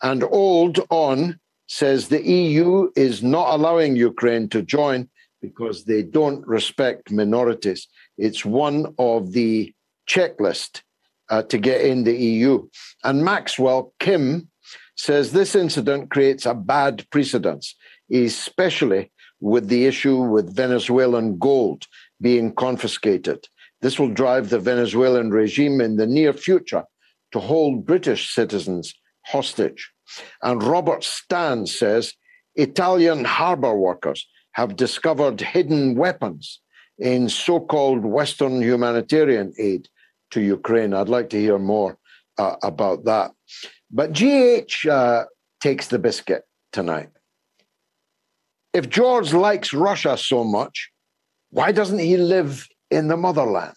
And 0.03 0.25
Old 0.25 0.81
On 0.91 1.39
says 1.67 2.09
the 2.09 2.23
EU 2.23 2.91
is 2.97 3.23
not 3.23 3.55
allowing 3.55 3.97
Ukraine 3.97 4.49
to 4.51 4.63
join 4.63 5.09
because 5.43 5.85
they 5.85 6.03
don't 6.03 6.47
respect 6.47 7.11
minorities. 7.11 7.87
It's 8.19 8.45
one 8.45 8.95
of 8.99 9.33
the 9.33 9.75
checklist 10.09 10.83
uh, 11.31 11.43
to 11.43 11.59
get 11.59 11.81
in 11.81 12.05
the 12.05 12.17
EU. 12.17 12.69
And 13.05 13.25
Maxwell 13.25 13.95
Kim 13.99 14.49
says 14.97 15.33
this 15.33 15.55
incident 15.55 16.11
creates 16.11 16.45
a 16.45 16.55
bad 16.55 17.09
precedence, 17.11 17.75
especially 18.13 19.11
with 19.41 19.69
the 19.69 19.87
issue 19.87 20.19
with 20.19 20.55
Venezuelan 20.55 21.39
gold 21.39 21.87
being 22.21 22.53
confiscated. 22.53 23.47
This 23.81 23.99
will 23.99 24.11
drive 24.11 24.51
the 24.51 24.59
Venezuelan 24.59 25.31
regime 25.31 25.81
in 25.81 25.97
the 25.97 26.07
near 26.07 26.35
future 26.35 26.85
to 27.33 27.39
hold 27.39 27.87
British 27.87 28.35
citizens 28.35 28.95
hostage. 29.25 29.91
And 30.43 30.63
Robert 30.63 31.05
Stan 31.05 31.67
says 31.67 32.13
Italian 32.57 33.25
harbor 33.25 33.75
workers 33.75 34.29
have 34.53 34.77
discovered 34.77 35.41
hidden 35.41 35.95
weapons 35.95 36.61
in 36.99 37.29
so 37.29 37.61
called 37.61 38.05
Western 38.05 38.61
humanitarian 38.61 39.55
aid 39.59 39.89
to 40.31 40.41
Ukraine. 40.41 40.95
I'd 40.95 41.09
like 41.09 41.31
to 41.31 41.41
hear 41.41 41.59
more 41.59 41.99
uh, 42.39 42.57
about 42.63 43.05
that. 43.05 43.33
But 43.91 44.13
GH 44.13 44.87
uh, 44.89 45.25
takes 45.61 45.89
the 45.89 45.99
biscuit 45.99 46.43
tonight. 46.73 47.11
If 48.73 48.89
George 48.89 49.33
likes 49.33 49.73
Russia 49.73 50.17
so 50.17 50.45
much, 50.45 50.91
why 51.51 51.73
doesn't 51.73 51.99
he 51.99 52.17
live 52.17 52.69
in 52.91 53.09
the 53.09 53.17
motherland? 53.17 53.75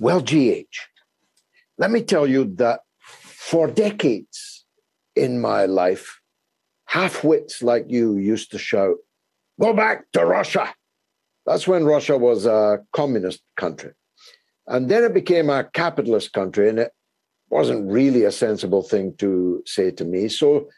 Well, 0.00 0.20
GH, 0.20 0.76
let 1.78 1.90
me 1.90 2.02
tell 2.02 2.26
you 2.26 2.52
that 2.56 2.80
for 3.00 3.68
decades 3.68 4.64
in 5.14 5.40
my 5.40 5.66
life, 5.66 6.20
half 6.86 7.22
wits 7.22 7.62
like 7.62 7.86
you 7.88 8.16
used 8.16 8.50
to 8.50 8.58
shout, 8.58 8.96
Go 9.60 9.72
back 9.72 10.10
to 10.12 10.24
Russia. 10.24 10.74
That's 11.46 11.68
when 11.68 11.84
Russia 11.84 12.16
was 12.16 12.46
a 12.46 12.80
communist 12.92 13.42
country. 13.56 13.92
And 14.66 14.88
then 14.88 15.04
it 15.04 15.14
became 15.14 15.50
a 15.50 15.64
capitalist 15.64 16.32
country, 16.32 16.68
and 16.68 16.78
it 16.78 16.92
wasn't 17.50 17.90
really 17.90 18.24
a 18.24 18.32
sensible 18.32 18.82
thing 18.82 19.14
to 19.18 19.62
say 19.66 19.90
to 19.92 20.04
me. 20.04 20.28
So 20.28 20.68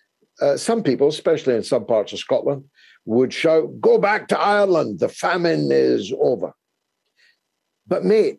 uh, 0.41 0.57
some 0.57 0.83
people, 0.83 1.09
especially 1.09 1.55
in 1.55 1.63
some 1.63 1.87
parts 1.87 2.13
of 2.13 2.19
Scotland, 2.19 2.65
would 3.05 3.33
shout, 3.33 3.81
Go 3.81 3.99
back 3.99 4.29
to 4.29 4.39
Ireland, 4.39 5.01
the 5.01 5.09
famine 5.09 5.69
is 5.71 6.13
over. 6.19 6.53
But, 7.87 8.05
mate, 8.05 8.39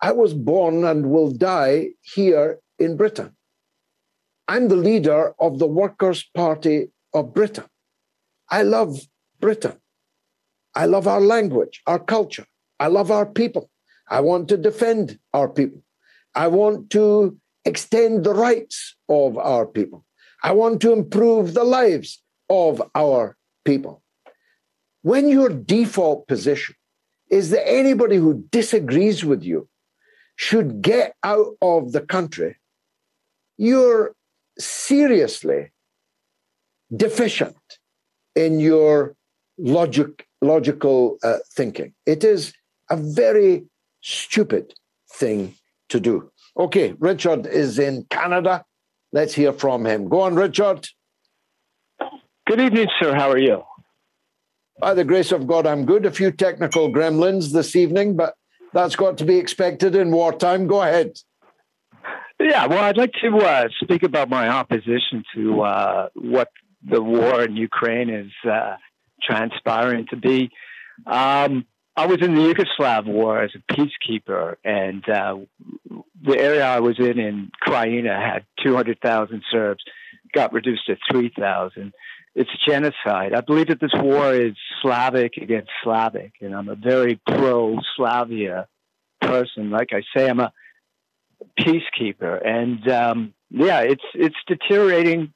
I 0.00 0.12
was 0.12 0.34
born 0.34 0.84
and 0.84 1.10
will 1.10 1.32
die 1.32 1.88
here 2.02 2.60
in 2.78 2.96
Britain. 2.96 3.34
I'm 4.48 4.68
the 4.68 4.76
leader 4.76 5.34
of 5.40 5.58
the 5.58 5.66
Workers' 5.66 6.24
Party 6.34 6.88
of 7.12 7.34
Britain. 7.34 7.64
I 8.48 8.62
love 8.62 9.00
Britain. 9.40 9.76
I 10.74 10.86
love 10.86 11.08
our 11.08 11.20
language, 11.20 11.82
our 11.86 11.98
culture. 11.98 12.46
I 12.78 12.86
love 12.88 13.10
our 13.10 13.26
people. 13.26 13.70
I 14.08 14.20
want 14.20 14.48
to 14.48 14.56
defend 14.56 15.18
our 15.32 15.48
people. 15.48 15.82
I 16.34 16.48
want 16.48 16.90
to 16.90 17.36
extend 17.64 18.24
the 18.24 18.34
rights 18.34 18.96
of 19.08 19.36
our 19.38 19.66
people. 19.66 20.04
I 20.42 20.52
want 20.52 20.80
to 20.82 20.92
improve 20.92 21.54
the 21.54 21.64
lives 21.64 22.22
of 22.48 22.82
our 22.94 23.36
people. 23.64 24.02
When 25.02 25.28
your 25.28 25.48
default 25.48 26.28
position 26.28 26.74
is 27.30 27.50
that 27.50 27.68
anybody 27.68 28.16
who 28.16 28.44
disagrees 28.50 29.24
with 29.24 29.42
you 29.42 29.68
should 30.36 30.82
get 30.82 31.14
out 31.22 31.56
of 31.60 31.92
the 31.92 32.02
country, 32.02 32.56
you're 33.58 34.14
seriously 34.58 35.72
deficient 36.94 37.56
in 38.34 38.60
your 38.60 39.16
logic, 39.58 40.26
logical 40.42 41.18
uh, 41.22 41.38
thinking. 41.52 41.94
It 42.04 42.22
is 42.22 42.52
a 42.90 42.96
very 42.96 43.66
stupid 44.06 44.72
thing 45.14 45.54
to 45.88 45.98
do. 45.98 46.30
Okay, 46.56 46.94
Richard 46.98 47.46
is 47.46 47.78
in 47.78 48.06
Canada. 48.08 48.64
Let's 49.12 49.34
hear 49.34 49.52
from 49.52 49.84
him. 49.84 50.08
Go 50.08 50.20
on, 50.20 50.36
Richard. 50.36 50.86
Good 52.46 52.60
evening, 52.60 52.86
sir. 53.00 53.14
How 53.14 53.30
are 53.30 53.38
you? 53.38 53.64
By 54.78 54.94
the 54.94 55.04
grace 55.04 55.32
of 55.32 55.46
God, 55.46 55.66
I'm 55.66 55.84
good. 55.84 56.06
A 56.06 56.10
few 56.10 56.30
technical 56.30 56.92
gremlins 56.92 57.52
this 57.52 57.74
evening, 57.74 58.14
but 58.14 58.34
that's 58.72 58.94
got 58.94 59.18
to 59.18 59.24
be 59.24 59.38
expected 59.38 59.96
in 59.96 60.10
wartime. 60.12 60.66
Go 60.66 60.82
ahead. 60.82 61.18
Yeah, 62.38 62.66
well, 62.66 62.84
I'd 62.84 62.98
like 62.98 63.12
to 63.22 63.36
uh, 63.38 63.68
speak 63.82 64.02
about 64.02 64.28
my 64.28 64.48
opposition 64.48 65.24
to 65.34 65.62
uh, 65.62 66.08
what 66.14 66.50
the 66.88 67.02
war 67.02 67.42
in 67.42 67.56
Ukraine 67.56 68.10
is 68.10 68.30
uh, 68.48 68.76
transpiring 69.22 70.06
to 70.10 70.16
be. 70.16 70.50
Um, 71.06 71.66
I 71.96 72.06
was 72.06 72.18
in 72.20 72.34
the 72.34 72.42
Yugoslav 72.42 73.06
war 73.06 73.42
as 73.42 73.52
a 73.54 73.72
peacekeeper, 73.72 74.56
and 74.64 75.08
uh, 75.08 75.36
the 76.22 76.38
area 76.38 76.64
I 76.64 76.80
was 76.80 76.98
in 76.98 77.18
in 77.18 77.50
Krajina 77.66 78.20
had 78.20 78.44
200,000 78.62 79.42
Serbs, 79.50 79.82
got 80.34 80.52
reduced 80.52 80.86
to 80.86 80.96
3,000. 81.10 81.92
It's 82.34 82.50
genocide. 82.68 83.32
I 83.32 83.40
believe 83.40 83.68
that 83.68 83.80
this 83.80 83.94
war 83.94 84.34
is 84.34 84.52
Slavic 84.82 85.38
against 85.38 85.70
Slavic, 85.82 86.32
and 86.42 86.54
I'm 86.54 86.68
a 86.68 86.74
very 86.74 87.18
pro 87.26 87.78
Slavia 87.96 88.68
person. 89.22 89.70
Like 89.70 89.88
I 89.92 90.02
say, 90.14 90.28
I'm 90.28 90.40
a 90.40 90.52
peacekeeper, 91.58 92.46
and 92.46 92.86
um, 92.90 93.34
yeah, 93.48 93.80
it's 93.80 94.04
it's 94.14 94.36
deteriorating 94.46 95.32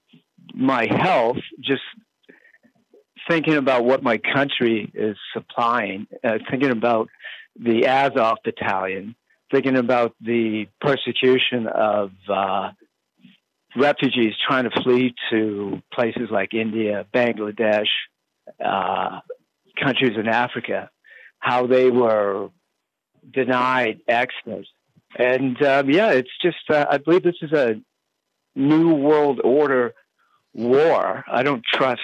my 0.54 0.86
health 0.90 1.38
just 1.60 1.82
thinking 3.30 3.54
about 3.54 3.84
what 3.84 4.02
my 4.02 4.18
country 4.18 4.90
is 4.92 5.16
supplying, 5.32 6.08
uh, 6.24 6.38
thinking 6.50 6.70
about 6.70 7.08
the 7.58 7.86
Azov 7.86 8.38
battalion, 8.44 9.14
thinking 9.52 9.76
about 9.76 10.14
the 10.20 10.66
persecution 10.80 11.68
of 11.68 12.10
uh, 12.28 12.70
refugees 13.76 14.34
trying 14.46 14.68
to 14.68 14.82
flee 14.82 15.14
to 15.30 15.80
places 15.92 16.28
like 16.30 16.54
India, 16.54 17.06
Bangladesh, 17.14 17.86
uh, 18.64 19.20
countries 19.80 20.16
in 20.18 20.26
Africa, 20.26 20.90
how 21.38 21.68
they 21.68 21.88
were 21.88 22.50
denied 23.32 24.00
access. 24.08 24.64
And 25.16 25.60
um, 25.62 25.88
yeah, 25.88 26.10
it's 26.10 26.30
just, 26.42 26.68
uh, 26.68 26.86
I 26.90 26.98
believe 26.98 27.22
this 27.22 27.36
is 27.42 27.52
a 27.52 27.80
new 28.56 28.94
world 28.94 29.40
order 29.44 29.94
war. 30.52 31.24
I 31.30 31.44
don't 31.44 31.62
trust 31.64 32.00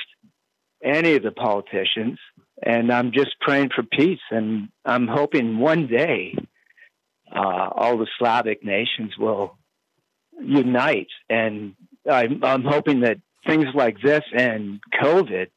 any 0.87 1.17
of 1.17 1.23
the 1.23 1.33
politicians, 1.33 2.19
and 2.63 2.93
I'm 2.93 3.13
just 3.13 3.39
praying 3.41 3.71
for 3.75 3.83
peace. 3.83 4.21
And 4.31 4.69
I'm 4.85 5.09
hoping 5.09 5.59
one 5.59 5.87
day 5.89 6.37
uh, 7.35 7.69
all 7.75 7.99
the 7.99 8.07
Slavic 8.19 8.65
nations 8.65 9.13
will 9.19 9.59
unite. 10.41 11.09
And 11.29 11.75
I'm, 12.11 12.43
I'm 12.45 12.63
hoping 12.63 13.01
that 13.01 13.19
things 13.47 13.67
like 13.75 14.01
this 14.01 14.23
and 14.33 14.81
COVID 15.03 15.49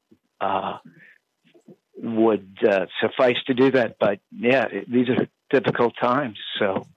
uh, 0.41 0.77
would 1.97 2.57
uh, 2.67 2.85
suffice 3.01 3.37
to 3.47 3.53
do 3.53 3.71
that. 3.71 3.97
But 3.99 4.19
yeah, 4.31 4.67
these 4.87 5.09
are 5.09 5.27
difficult 5.49 5.93
times. 6.01 6.37
So 6.57 6.87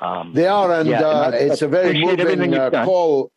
um, 0.00 0.32
they 0.34 0.46
are, 0.46 0.72
and 0.72 0.88
yeah, 0.88 1.00
uh, 1.02 1.30
it's 1.32 1.62
a 1.62 1.68
very 1.68 2.00
moving 2.00 2.54
uh, 2.54 2.84
call 2.84 3.30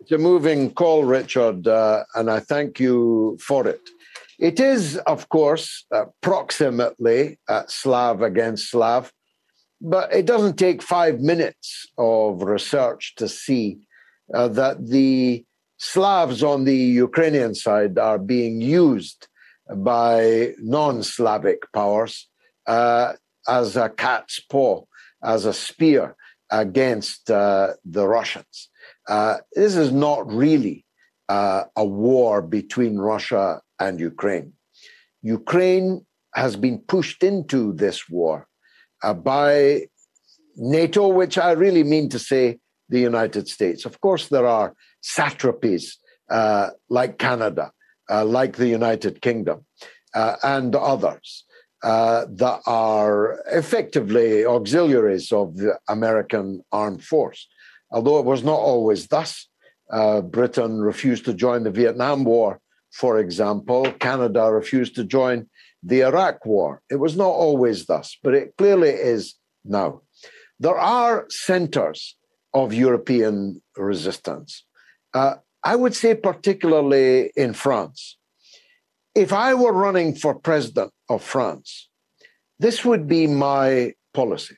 it's 0.00 0.12
a 0.12 0.18
moving 0.18 0.70
call, 0.72 1.04
Richard, 1.04 1.68
uh, 1.68 2.04
and 2.14 2.30
I 2.30 2.40
thank 2.40 2.80
you 2.80 3.38
for 3.40 3.66
it. 3.68 3.80
It 4.38 4.58
is, 4.58 4.96
of 5.06 5.28
course, 5.28 5.84
uh, 5.94 6.06
proximately 6.22 7.38
uh, 7.48 7.64
Slav 7.68 8.22
against 8.22 8.70
Slav, 8.70 9.12
but 9.80 10.12
it 10.12 10.24
doesn't 10.24 10.56
take 10.58 10.82
five 10.82 11.20
minutes 11.20 11.86
of 11.98 12.42
research 12.42 13.14
to 13.16 13.28
see 13.28 13.80
uh, 14.32 14.48
that 14.48 14.86
the 14.88 15.44
Slavs 15.76 16.42
on 16.42 16.64
the 16.64 16.76
Ukrainian 16.76 17.54
side 17.54 17.98
are 17.98 18.18
being 18.18 18.60
used 18.60 19.28
by 19.76 20.54
non 20.58 21.02
Slavic 21.02 21.70
powers 21.74 22.28
uh, 22.66 23.12
as 23.46 23.76
a 23.76 23.90
cat's 23.90 24.40
paw, 24.40 24.84
as 25.22 25.44
a 25.44 25.52
spear 25.52 26.16
against 26.50 27.30
uh, 27.30 27.74
the 27.84 28.06
Russians. 28.06 28.68
Uh, 29.08 29.38
this 29.52 29.76
is 29.76 29.92
not 29.92 30.26
really 30.30 30.84
uh, 31.28 31.64
a 31.76 31.84
war 31.84 32.42
between 32.42 32.98
Russia 32.98 33.60
and 33.78 34.00
Ukraine. 34.00 34.52
Ukraine 35.22 36.04
has 36.34 36.56
been 36.56 36.78
pushed 36.78 37.22
into 37.22 37.72
this 37.72 38.08
war 38.08 38.46
uh, 39.02 39.14
by 39.14 39.86
NATO, 40.56 41.08
which 41.08 41.38
I 41.38 41.52
really 41.52 41.84
mean 41.84 42.08
to 42.10 42.18
say 42.18 42.58
the 42.88 43.00
United 43.00 43.48
States. 43.48 43.84
Of 43.84 44.00
course, 44.00 44.28
there 44.28 44.46
are 44.46 44.74
satrapies 45.02 45.94
uh, 46.30 46.70
like 46.88 47.18
Canada, 47.18 47.72
uh, 48.10 48.24
like 48.24 48.56
the 48.56 48.68
United 48.68 49.22
Kingdom, 49.22 49.64
and 50.42 50.74
others. 50.74 51.44
That 51.82 52.60
are 52.66 53.40
effectively 53.52 54.44
auxiliaries 54.44 55.32
of 55.32 55.56
the 55.56 55.78
American 55.88 56.62
armed 56.72 57.02
force 57.02 57.46
although 57.90 58.18
it 58.18 58.24
was 58.24 58.42
not 58.42 58.58
always 58.58 59.08
thus. 59.08 59.48
Uh, 59.90 60.20
Britain 60.20 60.80
refused 60.80 61.24
to 61.24 61.34
join 61.34 61.64
the 61.64 61.70
Vietnam 61.70 62.24
War, 62.24 62.60
for 62.92 63.18
example. 63.18 63.90
Canada 63.98 64.50
refused 64.50 64.94
to 64.96 65.04
join 65.04 65.48
the 65.82 66.02
Iraq 66.02 66.46
War. 66.46 66.82
It 66.90 66.96
was 66.96 67.16
not 67.16 67.30
always 67.30 67.86
thus, 67.86 68.16
but 68.22 68.34
it 68.34 68.54
clearly 68.56 68.90
is 68.90 69.34
now. 69.64 70.02
There 70.60 70.78
are 70.78 71.26
centers 71.28 72.16
of 72.54 72.72
European 72.72 73.62
resistance. 73.76 74.64
Uh, 75.14 75.36
I 75.64 75.76
would 75.76 75.94
say, 75.94 76.14
particularly 76.14 77.32
in 77.36 77.52
France. 77.52 78.16
If 79.14 79.32
I 79.32 79.54
were 79.54 79.72
running 79.72 80.14
for 80.14 80.34
president 80.34 80.92
of 81.10 81.22
France, 81.22 81.88
this 82.58 82.84
would 82.84 83.06
be 83.06 83.26
my 83.26 83.92
policy 84.14 84.56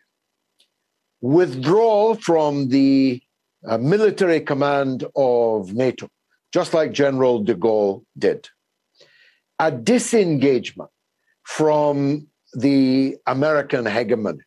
withdrawal 1.22 2.16
from 2.16 2.68
the 2.68 3.22
uh, 3.66 3.78
military 3.78 4.40
command 4.40 5.04
of 5.16 5.72
NATO, 5.72 6.08
just 6.52 6.74
like 6.74 6.92
General 6.92 7.42
de 7.42 7.54
Gaulle 7.54 8.04
did. 8.18 8.48
A 9.58 9.70
disengagement 9.70 10.90
from 11.44 12.26
the 12.52 13.16
American 13.26 13.86
hegemony. 13.86 14.40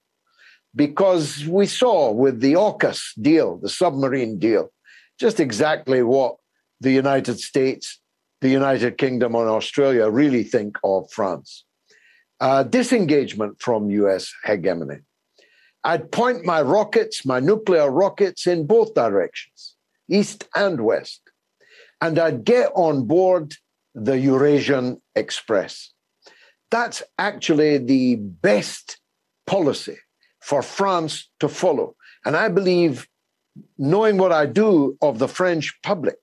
Because 0.76 1.45
we 1.45 1.65
saw 1.65 2.11
with 2.11 2.41
the 2.41 2.53
AUKUS 2.53 3.14
deal, 3.22 3.57
the 3.57 3.69
submarine 3.69 4.38
deal, 4.38 4.69
just 5.18 5.40
exactly 5.40 6.03
what 6.03 6.36
the 6.82 6.91
United 6.91 7.40
States, 7.40 8.02
the 8.41 8.49
United 8.49 8.98
Kingdom, 8.98 9.36
and 9.36 9.48
Australia 9.48 10.10
really 10.10 10.44
think 10.44 10.77
of 10.84 11.10
France. 11.10 11.64
Uh, 12.45 12.61
disengagement 12.61 13.59
from 13.59 13.89
US 13.89 14.31
hegemony. 14.43 14.97
I'd 15.84 16.11
point 16.11 16.45
my 16.45 16.61
rockets, 16.61 17.26
my 17.26 17.39
nuclear 17.39 17.89
rockets, 17.89 18.45
in 18.45 18.67
both 18.67 18.93
directions, 18.93 19.76
east 20.07 20.47
and 20.55 20.81
west. 20.81 21.22
And 22.01 22.19
I'd 22.19 22.43
get 22.43 22.72
on 22.76 23.05
board 23.05 23.55
the 23.95 24.19
Eurasian 24.19 25.01
Express. 25.15 25.91
That's 26.69 27.01
actually 27.17 27.80
the 27.80 28.17
best 28.17 28.99
policy 29.47 29.97
for 30.39 30.61
France 30.61 31.27
to 31.39 31.49
follow. 31.49 31.95
And 32.26 32.38
I 32.38 32.49
believe, 32.49 33.07
knowing 33.80 34.17
what 34.17 34.31
I 34.31 34.45
do 34.45 34.95
of 35.01 35.17
the 35.17 35.27
French 35.27 35.73
public, 35.81 36.19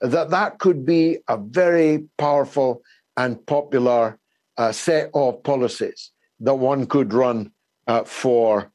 that 0.00 0.30
that 0.30 0.58
could 0.58 0.86
be 0.86 1.18
a 1.28 1.36
very 1.36 2.08
powerful 2.16 2.80
and 3.18 3.44
popular 3.44 4.18
uh, 4.56 4.72
set 4.72 5.10
of 5.14 5.42
policies 5.42 6.10
that 6.40 6.54
one 6.54 6.86
could 6.86 7.12
run 7.12 7.52
uh, 7.86 8.04
for 8.04 8.72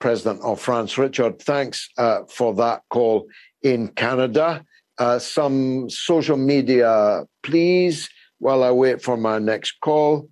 President 0.00 0.42
of 0.42 0.60
France. 0.60 0.98
Richard, 0.98 1.40
thanks 1.40 1.88
uh, 1.98 2.20
for 2.28 2.54
that 2.54 2.82
call 2.90 3.26
in 3.62 3.88
Canada. 3.88 4.64
Uh, 4.98 5.18
some 5.18 5.88
social 5.90 6.36
media, 6.36 7.24
please, 7.42 8.08
while 8.38 8.62
I 8.62 8.70
wait 8.70 9.02
for 9.02 9.16
my 9.16 9.38
next 9.38 9.80
call. 9.80 10.28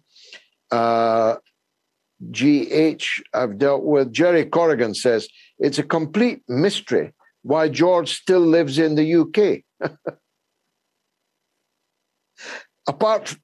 Uh, 0.70 1.36
GH, 2.30 3.04
I've 3.34 3.58
dealt 3.58 3.82
with. 3.82 4.12
Jerry 4.12 4.44
Corrigan 4.44 4.94
says 4.94 5.28
it's 5.58 5.78
a 5.78 5.82
complete 5.82 6.42
mystery 6.48 7.12
why 7.42 7.68
George 7.68 8.12
still 8.14 8.40
lives 8.40 8.78
in 8.78 8.94
the 8.94 9.14
UK. 9.22 9.90
Apart 12.88 13.36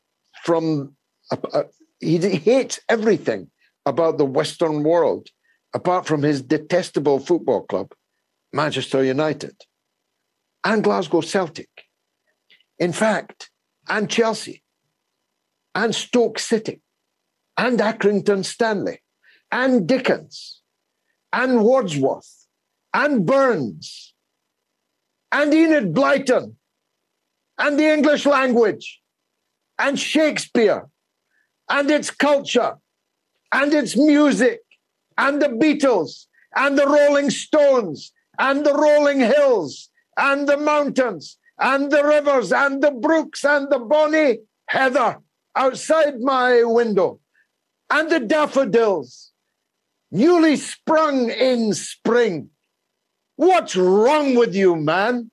from, 0.45 0.65
uh, 0.81 0.98
Uh, 1.31 1.65
he 2.01 2.19
hates 2.19 2.81
everything 2.89 3.51
about 3.85 4.19
the 4.19 4.25
Western 4.25 4.83
world, 4.83 5.29
apart 5.75 6.07
from 6.07 6.23
his 6.23 6.43
detestable 6.43 7.19
football 7.19 7.63
club, 7.63 7.93
Manchester 8.53 9.05
United 9.05 9.57
and 10.65 10.85
Glasgow 10.85 11.21
Celtic. 11.21 11.71
In 12.79 12.93
fact, 12.93 13.51
and 13.89 14.11
Chelsea, 14.11 14.63
and 15.75 15.95
Stoke 15.95 16.39
City, 16.39 16.83
and 17.57 17.79
Accrington 17.79 18.45
Stanley, 18.45 19.01
and 19.51 19.87
Dickens, 19.87 20.61
and 21.33 21.65
Wordsworth, 21.65 22.47
and 22.93 23.25
Burns, 23.25 24.15
and 25.33 25.53
Enid 25.53 25.95
Blyton, 25.95 26.55
and 27.59 27.79
the 27.79 27.93
English 27.93 28.27
language, 28.27 29.01
and 29.79 29.99
Shakespeare, 29.99 30.89
and 31.69 31.91
its 31.91 32.11
culture, 32.11 32.77
and 33.53 33.73
its 33.75 33.97
music, 33.97 34.61
and 35.17 35.43
the 35.43 35.49
Beatles, 35.49 36.27
and 36.57 36.79
the 36.79 36.87
Rolling 36.87 37.31
Stones, 37.31 38.13
and 38.39 38.65
the 38.65 38.75
Rolling 38.75 39.21
Hills, 39.21 39.91
and 40.17 40.49
the 40.49 40.57
mountains 40.57 41.39
and 41.59 41.91
the 41.91 42.05
rivers 42.05 42.53
and 42.53 42.83
the 42.83 42.91
brooks 42.91 43.45
and 43.45 43.71
the 43.71 43.79
bonny 43.79 44.39
heather 44.67 45.19
outside 45.57 46.21
my 46.21 46.63
window 46.63 47.21
and 47.91 48.11
the 48.11 48.21
daffodils 48.21 49.33
newly 50.11 50.57
sprung 50.57 51.31
in 51.31 51.73
spring. 51.75 52.51
What's 53.37 53.77
wrong 53.77 54.35
with 54.35 54.55
you, 54.55 54.77
man? 54.77 55.31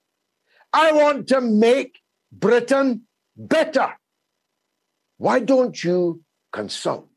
I 0.73 0.91
want 0.91 1.27
to 1.29 1.41
make 1.41 1.99
Britain 2.31 3.03
better. 3.35 3.93
Why 5.17 5.39
don't 5.39 5.81
you 5.83 6.21
consult 6.56 7.10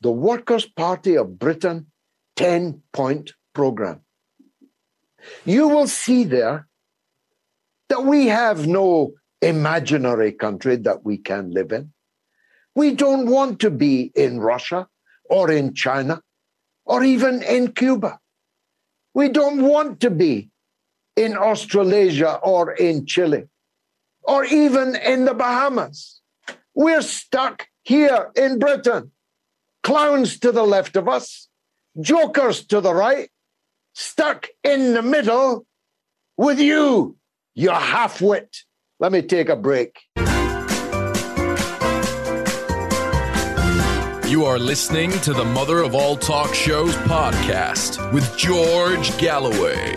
the 0.00 0.10
Workers' 0.10 0.66
Party 0.66 1.16
of 1.16 1.38
Britain 1.38 1.86
10 2.36 2.82
point 2.92 3.32
program? 3.54 4.00
you 5.44 5.68
will 5.68 5.86
see 5.86 6.24
there 6.24 6.68
that 7.88 8.04
we 8.04 8.26
have 8.26 8.66
no 8.66 9.12
imaginary 9.42 10.32
country 10.32 10.76
that 10.76 11.04
we 11.04 11.16
can 11.16 11.50
live 11.50 11.72
in. 11.72 11.92
We 12.74 12.92
don't 12.92 13.28
want 13.28 13.60
to 13.60 13.70
be 13.70 14.12
in 14.14 14.40
Russia 14.40 14.86
or 15.30 15.50
in 15.50 15.74
China 15.74 16.20
or 16.84 17.02
even 17.02 17.42
in 17.42 17.72
Cuba. 17.72 18.18
We 19.14 19.28
don't 19.28 19.62
want 19.62 20.00
to 20.00 20.10
be 20.10 20.50
in 21.16 21.36
Australasia 21.36 22.34
or 22.42 22.72
in 22.72 23.06
Chile 23.06 23.44
or 24.22 24.44
even 24.44 24.94
in 24.96 25.24
the 25.24 25.34
Bahamas. 25.34 26.20
We're 26.74 27.02
stuck 27.02 27.66
here 27.86 28.32
in 28.34 28.58
Britain. 28.58 29.12
Clowns 29.84 30.40
to 30.40 30.50
the 30.50 30.64
left 30.64 30.96
of 30.96 31.08
us, 31.08 31.48
jokers 32.00 32.66
to 32.66 32.80
the 32.80 32.92
right, 32.92 33.30
stuck 33.94 34.48
in 34.64 34.92
the 34.92 35.02
middle 35.02 35.64
with 36.36 36.58
you, 36.58 37.16
you 37.54 37.70
half-wit. 37.70 38.56
Let 38.98 39.12
me 39.12 39.22
take 39.22 39.48
a 39.48 39.54
break. 39.54 40.00
You 44.28 44.44
are 44.44 44.58
listening 44.58 45.12
to 45.20 45.32
the 45.32 45.44
Mother 45.44 45.84
of 45.84 45.94
All 45.94 46.16
Talk 46.16 46.52
Shows 46.54 46.96
podcast 46.96 48.12
with 48.12 48.36
George 48.36 49.16
Galloway. 49.18 49.94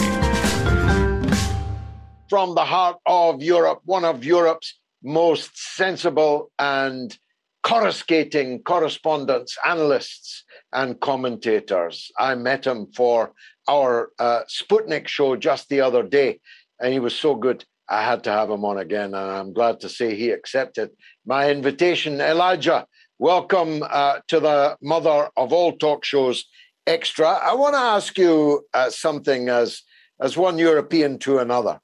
From 2.30 2.54
the 2.54 2.66
heart 2.66 2.98
of 3.08 3.42
Europe, 3.42 3.82
one 3.86 4.06
of 4.06 4.24
Europe's 4.24 4.80
most 5.02 5.58
sensible 5.58 6.52
and 6.60 7.18
coruscating 7.64 8.64
correspondents, 8.64 9.58
analysts, 9.66 10.44
and 10.74 11.00
commentators. 11.00 12.12
I 12.18 12.36
met 12.36 12.66
him 12.66 12.88
for 12.96 13.34
our 13.68 14.12
uh, 14.20 14.42
Sputnik 14.48 15.08
show 15.08 15.36
just 15.36 15.70
the 15.70 15.82
other 15.82 16.04
day, 16.04 16.40
and 16.82 16.94
he 16.94 17.00
was 17.00 17.16
so 17.16 17.36
good. 17.36 17.66
I 17.90 18.04
had 18.04 18.24
to 18.26 18.32
have 18.32 18.50
him 18.50 18.64
on 18.66 18.78
again, 18.78 19.14
and 19.14 19.16
I'm 19.16 19.54
glad 19.54 19.80
to 19.82 19.90
say 19.90 20.16
he 20.16 20.30
accepted 20.30 20.92
my 21.26 21.50
invitation. 21.50 22.22
Elijah, 22.22 22.86
welcome 23.18 23.84
uh, 23.90 24.20
to 24.28 24.40
the 24.40 24.78
mother 24.82 25.30
of 25.36 25.52
all 25.52 25.74
talk 25.74 26.06
shows, 26.06 26.46
Extra. 26.88 27.28
I 27.28 27.54
want 27.54 27.76
to 27.76 27.80
ask 27.80 28.18
you 28.18 28.66
uh, 28.74 28.90
something 28.90 29.50
as 29.50 29.84
as 30.20 30.36
one 30.36 30.58
European 30.58 31.20
to 31.20 31.38
another. 31.38 31.80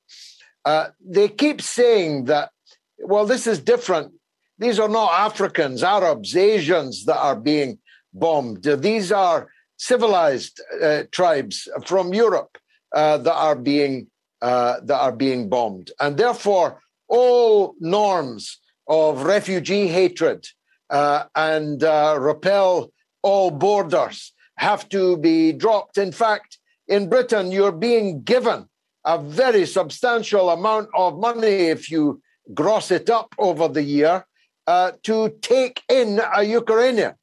Uh, 0.66 0.88
they 1.00 1.28
keep 1.28 1.62
saying 1.62 2.26
that, 2.26 2.50
well, 2.98 3.26
this 3.26 3.46
is 3.46 3.60
different. 3.60 4.14
These 4.58 4.80
are 4.80 4.90
not 4.90 5.12
Africans, 5.14 5.84
Arabs, 5.84 6.36
Asians 6.36 7.06
that 7.06 7.18
are 7.20 7.36
being 7.36 7.80
bombed. 8.14 8.64
These 8.64 9.12
are 9.12 9.50
civilized 9.78 10.62
uh, 10.82 11.04
tribes 11.12 11.68
from 11.86 12.14
Europe 12.14 12.58
uh, 12.94 13.18
that 13.18 13.34
are 13.34 13.56
being 13.56 14.08
uh, 14.42 14.80
that 14.84 15.00
are 15.00 15.12
being 15.12 15.50
bombed, 15.50 15.92
and 16.00 16.18
therefore 16.18 16.82
all 17.08 17.76
norms 17.80 18.60
of 18.88 19.24
refugee 19.24 19.88
hatred 19.88 20.46
uh, 20.90 21.24
and 21.36 21.84
uh, 21.84 22.16
repel 22.20 22.92
all 23.24 23.50
borders 23.50 24.34
have 24.58 24.88
to 24.90 25.18
be 25.18 25.52
dropped. 25.52 25.98
In 25.98 26.12
fact, 26.12 26.60
in 26.88 27.10
Britain, 27.10 27.52
you're 27.52 27.72
being 27.72 28.22
given 28.24 28.70
a 29.04 29.18
very 29.18 29.66
substantial 29.66 30.50
amount 30.50 30.90
of 30.96 31.18
money 31.18 31.48
if 31.48 31.90
you 31.90 32.22
gross 32.54 32.92
it 32.92 33.10
up 33.10 33.34
over 33.40 33.68
the 33.68 33.84
year 33.84 34.26
uh, 34.68 34.92
to 35.04 35.30
take 35.42 35.84
in 35.90 36.20
a 36.36 36.44
Ukrainian 36.44 37.16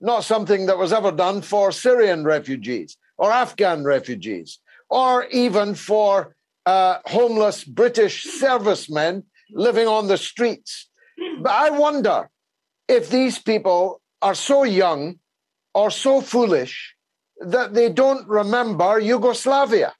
not 0.00 0.24
something 0.24 0.66
that 0.66 0.78
was 0.78 0.92
ever 0.92 1.10
done 1.10 1.42
for 1.42 1.72
Syrian 1.72 2.24
refugees 2.24 2.96
or 3.16 3.32
Afghan 3.32 3.84
refugees, 3.84 4.60
or 4.88 5.24
even 5.26 5.74
for 5.74 6.36
uh, 6.66 6.98
homeless 7.06 7.64
British 7.64 8.22
servicemen 8.22 9.24
living 9.50 9.88
on 9.88 10.06
the 10.06 10.16
streets. 10.16 10.88
But 11.42 11.50
I 11.50 11.70
wonder 11.70 12.30
if 12.86 13.10
these 13.10 13.38
people 13.38 14.00
are 14.22 14.34
so 14.34 14.62
young 14.62 15.18
or 15.74 15.90
so 15.90 16.20
foolish 16.20 16.94
that 17.40 17.74
they 17.74 17.88
don't 17.88 18.26
remember 18.28 19.00
Yugoslavia. 19.00 19.94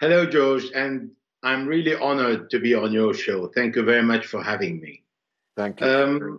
Hello, 0.00 0.26
George, 0.26 0.66
and 0.74 1.10
I'm 1.44 1.66
really 1.66 1.94
honored 1.94 2.50
to 2.50 2.58
be 2.58 2.74
on 2.74 2.92
your 2.92 3.12
show. 3.12 3.48
Thank 3.48 3.76
you 3.76 3.84
very 3.84 4.02
much 4.02 4.26
for 4.26 4.42
having 4.42 4.80
me. 4.80 5.02
Thank 5.56 5.80
you. 5.80 5.86
Um, 5.86 6.38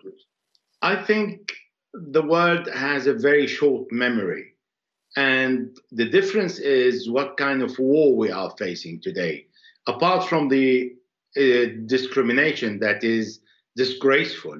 I 0.81 0.95
think 0.95 1.53
the 1.93 2.23
world 2.23 2.67
has 2.73 3.05
a 3.07 3.13
very 3.13 3.47
short 3.47 3.91
memory. 3.91 4.53
And 5.15 5.77
the 5.91 6.09
difference 6.09 6.59
is 6.59 7.09
what 7.09 7.37
kind 7.37 7.61
of 7.61 7.77
war 7.79 8.17
we 8.17 8.31
are 8.31 8.53
facing 8.57 8.99
today. 8.99 9.47
Apart 9.87 10.27
from 10.27 10.49
the 10.49 10.93
uh, 11.37 11.65
discrimination 11.85 12.79
that 12.79 13.03
is 13.03 13.39
disgraceful, 13.75 14.59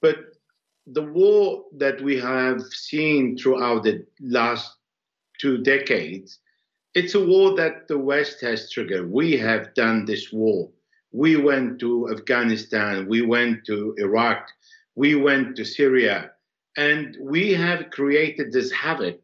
But 0.00 0.18
the 0.86 1.02
war 1.02 1.64
that 1.76 2.00
we 2.00 2.16
have 2.18 2.62
seen 2.62 3.36
throughout 3.36 3.82
the 3.82 4.06
last 4.20 4.76
two 5.40 5.58
decades, 5.58 6.38
it's 6.96 7.14
a 7.14 7.20
war 7.20 7.54
that 7.54 7.88
the 7.88 7.98
West 7.98 8.40
has 8.40 8.70
triggered. 8.70 9.12
We 9.12 9.36
have 9.36 9.74
done 9.74 10.06
this 10.06 10.32
war. 10.32 10.70
We 11.12 11.36
went 11.36 11.78
to 11.80 12.08
Afghanistan, 12.10 13.06
we 13.06 13.20
went 13.20 13.66
to 13.66 13.94
Iraq, 13.98 14.48
we 14.94 15.14
went 15.14 15.56
to 15.56 15.64
Syria, 15.64 16.30
and 16.78 17.14
we 17.20 17.52
have 17.52 17.90
created 17.90 18.50
this 18.50 18.72
havoc 18.72 19.20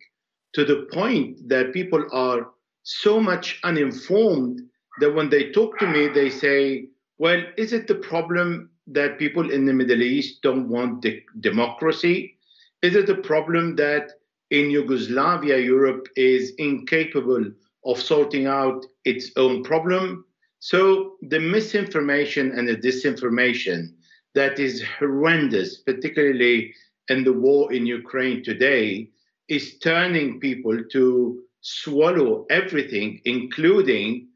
to 0.52 0.66
the 0.66 0.86
point 0.92 1.48
that 1.48 1.72
people 1.72 2.04
are 2.12 2.50
so 2.82 3.18
much 3.18 3.58
uninformed 3.64 4.60
that 5.00 5.14
when 5.14 5.30
they 5.30 5.50
talk 5.50 5.78
to 5.78 5.86
me, 5.86 6.08
they 6.08 6.28
say, 6.28 6.88
Well, 7.16 7.42
is 7.56 7.72
it 7.72 7.86
the 7.86 7.94
problem 7.94 8.68
that 8.88 9.18
people 9.18 9.50
in 9.50 9.64
the 9.64 9.72
Middle 9.72 10.02
East 10.02 10.42
don't 10.42 10.68
want 10.68 11.00
de- 11.00 11.24
democracy? 11.40 12.36
Is 12.82 12.96
it 12.96 13.08
a 13.08 13.22
problem 13.30 13.76
that 13.76 14.10
in 14.52 14.70
Yugoslavia, 14.70 15.58
Europe 15.58 16.06
is 16.14 16.52
incapable 16.58 17.50
of 17.86 17.98
sorting 17.98 18.46
out 18.46 18.84
its 19.06 19.30
own 19.36 19.64
problem? 19.64 20.26
So 20.60 21.16
the 21.22 21.40
misinformation 21.40 22.52
and 22.52 22.68
the 22.68 22.76
disinformation 22.76 23.94
that 24.34 24.58
is 24.58 24.84
horrendous, 24.98 25.78
particularly 25.78 26.74
in 27.08 27.24
the 27.24 27.32
war 27.32 27.72
in 27.72 27.86
Ukraine 27.86 28.44
today, 28.44 29.08
is 29.48 29.78
turning 29.78 30.38
people 30.38 30.78
to 30.92 31.42
swallow 31.62 32.46
everything, 32.50 33.22
including 33.24 34.28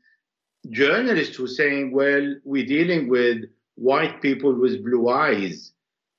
journalists 0.70 1.36
who 1.36 1.44
are 1.44 1.59
saying, 1.62 1.93
well, 1.93 2.34
we're 2.44 2.66
dealing 2.66 3.09
with 3.09 3.44
white 3.74 4.22
people 4.22 4.55
with 4.55 4.82
blue 4.82 5.10
eyes. 5.10 5.72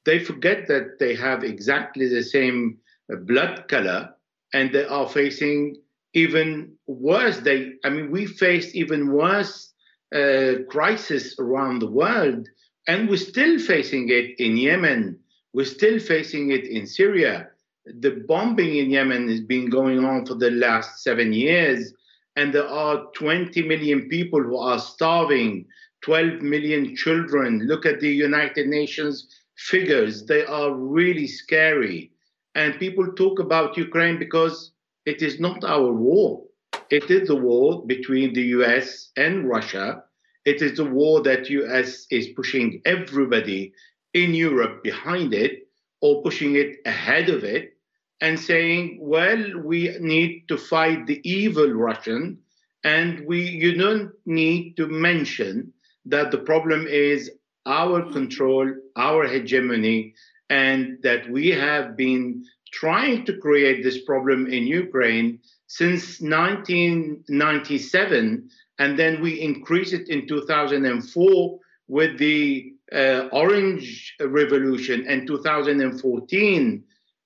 They 0.06 0.20
forget 0.20 0.68
that 0.68 1.00
they 1.00 1.16
have 1.16 1.44
exactly 1.44 2.08
the 2.08 2.24
same 2.24 2.78
blood 3.16 3.68
color 3.68 4.14
and 4.54 4.74
they 4.74 4.86
are 4.86 5.08
facing 5.08 5.78
even 6.14 6.74
worse. 6.88 7.38
They, 7.38 7.74
I 7.84 7.90
mean, 7.90 8.12
we 8.12 8.26
faced 8.26 8.76
even 8.76 9.12
worse 9.12 9.74
uh, 10.14 10.64
crisis 10.70 11.36
around 11.40 11.80
the 11.80 11.92
world, 11.92 12.48
and 12.88 13.10
we're 13.10 13.18
still 13.18 13.60
facing 13.60 14.10
it 14.10 14.40
in 14.40 14.58
Yemen. 14.58 15.20
We're 15.54 15.66
still 15.66 16.00
facing 16.00 16.52
it 16.52 16.66
in 16.66 16.88
Syria. 16.88 17.50
The 17.86 18.24
bombing 18.28 18.78
in 18.78 18.90
Yemen 18.90 19.30
has 19.30 19.42
been 19.42 19.70
going 19.70 20.04
on 20.04 20.26
for 20.26 20.36
the 20.36 20.52
last 20.52 21.04
seven 21.04 21.34
years, 21.34 21.94
and 22.36 22.54
there 22.54 22.68
are 22.68 23.06
20 23.16 23.68
million 23.68 24.08
people 24.10 24.42
who 24.42 24.58
are 24.58 24.80
starving, 24.80 25.66
12 26.02 26.42
million 26.42 26.96
children. 26.96 27.62
Look 27.66 27.86
at 27.86 28.00
the 28.00 28.10
United 28.10 28.68
Nations 28.68 29.28
figures, 29.58 30.26
they 30.26 30.46
are 30.46 30.74
really 30.74 31.28
scary. 31.28 32.12
And 32.58 32.80
people 32.80 33.14
talk 33.14 33.40
about 33.40 33.78
Ukraine 33.78 34.18
because 34.18 34.72
it 35.06 35.22
is 35.22 35.40
not 35.40 35.64
our 35.64 35.94
war. 35.94 36.44
It 36.90 37.12
is 37.12 37.28
the 37.28 37.36
war 37.36 37.86
between 37.86 38.34
the 38.34 38.48
US 38.58 39.12
and 39.16 39.48
Russia. 39.48 40.04
It 40.44 40.64
is 40.64 40.78
the 40.78 40.90
war 41.00 41.22
that 41.22 41.52
US 41.52 42.08
is 42.10 42.30
pushing 42.40 42.82
everybody 42.84 43.74
in 44.16 44.34
Europe 44.34 44.84
behind 44.84 45.36
it 45.36 45.68
or 46.02 46.24
pushing 46.24 46.56
it 46.56 46.78
ahead 46.84 47.30
of 47.30 47.44
it 47.44 47.78
and 48.22 48.40
saying, 48.40 48.98
well, 49.00 49.44
we 49.64 49.96
need 50.00 50.48
to 50.48 50.58
fight 50.58 51.06
the 51.06 51.22
evil 51.24 51.70
Russian 51.70 52.40
and 52.84 53.24
we 53.28 53.40
you 53.64 53.76
don't 53.76 54.12
need 54.26 54.78
to 54.78 54.88
mention 54.88 55.74
that 56.06 56.32
the 56.32 56.40
problem 56.52 56.88
is 56.88 57.30
our 57.68 58.12
control, 58.12 58.66
our 58.96 59.28
hegemony, 59.28 60.16
and 60.50 60.98
that 61.04 61.30
we 61.30 61.50
have 61.50 61.98
been 61.98 62.44
trying 62.72 63.26
to 63.26 63.38
create 63.38 63.84
this 63.84 64.02
problem 64.04 64.48
in 64.48 64.66
Ukraine 64.68 65.40
since 65.68 66.20
1997, 66.22 68.50
and 68.80 69.00
then 69.00 69.22
we 69.22 69.42
increased 69.42 69.94
it 69.94 70.10
in 70.10 70.28
2004 70.28 71.60
with 71.88 72.18
the 72.18 72.74
uh, 72.94 73.28
Orange 73.32 74.16
Revolution 74.20 75.06
and 75.08 75.28
2014. 75.28 76.84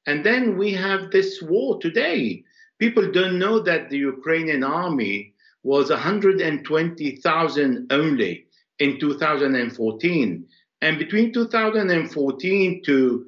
And 0.07 0.25
then 0.25 0.57
we 0.57 0.73
have 0.73 1.11
this 1.11 1.39
war 1.41 1.79
today. 1.79 2.43
People 2.79 3.11
don't 3.11 3.37
know 3.37 3.59
that 3.59 3.89
the 3.89 3.97
Ukrainian 3.97 4.63
army 4.63 5.35
was 5.63 5.91
120,000 5.91 7.91
only 7.91 8.45
in 8.79 8.99
2014. 8.99 10.45
And 10.81 10.97
between 10.97 11.31
2014 11.31 12.81
to 12.85 13.25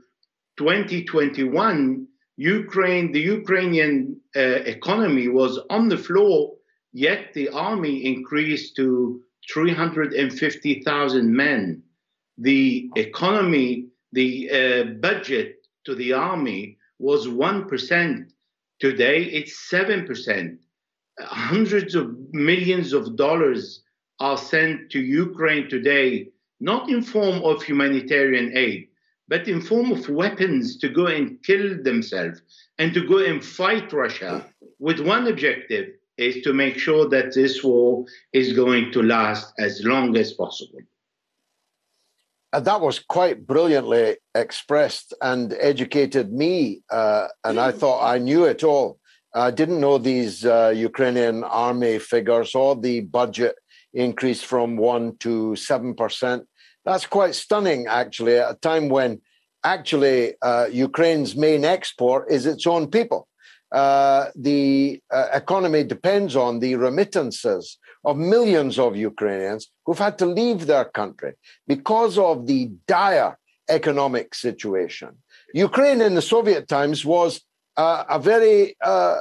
2021, 0.57 2.07
Ukraine, 2.37 3.11
the 3.11 3.19
Ukrainian 3.19 4.19
uh, 4.35 4.39
economy 4.39 5.27
was 5.27 5.59
on 5.69 5.87
the 5.87 5.97
floor, 5.97 6.55
yet 6.91 7.33
the 7.33 7.49
army 7.49 8.05
increased 8.05 8.75
to 8.77 9.21
350,000 9.51 11.35
men. 11.35 11.83
The 12.37 12.89
economy, 12.95 13.89
the 14.11 14.49
uh, 14.49 14.83
budget 14.99 15.57
to 15.85 15.93
the 15.93 16.13
army 16.13 16.77
was 16.97 17.27
1%. 17.27 18.31
Today, 18.79 19.23
it's 19.23 19.69
7%. 19.71 20.57
Hundreds 21.19 21.93
of 21.93 22.15
millions 22.31 22.93
of 22.93 23.15
dollars 23.15 23.83
are 24.19 24.37
sent 24.37 24.89
to 24.91 24.99
Ukraine 24.99 25.69
today, 25.69 26.29
not 26.63 26.89
in 26.89 27.01
form 27.01 27.43
of 27.43 27.61
humanitarian 27.61 28.55
aid, 28.55 28.87
but 29.27 29.49
in 29.49 29.59
form 29.59 29.91
of 29.91 30.07
weapons 30.07 30.77
to 30.77 30.87
go 30.87 31.07
and 31.07 31.43
kill 31.43 31.83
themselves 31.83 32.41
and 32.79 32.93
to 32.93 33.05
go 33.05 33.17
and 33.17 33.43
fight 33.43 33.91
Russia 33.91 34.45
with 34.79 35.01
one 35.01 35.27
objective 35.27 35.89
is 36.17 36.41
to 36.43 36.53
make 36.53 36.77
sure 36.77 37.09
that 37.09 37.33
this 37.33 37.61
war 37.65 38.05
is 38.31 38.53
going 38.53 38.93
to 38.93 39.03
last 39.03 39.53
as 39.59 39.81
long 39.83 40.15
as 40.15 40.31
possible. 40.31 40.79
Uh, 42.53 42.61
that 42.61 42.79
was 42.79 42.99
quite 42.99 43.45
brilliantly 43.45 44.15
expressed 44.33 45.13
and 45.21 45.53
educated 45.59 46.31
me, 46.31 46.81
uh, 46.89 47.27
and 47.43 47.59
I 47.59 47.71
thought 47.71 48.07
I 48.07 48.19
knew 48.19 48.45
it 48.45 48.63
all. 48.63 48.99
I 49.35 49.51
didn't 49.51 49.81
know 49.81 49.97
these 49.97 50.45
uh, 50.45 50.71
Ukrainian 50.73 51.43
army 51.43 51.99
figures 51.99 52.55
or 52.55 52.75
the 52.75 53.01
budget 53.01 53.55
increase 53.93 54.41
from 54.41 54.77
1 54.77 55.17
to 55.17 55.55
7%. 55.57 56.45
That's 56.85 57.05
quite 57.05 57.35
stunning, 57.35 57.87
actually, 57.87 58.37
at 58.37 58.51
a 58.51 58.55
time 58.55 58.89
when 58.89 59.21
actually 59.63 60.33
uh, 60.41 60.67
Ukraine's 60.71 61.35
main 61.35 61.63
export 61.63 62.29
is 62.29 62.45
its 62.45 62.67
own 62.67 62.89
people. 62.91 63.27
Uh, 63.71 64.29
the 64.35 65.01
uh, 65.11 65.29
economy 65.33 65.83
depends 65.83 66.35
on 66.35 66.59
the 66.59 66.75
remittances 66.75 67.77
of 68.05 68.17
millions 68.17 68.77
of 68.77 68.95
Ukrainians 68.95 69.71
who've 69.85 69.97
had 69.97 70.17
to 70.19 70.25
leave 70.25 70.67
their 70.67 70.85
country 70.85 71.33
because 71.65 72.17
of 72.17 72.45
the 72.45 72.71
dire 72.87 73.39
economic 73.69 74.35
situation. 74.35 75.09
Ukraine 75.53 76.01
in 76.01 76.13
the 76.13 76.21
Soviet 76.21 76.67
times 76.67 77.05
was 77.05 77.41
uh, 77.77 78.03
a 78.09 78.19
very 78.19 78.75
uh, 78.83 79.19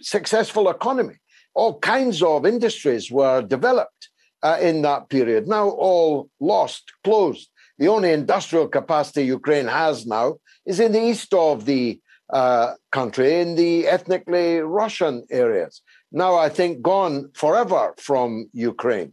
successful 0.00 0.68
economy. 0.68 1.16
All 1.54 1.78
kinds 1.80 2.22
of 2.22 2.46
industries 2.46 3.10
were 3.10 3.42
developed 3.42 4.10
uh, 4.42 4.58
in 4.60 4.82
that 4.82 5.08
period. 5.08 5.48
Now, 5.48 5.68
all 5.68 6.30
lost, 6.40 6.92
closed. 7.04 7.48
The 7.78 7.88
only 7.88 8.12
industrial 8.12 8.68
capacity 8.68 9.24
Ukraine 9.24 9.66
has 9.66 10.06
now 10.06 10.36
is 10.66 10.80
in 10.80 10.92
the 10.92 11.02
east 11.02 11.32
of 11.32 11.64
the 11.64 12.00
uh, 12.30 12.74
country, 12.92 13.40
in 13.40 13.54
the 13.54 13.86
ethnically 13.86 14.58
Russian 14.58 15.24
areas. 15.30 15.82
Now, 16.12 16.34
I 16.36 16.48
think, 16.48 16.82
gone 16.82 17.30
forever 17.34 17.94
from 17.98 18.50
Ukraine. 18.52 19.12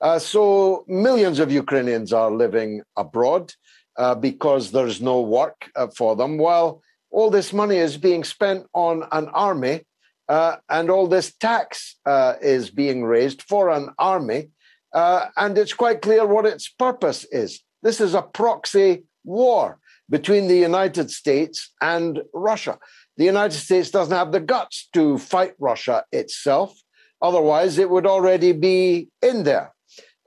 Uh, 0.00 0.18
so, 0.18 0.84
millions 0.88 1.38
of 1.38 1.52
Ukrainians 1.52 2.12
are 2.12 2.30
living 2.30 2.82
abroad 2.96 3.52
uh, 3.96 4.14
because 4.14 4.72
there's 4.72 5.00
no 5.00 5.20
work 5.20 5.70
uh, 5.76 5.88
for 5.96 6.16
them, 6.16 6.38
while 6.38 6.82
all 7.10 7.30
this 7.30 7.52
money 7.52 7.76
is 7.76 7.96
being 7.96 8.24
spent 8.24 8.66
on 8.72 9.04
an 9.12 9.28
army 9.28 9.84
uh, 10.28 10.56
and 10.68 10.90
all 10.90 11.06
this 11.06 11.34
tax 11.34 11.96
uh, 12.06 12.34
is 12.40 12.70
being 12.70 13.04
raised 13.04 13.42
for 13.42 13.68
an 13.68 13.90
army 13.98 14.48
uh, 14.92 15.26
and 15.36 15.56
it's 15.56 15.74
quite 15.74 16.02
clear 16.02 16.26
what 16.26 16.46
its 16.46 16.68
purpose 16.68 17.24
is. 17.30 17.62
This 17.82 18.00
is 18.00 18.14
a 18.14 18.22
proxy 18.22 19.04
war 19.24 19.78
between 20.08 20.48
the 20.48 20.56
United 20.56 21.10
States 21.10 21.72
and 21.80 22.22
Russia. 22.34 22.78
The 23.16 23.24
United 23.24 23.58
States 23.58 23.90
doesn't 23.90 24.16
have 24.16 24.32
the 24.32 24.40
guts 24.40 24.88
to 24.92 25.18
fight 25.18 25.54
Russia 25.58 26.04
itself. 26.10 26.76
Otherwise, 27.22 27.78
it 27.78 27.90
would 27.90 28.06
already 28.06 28.52
be 28.52 29.08
in 29.22 29.44
there. 29.44 29.72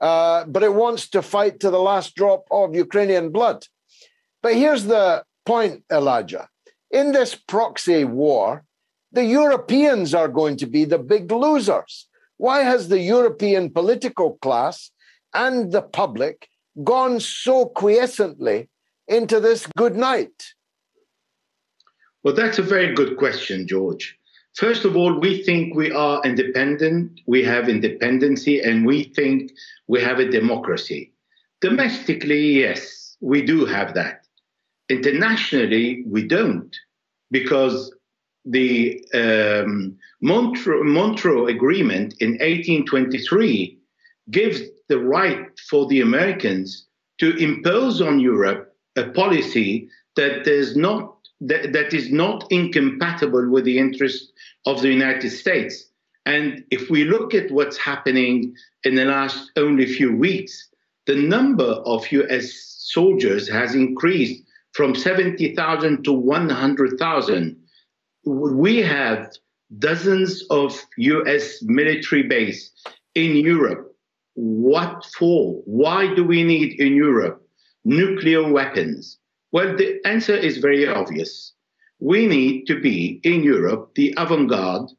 Uh, 0.00 0.44
but 0.44 0.62
it 0.62 0.74
wants 0.74 1.08
to 1.08 1.22
fight 1.22 1.60
to 1.60 1.70
the 1.70 1.78
last 1.78 2.14
drop 2.14 2.44
of 2.50 2.74
Ukrainian 2.74 3.30
blood. 3.30 3.66
But 4.42 4.54
here's 4.54 4.84
the 4.84 5.24
point, 5.46 5.84
Elijah. 5.90 6.48
In 6.90 7.12
this 7.12 7.34
proxy 7.34 8.04
war, 8.04 8.64
the 9.12 9.24
Europeans 9.24 10.14
are 10.14 10.28
going 10.28 10.56
to 10.58 10.66
be 10.66 10.84
the 10.84 10.98
big 10.98 11.30
losers 11.30 12.08
why 12.36 12.62
has 12.62 12.88
the 12.88 13.00
European 13.00 13.70
political 13.70 14.38
class 14.38 14.90
and 15.32 15.72
the 15.72 15.82
public 15.82 16.48
gone 16.82 17.20
so 17.20 17.66
quiescently 17.66 18.68
into 19.06 19.40
this 19.40 19.66
good 19.76 19.96
night? 19.96 20.54
Well, 22.22 22.34
that's 22.34 22.58
a 22.58 22.62
very 22.62 22.94
good 22.94 23.16
question, 23.18 23.68
George. 23.68 24.16
First 24.54 24.84
of 24.84 24.96
all, 24.96 25.18
we 25.18 25.42
think 25.42 25.74
we 25.74 25.90
are 25.90 26.22
independent, 26.24 27.20
we 27.26 27.42
have 27.44 27.68
independency, 27.68 28.60
and 28.60 28.86
we 28.86 29.04
think 29.04 29.52
we 29.88 30.00
have 30.00 30.20
a 30.20 30.30
democracy. 30.30 31.12
Domestically, 31.60 32.60
yes, 32.60 33.16
we 33.20 33.42
do 33.42 33.66
have 33.66 33.94
that. 33.94 34.26
Internationally, 34.88 36.04
we 36.06 36.26
don't, 36.26 36.74
because 37.30 37.92
the 38.44 39.02
um, 39.14 39.96
Montreux, 40.20 40.84
Montreux 40.84 41.46
Agreement 41.46 42.14
in 42.20 42.32
1823 42.32 43.78
gives 44.30 44.60
the 44.88 44.98
right 44.98 45.46
for 45.68 45.86
the 45.86 46.00
Americans 46.00 46.86
to 47.18 47.36
impose 47.36 48.00
on 48.00 48.20
Europe 48.20 48.74
a 48.96 49.04
policy 49.10 49.88
that 50.16 50.46
is 50.46 50.76
not 50.76 51.16
that, 51.40 51.72
that 51.72 51.92
is 51.92 52.10
not 52.10 52.46
incompatible 52.50 53.50
with 53.50 53.64
the 53.64 53.78
interests 53.78 54.30
of 54.66 54.80
the 54.80 54.88
United 54.88 55.30
States. 55.30 55.90
And 56.26 56.64
if 56.70 56.88
we 56.88 57.04
look 57.04 57.34
at 57.34 57.50
what's 57.50 57.76
happening 57.76 58.54
in 58.84 58.94
the 58.94 59.04
last 59.04 59.50
only 59.56 59.86
few 59.86 60.16
weeks, 60.16 60.68
the 61.06 61.16
number 61.16 61.64
of 61.64 62.10
US 62.12 62.52
soldiers 62.78 63.48
has 63.48 63.74
increased 63.74 64.42
from 64.72 64.94
70,000 64.94 66.02
to 66.04 66.12
100,000. 66.12 67.56
We 68.24 68.78
have 68.82 69.32
dozens 69.78 70.44
of 70.50 70.78
US 70.98 71.62
military 71.62 72.22
base 72.22 72.70
in 73.14 73.36
Europe. 73.36 73.94
What 74.34 75.04
for? 75.18 75.62
Why 75.64 76.14
do 76.14 76.24
we 76.24 76.42
need 76.42 76.80
in 76.80 76.94
Europe 76.94 77.46
nuclear 77.84 78.50
weapons? 78.50 79.18
Well, 79.52 79.76
the 79.76 80.00
answer 80.04 80.34
is 80.34 80.58
very 80.58 80.86
obvious. 80.86 81.52
We 82.00 82.26
need 82.26 82.66
to 82.66 82.80
be 82.80 83.20
in 83.22 83.42
Europe 83.42 83.94
the 83.94 84.14
avant 84.16 84.50
garde 84.50 84.90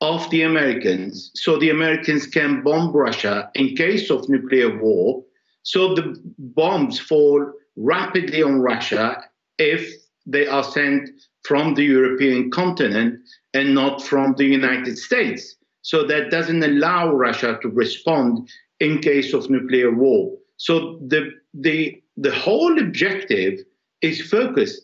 of 0.00 0.28
the 0.30 0.42
Americans 0.42 1.30
so 1.34 1.58
the 1.58 1.70
Americans 1.70 2.26
can 2.26 2.62
bomb 2.62 2.92
Russia 2.92 3.50
in 3.54 3.74
case 3.74 4.10
of 4.10 4.28
nuclear 4.28 4.78
war. 4.78 5.24
So 5.62 5.94
the 5.94 6.16
bombs 6.38 7.00
fall 7.00 7.52
rapidly 7.76 8.42
on 8.42 8.60
Russia 8.60 9.22
if 9.58 9.92
they 10.26 10.46
are 10.46 10.62
sent 10.64 11.10
from 11.46 11.74
the 11.74 11.84
European 11.84 12.50
continent 12.50 13.20
and 13.54 13.74
not 13.74 14.02
from 14.02 14.34
the 14.36 14.44
United 14.44 14.98
States. 14.98 15.56
So 15.82 16.04
that 16.06 16.30
doesn't 16.30 16.62
allow 16.62 17.12
Russia 17.12 17.58
to 17.62 17.68
respond 17.68 18.48
in 18.80 18.98
case 18.98 19.32
of 19.32 19.48
nuclear 19.48 19.90
war. 19.94 20.36
So 20.56 20.98
the 21.06 21.30
the 21.54 22.02
the 22.16 22.34
whole 22.34 22.78
objective 22.78 23.60
is 24.02 24.20
focused 24.20 24.82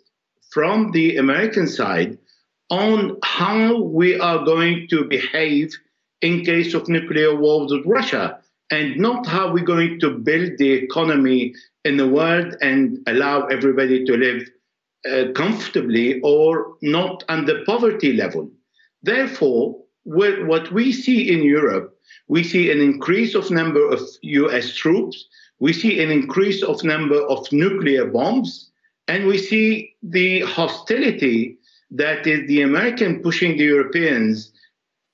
from 0.50 0.92
the 0.92 1.16
American 1.16 1.66
side 1.66 2.18
on 2.70 3.18
how 3.24 3.82
we 3.82 4.18
are 4.18 4.44
going 4.44 4.86
to 4.88 5.04
behave 5.04 5.72
in 6.20 6.44
case 6.44 6.74
of 6.74 6.88
nuclear 6.88 7.34
war 7.34 7.66
with 7.66 7.84
Russia 7.84 8.38
and 8.70 8.96
not 8.96 9.26
how 9.26 9.52
we're 9.52 9.64
going 9.64 9.98
to 10.00 10.10
build 10.10 10.52
the 10.58 10.72
economy 10.72 11.54
in 11.84 11.96
the 11.96 12.08
world 12.08 12.54
and 12.62 12.98
allow 13.06 13.46
everybody 13.46 14.04
to 14.04 14.16
live 14.16 14.48
uh, 15.10 15.32
comfortably 15.34 16.20
or 16.22 16.76
not 16.82 17.24
under 17.28 17.64
poverty 17.64 18.12
level. 18.12 18.50
Therefore, 19.02 19.78
what 20.04 20.72
we 20.72 20.92
see 20.92 21.32
in 21.32 21.42
Europe, 21.42 21.96
we 22.28 22.42
see 22.42 22.70
an 22.70 22.80
increase 22.80 23.34
of 23.34 23.50
number 23.50 23.88
of 23.88 24.00
US 24.22 24.74
troops, 24.74 25.26
we 25.58 25.72
see 25.72 26.02
an 26.02 26.10
increase 26.10 26.62
of 26.62 26.82
number 26.82 27.20
of 27.26 27.50
nuclear 27.52 28.06
bombs, 28.06 28.70
and 29.08 29.26
we 29.26 29.38
see 29.38 29.94
the 30.02 30.40
hostility 30.40 31.58
that 31.90 32.26
is 32.26 32.48
the 32.48 32.62
American 32.62 33.20
pushing 33.22 33.56
the 33.56 33.64
Europeans 33.64 34.52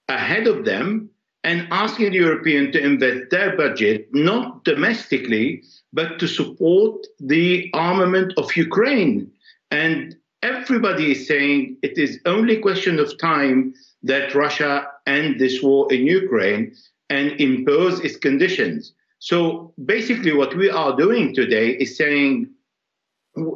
ahead 0.08 0.46
of 0.46 0.64
them 0.64 1.10
and 1.44 1.66
asking 1.70 2.12
the 2.12 2.18
European 2.18 2.72
to 2.72 2.82
invest 2.82 3.30
their 3.30 3.56
budget, 3.56 4.08
not 4.12 4.64
domestically, 4.64 5.62
but 5.92 6.18
to 6.18 6.26
support 6.26 7.06
the 7.20 7.70
armament 7.74 8.32
of 8.36 8.54
Ukraine. 8.56 9.30
And 9.70 10.16
everybody 10.42 11.12
is 11.12 11.26
saying 11.26 11.76
it 11.82 11.98
is 11.98 12.20
only 12.24 12.56
a 12.56 12.60
question 12.60 12.98
of 12.98 13.18
time 13.18 13.74
that 14.02 14.34
Russia 14.34 14.86
end 15.06 15.40
this 15.40 15.62
war 15.62 15.92
in 15.92 16.06
Ukraine 16.06 16.74
and 17.10 17.32
impose 17.40 18.00
its 18.00 18.16
conditions. 18.16 18.92
So 19.18 19.72
basically, 19.84 20.32
what 20.32 20.56
we 20.56 20.70
are 20.70 20.96
doing 20.96 21.34
today 21.34 21.70
is 21.70 21.96
saying 21.96 22.48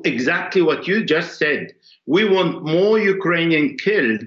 exactly 0.04 0.62
what 0.62 0.86
you 0.88 1.04
just 1.04 1.38
said. 1.38 1.72
We 2.06 2.28
want 2.28 2.64
more 2.64 2.98
Ukrainian 2.98 3.76
killed 3.76 4.26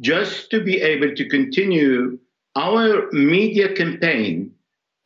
just 0.00 0.50
to 0.50 0.62
be 0.62 0.80
able 0.80 1.14
to 1.14 1.28
continue 1.28 2.18
our 2.56 3.10
media 3.12 3.72
campaign 3.74 4.52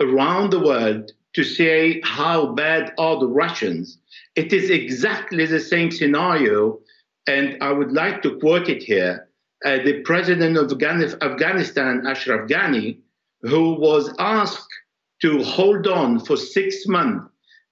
around 0.01 0.51
the 0.51 0.61
world 0.61 1.13
to 1.35 1.45
say 1.45 2.01
how 2.05 2.47
bad 2.47 2.93
are 2.99 3.19
the 3.19 3.27
Russians. 3.27 3.99
It 4.37 4.53
is 4.53 4.71
exactly 4.71 5.47
the 5.47 5.61
same 5.61 5.91
scenario, 5.91 6.81
and 7.27 7.57
I 7.61 7.73
would 7.73 7.93
like 7.93 8.23
to 8.23 8.39
quote 8.39 8.69
it 8.69 8.83
here. 8.83 9.29
Uh, 9.65 9.79
the 9.85 10.03
president 10.03 10.57
of 10.57 10.71
Afghanistan, 10.71 12.07
Ashraf 12.07 12.49
Ghani, 12.49 12.99
who 13.43 13.75
was 13.75 14.15
asked 14.19 14.73
to 15.23 15.43
hold 15.43 15.87
on 15.87 16.21
for 16.21 16.37
six 16.37 16.87
months 16.87 17.27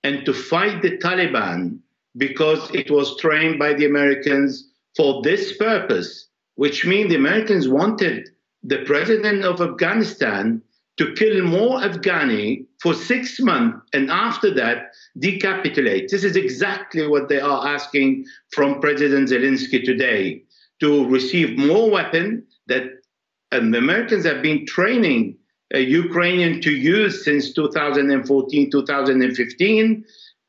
and 0.04 0.24
to 0.24 0.32
fight 0.32 0.82
the 0.82 0.98
Taliban 0.98 1.78
because 2.16 2.70
it 2.74 2.90
was 2.90 3.16
trained 3.18 3.58
by 3.58 3.74
the 3.74 3.86
Americans 3.86 4.70
for 4.96 5.22
this 5.22 5.56
purpose, 5.56 6.28
which 6.56 6.84
means 6.84 7.10
the 7.10 7.16
Americans 7.16 7.68
wanted 7.68 8.28
the 8.62 8.84
president 8.84 9.44
of 9.44 9.60
Afghanistan 9.60 10.62
to 10.98 11.14
kill 11.14 11.42
more 11.42 11.80
Afghani 11.80 12.66
for 12.80 12.94
six 12.94 13.40
months 13.40 13.78
and 13.92 14.10
after 14.10 14.52
that 14.54 14.92
decapitulate. 15.18 16.08
This 16.10 16.24
is 16.24 16.36
exactly 16.36 17.06
what 17.06 17.28
they 17.28 17.40
are 17.40 17.66
asking 17.66 18.24
from 18.52 18.80
President 18.80 19.28
Zelensky 19.28 19.82
today 19.82 20.42
to 20.80 21.06
receive 21.08 21.56
more 21.56 21.90
weapons 21.90 22.44
that 22.66 22.84
um, 23.52 23.70
the 23.70 23.78
Americans 23.78 24.24
have 24.24 24.42
been 24.42 24.66
training 24.66 25.36
uh, 25.74 25.78
Ukrainian 25.78 26.60
to 26.60 26.70
use 26.70 27.24
since 27.24 27.52
2014, 27.54 28.70
2015 28.70 30.04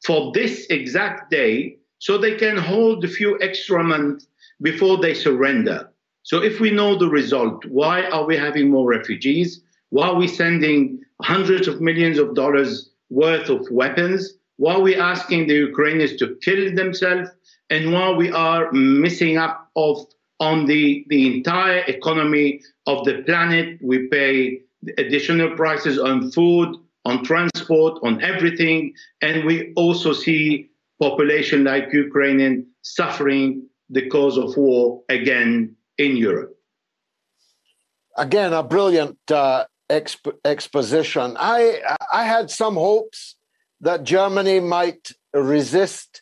for 0.06 0.32
this 0.34 0.65
exact 0.70 1.32
day 1.32 1.78
so 1.99 2.18
they 2.18 2.36
can 2.36 2.57
hold 2.57 3.06
a 3.06 3.07
few 3.07 3.40
extra 3.41 3.82
months 3.84 4.28
before 4.61 4.98
they 4.98 5.14
surrender. 5.14 5.90
So 6.24 6.41
if 6.41 6.60
we 6.60 6.72
know 6.72 6.98
the 6.98 7.07
result, 7.07 7.65
why 7.65 8.03
are 8.03 8.26
we 8.26 8.36
having 8.36 8.70
more 8.70 8.90
refugees? 8.90 9.61
Why 9.94 10.07
are 10.07 10.15
we 10.15 10.28
sending 10.28 11.03
hundreds 11.22 11.68
of 11.68 11.80
millions 11.80 12.18
of 12.18 12.34
dollars 12.34 12.90
worth 13.11 13.48
of 13.48 13.70
weapons? 13.70 14.34
Why 14.57 14.74
are 14.74 14.82
we 14.82 14.95
asking 14.95 15.45
the 15.45 15.53
Ukrainians 15.53 16.15
to 16.15 16.36
kill 16.41 16.74
themselves? 16.74 17.30
And 17.70 17.94
why 17.94 18.10
we 18.10 18.32
are 18.32 18.72
missing 18.72 19.38
up 19.38 19.70
of 19.76 20.07
on 20.40 20.65
the, 20.65 21.06
the 21.10 21.36
entire 21.36 21.84
economy 21.86 22.61
of 22.88 23.06
the 23.06 23.22
planet. 23.28 23.78
We 23.84 24.07
pay 24.07 24.61
additional 24.98 25.56
prices 25.56 25.99
on 25.99 26.32
food, 26.32 26.76
on 27.06 27.24
transport, 27.24 27.99
on 28.02 28.20
everything. 28.24 28.95
And 29.22 29.45
we 29.45 29.74
also 29.76 30.11
see 30.11 30.72
population 30.99 31.65
like 31.65 31.94
Ukrainian 31.94 32.65
suffering 32.82 33.70
the 33.91 34.10
cause 34.10 34.40
of 34.40 34.57
war 34.57 35.03
again 35.10 35.76
in 35.99 36.18
Europe. 36.18 36.57
Again, 38.18 38.53
a 38.53 38.64
brilliant 38.64 39.20
uh, 39.32 39.65
exp- 39.99 40.40
exposition. 40.44 41.28
I 41.40 41.82
I 42.11 42.24
had 42.26 42.49
some 42.61 42.76
hopes 42.76 43.36
that 43.82 44.03
Germany 44.03 44.60
might 44.60 45.03
resist, 45.34 46.22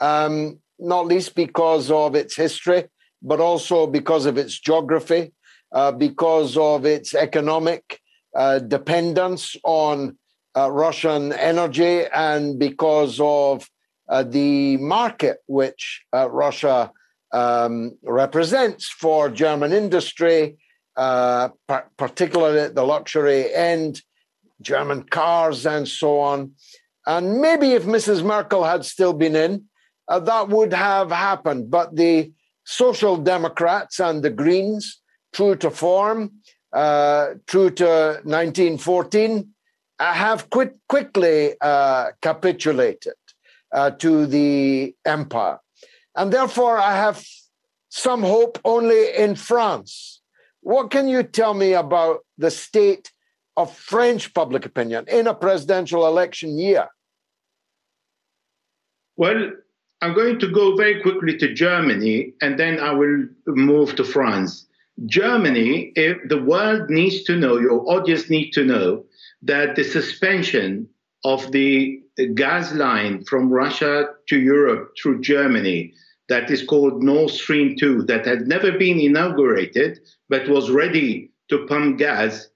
um, 0.00 0.58
not 0.78 1.06
least 1.06 1.34
because 1.34 1.90
of 1.90 2.14
its 2.14 2.34
history, 2.36 2.82
but 3.22 3.40
also 3.40 3.86
because 3.86 4.24
of 4.26 4.36
its 4.38 4.54
geography 4.68 5.32
uh, 5.72 5.92
because 5.92 6.56
of 6.56 6.86
its 6.86 7.14
economic 7.14 8.00
uh, 8.34 8.58
dependence 8.58 9.56
on 9.64 10.16
uh, 10.56 10.70
Russian 10.70 11.32
energy 11.32 12.04
and 12.06 12.58
because 12.58 13.20
of 13.20 13.68
uh, 14.08 14.22
the 14.22 14.76
market 14.78 15.38
which 15.46 16.04
uh, 16.14 16.30
Russia 16.30 16.90
um, 17.32 17.98
represents 18.02 18.88
for 18.88 19.28
German 19.28 19.72
industry, 19.72 20.56
uh, 20.96 21.50
par- 21.68 21.90
particularly 21.96 22.60
at 22.60 22.74
the 22.74 22.84
luxury 22.84 23.52
end, 23.54 24.02
German 24.60 25.02
cars 25.04 25.66
and 25.66 25.86
so 25.86 26.18
on. 26.20 26.52
And 27.06 27.40
maybe 27.40 27.72
if 27.72 27.84
Mrs. 27.84 28.24
Merkel 28.24 28.64
had 28.64 28.84
still 28.84 29.12
been 29.12 29.36
in, 29.36 29.64
that 30.08 30.48
would 30.48 30.72
have 30.72 31.10
happened. 31.10 31.70
But 31.70 31.94
the 31.96 32.32
Social 32.64 33.16
Democrats 33.16 34.00
and 34.00 34.22
the 34.22 34.30
Greens 34.30 35.00
true 35.32 35.54
to 35.56 35.70
form, 35.70 36.32
uh, 36.72 37.34
true 37.46 37.70
to 37.70 38.20
1914, 38.24 39.48
uh, 39.98 40.12
have 40.12 40.50
quit, 40.50 40.76
quickly 40.88 41.54
uh, 41.60 42.10
capitulated. 42.20 43.14
uh, 43.72 43.90
to 43.90 44.26
the 44.26 44.94
empire. 45.04 45.58
And 46.14 46.32
therefore, 46.32 46.78
I 46.78 46.96
have 46.96 47.24
some 47.88 48.22
hope 48.22 48.58
only 48.64 49.14
in 49.14 49.34
France. 49.36 50.15
What 50.66 50.90
can 50.90 51.06
you 51.06 51.22
tell 51.22 51.54
me 51.54 51.74
about 51.74 52.24
the 52.38 52.50
state 52.50 53.12
of 53.56 53.72
French 53.72 54.34
public 54.34 54.66
opinion 54.66 55.04
in 55.06 55.28
a 55.28 55.32
presidential 55.32 56.08
election 56.08 56.58
year? 56.58 56.88
Well, 59.16 59.52
I'm 60.02 60.12
going 60.12 60.40
to 60.40 60.50
go 60.50 60.74
very 60.74 61.00
quickly 61.02 61.38
to 61.38 61.54
Germany 61.54 62.32
and 62.42 62.58
then 62.58 62.80
I 62.80 62.90
will 62.90 63.28
move 63.46 63.94
to 63.94 64.02
France. 64.02 64.66
Germany, 65.06 65.92
if 65.94 66.16
the 66.28 66.42
world 66.42 66.90
needs 66.90 67.22
to 67.26 67.36
know, 67.36 67.58
your 67.58 67.88
audience 67.88 68.28
needs 68.28 68.56
to 68.56 68.64
know 68.64 69.04
that 69.42 69.76
the 69.76 69.84
suspension 69.84 70.88
of 71.22 71.52
the 71.52 72.02
gas 72.34 72.72
line 72.72 73.22
from 73.22 73.50
Russia 73.50 74.06
to 74.30 74.40
Europe 74.40 74.94
through 75.00 75.20
Germany 75.20 75.94
that 76.28 76.50
is 76.50 76.64
called 76.64 77.02
Nord 77.02 77.30
Stream 77.30 77.76
2 77.76 78.02
that 78.04 78.26
had 78.26 78.46
never 78.46 78.72
been 78.72 78.98
inaugurated 78.98 80.00
but 80.28 80.48
was 80.48 80.70
ready 80.70 81.30
to 81.48 81.66
pump 81.66 81.98
gas 81.98 82.48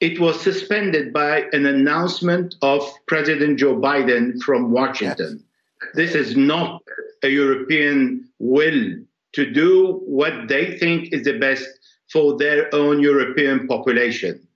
it 0.00 0.18
was 0.18 0.40
suspended 0.40 1.12
by 1.12 1.44
an 1.52 1.66
announcement 1.66 2.54
of 2.62 2.82
President 3.06 3.58
Joe 3.58 3.76
Biden 3.76 4.40
from 4.42 4.70
Washington. 4.70 5.44
Yes. 5.82 5.90
This 5.94 6.14
is 6.14 6.36
not 6.36 6.82
a 7.22 7.28
European 7.28 8.26
will 8.38 8.96
to 9.34 9.50
do 9.50 10.00
what 10.06 10.48
they 10.48 10.78
think 10.78 11.12
is 11.12 11.24
the 11.24 11.38
best 11.38 11.68
for 12.10 12.36
their 12.38 12.74
own 12.74 13.00
European 13.00 13.68
population. 13.68 14.46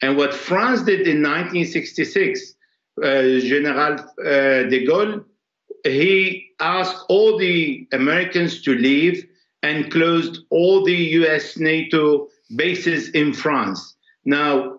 And 0.00 0.16
what 0.16 0.32
France 0.32 0.82
did 0.82 1.00
in 1.00 1.22
1966, 1.22 2.54
uh, 3.02 3.22
General 3.40 3.94
uh, 3.94 4.68
de 4.70 4.86
Gaulle, 4.86 5.24
he 5.84 6.50
asked 6.60 7.04
all 7.08 7.38
the 7.38 7.86
Americans 7.92 8.62
to 8.62 8.74
leave 8.74 9.26
and 9.62 9.90
closed 9.90 10.40
all 10.50 10.84
the 10.84 10.96
US 10.96 11.56
NATO 11.56 12.28
bases 12.56 13.10
in 13.10 13.32
France. 13.32 13.96
Now, 14.24 14.74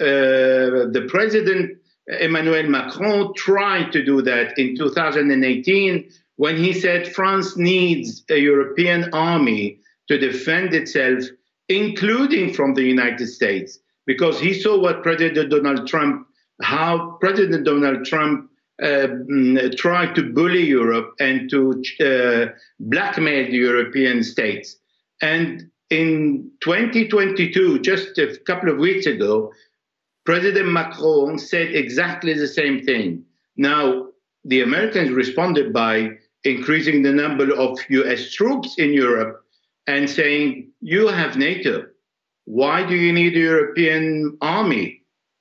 uh, 0.00 0.86
the 0.94 1.06
president 1.08 1.78
Emmanuel 2.08 2.68
Macron 2.68 3.34
tried 3.34 3.92
to 3.92 4.04
do 4.04 4.22
that 4.22 4.58
in 4.58 4.76
2018 4.76 6.10
when 6.36 6.56
he 6.56 6.72
said 6.72 7.12
France 7.14 7.56
needs 7.56 8.24
a 8.30 8.38
European 8.38 9.12
army 9.12 9.80
to 10.08 10.16
defend 10.18 10.72
itself, 10.72 11.24
including 11.68 12.54
from 12.54 12.74
the 12.74 12.82
United 12.82 13.26
States, 13.26 13.78
because 14.06 14.40
he 14.40 14.54
saw 14.54 14.78
what 14.78 15.02
President 15.02 15.50
Donald 15.50 15.86
Trump, 15.86 16.26
how 16.62 17.18
President 17.20 17.64
Donald 17.64 18.06
Trump 18.06 18.47
uh, 18.82 19.08
mm, 19.30 19.76
tried 19.76 20.14
to 20.14 20.32
bully 20.32 20.64
Europe 20.64 21.14
and 21.18 21.50
to 21.50 21.82
uh, 22.00 22.52
blackmail 22.78 23.46
the 23.46 23.56
European 23.56 24.22
states. 24.22 24.76
And 25.20 25.70
in 25.90 26.50
2022, 26.60 27.80
just 27.80 28.18
a 28.18 28.36
couple 28.46 28.70
of 28.70 28.78
weeks 28.78 29.06
ago, 29.06 29.52
President 30.24 30.68
Macron 30.68 31.38
said 31.38 31.74
exactly 31.74 32.34
the 32.34 32.46
same 32.46 32.84
thing. 32.84 33.24
Now, 33.56 34.08
the 34.44 34.60
Americans 34.60 35.10
responded 35.10 35.72
by 35.72 36.10
increasing 36.44 37.02
the 37.02 37.12
number 37.12 37.52
of 37.54 37.78
US 37.88 38.32
troops 38.32 38.76
in 38.78 38.92
Europe 38.92 39.44
and 39.86 40.08
saying, 40.08 40.70
You 40.80 41.08
have 41.08 41.36
NATO. 41.36 41.86
Why 42.44 42.86
do 42.86 42.94
you 42.94 43.12
need 43.12 43.36
a 43.36 43.40
European 43.40 44.38
army? 44.40 44.97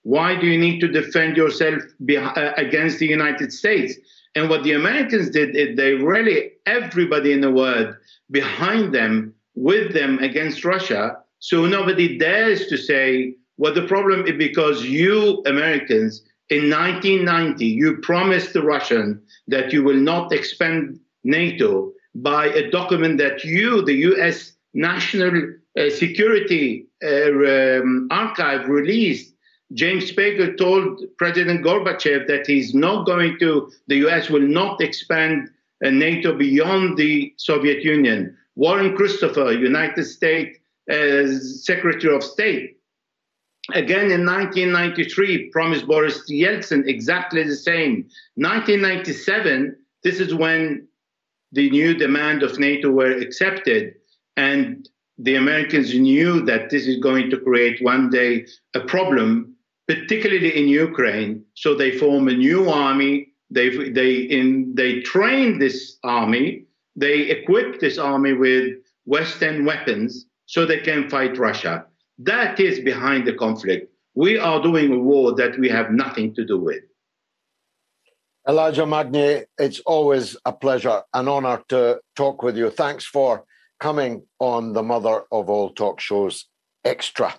Why 0.08 0.40
do 0.40 0.48
you 0.48 0.58
need 0.58 0.80
to 0.80 0.88
defend 0.88 1.36
yourself 1.36 1.84
uh, 1.84 2.52
against 2.56 2.98
the 3.00 3.06
United 3.06 3.52
States? 3.52 3.94
And 4.36 4.50
what 4.50 4.64
the 4.64 4.72
Americans 4.72 5.30
did 5.32 5.54
is 5.54 5.76
they 5.76 5.96
rally 5.96 6.52
everybody 6.66 7.34
in 7.34 7.42
the 7.42 7.52
world 7.52 7.94
behind 8.32 8.94
them, 8.94 9.34
with 9.56 9.92
them 9.94 10.18
against 10.20 10.64
Russia. 10.64 11.18
So 11.40 11.66
nobody 11.66 12.18
dares 12.18 12.68
to 12.68 12.78
say, 12.78 13.36
well, 13.58 13.74
the 13.74 13.86
problem 13.86 14.26
is 14.26 14.38
because 14.38 14.86
you 14.86 15.44
Americans 15.46 16.24
in 16.50 16.70
1990, 16.70 17.66
you 17.66 17.98
promised 17.98 18.54
the 18.54 18.64
Russian 18.64 19.22
that 19.50 19.74
you 19.74 19.84
will 19.84 20.02
not 20.14 20.32
expand 20.32 21.02
NATO 21.26 21.92
by 22.16 22.46
a 22.46 22.72
document 22.72 23.18
that 23.18 23.44
you, 23.44 23.82
the 23.82 24.00
US 24.12 24.54
National 24.74 25.34
uh, 25.78 25.90
Security 25.90 26.88
uh, 27.04 27.82
um, 27.82 28.08
Archive, 28.10 28.70
released. 28.70 29.34
James 29.74 30.12
Baker 30.12 30.56
told 30.56 31.02
President 31.18 31.64
Gorbachev 31.66 32.28
that 32.28 32.48
he's 32.48 32.74
not 32.74 33.06
going 33.06 33.38
to, 33.40 33.72
the 33.88 33.98
US 34.08 34.30
will 34.30 34.48
not 34.48 34.82
expand 34.82 35.50
uh, 35.84 35.90
NATO 35.90 36.36
beyond 36.36 36.98
the 36.98 37.34
Soviet 37.38 37.84
Union. 37.84 38.36
Warren 38.56 38.96
Christopher, 38.96 39.52
United 39.52 40.06
States 40.06 40.58
uh, 40.90 41.28
Secretary 41.40 42.16
of 42.16 42.24
State, 42.24 42.78
Again 43.74 44.12
in 44.12 44.26
1993, 44.26 45.50
promised 45.50 45.88
Boris 45.88 46.22
Yeltsin 46.32 46.88
exactly 46.88 47.44
the 47.44 47.56
same. 47.56 48.08
1997, 48.36 49.76
this 50.04 50.22
is 50.22 50.34
when 50.34 50.88
the 51.52 51.70
new 51.70 51.94
demand 51.94 52.44
of 52.44 52.60
NATO 52.60 52.90
were 52.90 53.12
accepted, 53.12 53.96
and 54.38 54.88
the 55.18 55.36
Americans 55.36 55.94
knew 55.94 56.42
that 56.46 56.70
this 56.70 56.88
is 56.88 56.98
going 57.00 57.30
to 57.30 57.40
create 57.40 57.82
one 57.82 58.10
day 58.10 58.46
a 58.74 58.80
problem, 58.80 59.54
particularly 59.88 60.58
in 60.58 60.68
Ukraine. 60.68 61.44
So 61.56 61.74
they 61.76 61.92
form 61.98 62.28
a 62.28 62.34
new 62.34 62.70
army. 62.70 63.30
They 63.50 63.70
they 63.90 64.14
in 64.38 64.74
they 64.76 65.02
train 65.02 65.60
this 65.60 65.98
army. 66.04 66.66
They 66.96 67.18
equip 67.36 67.80
this 67.80 67.98
army 67.98 68.34
with 68.34 68.66
Western 69.06 69.66
weapons 69.66 70.26
so 70.46 70.66
they 70.66 70.80
can 70.80 71.10
fight 71.10 71.38
Russia. 71.38 71.86
That 72.20 72.60
is 72.60 72.80
behind 72.80 73.28
the 73.28 73.34
conflict. 73.34 73.94
We 74.16 74.38
are 74.38 74.62
doing 74.62 74.92
a 74.92 75.00
war 75.00 75.36
that 75.36 75.60
we 75.60 75.70
have 75.70 75.92
nothing 75.92 76.34
to 76.36 76.44
do 76.44 76.60
with. 76.60 76.84
Elijah 78.48 78.86
Magnier, 78.86 79.46
it's 79.58 79.80
always 79.82 80.38
a 80.46 80.54
pleasure, 80.54 81.04
an 81.14 81.28
honor 81.28 81.62
to 81.68 82.00
talk 82.16 82.42
with 82.42 82.58
you. 82.58 82.70
Thanks 82.70 83.06
for 83.06 83.44
coming 83.80 84.24
on 84.40 84.74
the 84.74 84.82
mother 84.82 85.24
of 85.32 85.50
all 85.50 85.70
talk 85.74 86.00
shows, 86.00 86.46
Extra. 86.84 87.36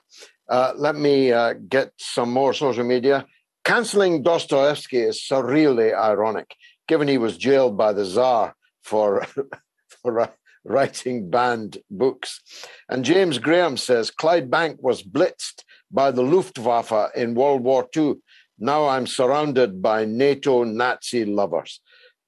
Uh, 0.48 0.72
let 0.76 0.96
me 0.96 1.32
uh, 1.32 1.54
get 1.68 1.92
some 1.98 2.32
more 2.32 2.54
social 2.54 2.84
media. 2.84 3.26
Canceling 3.64 4.22
Dostoevsky 4.22 4.98
is 4.98 5.20
surreally 5.20 5.94
ironic, 5.94 6.54
given 6.86 7.06
he 7.06 7.18
was 7.18 7.36
jailed 7.36 7.76
by 7.76 7.92
the 7.92 8.04
Tsar 8.04 8.54
for, 8.82 9.26
for 10.02 10.32
writing 10.64 11.28
banned 11.28 11.78
books. 11.90 12.40
And 12.88 13.04
James 13.04 13.38
Graham 13.38 13.76
says 13.76 14.10
Clydebank 14.10 14.78
was 14.80 15.02
blitzed 15.02 15.64
by 15.90 16.10
the 16.10 16.22
Luftwaffe 16.22 17.10
in 17.14 17.34
World 17.34 17.62
War 17.62 17.86
II. 17.94 18.14
Now 18.58 18.88
I'm 18.88 19.06
surrounded 19.06 19.82
by 19.82 20.04
NATO 20.04 20.64
Nazi 20.64 21.24
lovers. 21.24 21.80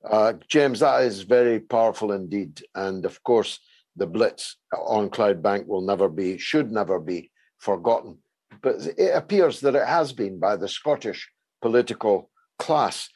Uh, 0.09 0.35
James, 0.49 0.81
that 0.81 1.03
is 1.03 1.23
very 1.23 1.61
powerful 1.61 2.13
indeed. 2.13 2.63
And 2.75 3.05
of 3.05 3.23
course, 3.23 3.59
the 3.97 4.07
blitz 4.07 4.57
on 4.73 5.11
Clydebank 5.11 5.67
will 5.67 5.83
never 5.83 6.09
be, 6.09 6.39
should 6.39 6.71
never 6.71 6.99
be 6.99 7.30
forgotten. 7.61 8.19
But 8.63 8.87
it 8.99 9.15
appears 9.15 9.61
that 9.61 9.75
it 9.77 9.87
has 9.87 10.13
been 10.13 10.39
by 10.39 10.57
the 10.57 10.69
Scottish 10.69 11.31
political 11.63 12.31
class. 12.59 13.09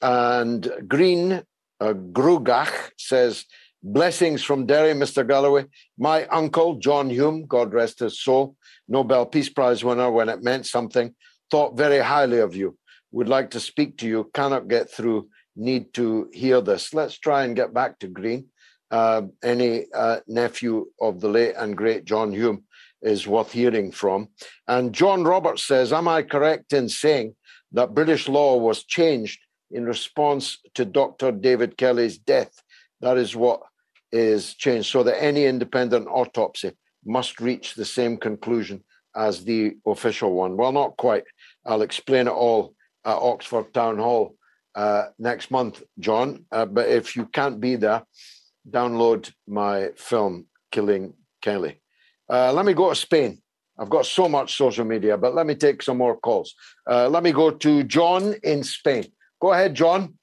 And 0.00 0.70
Green 0.86 1.42
uh, 1.80 1.94
Grugach 2.12 2.90
says 2.98 3.44
Blessings 3.82 4.44
from 4.44 4.66
Derry, 4.66 4.94
Mr. 4.94 5.26
Galloway. 5.26 5.66
My 5.98 6.26
uncle, 6.26 6.76
John 6.76 7.10
Hume, 7.10 7.46
God 7.46 7.74
rest 7.74 7.98
his 7.98 8.20
soul, 8.20 8.56
Nobel 8.86 9.26
Peace 9.26 9.48
Prize 9.48 9.82
winner 9.82 10.10
when 10.10 10.28
it 10.28 10.44
meant 10.44 10.66
something, 10.66 11.14
thought 11.50 11.76
very 11.76 11.98
highly 11.98 12.38
of 12.38 12.54
you. 12.54 12.78
Would 13.10 13.28
like 13.28 13.50
to 13.50 13.60
speak 13.60 13.98
to 13.98 14.06
you, 14.06 14.30
cannot 14.34 14.68
get 14.68 14.88
through, 14.88 15.28
need 15.56 15.92
to 15.94 16.30
hear 16.32 16.60
this. 16.60 16.94
Let's 16.94 17.18
try 17.18 17.44
and 17.44 17.56
get 17.56 17.74
back 17.74 17.98
to 17.98 18.06
Green. 18.06 18.46
Uh, 18.90 19.22
any 19.42 19.86
uh, 19.92 20.20
nephew 20.28 20.86
of 21.00 21.20
the 21.20 21.28
late 21.28 21.54
and 21.56 21.76
great 21.76 22.04
John 22.04 22.30
Hume 22.30 22.62
is 23.02 23.26
worth 23.26 23.52
hearing 23.52 23.92
from. 23.92 24.28
And 24.68 24.92
John 24.92 25.24
Roberts 25.24 25.66
says, 25.66 25.92
Am 25.92 26.08
I 26.08 26.22
correct 26.22 26.72
in 26.72 26.88
saying 26.88 27.34
that 27.72 27.94
British 27.94 28.28
law 28.28 28.56
was 28.56 28.84
changed 28.84 29.40
in 29.70 29.84
response 29.84 30.58
to 30.74 30.84
Dr. 30.84 31.32
David 31.32 31.76
Kelly's 31.76 32.18
death? 32.18 32.62
That 33.00 33.16
is 33.16 33.34
what 33.34 33.60
is 34.12 34.54
changed 34.54 34.90
so 34.90 35.02
that 35.02 35.22
any 35.22 35.46
independent 35.46 36.06
autopsy 36.08 36.72
must 37.04 37.40
reach 37.40 37.74
the 37.74 37.84
same 37.84 38.16
conclusion 38.16 38.84
as 39.16 39.44
the 39.44 39.74
official 39.86 40.32
one. 40.32 40.56
Well, 40.56 40.72
not 40.72 40.96
quite. 40.96 41.24
I'll 41.66 41.82
explain 41.82 42.28
it 42.28 42.32
all 42.32 42.74
at 43.04 43.16
Oxford 43.16 43.74
Town 43.74 43.98
Hall 43.98 44.36
uh, 44.74 45.06
next 45.18 45.50
month, 45.50 45.82
John. 45.98 46.46
Uh, 46.50 46.66
but 46.66 46.88
if 46.88 47.16
you 47.16 47.26
can't 47.26 47.60
be 47.60 47.76
there, 47.76 48.04
download 48.70 49.32
my 49.46 49.90
film, 49.96 50.46
Killing 50.70 51.14
Kelly. 51.42 51.81
Uh, 52.28 52.52
let 52.52 52.64
me 52.64 52.74
go 52.74 52.90
to 52.90 52.94
Spain. 52.94 53.38
I've 53.78 53.90
got 53.90 54.06
so 54.06 54.28
much 54.28 54.56
social 54.56 54.84
media, 54.84 55.16
but 55.16 55.34
let 55.34 55.46
me 55.46 55.54
take 55.54 55.82
some 55.82 55.98
more 55.98 56.16
calls. 56.16 56.54
Uh, 56.88 57.08
let 57.08 57.22
me 57.22 57.32
go 57.32 57.50
to 57.50 57.82
John 57.84 58.34
in 58.42 58.62
Spain. 58.62 59.06
Go 59.40 59.52
ahead, 59.52 59.74
John. 59.74 60.14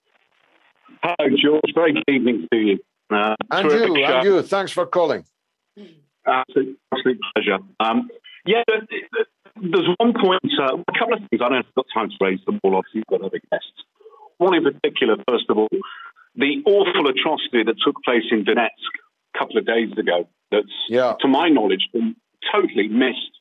Hello, 1.03 1.29
George. 1.41 1.73
Very 1.73 1.93
good 1.93 2.03
evening 2.07 2.47
to 2.51 2.57
you. 2.57 2.79
Uh, 3.11 3.35
and 3.51 3.71
you, 3.71 3.79
show. 3.79 3.95
and 3.95 4.23
you. 4.23 4.41
Thanks 4.43 4.71
for 4.71 4.85
calling. 4.85 5.23
Absolute, 6.27 6.77
absolute 6.93 7.19
pleasure. 7.33 7.57
Um, 7.79 8.09
yeah, 8.45 8.63
there's 8.67 9.89
one 9.97 10.13
point, 10.13 10.41
uh, 10.59 10.77
a 10.77 10.99
couple 10.99 11.15
of 11.15 11.19
things. 11.29 11.41
I 11.41 11.49
don't 11.49 11.65
have 11.65 11.75
got 11.75 11.87
time 11.93 12.09
to 12.09 12.15
raise 12.21 12.39
them 12.45 12.59
all. 12.63 12.75
Obviously, 12.75 12.99
you've 12.99 13.19
got 13.19 13.25
other 13.25 13.41
guests. 13.51 13.83
One 14.37 14.55
in 14.55 14.63
particular, 14.63 15.17
first 15.27 15.45
of 15.49 15.57
all, 15.57 15.67
the 16.35 16.63
awful 16.65 17.07
atrocity 17.07 17.63
that 17.63 17.75
took 17.83 17.95
place 18.05 18.23
in 18.31 18.45
Donetsk 18.45 18.91
couple 19.37 19.57
of 19.57 19.65
days 19.65 19.91
ago. 19.97 20.27
That's, 20.51 20.67
yeah. 20.87 21.15
to 21.21 21.27
my 21.27 21.49
knowledge, 21.49 21.87
been 21.93 22.15
totally 22.51 22.87
missed 22.87 23.39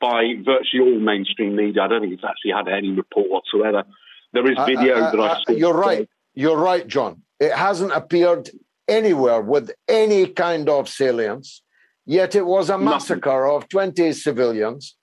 by 0.00 0.34
virtually 0.44 0.92
all 0.92 1.00
mainstream 1.00 1.56
media. 1.56 1.82
I 1.82 1.88
don't 1.88 2.02
think 2.02 2.12
it's 2.12 2.24
actually 2.24 2.52
had 2.52 2.68
any 2.68 2.90
report 2.90 3.30
whatsoever. 3.30 3.84
There 4.32 4.50
is 4.50 4.58
video 4.66 4.96
uh, 4.96 5.00
uh, 5.00 5.10
that 5.12 5.20
I 5.20 5.42
saw. 5.46 5.52
You're 5.52 5.74
right. 5.74 6.08
You're 6.34 6.58
right, 6.58 6.86
John. 6.86 7.22
It 7.38 7.52
hasn't 7.52 7.92
appeared 7.92 8.50
anywhere 8.88 9.40
with 9.40 9.70
any 9.88 10.26
kind 10.26 10.68
of 10.68 10.88
salience, 10.88 11.62
yet 12.04 12.34
it 12.34 12.46
was 12.46 12.68
a 12.68 12.78
massacre 12.78 13.44
Nothing. 13.44 13.56
of 13.56 13.68
20 13.68 14.12
civilians 14.12 14.96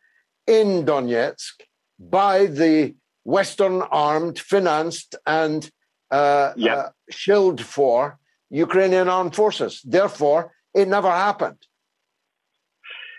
in 0.47 0.85
Donetsk 0.85 1.61
by 1.99 2.45
the 2.45 2.95
Western 3.23 3.81
armed, 3.83 4.39
financed, 4.39 5.15
and 5.25 5.69
uh, 6.11 6.53
yep. 6.55 6.77
uh, 6.77 6.89
shilled 7.09 7.61
for 7.61 8.18
Ukrainian 8.49 9.07
armed 9.07 9.35
forces. 9.35 9.81
Therefore, 9.83 10.51
it 10.73 10.87
never 10.87 11.09
happened. 11.09 11.57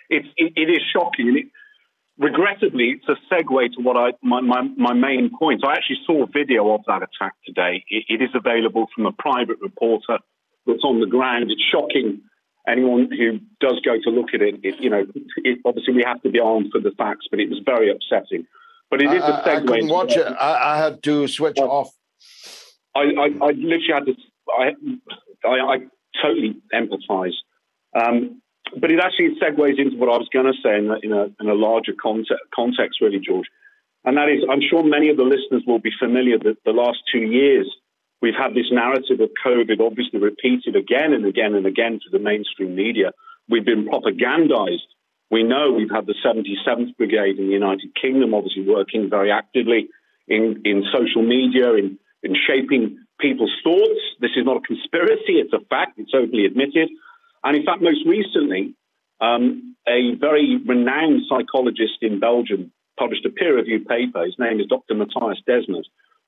It, 0.08 0.24
it, 0.36 0.52
it 0.56 0.68
is 0.70 0.82
shocking. 0.92 1.36
It, 1.36 1.46
regrettably, 2.18 2.96
it's 2.96 3.08
a 3.08 3.16
segue 3.32 3.72
to 3.74 3.82
what 3.82 3.96
I 3.96 4.12
my, 4.22 4.40
my, 4.40 4.62
my, 4.76 4.92
main 4.92 5.30
point. 5.36 5.64
I 5.64 5.72
actually 5.74 6.00
saw 6.06 6.24
a 6.24 6.26
video 6.26 6.72
of 6.74 6.82
that 6.86 7.02
attack 7.02 7.34
today. 7.46 7.84
It, 7.88 8.04
it 8.08 8.22
is 8.22 8.30
available 8.34 8.86
from 8.94 9.06
a 9.06 9.12
private 9.12 9.58
reporter 9.60 10.18
that's 10.66 10.84
on 10.84 11.00
the 11.00 11.06
ground. 11.06 11.50
It's 11.50 11.62
shocking. 11.72 12.22
Anyone 12.68 13.08
who 13.10 13.38
does 13.60 13.80
go 13.80 13.98
to 14.02 14.10
look 14.10 14.34
at 14.34 14.42
it, 14.42 14.60
it 14.62 14.80
you 14.80 14.90
know, 14.90 15.06
obviously 15.64 15.94
we 15.94 16.04
have 16.06 16.20
to 16.22 16.30
be 16.30 16.38
armed 16.38 16.70
for 16.70 16.80
the 16.80 16.90
facts, 16.90 17.26
but 17.30 17.40
it 17.40 17.48
was 17.48 17.60
very 17.64 17.90
upsetting. 17.90 18.46
But 18.90 19.00
it 19.00 19.10
is 19.12 19.22
a 19.22 19.42
segue. 19.44 19.46
I, 19.46 19.54
I 19.54 19.60
couldn't 19.60 19.88
watch 19.88 20.16
it. 20.16 20.26
I, 20.26 20.74
I, 20.74 20.76
had 20.76 21.02
to 21.04 21.26
switch 21.26 21.56
well, 21.58 21.70
off. 21.70 21.90
I, 22.94 23.00
I, 23.00 23.24
I, 23.40 23.50
literally 23.52 23.94
had 23.94 24.06
to. 24.06 24.14
I, 24.58 25.48
I, 25.48 25.76
totally 26.20 26.56
empathise. 26.74 27.38
Um, 27.94 28.42
but 28.78 28.90
it 28.90 29.00
actually 29.00 29.36
segues 29.40 29.78
into 29.78 29.96
what 29.96 30.10
I 30.10 30.18
was 30.18 30.28
going 30.32 30.46
to 30.46 30.58
say 30.62 30.78
in 30.78 30.90
a, 30.90 30.98
in 31.02 31.12
a, 31.12 31.42
in 31.42 31.48
a 31.48 31.54
larger 31.54 31.92
context, 32.00 32.42
context, 32.54 33.00
really, 33.00 33.20
George. 33.20 33.46
And 34.04 34.16
that 34.16 34.28
is, 34.28 34.44
I'm 34.48 34.60
sure 34.60 34.82
many 34.82 35.10
of 35.10 35.16
the 35.16 35.24
listeners 35.24 35.62
will 35.66 35.78
be 35.78 35.92
familiar 35.98 36.38
that 36.38 36.56
the 36.64 36.72
last 36.72 36.98
two 37.12 37.20
years 37.20 37.70
we've 38.22 38.34
had 38.34 38.54
this 38.54 38.70
narrative 38.70 39.20
of 39.20 39.30
COVID 39.44 39.80
obviously 39.80 40.20
repeated 40.20 40.76
again 40.76 41.12
and 41.12 41.26
again 41.26 41.54
and 41.54 41.66
again 41.66 42.00
to 42.04 42.10
the 42.10 42.18
mainstream 42.18 42.74
media. 42.74 43.12
We've 43.48 43.64
been 43.64 43.86
propagandized. 43.88 44.88
We 45.30 45.42
know 45.42 45.72
we've 45.72 45.90
had 45.90 46.06
the 46.06 46.14
77th 46.24 46.96
Brigade 46.96 47.38
in 47.38 47.46
the 47.46 47.52
United 47.52 47.94
Kingdom 48.00 48.34
obviously 48.34 48.66
working 48.66 49.10
very 49.10 49.30
actively 49.30 49.88
in, 50.28 50.62
in 50.64 50.84
social 50.92 51.22
media, 51.22 51.74
in, 51.74 51.98
in 52.22 52.34
shaping 52.34 52.98
people's 53.20 53.54
thoughts. 53.62 54.00
This 54.20 54.32
is 54.36 54.44
not 54.44 54.56
a 54.56 54.60
conspiracy, 54.60 55.38
it's 55.38 55.52
a 55.52 55.64
fact, 55.68 55.98
it's 55.98 56.12
openly 56.14 56.46
admitted. 56.46 56.88
And 57.44 57.56
in 57.56 57.64
fact, 57.64 57.82
most 57.82 58.04
recently, 58.06 58.74
um, 59.20 59.76
a 59.86 60.14
very 60.16 60.58
renowned 60.66 61.22
psychologist 61.28 61.98
in 62.02 62.20
Belgium 62.20 62.72
published 62.98 63.24
a 63.24 63.30
peer 63.30 63.56
reviewed 63.56 63.86
paper. 63.86 64.24
His 64.24 64.36
name 64.38 64.60
is 64.60 64.66
Dr. 64.66 64.94
Mattias 64.94 65.38
Desmet, 65.48 65.84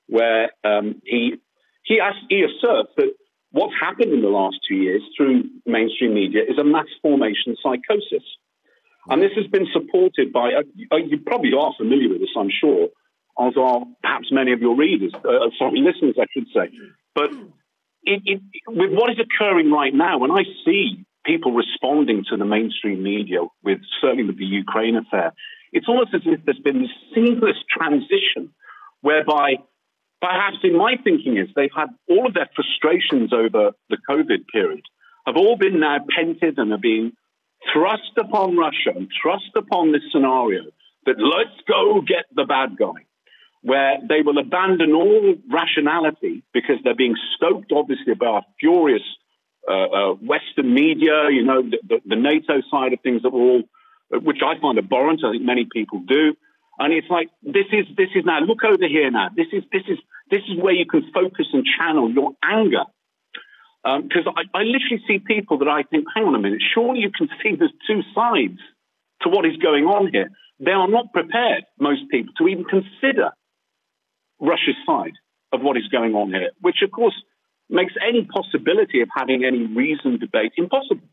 where 0.07 0.51
um, 0.63 1.01
he, 1.05 1.35
he, 1.83 1.99
he 2.29 2.43
asserts 2.43 2.89
that 2.97 3.13
what's 3.51 3.73
happened 3.79 4.11
in 4.11 4.21
the 4.21 4.29
last 4.29 4.57
two 4.67 4.75
years 4.75 5.01
through 5.15 5.43
mainstream 5.65 6.13
media 6.13 6.41
is 6.47 6.57
a 6.57 6.63
mass 6.63 6.87
formation 7.01 7.55
psychosis. 7.61 8.23
And 9.09 9.21
this 9.21 9.31
has 9.35 9.47
been 9.47 9.67
supported 9.73 10.31
by, 10.31 10.53
uh, 10.53 10.97
you 10.97 11.19
probably 11.19 11.51
are 11.53 11.73
familiar 11.77 12.09
with 12.09 12.19
this, 12.19 12.33
I'm 12.37 12.49
sure, 12.49 12.87
as 13.39 13.53
are 13.57 13.85
perhaps 14.01 14.27
many 14.31 14.53
of 14.53 14.61
your 14.61 14.75
readers, 14.75 15.13
uh, 15.15 15.49
sorry, 15.57 15.79
listeners, 15.79 16.15
I 16.19 16.25
should 16.33 16.47
say. 16.53 16.69
But 17.15 17.31
it, 18.03 18.21
it, 18.25 18.41
with 18.67 18.91
what 18.91 19.09
is 19.09 19.17
occurring 19.19 19.71
right 19.71 19.93
now, 19.93 20.19
when 20.19 20.31
I 20.31 20.43
see 20.65 21.05
people 21.25 21.53
responding 21.53 22.25
to 22.29 22.37
the 22.37 22.45
mainstream 22.45 23.01
media, 23.01 23.39
with 23.63 23.79
certainly 24.01 24.25
with 24.25 24.37
the 24.37 24.45
Ukraine 24.45 24.95
affair, 24.95 25.33
it's 25.71 25.87
almost 25.87 26.13
as 26.13 26.21
if 26.25 26.45
there's 26.45 26.59
been 26.59 26.81
this 26.81 26.91
seamless 27.15 27.57
transition 27.69 28.53
whereby 29.01 29.55
perhaps 30.21 30.57
in 30.63 30.77
my 30.77 30.95
thinking 31.03 31.37
is 31.37 31.47
they've 31.55 31.69
had 31.75 31.89
all 32.07 32.27
of 32.27 32.33
their 32.33 32.49
frustrations 32.55 33.33
over 33.33 33.71
the 33.89 33.97
COVID 34.09 34.47
period 34.51 34.83
have 35.25 35.37
all 35.37 35.57
been 35.57 35.79
now 35.79 35.97
pented 36.15 36.57
and 36.57 36.71
are 36.71 36.77
being 36.77 37.13
thrust 37.71 38.11
upon 38.17 38.57
Russia 38.57 38.91
and 38.95 39.09
thrust 39.21 39.51
upon 39.55 39.91
this 39.91 40.01
scenario 40.11 40.63
that 41.05 41.15
let's 41.17 41.59
go 41.67 42.01
get 42.01 42.25
the 42.35 42.45
bad 42.45 42.77
guy 42.77 43.05
where 43.63 43.97
they 44.07 44.21
will 44.21 44.37
abandon 44.37 44.93
all 44.93 45.35
rationality 45.49 46.43
because 46.53 46.75
they're 46.83 46.95
being 46.95 47.15
stoked, 47.35 47.71
obviously, 47.71 48.13
by 48.13 48.25
our 48.27 48.43
furious 48.59 49.01
uh, 49.67 49.71
uh, 49.71 50.13
Western 50.15 50.73
media, 50.73 51.29
you 51.31 51.43
know, 51.43 51.63
the, 51.63 51.79
the, 51.87 52.01
the, 52.05 52.15
NATO 52.17 52.61
side 52.69 52.91
of 52.91 52.99
things 52.99 53.21
that 53.21 53.29
all, 53.29 53.63
which 54.11 54.39
I 54.45 54.59
find 54.59 54.77
abhorrent. 54.77 55.23
I 55.23 55.31
think 55.31 55.43
many 55.43 55.65
people 55.71 56.01
do. 56.05 56.35
And 56.77 56.93
it's 56.93 57.07
like 57.09 57.29
this 57.41 57.67
is 57.71 57.85
this 57.95 58.09
is 58.15 58.25
now 58.25 58.39
look 58.41 58.65
over 58.65 58.87
here 58.87 59.09
now. 59.09 59.29
This 59.33 59.47
is 59.53 59.63
this 59.71 59.83
is 59.87 59.97
this 60.29 60.41
is 60.49 60.61
where 60.61 60.73
you 60.73 60.85
can 60.85 61.09
focus 61.13 61.47
and 61.53 61.63
channel 61.63 62.11
your 62.11 62.31
anger. 62.43 62.83
Because 63.83 64.27
um, 64.27 64.35
I, 64.35 64.59
I 64.59 64.63
literally 64.63 65.01
see 65.07 65.19
people 65.19 65.59
that 65.59 65.69
I 65.69 65.83
think, 65.83 66.05
hang 66.13 66.25
on 66.25 66.35
a 66.35 66.39
minute, 66.39 66.61
surely 66.73 66.99
you 66.99 67.11
can 67.11 67.29
see 67.41 67.55
there's 67.55 67.71
two 67.87 68.01
sides 68.15 68.59
to 69.21 69.29
what 69.29 69.45
is 69.45 69.55
going 69.57 69.85
on 69.85 70.09
here. 70.11 70.29
They 70.59 70.71
are 70.71 70.87
not 70.87 71.13
prepared, 71.13 71.63
most 71.79 72.09
people, 72.09 72.33
to 72.37 72.47
even 72.47 72.65
consider 72.65 73.31
Russia's 74.43 74.75
side 74.85 75.13
of 75.53 75.61
what 75.61 75.77
is 75.77 75.87
going 75.87 76.13
on 76.15 76.29
here, 76.29 76.51
which 76.59 76.81
of 76.83 76.91
course 76.91 77.15
makes 77.69 77.93
any 78.05 78.25
possibility 78.25 79.01
of 79.01 79.09
having 79.15 79.45
any 79.45 79.65
reasoned 79.65 80.19
debate 80.19 80.51
impossible. 80.57 81.07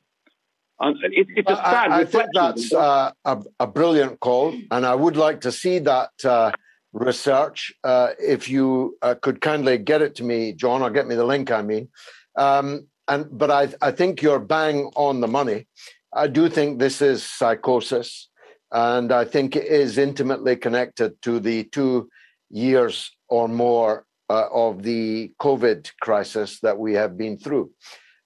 It, 0.83 1.27
it's 1.37 1.51
a 1.51 1.57
sad 1.57 1.91
I, 1.91 2.01
I 2.01 2.05
think 2.07 2.25
that's 2.33 2.73
uh, 2.73 3.13
a, 3.25 3.43
a, 3.61 3.67
brilliant 3.67 4.19
call, 4.19 4.55
and 4.71 4.87
I 4.87 4.95
would 4.95 5.15
like 5.15 5.43
to 5.43 5.53
see 5.53 5.79
that 5.81 6.11
uh, 6.25 6.53
research. 6.95 7.71
Uh, 7.85 8.09
if 8.19 8.49
you 8.49 8.97
uh, 9.03 9.15
could 9.21 9.43
kindly 9.43 9.77
get 9.77 10.01
it 10.01 10.15
to 10.17 10.25
me, 10.25 10.55
John, 10.55 10.81
or 10.81 10.89
get 10.89 11.07
me 11.07 11.17
the 11.17 11.25
link. 11.25 11.51
I 11.51 11.61
mean, 11.61 11.89
um, 12.35 12.87
and 13.07 13.27
but 13.31 13.51
I, 13.51 13.69
I 13.83 13.91
think 13.91 14.23
you're 14.23 14.41
bang 14.41 14.91
on 14.97 15.21
the 15.21 15.29
money. 15.29 15.67
I 16.15 16.29
do 16.29 16.49
think 16.49 16.79
this 16.79 17.03
is 17.03 17.23
psychosis, 17.23 18.31
and 18.73 19.13
I 19.13 19.27
think 19.27 19.57
it 19.57 19.67
is 19.67 19.99
intimately 19.99 20.57
connected 20.57 21.21
to 21.23 21.41
the 21.41 21.65
two 21.65 22.09
years 22.49 23.11
or 23.31 23.49
more 23.49 24.05
uh, 24.29 24.47
of 24.53 24.83
the 24.83 25.33
COVID 25.41 25.91
crisis 26.01 26.61
that 26.61 26.79
we 26.79 26.95
have 26.95 27.17
been 27.17 27.39
through. 27.39 27.71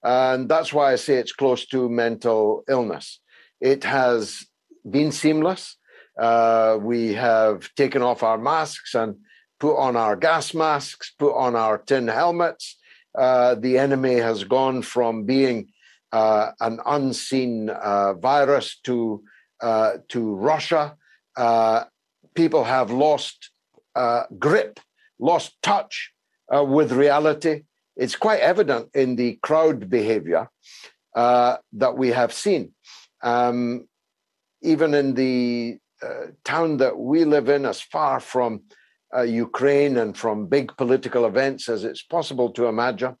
And 0.03 0.47
that's 0.47 0.71
why 0.71 0.91
I 0.93 0.97
say 0.97 1.15
it's 1.15 1.33
close 1.33 1.65
to 1.67 1.89
mental 1.89 2.63
illness. 2.69 3.19
It 3.59 3.83
has 3.85 4.45
been 4.89 5.11
seamless. 5.11 5.77
Uh, 6.19 6.77
we 6.79 7.13
have 7.13 7.73
taken 7.75 8.01
off 8.01 8.21
our 8.21 8.37
masks 8.37 8.93
and 8.93 9.15
put 9.59 9.77
on 9.77 9.95
our 9.95 10.15
gas 10.15 10.53
masks, 10.53 11.11
put 11.17 11.33
on 11.33 11.55
our 11.55 11.77
tin 11.77 12.07
helmets. 12.07 12.77
Uh, 13.17 13.55
the 13.55 13.77
enemy 13.77 14.15
has 14.15 14.43
gone 14.43 14.81
from 14.81 15.23
being 15.23 15.69
uh, 16.11 16.51
an 16.59 16.79
unseen 16.85 17.69
uh, 17.69 18.13
virus 18.13 18.79
to 18.83 19.23
uh, 19.61 19.93
to 20.09 20.35
Russia. 20.35 20.95
people 22.35 22.63
have 22.63 22.91
lost 22.91 23.49
grip 24.37 24.79
lost 25.19 25.55
touch 25.61 26.11
uh, 26.53 26.63
with 26.63 26.91
reality. 26.91 27.63
It's 27.95 28.15
quite 28.15 28.41
evident 28.41 28.89
in 28.93 29.15
the 29.15 29.39
crowd 29.41 29.89
behavior 29.89 30.49
uh, 31.15 31.57
that 31.73 31.97
we 31.97 32.09
have 32.09 32.33
seen. 32.33 32.73
Um, 33.23 33.87
even 34.61 34.93
in 34.93 35.13
the 35.13 35.77
uh, 36.03 36.27
town 36.43 36.77
that 36.77 36.97
we 36.97 37.23
live 37.23 37.49
in, 37.49 37.65
as 37.65 37.81
far 37.81 38.19
from 38.19 38.63
uh, 39.15 39.21
Ukraine 39.21 39.97
and 39.97 40.17
from 40.17 40.47
big 40.47 40.75
political 40.75 41.25
events 41.25 41.69
as 41.69 41.83
it's 41.83 42.03
possible 42.03 42.49
to 42.51 42.65
imagine, 42.65 43.15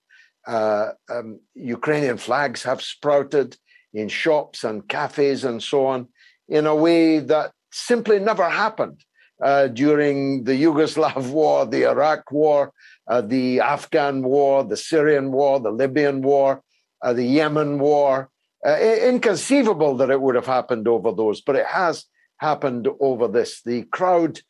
uh, 0.47 0.89
um, 1.09 1.39
Ukrainian 1.55 2.17
flags 2.17 2.63
have 2.63 2.81
sprouted 2.81 3.57
in 3.93 4.09
shops 4.09 4.63
and 4.63 4.87
cafes 4.87 5.45
and 5.45 5.63
so 5.63 5.85
on 5.85 6.07
in 6.49 6.67
a 6.67 6.75
way 6.75 7.19
that 7.19 7.51
simply 7.71 8.19
never 8.19 8.47
happened 8.49 9.03
uh, 9.41 9.67
during 9.67 10.43
the 10.43 10.53
Yugoslav 10.53 11.29
war, 11.31 11.65
the 11.65 11.83
Iraq 11.83 12.31
war, 12.31 12.71
uh, 13.07 13.21
the 13.21 13.59
Afghan 13.59 14.23
war, 14.23 14.63
the 14.63 14.77
Syrian 14.77 15.31
war, 15.31 15.59
the 15.59 15.71
Libyan 15.71 16.21
war, 16.21 16.61
uh, 17.01 17.13
the 17.13 17.23
Yemen 17.25 17.79
war. 17.79 18.29
Uh, 18.65 18.79
inconceivable 18.79 19.95
that 19.95 20.09
it 20.09 20.19
would 20.19 20.33
have 20.33 20.47
happened 20.47 20.87
over 20.87 21.11
those, 21.11 21.39
but 21.39 21.55
it 21.55 21.67
has 21.67 22.05
happened 22.37 22.87
over 22.99 23.27
this. 23.27 23.61
The 23.61 23.83
crowd 23.83 24.41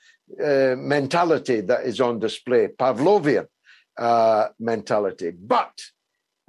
uh, 0.42 0.76
mentality 0.78 1.60
that 1.62 1.86
is 1.86 2.00
on 2.00 2.20
display, 2.20 2.68
Pavlovian, 2.68 3.48
uh, 3.98 4.48
mentality. 4.58 5.32
But, 5.32 5.74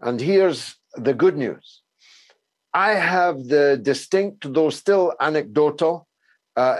and 0.00 0.20
here's 0.20 0.76
the 0.94 1.12
good 1.12 1.36
news 1.36 1.82
I 2.72 2.90
have 2.92 3.48
the 3.48 3.80
distinct, 3.82 4.52
though 4.52 4.70
still 4.70 5.14
anecdotal, 5.18 6.06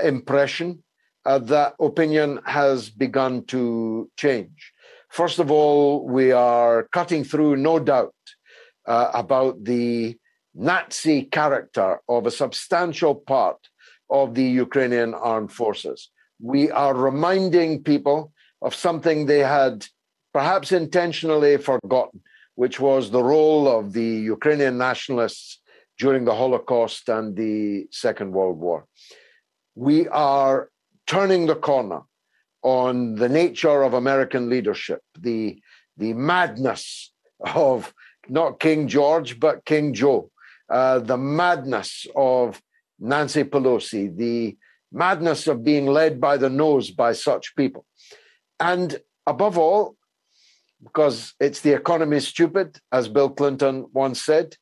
impression 0.02 0.84
uh, 1.26 1.38
that 1.40 1.74
opinion 1.80 2.40
has 2.46 2.88
begun 2.88 3.44
to 3.46 4.08
change. 4.16 4.72
First 5.10 5.38
of 5.38 5.50
all, 5.50 6.06
we 6.06 6.30
are 6.30 6.88
cutting 6.92 7.24
through, 7.24 7.56
no 7.56 7.78
doubt, 7.78 8.14
uh, 8.86 9.10
about 9.12 9.64
the 9.64 10.16
Nazi 10.54 11.22
character 11.24 12.00
of 12.08 12.26
a 12.26 12.30
substantial 12.30 13.14
part 13.14 13.58
of 14.08 14.34
the 14.34 14.44
Ukrainian 14.44 15.14
armed 15.14 15.52
forces. 15.52 16.10
We 16.40 16.70
are 16.70 16.94
reminding 16.94 17.82
people 17.82 18.32
of 18.62 18.74
something 18.74 19.26
they 19.26 19.40
had 19.40 19.86
perhaps 20.32 20.70
intentionally 20.70 21.56
forgotten, 21.56 22.20
which 22.54 22.78
was 22.78 23.10
the 23.10 23.22
role 23.22 23.66
of 23.68 23.92
the 23.92 24.12
Ukrainian 24.36 24.78
nationalists 24.78 25.60
during 25.98 26.24
the 26.24 26.34
Holocaust 26.34 27.08
and 27.08 27.34
the 27.34 27.88
Second 27.90 28.32
World 28.32 28.58
War. 28.58 28.86
We 29.74 30.08
are 30.08 30.70
turning 31.06 31.46
the 31.46 31.54
corner 31.54 32.02
on 32.62 33.14
the 33.14 33.28
nature 33.28 33.82
of 33.82 33.94
American 33.94 34.50
leadership, 34.50 35.00
the, 35.18 35.60
the 35.96 36.12
madness 36.12 37.12
of 37.40 37.94
not 38.28 38.60
King 38.60 38.88
George, 38.88 39.38
but 39.38 39.64
King 39.64 39.94
Joe, 39.94 40.30
uh, 40.68 40.98
the 40.98 41.16
madness 41.16 42.06
of 42.16 42.60
Nancy 42.98 43.44
Pelosi, 43.44 44.16
the 44.16 44.56
madness 44.92 45.46
of 45.46 45.62
being 45.62 45.86
led 45.86 46.20
by 46.20 46.36
the 46.36 46.50
nose 46.50 46.90
by 46.90 47.12
such 47.12 47.54
people. 47.54 47.84
And 48.58 48.98
above 49.26 49.58
all, 49.58 49.96
because 50.82 51.34
it's 51.40 51.60
the 51.60 51.72
economy 51.72 52.20
stupid, 52.20 52.78
as 52.92 53.08
Bill 53.08 53.30
Clinton 53.30 53.86
once 53.92 54.22
said, 54.22 54.56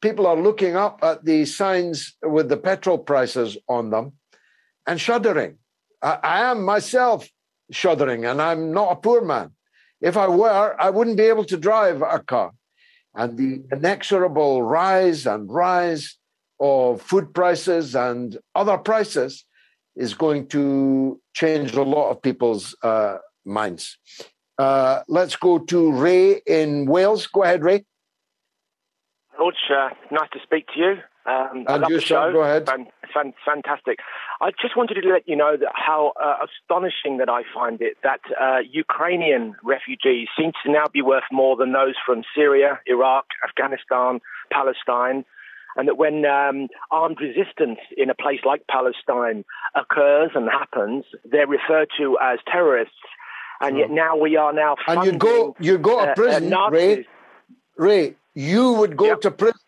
people 0.00 0.26
are 0.26 0.36
looking 0.36 0.76
up 0.76 1.00
at 1.02 1.24
the 1.24 1.44
signs 1.44 2.16
with 2.22 2.48
the 2.48 2.56
petrol 2.56 2.98
prices 2.98 3.56
on 3.68 3.90
them 3.90 4.12
and 4.86 5.00
shuddering. 5.00 5.58
I, 6.02 6.18
I 6.22 6.50
am 6.50 6.64
myself 6.64 7.28
shuddering, 7.70 8.24
and 8.24 8.40
I'm 8.40 8.72
not 8.72 8.92
a 8.92 8.96
poor 8.96 9.24
man. 9.24 9.52
If 10.00 10.16
I 10.16 10.28
were, 10.28 10.76
I 10.78 10.90
wouldn't 10.90 11.16
be 11.16 11.24
able 11.24 11.44
to 11.46 11.56
drive 11.56 12.02
a 12.02 12.20
car. 12.20 12.52
And 13.14 13.36
the 13.36 13.64
inexorable 13.72 14.62
rise 14.62 15.26
and 15.26 15.50
rise 15.50 16.16
of 16.60 17.02
food 17.02 17.34
prices 17.34 17.96
and 17.96 18.38
other 18.54 18.78
prices 18.78 19.44
is 19.96 20.14
going 20.14 20.46
to 20.48 21.20
change 21.34 21.74
a 21.74 21.82
lot 21.82 22.10
of 22.10 22.22
people's 22.22 22.76
uh, 22.82 23.18
minds. 23.44 23.98
Uh, 24.56 25.02
let's 25.08 25.36
go 25.36 25.58
to 25.58 25.92
Ray 25.92 26.40
in 26.46 26.86
Wales. 26.86 27.26
Go 27.26 27.42
ahead, 27.42 27.62
Ray. 27.62 27.84
George, 29.36 29.54
uh, 29.70 29.90
nice 30.10 30.30
to 30.32 30.40
speak 30.42 30.66
to 30.74 30.80
you. 30.80 30.94
Um, 31.28 31.64
I 31.68 31.74
And 31.74 31.82
love 31.82 31.90
you, 31.90 31.96
the 31.96 32.00
show. 32.00 32.32
go 32.32 32.40
ahead. 32.42 32.66
Fan, 32.66 32.86
fan, 33.12 33.34
fantastic. 33.44 33.98
I 34.40 34.50
just 34.62 34.76
wanted 34.76 34.94
to 35.02 35.08
let 35.08 35.28
you 35.28 35.36
know 35.36 35.56
that 35.56 35.72
how 35.74 36.12
uh, 36.22 36.36
astonishing 36.46 37.18
that 37.18 37.28
I 37.28 37.42
find 37.52 37.82
it 37.82 37.98
that 38.02 38.20
uh, 38.40 38.58
Ukrainian 38.70 39.54
refugees 39.62 40.28
seem 40.38 40.52
to 40.64 40.72
now 40.72 40.86
be 40.92 41.02
worth 41.02 41.28
more 41.30 41.54
than 41.56 41.72
those 41.72 41.94
from 42.06 42.22
Syria, 42.34 42.80
Iraq, 42.86 43.26
Afghanistan, 43.46 44.20
Palestine. 44.50 45.24
And 45.76 45.86
that 45.86 45.98
when 45.98 46.24
um, 46.24 46.68
armed 46.90 47.18
resistance 47.20 47.78
in 47.96 48.08
a 48.10 48.14
place 48.14 48.40
like 48.44 48.62
Palestine 48.68 49.44
occurs 49.74 50.30
and 50.34 50.48
happens, 50.48 51.04
they're 51.30 51.46
referred 51.46 51.88
to 51.98 52.16
as 52.20 52.38
terrorists. 52.50 52.94
And 53.60 53.76
yet 53.76 53.90
now 53.90 54.16
we 54.16 54.36
are 54.36 54.52
now 54.52 54.76
And 54.86 55.04
you'd 55.04 55.18
go, 55.18 55.54
you'd 55.60 55.82
go 55.82 56.00
uh, 56.00 56.06
to 56.06 56.10
uh, 56.12 56.14
prison, 56.14 56.48
Nazis. 56.48 56.98
Ray. 56.98 57.06
Ray, 57.76 58.16
you 58.34 58.72
would 58.72 58.96
go 58.96 59.14
to 59.16 59.30
prison 59.30 59.60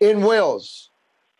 in 0.00 0.22
Wales, 0.22 0.90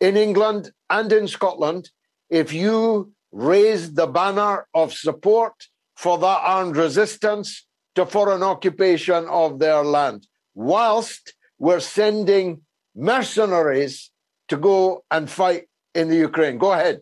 in 0.01 0.17
England, 0.17 0.73
and 0.91 1.13
in 1.13 1.29
Scotland 1.29 1.91
if 2.31 2.53
you 2.53 3.13
raise 3.33 3.95
the 3.95 4.07
banner 4.07 4.67
of 4.75 4.93
support 4.93 5.55
for 5.95 6.19
that 6.19 6.41
armed 6.43 6.77
resistance 6.77 7.67
to 7.95 8.05
foreign 8.05 8.43
occupation 8.43 9.27
of 9.29 9.59
their 9.59 9.83
land, 9.83 10.27
whilst 10.55 11.35
we're 11.59 11.81
sending 11.81 12.61
mercenaries 12.95 14.11
to 14.49 14.57
go 14.57 15.05
and 15.11 15.31
fight 15.31 15.69
in 15.95 16.09
the 16.09 16.17
Ukraine. 16.17 16.59
Go 16.59 16.73
ahead. 16.73 17.01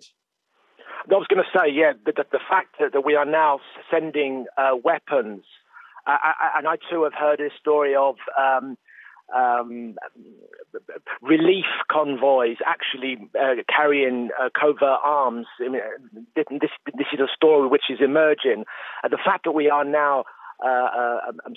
I 1.10 1.14
was 1.14 1.26
going 1.28 1.42
to 1.42 1.58
say, 1.58 1.70
yeah, 1.70 1.92
the, 2.06 2.12
the, 2.12 2.24
the 2.32 2.38
fact 2.48 2.76
that, 2.80 2.92
that 2.92 3.04
we 3.04 3.14
are 3.14 3.26
now 3.26 3.60
sending 3.90 4.46
uh, 4.56 4.76
weapons, 4.82 5.44
uh, 6.06 6.16
I, 6.22 6.58
and 6.58 6.68
I 6.68 6.76
too 6.90 7.02
have 7.04 7.12
heard 7.12 7.40
a 7.40 7.50
story 7.58 7.94
of 7.94 8.16
um, 8.40 8.78
um, 9.34 9.94
relief 11.22 11.64
convoys 11.90 12.56
actually 12.66 13.16
uh, 13.40 13.62
carrying 13.68 14.30
uh, 14.40 14.48
covert 14.58 15.00
arms. 15.04 15.46
I 15.60 15.68
mean, 15.68 15.82
this, 16.34 16.70
this 16.96 17.06
is 17.12 17.20
a 17.20 17.28
story 17.34 17.68
which 17.68 17.84
is 17.88 17.98
emerging. 18.00 18.64
Uh, 19.02 19.08
the 19.08 19.18
fact 19.24 19.44
that 19.44 19.52
we 19.52 19.70
are 19.70 19.84
now 19.84 20.24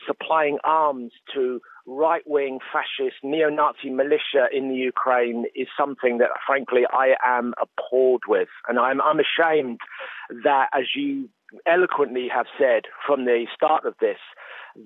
supplying 0.05 0.57
arms 0.63 1.11
to 1.33 1.61
right 1.85 2.23
wing 2.25 2.59
fascist 2.73 3.17
neo 3.23 3.49
Nazi 3.49 3.89
militia 3.89 4.47
in 4.51 4.69
the 4.69 4.75
Ukraine 4.75 5.45
is 5.55 5.67
something 5.77 6.17
that, 6.17 6.29
frankly, 6.45 6.81
I 6.91 7.15
am 7.25 7.53
appalled 7.61 8.23
with. 8.27 8.49
And 8.67 8.77
I'm, 8.79 9.01
I'm 9.01 9.19
ashamed 9.19 9.79
that, 10.43 10.67
as 10.73 10.85
you 10.95 11.29
eloquently 11.65 12.27
have 12.33 12.47
said 12.59 12.83
from 13.05 13.25
the 13.25 13.45
start 13.55 13.85
of 13.85 13.95
this, 14.01 14.17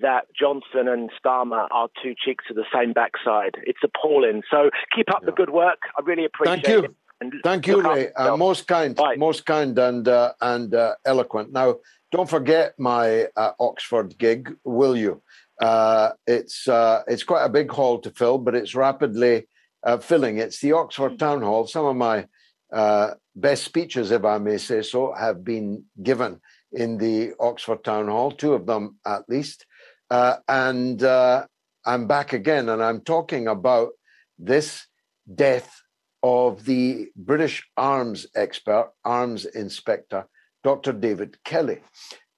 that 0.02 0.28
Johnson 0.40 0.88
and 0.88 1.10
Starmer 1.24 1.68
are 1.72 1.90
two 2.02 2.14
cheeks 2.18 2.46
of 2.50 2.56
the 2.56 2.66
same 2.74 2.94
backside. 2.94 3.56
It's 3.64 3.80
appalling. 3.84 4.44
So 4.50 4.70
keep 4.96 5.14
up 5.14 5.26
the 5.26 5.32
good 5.32 5.50
work. 5.50 5.80
I 5.98 6.02
really 6.04 6.26
appreciate 6.26 6.60
it. 6.60 6.66
Thank 6.66 6.78
you. 6.78 6.84
it. 6.86 6.96
And 7.20 7.34
Thank 7.44 7.68
you, 7.68 7.82
Ray. 7.82 8.12
Uh, 8.14 8.36
most 8.36 8.68
kind, 8.68 9.00
most 9.18 9.46
kind, 9.46 9.78
and 9.78 10.08
uh, 10.08 10.34
and 10.42 10.74
uh, 10.74 10.96
eloquent. 11.06 11.52
Now, 11.52 11.76
don't 12.12 12.30
forget 12.30 12.74
my 12.78 13.28
uh, 13.36 13.52
Oxford 13.60 14.18
gig, 14.18 14.54
will 14.64 14.98
you? 14.98 15.22
Uh, 15.62 16.12
it's 16.28 16.68
uh, 16.68 17.04
it's 17.08 17.24
quite 17.24 17.46
a 17.46 17.50
big 17.50 17.72
hall 17.72 18.00
to 18.00 18.12
fill, 18.12 18.38
but 18.38 18.56
it's 18.56 18.76
rapidly 18.76 19.48
uh, 19.84 19.98
filling. 19.98 20.38
It's 20.38 20.60
the 20.60 20.74
Oxford 20.74 21.18
Town 21.18 21.42
Hall. 21.42 21.68
Some 21.68 21.86
of 21.86 21.96
my 21.96 22.28
uh, 22.74 23.12
best 23.36 23.64
speeches, 23.64 24.12
if 24.12 24.26
I 24.26 24.38
may 24.40 24.58
say 24.58 24.82
so, 24.82 25.14
have 25.14 25.44
been 25.44 25.84
given 26.02 26.42
in 26.72 26.98
the 26.98 27.34
Oxford 27.40 27.84
Town 27.84 28.08
Hall. 28.08 28.32
Two 28.32 28.54
of 28.54 28.66
them, 28.66 28.98
at 29.06 29.24
least. 29.30 29.66
Uh, 30.10 30.38
and 30.48 31.02
I'm 31.04 32.08
back 32.08 32.34
again, 32.34 32.70
and 32.70 32.84
I'm 32.84 33.02
talking 33.02 33.48
about 33.48 33.92
this 34.38 34.86
death 35.34 35.82
of 36.24 36.66
the 36.66 37.08
British 37.16 37.68
arms 37.78 38.28
expert, 38.36 38.92
arms 39.04 39.46
inspector, 39.46 40.26
Dr. 40.64 40.94
David 40.94 41.38
Kelly. 41.44 41.80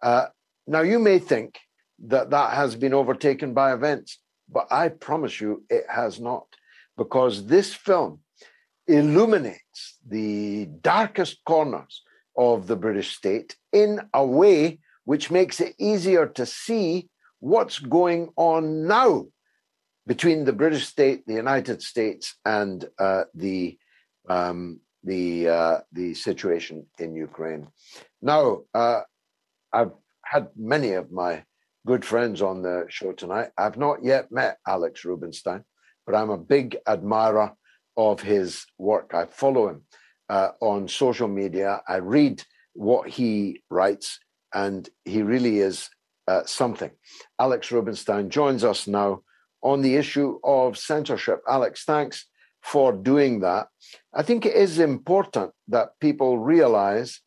Uh, 0.02 0.28
now, 0.68 0.82
you 0.82 1.00
may 1.00 1.20
think 1.20 1.60
that 2.06 2.30
that 2.30 2.54
has 2.54 2.76
been 2.76 2.94
overtaken 2.94 3.54
by 3.54 3.74
events, 3.74 4.20
but 4.50 4.68
I 4.72 4.90
promise 4.90 5.40
you 5.40 5.64
it 5.70 5.86
has 5.90 6.20
not, 6.20 6.48
because 6.98 7.45
this 7.48 7.74
film 7.74 8.20
illuminates 8.88 9.98
the 10.08 10.66
darkest 10.82 11.40
corners 11.45 12.02
of 12.38 12.68
the 12.68 12.76
British 12.76 13.16
state 13.16 13.56
in 13.72 14.02
a 14.14 14.26
way 14.26 14.80
which 15.06 15.32
makes 15.32 15.60
it 15.60 15.76
easier 15.78 16.28
to 16.28 16.45
see 16.45 17.10
what's 17.40 17.80
going 17.80 18.30
on 18.38 18.88
now 18.88 19.26
between 20.08 20.44
the 20.44 20.54
British 20.54 20.88
state, 20.88 21.26
the 21.26 21.34
United 21.34 21.82
States, 21.82 22.36
and 22.45 22.86
uh, 23.00 23.24
the 23.34 23.78
um, 24.28 24.80
the 25.03 25.47
uh, 25.47 25.77
the 25.91 26.13
situation 26.13 26.85
in 26.99 27.15
Ukraine. 27.15 27.67
Now, 28.21 28.61
uh, 28.73 29.01
I've 29.71 29.91
had 30.23 30.47
many 30.55 30.93
of 30.93 31.11
my 31.11 31.43
good 31.85 32.05
friends 32.05 32.41
on 32.41 32.61
the 32.61 32.85
show 32.89 33.11
tonight. 33.11 33.49
I've 33.57 33.77
not 33.77 34.03
yet 34.03 34.31
met 34.31 34.57
Alex 34.67 35.03
Rubinstein, 35.03 35.63
but 36.05 36.15
I'm 36.15 36.30
a 36.30 36.38
big 36.38 36.77
admirer 36.88 37.53
of 37.97 38.21
his 38.21 38.65
work. 38.77 39.11
I 39.13 39.25
follow 39.25 39.69
him 39.69 39.81
uh, 40.30 40.51
on 40.61 40.88
social 40.88 41.27
media. 41.27 41.81
I 41.88 41.97
read 41.97 42.43
what 42.73 43.09
he 43.09 43.61
writes, 43.69 44.19
and 44.53 44.89
he 45.05 45.21
really 45.21 45.59
is 45.59 45.89
uh, 46.27 46.43
something. 46.45 46.91
Alex 47.39 47.71
Rubinstein 47.71 48.30
joins 48.30 48.63
us 48.63 48.88
now 48.88 49.21
on 49.61 49.81
the 49.81 49.95
issue 49.95 50.39
of 50.43 50.77
censorship. 50.77 51.41
Alex, 51.47 51.84
thanks 51.84 52.25
for 52.64 52.94
doing 52.94 53.41
that. 53.41 53.68
I 54.14 54.23
think 54.23 54.45
it 54.45 54.56
is 54.56 54.80
important 54.80 55.52
that 55.68 55.99
people 55.99 56.40
realize 56.40 57.19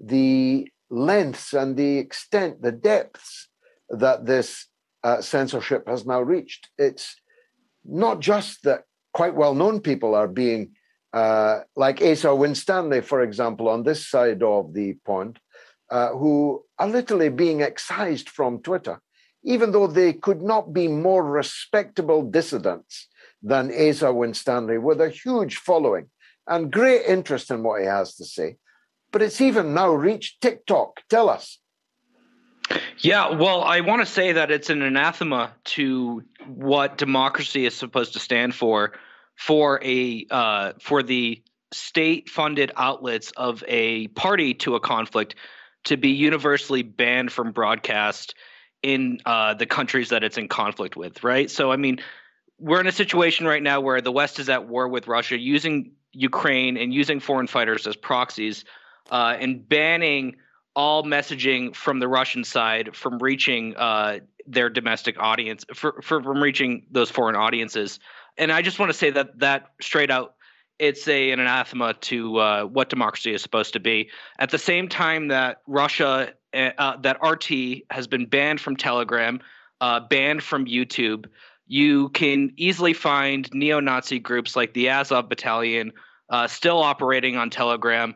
the 0.00 0.68
lengths 0.88 1.52
and 1.52 1.76
the 1.76 1.98
extent, 1.98 2.62
the 2.62 2.72
depths 2.72 3.48
that 3.90 4.24
this 4.24 4.66
uh, 5.02 5.20
censorship 5.20 5.88
has 5.88 6.06
now 6.06 6.22
reached. 6.22 6.68
It's 6.78 7.16
not 7.84 8.20
just 8.20 8.62
that 8.62 8.84
quite 9.12 9.34
well 9.34 9.54
known 9.54 9.80
people 9.80 10.14
are 10.14 10.28
being, 10.28 10.70
uh, 11.12 11.60
like 11.76 12.00
Asa 12.00 12.34
Winstanley, 12.34 13.00
for 13.00 13.20
example, 13.22 13.68
on 13.68 13.82
this 13.82 14.08
side 14.08 14.42
of 14.42 14.72
the 14.72 14.94
pond, 15.04 15.40
uh, 15.90 16.10
who 16.10 16.62
are 16.78 16.88
literally 16.88 17.28
being 17.28 17.62
excised 17.62 18.28
from 18.28 18.62
Twitter 18.62 19.00
even 19.44 19.72
though 19.72 19.86
they 19.86 20.12
could 20.12 20.42
not 20.42 20.72
be 20.72 20.88
more 20.88 21.22
respectable 21.22 22.22
dissidents 22.22 23.08
than 23.44 23.70
Asa 23.70 24.12
Winstanley, 24.12 24.78
with 24.78 25.00
a 25.00 25.10
huge 25.10 25.56
following 25.58 26.06
and 26.48 26.72
great 26.72 27.02
interest 27.06 27.50
in 27.50 27.62
what 27.62 27.80
he 27.80 27.86
has 27.86 28.16
to 28.16 28.24
say. 28.24 28.56
But 29.12 29.22
it's 29.22 29.40
even 29.40 29.74
now 29.74 29.90
reached 29.90 30.40
TikTok. 30.40 31.02
Tell 31.08 31.28
us. 31.28 31.58
Yeah, 32.98 33.32
well, 33.32 33.62
I 33.62 33.80
want 33.80 34.00
to 34.00 34.06
say 34.06 34.32
that 34.32 34.50
it's 34.50 34.70
an 34.70 34.80
anathema 34.80 35.52
to 35.76 36.24
what 36.46 36.96
democracy 36.96 37.66
is 37.66 37.74
supposed 37.74 38.14
to 38.14 38.18
stand 38.18 38.54
for, 38.54 38.92
for 39.36 39.78
a 39.84 40.26
uh, 40.30 40.72
for 40.80 41.02
the 41.02 41.42
state-funded 41.72 42.72
outlets 42.76 43.32
of 43.36 43.62
a 43.68 44.06
party 44.08 44.54
to 44.54 44.76
a 44.76 44.80
conflict 44.80 45.34
to 45.84 45.96
be 45.96 46.10
universally 46.10 46.82
banned 46.82 47.30
from 47.30 47.52
broadcast 47.52 48.34
in 48.82 49.18
uh, 49.26 49.54
the 49.54 49.66
countries 49.66 50.10
that 50.10 50.22
it's 50.22 50.38
in 50.38 50.48
conflict 50.48 50.96
with, 50.96 51.24
right? 51.24 51.50
So, 51.50 51.72
I 51.72 51.76
mean, 51.76 51.98
we're 52.58 52.80
in 52.80 52.86
a 52.86 52.92
situation 52.92 53.46
right 53.46 53.62
now 53.62 53.80
where 53.80 54.00
the 54.00 54.12
West 54.12 54.38
is 54.38 54.48
at 54.48 54.68
war 54.68 54.88
with 54.88 55.06
Russia, 55.06 55.38
using 55.38 55.92
Ukraine 56.12 56.76
and 56.76 56.94
using 56.94 57.20
foreign 57.20 57.46
fighters 57.46 57.86
as 57.86 57.96
proxies, 57.96 58.64
uh, 59.10 59.36
and 59.38 59.68
banning 59.68 60.36
all 60.76 61.04
messaging 61.04 61.74
from 61.74 62.00
the 62.00 62.08
Russian 62.08 62.44
side 62.44 62.96
from 62.96 63.18
reaching 63.18 63.76
uh, 63.76 64.18
their 64.46 64.68
domestic 64.68 65.16
audience, 65.18 65.64
for, 65.74 66.00
for, 66.02 66.22
from 66.22 66.42
reaching 66.42 66.86
those 66.90 67.10
foreign 67.10 67.36
audiences. 67.36 68.00
And 68.36 68.50
I 68.50 68.62
just 68.62 68.78
want 68.78 68.90
to 68.90 68.98
say 68.98 69.10
that 69.10 69.38
that 69.38 69.72
straight 69.80 70.10
out, 70.10 70.34
it's 70.80 71.06
a 71.06 71.30
an 71.30 71.38
anathema 71.38 71.94
to 71.94 72.38
uh, 72.38 72.64
what 72.64 72.90
democracy 72.90 73.32
is 73.32 73.42
supposed 73.42 73.72
to 73.74 73.80
be. 73.80 74.10
At 74.40 74.50
the 74.50 74.58
same 74.58 74.88
time 74.88 75.28
that 75.28 75.62
Russia, 75.68 76.32
uh, 76.52 76.70
uh 76.76 76.96
that 76.98 77.18
RT 77.22 77.84
has 77.90 78.08
been 78.08 78.26
banned 78.26 78.60
from 78.60 78.76
Telegram, 78.76 79.40
uh, 79.80 80.00
banned 80.00 80.42
from 80.42 80.66
YouTube. 80.66 81.26
You 81.66 82.10
can 82.10 82.52
easily 82.56 82.92
find 82.92 83.48
neo-Nazi 83.52 84.18
groups 84.18 84.54
like 84.54 84.74
the 84.74 84.90
Azov 84.90 85.28
Battalion 85.28 85.92
uh, 86.30 86.46
still 86.46 86.78
operating 86.78 87.36
on 87.36 87.50
Telegram. 87.50 88.14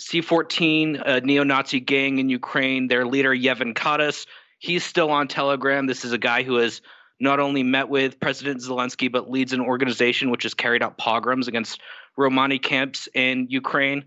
C14, 0.00 1.02
a 1.06 1.20
neo-Nazi 1.20 1.80
gang 1.80 2.18
in 2.18 2.28
Ukraine, 2.28 2.88
their 2.88 3.06
leader 3.06 3.34
Yevhen 3.34 3.74
Karas, 3.74 4.26
he's 4.58 4.84
still 4.84 5.10
on 5.10 5.28
Telegram. 5.28 5.86
This 5.86 6.04
is 6.04 6.12
a 6.12 6.18
guy 6.18 6.42
who 6.42 6.56
has 6.56 6.80
not 7.20 7.38
only 7.38 7.62
met 7.62 7.88
with 7.88 8.18
President 8.18 8.60
Zelensky 8.60 9.10
but 9.10 9.30
leads 9.30 9.52
an 9.52 9.60
organization 9.60 10.30
which 10.30 10.42
has 10.42 10.54
carried 10.54 10.82
out 10.82 10.98
pogroms 10.98 11.46
against 11.46 11.80
Romani 12.16 12.58
camps 12.58 13.08
in 13.14 13.46
Ukraine. 13.48 14.04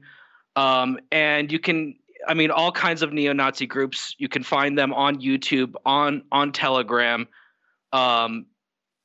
Um, 0.55 0.99
and 1.11 1.51
you 1.51 1.59
can, 1.59 1.95
I 2.27 2.33
mean, 2.33 2.51
all 2.51 2.71
kinds 2.71 3.01
of 3.01 3.13
neo-Nazi 3.13 3.67
groups. 3.67 4.15
You 4.17 4.27
can 4.27 4.43
find 4.43 4.77
them 4.77 4.93
on 4.93 5.21
YouTube, 5.21 5.75
on 5.85 6.23
on 6.31 6.51
Telegram. 6.51 7.27
Um, 7.93 8.45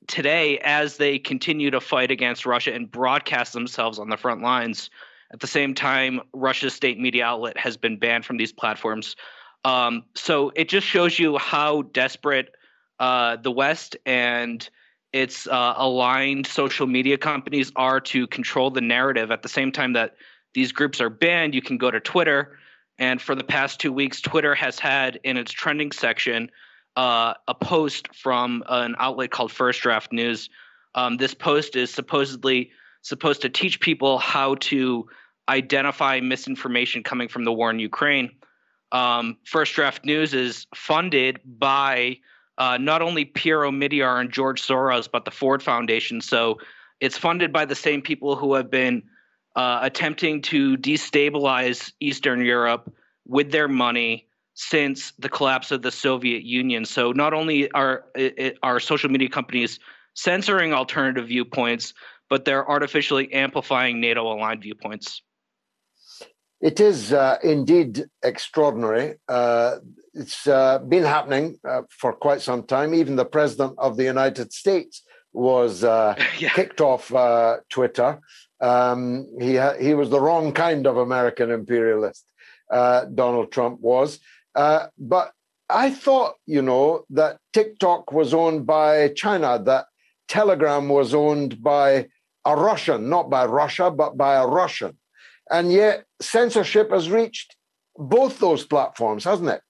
today, 0.07 0.59
as 0.59 0.97
they 0.97 1.19
continue 1.19 1.71
to 1.71 1.81
fight 1.81 2.11
against 2.11 2.47
Russia 2.47 2.75
and 2.75 2.91
broadcast 2.91 3.53
themselves 3.53 3.99
on 3.99 4.09
the 4.09 4.17
front 4.17 4.43
lines 4.43 4.91
at 5.33 5.41
the 5.41 5.47
same 5.47 5.75
time, 5.75 6.21
Russia's 6.35 6.75
state 6.75 6.99
media 6.99 7.25
outlet 7.25 7.57
has 7.57 7.77
been 7.77 7.99
banned 7.99 8.25
from 8.25 8.37
these 8.37 8.53
platforms. 8.53 9.17
Um, 9.65 10.05
so 10.15 10.53
it 10.55 10.69
just 10.69 10.87
shows 10.87 11.19
you 11.19 11.39
how 11.39 11.83
desperate 11.83 12.55
uh, 12.99 13.37
the 13.37 13.51
West 13.51 13.97
and 14.05 14.69
its 15.13 15.47
uh, 15.47 15.75
aligned 15.77 16.47
social 16.47 16.87
media 16.87 17.17
companies 17.17 17.73
are 17.77 18.01
to 18.01 18.27
control 18.27 18.71
the 18.71 18.81
narrative. 18.81 19.31
At 19.31 19.43
the 19.43 19.49
same 19.49 19.73
time 19.73 19.93
that 19.95 20.17
these 20.55 20.73
groups 20.73 21.01
are 21.01 21.11
banned, 21.11 21.55
you 21.55 21.63
can 21.63 21.79
go 21.79 21.91
to 21.91 22.01
Twitter. 22.01 22.59
And 22.99 23.21
for 23.21 23.35
the 23.35 23.45
past 23.45 23.81
two 23.81 23.93
weeks, 23.93 24.21
Twitter 24.21 24.55
has 24.55 24.79
had 24.79 25.19
in 25.25 25.37
its 25.37 25.51
trending 25.51 25.93
section 25.93 26.51
uh, 26.97 27.35
a 27.49 27.55
post 27.55 28.15
from 28.15 28.63
an 28.69 28.95
outlet 28.99 29.31
called 29.31 29.53
First 29.53 29.81
Draft 29.81 30.13
News. 30.13 30.49
Um, 30.95 31.17
this 31.17 31.35
post 31.35 31.77
is 31.77 31.93
supposedly 31.93 32.71
supposed 33.03 33.43
to 33.43 33.49
teach 33.49 33.81
people 33.81 34.19
how 34.19 34.57
to 34.57 35.09
identify 35.49 36.21
misinformation 36.21 37.03
coming 37.03 37.29
from 37.29 37.45
the 37.45 37.53
war 37.53 37.71
in 37.71 37.79
Ukraine. 37.79 38.31
Um, 38.93 39.39
First 39.45 39.75
Draft 39.75 40.05
News 40.05 40.35
is 40.35 40.67
funded 40.75 41.41
by 41.45 42.19
uh, 42.59 42.77
not 42.79 43.03
only 43.03 43.25
Pierre 43.25 43.61
Omidyar 43.61 44.21
and 44.21 44.31
George 44.31 44.63
Soros, 44.63 45.09
but 45.11 45.25
the 45.25 45.31
Ford 45.31 45.63
Foundation. 45.63 46.21
So 46.21 46.59
it's 47.01 47.19
funded 47.19 47.53
by 47.53 47.65
the 47.65 47.75
same 47.75 48.03
people 48.03 48.37
who 48.37 48.55
have 48.55 48.71
been 48.71 49.03
uh, 49.57 49.81
attempting 49.83 50.43
to 50.43 50.77
destabilize 50.77 51.93
Eastern 52.01 52.45
Europe 52.45 52.93
with 53.27 53.51
their 53.51 53.69
money 53.69 54.27
since 54.69 55.13
the 55.19 55.29
collapse 55.29 55.71
of 55.71 55.83
the 55.83 55.91
Soviet 55.91 56.45
Union. 56.45 56.85
So 56.85 57.13
not 57.13 57.35
only 57.35 57.71
are 57.73 58.05
are 58.63 58.81
social 58.81 59.11
media 59.11 59.29
companies 59.29 59.79
censoring 60.15 60.73
alternative 60.73 61.29
viewpoints, 61.29 61.95
but 62.31 62.45
they're 62.45 62.69
artificially 62.69 63.33
amplifying 63.33 64.01
NATO 64.01 64.23
aligned 64.33 64.63
viewpoints. 64.63 65.23
It 66.61 66.79
is 66.79 67.13
uh, 67.13 67.39
indeed 67.43 68.05
extraordinary. 68.23 69.17
Uh, 69.29 69.79
it's 70.15 70.47
uh, 70.47 70.79
been 70.79 71.03
happening 71.03 71.59
uh, 71.69 71.83
for 71.91 72.13
quite 72.13 72.41
some 72.41 72.63
time. 72.63 72.95
Even 72.95 73.17
the 73.17 73.25
president 73.25 73.75
of 73.79 73.97
the 73.97 74.05
United 74.05 74.53
States 74.53 75.03
was 75.33 75.83
uh, 75.83 76.15
yeah. 76.39 76.51
kicked 76.51 76.81
off 76.81 77.13
uh, 77.13 77.57
Twitter. 77.69 78.21
Um, 78.61 79.27
he 79.41 79.57
ha- 79.57 79.79
he 79.81 79.95
was 79.95 80.11
the 80.11 80.21
wrong 80.21 80.53
kind 80.53 80.87
of 80.87 80.99
American 80.99 81.51
imperialist. 81.51 82.25
Donald 82.71 83.51
Trump 83.53 83.81
was, 83.81 84.21
but 84.55 85.33
I 85.69 85.91
thought, 85.91 86.35
you 86.47 86.63
know, 86.63 87.05
that 87.11 87.39
TikTok 87.53 88.13
was 88.13 88.35
owned 88.35 88.67
by 88.67 89.09
China, 89.09 89.61
that 89.65 89.87
Telegram 90.29 90.89
was 90.89 91.15
owned 91.15 91.63
by 91.63 92.09
a 92.45 92.57
Russian, 92.57 93.09
not 93.09 93.31
by 93.31 93.47
Russia, 93.47 93.91
but 93.91 94.17
by 94.17 94.35
a 94.35 94.47
Russian. 94.47 94.99
And 95.51 95.73
yet 95.73 96.05
censorship 96.21 96.91
has 96.91 97.11
reached 97.11 97.57
both 97.97 98.39
those 98.39 98.65
platforms, 98.65 99.25
hasn't 99.25 99.51
it? 99.51 99.61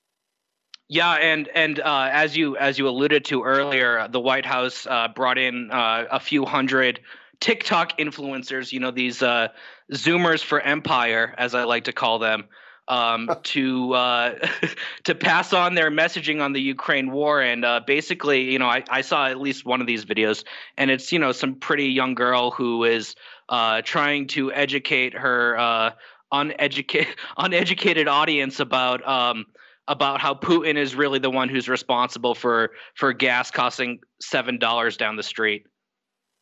Yeah, 0.88 1.12
and 1.12 1.48
and 1.54 1.80
uh, 1.80 2.10
as 2.12 2.36
you 2.36 2.56
as 2.56 2.78
you 2.78 2.86
alluded 2.86 3.24
to 3.26 3.44
earlier, 3.44 4.08
the 4.08 4.20
White 4.20 4.44
House 4.44 4.86
uh, 4.86 5.08
brought 5.08 5.38
in 5.38 5.70
uh, 5.70 6.04
a 6.10 6.20
few 6.20 6.44
hundred 6.44 7.00
TikTok 7.40 7.98
influencers. 7.98 8.72
You 8.72 8.80
know 8.80 8.90
these 8.90 9.22
uh, 9.22 9.48
Zoomers 9.92 10.44
for 10.44 10.60
Empire, 10.60 11.34
as 11.38 11.54
I 11.54 11.64
like 11.64 11.84
to 11.84 11.92
call 11.92 12.18
them, 12.18 12.44
um, 12.88 13.30
to 13.44 13.92
uh, 13.94 14.34
to 15.04 15.14
pass 15.14 15.52
on 15.52 15.74
their 15.74 15.90
messaging 15.90 16.42
on 16.42 16.52
the 16.52 16.60
Ukraine 16.60 17.10
war. 17.10 17.40
And 17.40 17.64
uh, 17.64 17.80
basically, 17.86 18.42
you 18.50 18.58
know, 18.58 18.66
I, 18.66 18.84
I 18.90 19.00
saw 19.00 19.26
at 19.26 19.40
least 19.40 19.64
one 19.64 19.80
of 19.80 19.86
these 19.86 20.04
videos, 20.04 20.44
and 20.76 20.90
it's 20.90 21.12
you 21.12 21.18
know 21.18 21.32
some 21.32 21.54
pretty 21.54 21.86
young 21.86 22.14
girl 22.14 22.50
who 22.50 22.84
is 22.84 23.14
uh, 23.48 23.82
trying 23.82 24.26
to 24.28 24.52
educate 24.52 25.14
her 25.14 25.58
uh, 25.58 25.90
uneducated 26.32 27.14
uneducated 27.36 28.08
audience 28.08 28.60
about 28.60 29.06
um, 29.06 29.46
about 29.88 30.20
how 30.20 30.34
Putin 30.34 30.76
is 30.76 30.94
really 30.94 31.18
the 31.18 31.30
one 31.30 31.48
who's 31.48 31.68
responsible 31.68 32.34
for 32.34 32.70
for 32.94 33.12
gas 33.12 33.50
costing 33.50 34.00
seven 34.20 34.58
dollars 34.58 34.96
down 34.96 35.16
the 35.16 35.22
street. 35.22 35.66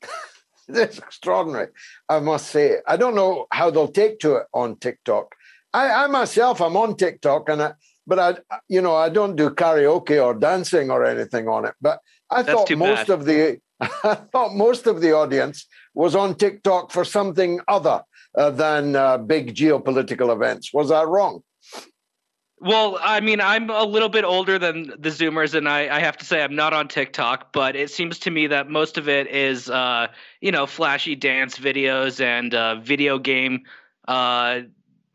That's 0.68 0.98
extraordinary. 0.98 1.68
I 2.08 2.20
must 2.20 2.48
say, 2.48 2.76
I 2.86 2.96
don't 2.96 3.16
know 3.16 3.46
how 3.50 3.70
they'll 3.70 3.88
take 3.88 4.20
to 4.20 4.36
it 4.36 4.46
on 4.54 4.76
TikTok. 4.76 5.34
I, 5.72 6.04
I 6.04 6.06
myself, 6.08 6.60
I'm 6.60 6.76
on 6.76 6.96
TikTok, 6.96 7.48
and 7.48 7.62
I, 7.62 7.72
but 8.06 8.18
I, 8.18 8.34
you 8.68 8.80
know, 8.80 8.96
I 8.96 9.08
don't 9.08 9.36
do 9.36 9.50
karaoke 9.50 10.22
or 10.22 10.34
dancing 10.34 10.90
or 10.90 11.04
anything 11.04 11.48
on 11.48 11.64
it. 11.64 11.74
But 11.80 12.00
I 12.30 12.42
That's 12.42 12.58
thought 12.58 12.76
most 12.76 13.06
bad. 13.06 13.10
of 13.10 13.24
the, 13.24 13.60
I 13.80 14.14
thought 14.32 14.54
most 14.54 14.86
of 14.86 15.00
the 15.00 15.12
audience 15.12 15.66
was 15.94 16.14
on 16.14 16.34
TikTok 16.34 16.90
for 16.90 17.04
something 17.04 17.60
other 17.68 18.02
uh, 18.36 18.50
than 18.50 18.96
uh, 18.96 19.18
big 19.18 19.54
geopolitical 19.54 20.32
events. 20.32 20.72
Was 20.72 20.90
I 20.90 21.04
wrong? 21.04 21.42
Well, 22.62 22.98
I 23.00 23.20
mean, 23.20 23.40
I'm 23.40 23.70
a 23.70 23.84
little 23.84 24.10
bit 24.10 24.24
older 24.24 24.58
than 24.58 24.92
the 24.98 25.08
Zoomers, 25.08 25.54
and 25.54 25.66
I, 25.66 25.96
I, 25.96 26.00
have 26.00 26.18
to 26.18 26.26
say 26.26 26.42
I'm 26.42 26.54
not 26.54 26.74
on 26.74 26.88
TikTok, 26.88 27.54
but 27.54 27.74
it 27.74 27.90
seems 27.90 28.18
to 28.18 28.30
me 28.30 28.48
that 28.48 28.68
most 28.68 28.98
of 28.98 29.08
it 29.08 29.28
is, 29.28 29.70
uh, 29.70 30.08
you 30.42 30.52
know, 30.52 30.66
flashy 30.66 31.14
dance 31.14 31.58
videos 31.58 32.22
and 32.22 32.54
uh, 32.54 32.74
video 32.74 33.18
game 33.18 33.62
uh, 34.08 34.60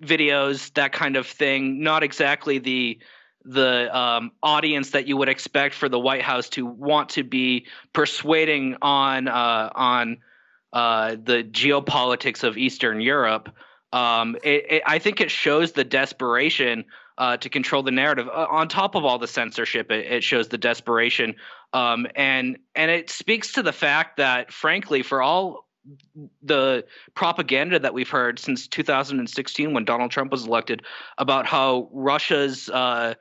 videos, 0.05 0.73
that 0.73 0.91
kind 0.91 1.15
of 1.15 1.27
thing. 1.27 1.81
Not 1.81 2.03
exactly 2.03 2.59
the 2.59 2.99
the 3.45 3.95
um, 3.95 4.31
audience 4.41 4.89
that 4.91 5.07
you 5.07 5.17
would 5.17 5.29
expect 5.29 5.75
for 5.75 5.87
the 5.87 5.99
White 5.99 6.23
House 6.23 6.49
to 6.49 6.65
want 6.65 7.09
to 7.09 7.23
be 7.23 7.67
persuading 7.93 8.75
on 8.81 9.27
uh, 9.27 9.69
on 9.75 10.17
uh, 10.73 11.11
the 11.11 11.43
geopolitics 11.43 12.43
of 12.43 12.57
Eastern 12.57 13.01
Europe. 13.01 13.49
Um, 13.93 14.35
it, 14.43 14.65
it, 14.69 14.83
I 14.85 14.99
think 14.99 15.21
it 15.21 15.31
shows 15.31 15.71
the 15.71 15.83
desperation 15.83 16.85
uh, 17.17 17.37
to 17.37 17.49
control 17.49 17.83
the 17.83 17.91
narrative. 17.91 18.27
Uh, 18.27 18.47
on 18.49 18.67
top 18.67 18.95
of 18.95 19.05
all 19.05 19.19
the 19.19 19.27
censorship, 19.27 19.91
it, 19.91 20.05
it 20.11 20.23
shows 20.23 20.49
the 20.49 20.57
desperation, 20.57 21.35
um, 21.73 22.07
and 22.15 22.57
and 22.75 22.91
it 22.91 23.09
speaks 23.09 23.53
to 23.53 23.63
the 23.63 23.71
fact 23.71 24.17
that, 24.17 24.51
frankly, 24.51 25.01
for 25.01 25.21
all 25.21 25.64
the 26.41 26.85
propaganda 27.13 27.79
that 27.79 27.93
we've 27.93 28.09
heard 28.09 28.39
since 28.39 28.67
2016 28.67 29.73
when 29.73 29.85
Donald 29.85 30.11
Trump 30.11 30.31
was 30.31 30.45
elected 30.45 30.81
about 31.17 31.45
how 31.45 31.89
Russia's 31.91 32.69
uh, 32.69 33.13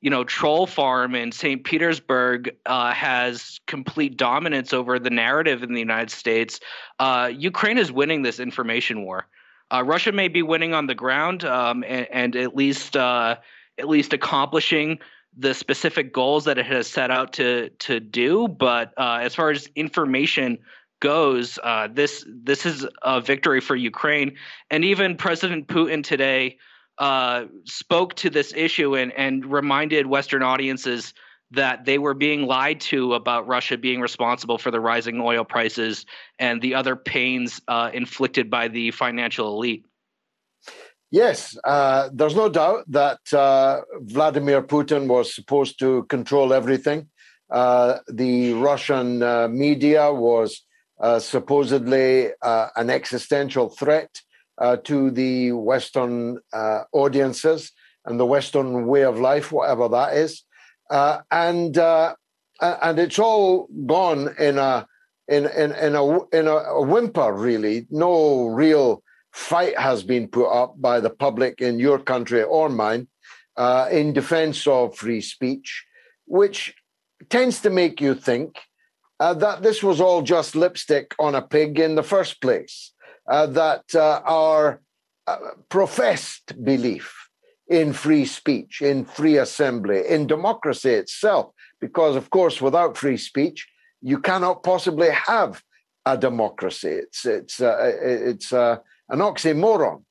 you 0.00 0.10
know, 0.10 0.24
troll 0.24 0.66
farm 0.66 1.14
in 1.14 1.32
St. 1.32 1.64
Petersburg 1.64 2.54
uh, 2.66 2.92
has 2.92 3.60
complete 3.66 4.16
dominance 4.16 4.72
over 4.72 4.98
the 4.98 5.10
narrative 5.10 5.62
in 5.62 5.72
the 5.72 5.80
United 5.80 6.10
States, 6.10 6.60
uh, 6.98 7.30
Ukraine 7.34 7.78
is 7.78 7.90
winning 7.90 8.22
this 8.22 8.38
information 8.38 9.04
war. 9.04 9.26
Uh, 9.72 9.82
Russia 9.84 10.12
may 10.12 10.28
be 10.28 10.42
winning 10.42 10.74
on 10.74 10.86
the 10.86 10.94
ground 10.94 11.44
um, 11.44 11.82
and, 11.88 12.06
and, 12.12 12.36
at 12.36 12.54
least 12.54 12.96
uh, 12.96 13.36
at 13.78 13.88
least 13.88 14.12
accomplishing 14.12 14.98
the 15.36 15.52
specific 15.52 16.12
goals 16.12 16.44
that 16.44 16.56
it 16.56 16.66
has 16.66 16.86
set 16.86 17.10
out 17.10 17.32
to 17.32 17.70
to 17.70 17.98
do. 17.98 18.46
But 18.46 18.92
uh, 18.96 19.18
as 19.22 19.34
far 19.34 19.50
as 19.50 19.68
information 19.74 20.58
goes, 21.00 21.58
uh, 21.62 21.88
this 21.92 22.24
this 22.26 22.66
is 22.66 22.86
a 23.02 23.20
victory 23.20 23.60
for 23.60 23.76
Ukraine. 23.76 24.36
And 24.70 24.84
even 24.84 25.16
President 25.16 25.68
Putin 25.68 26.02
today 26.02 26.58
uh, 26.98 27.44
spoke 27.64 28.14
to 28.14 28.30
this 28.30 28.52
issue 28.54 28.96
and, 28.96 29.12
and 29.12 29.44
reminded 29.44 30.06
Western 30.06 30.42
audiences 30.42 31.12
that 31.52 31.84
they 31.84 31.98
were 31.98 32.14
being 32.14 32.46
lied 32.46 32.80
to 32.80 33.14
about 33.14 33.46
Russia 33.46 33.76
being 33.76 34.00
responsible 34.00 34.58
for 34.58 34.70
the 34.70 34.80
rising 34.80 35.20
oil 35.20 35.44
prices 35.44 36.04
and 36.38 36.60
the 36.60 36.74
other 36.74 36.96
pains 36.96 37.60
uh, 37.68 37.90
inflicted 37.94 38.50
by 38.50 38.66
the 38.68 38.90
financial 38.90 39.54
elite. 39.54 39.84
Yes, 41.12 41.56
uh, 41.62 42.08
there's 42.12 42.34
no 42.34 42.48
doubt 42.48 42.84
that 42.88 43.20
uh, 43.32 43.82
Vladimir 44.00 44.60
Putin 44.62 45.06
was 45.06 45.32
supposed 45.34 45.78
to 45.78 46.02
control 46.04 46.52
everything. 46.52 47.08
Uh, 47.48 47.98
the 48.08 48.54
Russian 48.54 49.22
uh, 49.22 49.46
media 49.46 50.12
was 50.12 50.65
supposedly 51.18 52.30
an 52.42 52.90
existential 52.90 53.68
threat 53.68 54.10
uh, 54.58 54.76
to 54.84 55.10
the 55.10 55.52
Western 55.52 56.38
uh, 56.52 56.82
audiences 56.92 57.72
and 58.04 58.18
the 58.18 58.26
Western 58.26 58.86
way 58.86 59.02
of 59.02 59.18
life, 59.18 59.52
whatever 59.52 59.88
that 59.88 60.14
is, 60.14 60.42
uh, 60.90 61.18
and 61.30 61.76
uh, 61.76 62.14
and 62.60 62.98
it's 62.98 63.18
all 63.18 63.68
gone 63.86 64.34
in 64.38 64.58
a 64.58 64.86
in 65.28 65.46
in 65.46 65.72
in 65.72 65.94
a 65.94 66.24
in 66.30 66.46
a, 66.46 66.82
whimper. 66.82 67.32
Really, 67.32 67.86
no 67.90 68.46
real 68.46 69.02
fight 69.32 69.78
has 69.78 70.02
been 70.02 70.28
put 70.28 70.48
up 70.48 70.80
by 70.80 71.00
the 71.00 71.10
public 71.10 71.60
in 71.60 71.78
your 71.78 71.98
country 71.98 72.42
or 72.42 72.68
mine 72.68 73.08
uh, 73.56 73.88
in 73.90 74.12
defense 74.12 74.66
of 74.66 74.96
free 74.96 75.20
speech, 75.20 75.84
which 76.26 76.74
tends 77.28 77.60
to 77.60 77.70
make 77.70 78.00
you 78.00 78.14
think 78.14 78.56
uh, 79.20 79.34
that 79.34 79.62
this 79.62 79.82
was 79.82 80.00
all 80.00 80.22
just 80.22 80.54
lipstick 80.54 81.14
on 81.18 81.34
a 81.34 81.42
pig 81.42 81.78
in 81.78 81.94
the 81.94 82.02
first 82.02 82.40
place 82.40 82.92
uh, 83.28 83.46
that 83.46 83.82
uh, 83.94 84.20
our 84.24 84.80
uh, 85.26 85.36
professed 85.68 86.62
belief 86.64 87.28
in 87.68 87.92
free 87.92 88.24
speech, 88.24 88.80
in 88.80 89.04
free 89.04 89.38
assembly, 89.38 90.06
in 90.08 90.26
democracy 90.26 90.90
itself, 90.90 91.50
because, 91.80 92.14
of 92.14 92.30
course, 92.30 92.60
without 92.60 92.96
free 92.96 93.16
speech, 93.16 93.66
you 94.00 94.18
cannot 94.18 94.62
possibly 94.62 95.10
have 95.10 95.62
a 96.04 96.16
democracy. 96.16 96.90
It's 96.90 97.26
it's 97.26 97.60
uh, 97.60 97.92
it's 98.00 98.52
uh, 98.52 98.76
an 99.08 99.18
oxymoron. 99.18 100.04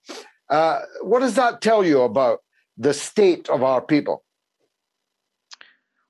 What 1.01 1.19
does 1.19 1.35
that 1.35 1.61
tell 1.61 1.85
you 1.85 2.01
about 2.01 2.39
the 2.77 2.93
state 2.93 3.49
of 3.49 3.63
our 3.63 3.81
people? 3.81 4.24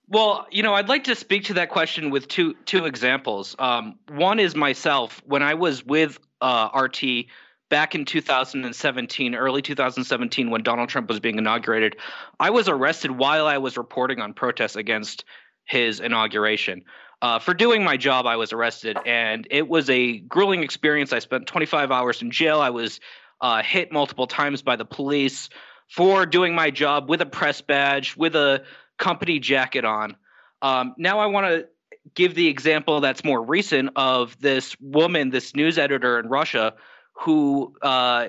Well, 0.08 0.46
you 0.52 0.62
know, 0.62 0.74
I'd 0.76 0.88
like 0.88 1.06
to 1.06 1.16
speak 1.16 1.46
to 1.46 1.56
that 1.56 1.70
question 1.70 2.12
with 2.12 2.28
two 2.28 2.54
two 2.66 2.86
examples. 2.86 3.56
Um, 3.58 3.98
one 4.10 4.40
is 4.40 4.56
myself 4.56 5.22
when 5.26 5.42
I 5.42 5.56
was 5.56 5.84
with 5.84 6.20
uh, 6.42 6.70
RT 6.76 7.26
back 7.70 7.96
in 7.96 8.06
2017, 8.06 9.34
early 9.34 9.62
2017, 9.62 10.50
when 10.52 10.62
Donald 10.62 10.90
Trump 10.90 11.10
was 11.10 11.20
being 11.20 11.40
inaugurated. 11.40 11.98
I 12.40 12.52
was 12.52 12.70
arrested 12.70 13.12
while 13.12 13.48
I 13.48 13.58
was 13.58 13.78
reporting 13.78 14.20
on 14.20 14.34
protests 14.34 14.76
against 14.76 15.26
his 15.66 16.00
inauguration. 16.00 16.84
Uh, 17.24 17.40
for 17.40 17.56
doing 17.56 17.84
my 17.84 17.98
job, 17.98 18.28
I 18.28 18.36
was 18.36 18.54
arrested, 18.54 18.98
and 19.06 19.48
it 19.50 19.68
was 19.68 19.90
a 19.90 20.20
grueling 20.20 20.62
experience. 20.62 21.14
I 21.14 21.20
spent 21.20 21.48
25 21.48 21.92
hours 21.92 22.22
in 22.22 22.30
jail. 22.30 22.62
I 22.62 22.70
was 22.70 23.00
uh, 23.42 23.64
hit 23.64 23.92
multiple 23.92 24.28
times 24.28 24.62
by 24.62 24.76
the 24.76 24.86
police 24.86 25.50
for 25.90 26.26
doing 26.26 26.54
my 26.54 26.70
job 26.70 27.10
with 27.10 27.22
a 27.22 27.26
press 27.26 27.62
badge, 27.62 28.16
with 28.16 28.36
a 28.36 28.64
company 28.98 29.40
jacket 29.40 29.86
on. 29.86 30.16
Um, 30.62 30.96
now 30.98 31.20
I 31.20 31.28
want 31.28 31.48
to 31.48 31.68
give 32.14 32.36
the 32.36 32.48
example 32.48 33.02
that's 33.02 33.24
more 33.24 33.42
recent 33.42 33.90
of 33.96 34.40
this 34.40 34.76
woman, 34.80 35.30
this 35.30 35.56
news 35.56 35.78
editor 35.78 36.20
in 36.20 36.28
Russia, 36.30 36.74
who 37.14 37.76
uh, 37.82 38.28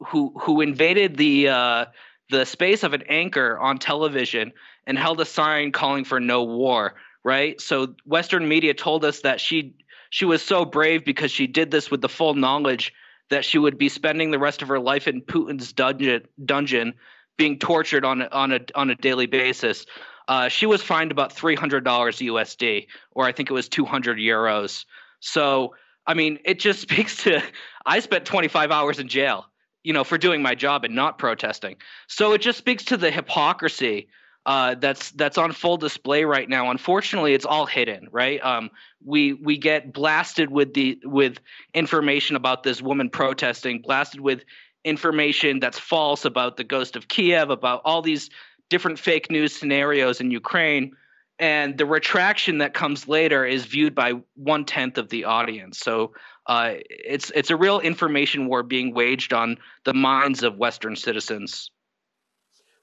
who 0.00 0.34
who 0.40 0.60
invaded 0.60 1.16
the 1.16 1.48
uh, 1.48 1.84
the 2.30 2.44
space 2.44 2.82
of 2.82 2.94
an 2.94 3.02
anchor 3.08 3.58
on 3.58 3.78
television 3.78 4.52
and 4.86 4.98
held 4.98 5.20
a 5.20 5.24
sign 5.24 5.72
calling 5.72 6.04
for 6.04 6.20
no 6.20 6.44
war. 6.44 6.94
Right. 7.22 7.58
So 7.60 7.94
Western 8.04 8.48
media 8.48 8.74
told 8.74 9.04
us 9.04 9.20
that 9.20 9.40
she 9.40 9.74
she 10.10 10.24
was 10.24 10.42
so 10.42 10.64
brave 10.64 11.04
because 11.04 11.30
she 11.30 11.46
did 11.46 11.70
this 11.70 11.90
with 11.90 12.00
the 12.00 12.08
full 12.08 12.34
knowledge 12.34 12.92
that 13.30 13.44
she 13.44 13.58
would 13.58 13.78
be 13.78 13.88
spending 13.88 14.30
the 14.30 14.38
rest 14.38 14.60
of 14.60 14.68
her 14.68 14.78
life 14.78 15.08
in 15.08 15.22
Putin's 15.22 15.72
dungeon 15.72 16.22
dungeon 16.44 16.94
being 17.36 17.58
tortured 17.58 18.04
on 18.04 18.22
on 18.22 18.52
a 18.52 18.60
on 18.74 18.90
a 18.90 18.94
daily 18.94 19.26
basis. 19.26 19.86
Uh, 20.26 20.48
she 20.48 20.66
was 20.66 20.82
fined 20.82 21.12
about 21.12 21.32
three 21.32 21.54
hundred 21.54 21.84
dollars 21.84 22.18
USD, 22.18 22.86
or 23.12 23.24
I 23.24 23.32
think 23.32 23.50
it 23.50 23.54
was 23.54 23.68
two 23.68 23.84
hundred 23.84 24.18
euros. 24.18 24.84
So 25.20 25.74
I 26.06 26.14
mean, 26.14 26.38
it 26.44 26.58
just 26.58 26.80
speaks 26.88 27.24
to. 27.24 27.42
I 27.86 28.00
spent 28.00 28.24
twenty 28.24 28.48
five 28.48 28.70
hours 28.70 28.98
in 28.98 29.08
jail, 29.08 29.46
you 29.82 29.92
know, 29.92 30.04
for 30.04 30.18
doing 30.18 30.42
my 30.42 30.54
job 30.54 30.84
and 30.84 30.94
not 30.94 31.18
protesting. 31.18 31.76
So 32.08 32.32
it 32.32 32.40
just 32.40 32.58
speaks 32.58 32.84
to 32.86 32.96
the 32.96 33.10
hypocrisy 33.10 34.08
uh, 34.46 34.74
that's 34.74 35.10
that's 35.12 35.38
on 35.38 35.52
full 35.52 35.78
display 35.78 36.24
right 36.24 36.48
now. 36.48 36.70
Unfortunately, 36.70 37.32
it's 37.32 37.46
all 37.46 37.64
hidden, 37.64 38.08
right? 38.12 38.44
Um, 38.44 38.70
we 39.02 39.32
we 39.32 39.56
get 39.56 39.92
blasted 39.92 40.50
with 40.50 40.74
the 40.74 40.98
with 41.04 41.38
information 41.72 42.36
about 42.36 42.62
this 42.62 42.82
woman 42.82 43.08
protesting, 43.08 43.80
blasted 43.80 44.20
with 44.20 44.44
information 44.84 45.60
that's 45.60 45.78
false 45.78 46.24
about 46.24 46.56
the 46.56 46.64
ghost 46.64 46.96
of 46.96 47.08
Kiev, 47.08 47.50
about 47.50 47.82
all 47.84 48.02
these 48.02 48.30
different 48.70 48.98
fake 48.98 49.30
news 49.30 49.54
scenarios 49.54 50.20
in 50.20 50.30
Ukraine. 50.30 50.92
And 51.38 51.76
the 51.76 51.86
retraction 51.86 52.58
that 52.58 52.74
comes 52.74 53.08
later 53.08 53.44
is 53.44 53.64
viewed 53.64 53.94
by 53.94 54.12
one 54.34 54.64
tenth 54.64 54.98
of 54.98 55.08
the 55.08 55.24
audience. 55.24 55.80
So 55.80 56.12
uh, 56.46 56.74
it's 56.88 57.30
it's 57.34 57.50
a 57.50 57.56
real 57.56 57.80
information 57.80 58.46
war 58.46 58.62
being 58.62 58.94
waged 58.94 59.32
on 59.32 59.58
the 59.84 59.94
minds 59.94 60.42
of 60.42 60.56
Western 60.56 60.94
citizens. 60.94 61.70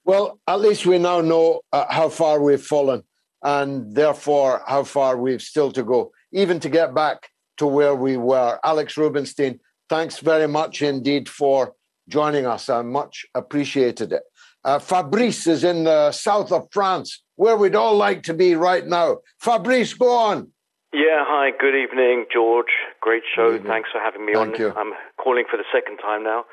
Well, 0.03 0.39
at 0.47 0.59
least 0.59 0.85
we 0.85 0.97
now 0.97 1.21
know 1.21 1.61
uh, 1.71 1.85
how 1.89 2.09
far 2.09 2.41
we've 2.41 2.61
fallen, 2.61 3.03
and 3.43 3.95
therefore 3.95 4.63
how 4.67 4.83
far 4.83 5.15
we've 5.15 5.41
still 5.41 5.71
to 5.73 5.83
go, 5.83 6.11
even 6.33 6.59
to 6.61 6.69
get 6.69 6.93
back 6.93 7.29
to 7.57 7.67
where 7.67 7.95
we 7.95 8.17
were. 8.17 8.59
Alex 8.63 8.97
Rubinstein, 8.97 9.59
thanks 9.87 10.17
very 10.17 10.47
much 10.47 10.81
indeed 10.81 11.29
for 11.29 11.75
joining 12.07 12.45
us. 12.45 12.69
I 12.69 12.81
much 12.81 13.25
appreciated 13.35 14.11
it. 14.11 14.23
Uh, 14.63 14.79
Fabrice 14.79 15.47
is 15.47 15.63
in 15.63 15.85
the 15.85 16.11
south 16.11 16.51
of 16.51 16.67
France, 16.71 17.23
where 17.35 17.57
we'd 17.57 17.75
all 17.75 17.95
like 17.95 18.23
to 18.23 18.33
be 18.33 18.55
right 18.55 18.85
now. 18.85 19.17
Fabrice, 19.39 19.93
go 19.93 20.15
on. 20.15 20.51
Yeah, 20.93 21.23
hi, 21.25 21.51
good 21.57 21.73
evening, 21.73 22.25
George. 22.31 22.73
Great 22.99 23.23
show. 23.33 23.57
Thanks 23.57 23.89
for 23.91 23.99
having 24.01 24.25
me 24.25 24.33
Thank 24.33 24.55
on. 24.55 24.59
you. 24.59 24.73
I'm 24.75 24.91
calling 25.17 25.45
for 25.49 25.57
the 25.57 25.63
second 25.73 25.97
time 25.97 26.23
now. 26.23 26.43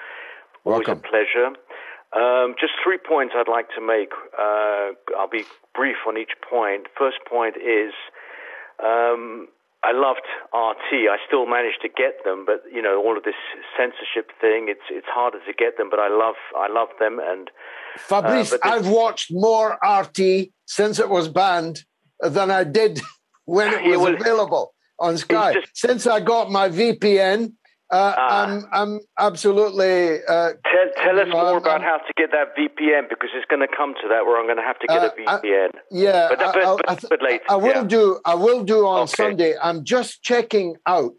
Always 0.64 0.86
Welcome. 0.86 1.02
a 1.04 1.08
pleasure. 1.08 1.56
Um, 2.16 2.54
just 2.58 2.72
three 2.82 2.98
points 2.98 3.34
I'd 3.36 3.50
like 3.50 3.68
to 3.76 3.84
make. 3.84 4.10
Uh, 4.38 4.94
I'll 5.18 5.28
be 5.30 5.44
brief 5.74 5.96
on 6.06 6.16
each 6.16 6.32
point. 6.48 6.86
First 6.96 7.18
point 7.28 7.56
is 7.56 7.92
um, 8.82 9.48
I 9.84 9.92
loved 9.92 10.26
RT. 10.52 11.08
I 11.08 11.16
still 11.26 11.46
managed 11.46 11.82
to 11.82 11.88
get 11.88 12.24
them, 12.24 12.44
but 12.44 12.62
you 12.72 12.82
know 12.82 13.00
all 13.00 13.16
of 13.16 13.22
this 13.22 13.34
censorship 13.76 14.30
thing. 14.40 14.66
It's 14.68 14.82
it's 14.90 15.06
harder 15.08 15.38
to 15.46 15.52
get 15.52 15.76
them, 15.76 15.88
but 15.88 16.00
I 16.00 16.08
love 16.08 16.34
I 16.56 16.68
love 16.68 16.88
them. 16.98 17.20
And 17.22 17.50
Fabrice, 17.96 18.52
uh, 18.52 18.58
I've 18.62 18.88
watched 18.88 19.28
more 19.30 19.78
RT 19.82 20.50
since 20.66 20.98
it 20.98 21.08
was 21.08 21.28
banned 21.28 21.84
than 22.20 22.50
I 22.50 22.64
did 22.64 23.00
when 23.44 23.72
it 23.72 23.84
Yeah, 23.84 23.96
was 23.96 24.20
available 24.20 24.74
on 24.98 25.16
Sky. 25.16 25.54
Since 25.74 26.06
I 26.06 26.20
got 26.20 26.50
my 26.50 26.68
VPN, 26.68 27.52
uh, 27.90 28.14
I'm 28.18 28.66
I'm 28.72 29.00
absolutely. 29.18 30.18
Uh, 30.28 30.52
tell, 30.64 31.04
tell 31.04 31.18
us 31.20 31.26
know, 31.28 31.32
more 31.32 31.46
I'm- 31.46 31.56
about 31.56 31.82
how 31.82 31.96
to 31.98 32.12
get 32.16 32.30
that 32.32 32.54
VPN 32.56 33.08
because 33.08 33.30
it's 33.34 33.46
going 33.48 33.60
to 33.66 33.68
come 33.74 33.94
to 34.02 34.08
that 34.08 34.26
where 34.26 34.38
I'm 34.38 34.46
going 34.46 34.56
to 34.58 34.62
have 34.62 34.78
to 34.80 34.86
get 34.86 35.02
Uh, 35.02 35.06
a 35.06 35.40
VPN. 35.40 35.70
Yeah, 35.90 36.28
but, 36.30 36.38
that- 36.38 36.56
I, 36.56 36.76
but, 36.76 36.90
I 36.90 36.94
th- 36.94 37.08
but 37.10 37.22
later. 37.22 37.44
I 37.48 37.56
will 37.56 37.66
yeah. 37.82 37.82
do. 37.84 38.20
I 38.24 38.34
will 38.34 38.62
do 38.64 38.86
on 38.86 39.08
Sunday. 39.08 39.54
I'm 39.62 39.84
just 39.84 40.22
checking 40.22 40.76
out 40.86 41.16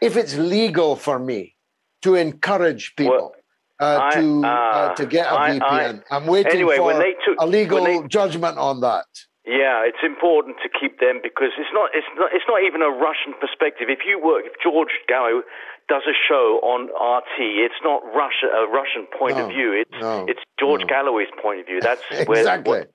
if 0.00 0.16
it's 0.16 0.36
legal 0.36 0.94
for 0.96 1.18
me 1.18 1.56
to 2.02 2.14
encourage 2.14 2.94
people 2.96 3.34
uh, 3.80 3.98
I- 4.02 4.14
to 4.20 4.42
uh, 4.44 4.48
uh, 4.48 4.94
to 4.94 5.06
get 5.06 5.26
a 5.26 5.34
I- 5.34 5.50
VPN. 5.58 6.02
I, 6.10 6.16
am 6.16 6.26
waiting 6.26 6.52
Anyway, 6.52 6.76
for 6.76 6.84
when 6.84 6.98
they 7.00 7.14
took- 7.24 7.40
a 7.40 7.46
legal 7.46 7.82
they- 7.84 8.06
judgment 8.06 8.58
on 8.58 8.80
that. 8.82 9.06
Yeah, 9.48 9.88
it's 9.88 10.04
important 10.04 10.56
to 10.62 10.68
keep 10.68 11.00
them 11.00 11.20
because 11.22 11.56
it's 11.56 11.72
not 11.72 11.88
it's 11.94 12.06
not 12.20 12.28
it's 12.36 12.44
not 12.46 12.60
even 12.68 12.82
a 12.82 12.90
Russian 12.92 13.32
perspective. 13.40 13.88
If 13.88 14.00
you 14.06 14.20
work, 14.20 14.44
if 14.44 14.52
George 14.62 14.92
Gallo 15.08 15.40
does 15.88 16.02
a 16.04 16.12
show 16.28 16.60
on 16.62 16.92
RT, 16.92 17.36
it's 17.64 17.80
not 17.82 18.04
Russia 18.12 18.48
a 18.52 18.68
Russian 18.68 19.08
point 19.18 19.38
No, 19.38 19.44
of 19.46 19.48
view. 19.48 19.72
It's 19.72 20.00
no, 20.00 20.26
it's 20.28 20.40
George 20.60 20.84
Galloway's 20.86 21.32
point 21.40 21.60
of 21.60 21.66
view. 21.66 21.80
That's 21.80 22.02
where 22.28 22.38
Exactly. 22.44 22.80
what- 22.80 22.90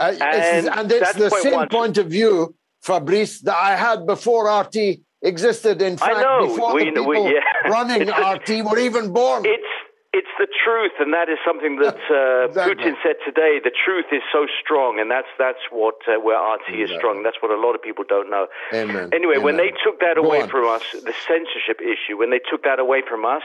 Uh, 0.00 0.14
and, 0.20 0.68
and 0.68 0.92
it's 0.92 1.14
the 1.14 1.30
point 1.30 1.42
same 1.42 1.52
one. 1.54 1.68
point 1.68 1.96
of 1.98 2.06
view, 2.06 2.54
Fabrice, 2.82 3.40
that 3.46 3.56
I 3.56 3.72
had 3.74 4.06
before 4.06 4.42
RT 4.62 4.76
existed. 5.22 5.80
In 5.82 5.96
fact, 5.96 6.20
before 6.46 6.74
we, 6.74 6.84
the 6.84 7.00
people 7.00 7.24
we, 7.24 7.34
yeah. 7.34 7.70
running 7.76 8.06
RT 8.08 8.48
were 8.68 8.78
even 8.78 9.12
born. 9.12 9.42
It's 9.46 9.72
it's 10.12 10.32
the 10.38 10.48
truth, 10.48 10.92
and 11.00 11.12
that 11.12 11.28
is 11.28 11.36
something 11.44 11.76
that 11.84 12.00
uh, 12.08 12.48
exactly. 12.48 12.74
Putin 12.80 12.94
said 13.04 13.16
today. 13.24 13.60
The 13.62 13.70
truth 13.70 14.06
is 14.10 14.22
so 14.32 14.46
strong, 14.62 14.98
and 14.98 15.10
that's 15.10 15.28
that's 15.38 15.60
what 15.70 15.96
uh, 16.08 16.18
where 16.18 16.40
RT 16.40 16.72
is 16.80 16.90
strong. 16.96 17.22
That's 17.22 17.36
what 17.40 17.52
a 17.52 17.60
lot 17.60 17.74
of 17.74 17.82
people 17.82 18.04
don't 18.08 18.30
know. 18.30 18.46
Amen. 18.72 19.10
Anyway, 19.12 19.36
Amen. 19.36 19.44
when 19.44 19.56
they 19.58 19.70
took 19.84 20.00
that 20.00 20.16
Go 20.16 20.24
away 20.24 20.42
on. 20.42 20.48
from 20.48 20.66
us, 20.66 20.82
the 20.92 21.12
censorship 21.28 21.84
issue, 21.84 22.16
when 22.16 22.30
they 22.30 22.40
took 22.40 22.64
that 22.64 22.78
away 22.78 23.02
from 23.04 23.26
us, 23.26 23.44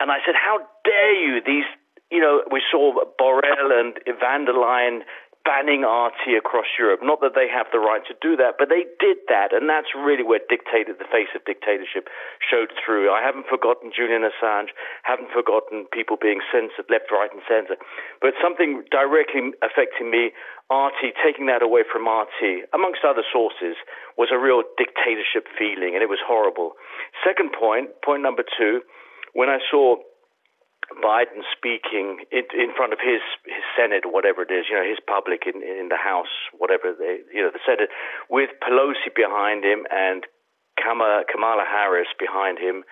and 0.00 0.10
I 0.10 0.18
said, 0.26 0.34
"How 0.34 0.58
dare 0.84 1.14
you?" 1.14 1.40
These, 1.46 1.70
you 2.10 2.18
know, 2.18 2.42
we 2.50 2.62
saw 2.70 2.92
Borrell 3.20 3.70
and 3.70 3.94
van 4.18 4.44
der 4.44 4.58
Leyen 4.58 5.02
banning 5.46 5.86
RT 5.86 6.34
across 6.34 6.66
Europe. 6.74 7.00
Not 7.06 7.22
that 7.22 7.38
they 7.38 7.46
have 7.46 7.70
the 7.70 7.78
right 7.78 8.02
to 8.10 8.18
do 8.18 8.34
that, 8.34 8.58
but 8.58 8.66
they 8.68 8.82
did 8.98 9.22
that, 9.30 9.54
and 9.54 9.70
that's 9.70 9.94
really 9.94 10.26
where 10.26 10.42
the 10.42 10.58
face 10.58 11.30
of 11.38 11.46
dictatorship 11.46 12.10
showed 12.42 12.74
through. 12.74 13.14
I 13.14 13.22
haven't 13.22 13.46
forgotten 13.46 13.94
Julian 13.94 14.26
Assange, 14.26 14.74
haven't 15.06 15.30
forgotten 15.30 15.86
people 15.94 16.18
being 16.18 16.42
censored 16.50 16.90
left, 16.90 17.14
right, 17.14 17.30
and 17.30 17.46
centre, 17.46 17.78
but 18.18 18.34
something 18.42 18.82
directly 18.90 19.54
affecting 19.62 20.10
me. 20.10 20.34
RT 20.66 21.14
taking 21.22 21.46
that 21.46 21.62
away 21.62 21.86
from 21.86 22.10
RT, 22.10 22.66
amongst 22.74 23.06
other 23.06 23.22
sources, 23.22 23.78
was 24.18 24.34
a 24.34 24.38
real 24.38 24.66
dictatorship 24.74 25.46
feeling, 25.54 25.94
and 25.94 26.02
it 26.02 26.10
was 26.10 26.18
horrible. 26.18 26.74
Second 27.22 27.54
point, 27.54 27.94
point 28.02 28.26
number 28.26 28.42
two, 28.42 28.82
when 29.32 29.48
I 29.48 29.62
saw 29.70 30.02
Biden 31.02 31.42
speaking 31.50 32.24
in, 32.30 32.46
in 32.54 32.70
front 32.76 32.92
of 32.92 33.00
his, 33.02 33.20
his 33.44 33.64
Senate 33.74 34.06
or 34.06 34.12
whatever 34.12 34.42
it 34.42 34.52
is, 34.54 34.66
you 34.70 34.76
know, 34.78 34.86
his 34.86 35.02
public 35.02 35.42
in, 35.46 35.62
in 35.62 35.88
the 35.90 35.98
House, 35.98 36.30
whatever 36.56 36.94
they, 36.94 37.26
you 37.34 37.42
know, 37.42 37.50
the 37.50 37.62
Senate, 37.66 37.90
with 38.30 38.50
Pelosi 38.62 39.10
behind 39.14 39.64
him 39.64 39.82
and 39.90 40.24
Kamala, 40.78 41.24
Kamala 41.26 41.64
Harris 41.66 42.08
behind 42.18 42.58
him. 42.58 42.84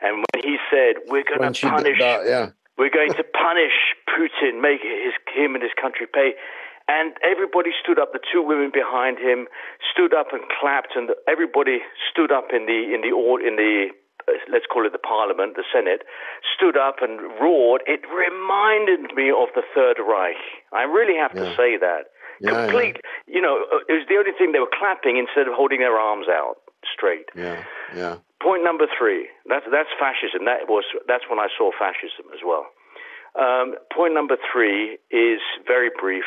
And 0.00 0.24
when 0.24 0.40
he 0.44 0.56
said, 0.68 1.00
we're 1.08 1.24
going 1.24 1.40
to 1.40 1.68
punish, 1.68 1.98
that, 1.98 2.26
yeah. 2.26 2.52
we're 2.76 2.92
going 2.92 3.12
to 3.12 3.24
punish 3.24 3.76
Putin, 4.08 4.60
make 4.60 4.80
his, 4.84 5.16
him 5.32 5.54
and 5.54 5.62
his 5.62 5.72
country 5.80 6.06
pay. 6.12 6.36
And 6.88 7.14
everybody 7.22 7.70
stood 7.78 8.00
up. 8.00 8.12
The 8.12 8.20
two 8.20 8.42
women 8.42 8.70
behind 8.74 9.18
him 9.18 9.46
stood 9.92 10.12
up 10.12 10.32
and 10.32 10.42
clapped, 10.60 10.96
and 10.96 11.08
everybody 11.28 11.78
stood 12.10 12.32
up 12.32 12.50
in 12.52 12.66
the 12.66 12.90
in 12.90 13.00
the 13.06 13.14
in 13.46 13.54
the 13.54 13.94
let's 14.50 14.66
call 14.66 14.86
it 14.86 14.92
the 14.92 15.02
Parliament, 15.02 15.56
the 15.56 15.64
Senate, 15.72 16.02
stood 16.54 16.76
up 16.76 17.02
and 17.02 17.20
roared, 17.40 17.82
it 17.86 18.00
reminded 18.08 19.14
me 19.14 19.30
of 19.30 19.48
the 19.54 19.62
Third 19.74 19.98
Reich. 19.98 20.40
I 20.72 20.82
really 20.82 21.18
have 21.18 21.32
yeah. 21.34 21.44
to 21.44 21.56
say 21.56 21.76
that. 21.78 22.12
Yeah, 22.40 22.64
Complete, 22.64 22.96
yeah. 23.28 23.36
you 23.36 23.42
know, 23.42 23.66
it 23.88 23.92
was 23.92 24.08
the 24.08 24.16
only 24.16 24.32
thing 24.32 24.52
they 24.52 24.64
were 24.64 24.72
clapping 24.72 25.18
instead 25.18 25.46
of 25.46 25.52
holding 25.52 25.80
their 25.80 26.00
arms 26.00 26.24
out 26.28 26.56
straight. 26.88 27.28
Yeah, 27.36 27.64
yeah. 27.94 28.16
Point 28.40 28.64
number 28.64 28.86
three. 28.88 29.28
That's 29.44 29.66
that's 29.70 29.92
fascism. 30.00 30.48
That 30.48 30.64
was 30.64 30.84
that's 31.06 31.28
when 31.28 31.38
I 31.38 31.48
saw 31.52 31.70
fascism 31.76 32.32
as 32.32 32.40
well. 32.40 32.64
Um, 33.36 33.74
point 33.92 34.14
number 34.14 34.36
three 34.40 34.96
is 35.10 35.40
very 35.66 35.90
brief. 35.92 36.24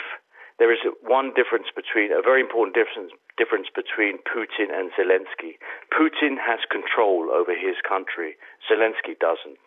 There 0.60 0.72
is 0.72 0.80
one 1.02 1.34
difference 1.36 1.68
between 1.76 2.12
a 2.12 2.22
very 2.22 2.42
important 2.42 2.76
difference 2.76 3.12
difference 3.38 3.68
between 3.74 4.20
Putin 4.30 4.70
and 4.72 4.92
Zelensky. 4.94 5.58
Putin 5.92 6.38
has 6.38 6.60
control 6.70 7.32
over 7.34 7.52
his 7.52 7.76
country. 7.88 8.36
Zelensky 8.70 9.18
doesn't. 9.20 9.58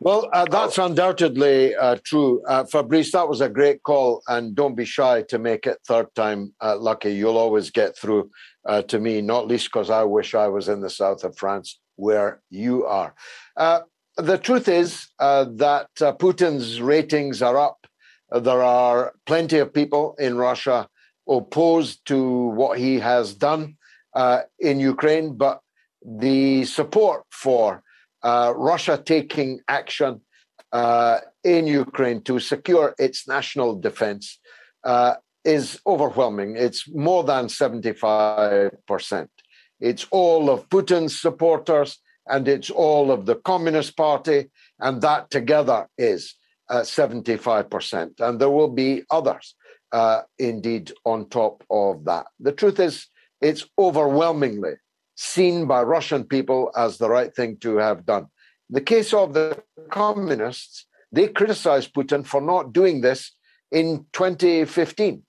Well, 0.00 0.28
uh, 0.32 0.44
that's 0.48 0.78
undoubtedly 0.78 1.74
uh, 1.74 1.96
true. 2.04 2.40
Uh, 2.46 2.64
Fabrice, 2.64 3.10
that 3.12 3.28
was 3.28 3.40
a 3.40 3.48
great 3.48 3.82
call, 3.82 4.22
and 4.28 4.54
don't 4.54 4.76
be 4.76 4.84
shy 4.84 5.22
to 5.22 5.38
make 5.38 5.66
it 5.66 5.78
third 5.86 6.14
time 6.14 6.54
uh, 6.60 6.76
lucky. 6.78 7.10
You'll 7.12 7.36
always 7.36 7.70
get 7.70 7.98
through 7.98 8.30
uh, 8.64 8.82
to 8.82 9.00
me, 9.00 9.20
not 9.20 9.48
least 9.48 9.66
because 9.66 9.90
I 9.90 10.04
wish 10.04 10.36
I 10.36 10.46
was 10.46 10.68
in 10.68 10.80
the 10.80 10.90
south 10.90 11.24
of 11.24 11.36
France 11.36 11.80
where 11.96 12.40
you 12.48 12.84
are. 12.86 13.12
Uh, 13.56 13.80
the 14.16 14.38
truth 14.38 14.68
is 14.68 15.08
that 15.18 15.88
Putin's 15.96 16.80
ratings 16.80 17.42
are 17.42 17.58
up. 17.58 17.86
There 18.30 18.62
are 18.62 19.14
plenty 19.26 19.58
of 19.58 19.72
people 19.72 20.14
in 20.18 20.36
Russia 20.36 20.88
opposed 21.28 22.06
to 22.06 22.20
what 22.48 22.78
he 22.78 22.98
has 22.98 23.34
done 23.34 23.76
uh, 24.14 24.40
in 24.58 24.80
Ukraine, 24.80 25.36
but 25.36 25.60
the 26.04 26.64
support 26.64 27.24
for 27.30 27.82
uh, 28.22 28.52
Russia 28.56 29.00
taking 29.02 29.60
action 29.68 30.20
uh, 30.72 31.18
in 31.44 31.66
Ukraine 31.66 32.22
to 32.22 32.38
secure 32.38 32.94
its 32.98 33.26
national 33.26 33.80
defense 33.80 34.38
uh, 34.84 35.14
is 35.44 35.80
overwhelming. 35.86 36.56
It's 36.56 36.88
more 36.88 37.24
than 37.24 37.46
75%. 37.46 39.28
It's 39.80 40.06
all 40.10 40.50
of 40.50 40.68
Putin's 40.68 41.20
supporters 41.20 41.98
and 42.26 42.46
it's 42.46 42.70
all 42.70 43.10
of 43.10 43.24
the 43.26 43.36
Communist 43.36 43.96
Party, 43.96 44.50
and 44.78 45.00
that 45.00 45.30
together 45.30 45.88
is 45.96 46.34
75%. 46.70 48.20
Uh, 48.20 48.28
and 48.28 48.40
there 48.40 48.50
will 48.50 48.68
be 48.68 49.02
others 49.10 49.54
uh, 49.92 50.22
indeed 50.38 50.92
on 51.04 51.28
top 51.28 51.64
of 51.70 52.04
that. 52.04 52.26
The 52.40 52.52
truth 52.52 52.80
is, 52.80 53.06
it's 53.40 53.66
overwhelmingly 53.78 54.74
seen 55.14 55.66
by 55.66 55.82
Russian 55.82 56.24
people 56.24 56.70
as 56.76 56.98
the 56.98 57.08
right 57.08 57.34
thing 57.34 57.56
to 57.58 57.76
have 57.76 58.06
done. 58.06 58.26
In 58.70 58.74
the 58.74 58.80
case 58.80 59.14
of 59.14 59.34
the 59.34 59.62
communists, 59.90 60.86
they 61.10 61.28
criticized 61.28 61.94
Putin 61.94 62.26
for 62.26 62.40
not 62.40 62.72
doing 62.72 63.00
this 63.00 63.32
in 63.72 64.06
2015. 64.12 65.22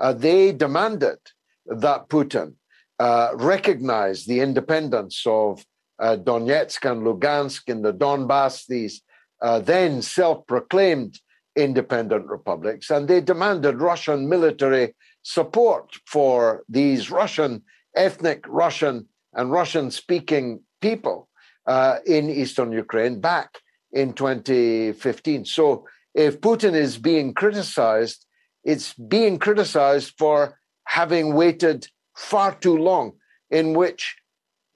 Uh, 0.00 0.12
they 0.12 0.52
demanded 0.52 1.18
that 1.66 2.08
Putin 2.08 2.54
uh, 2.98 3.30
recognize 3.34 4.24
the 4.24 4.40
independence 4.40 5.22
of 5.26 5.64
uh, 6.00 6.16
Donetsk 6.16 6.90
and 6.90 7.02
Lugansk 7.02 7.68
in 7.68 7.82
the 7.82 7.92
Donbass, 7.92 8.66
these 8.66 9.02
uh, 9.42 9.58
then 9.60 10.02
self 10.02 10.46
proclaimed 10.46 11.18
independent 11.56 12.26
republics, 12.26 12.90
and 12.90 13.08
they 13.08 13.20
demanded 13.20 13.80
Russian 13.80 14.28
military 14.28 14.94
support 15.22 15.96
for 16.06 16.62
these 16.68 17.10
Russian, 17.10 17.62
ethnic 17.94 18.44
Russian, 18.48 19.06
and 19.34 19.50
Russian 19.50 19.90
speaking 19.90 20.60
people 20.80 21.28
uh, 21.66 21.98
in 22.06 22.30
eastern 22.30 22.72
Ukraine 22.72 23.20
back 23.20 23.58
in 23.92 24.12
2015. 24.12 25.44
So 25.44 25.86
if 26.14 26.40
Putin 26.40 26.74
is 26.74 26.98
being 26.98 27.34
criticized, 27.34 28.26
it's 28.64 28.94
being 28.94 29.38
criticized 29.38 30.14
for 30.18 30.58
having 30.84 31.34
waited 31.34 31.86
far 32.16 32.54
too 32.54 32.76
long, 32.76 33.12
in 33.50 33.74
which 33.74 34.16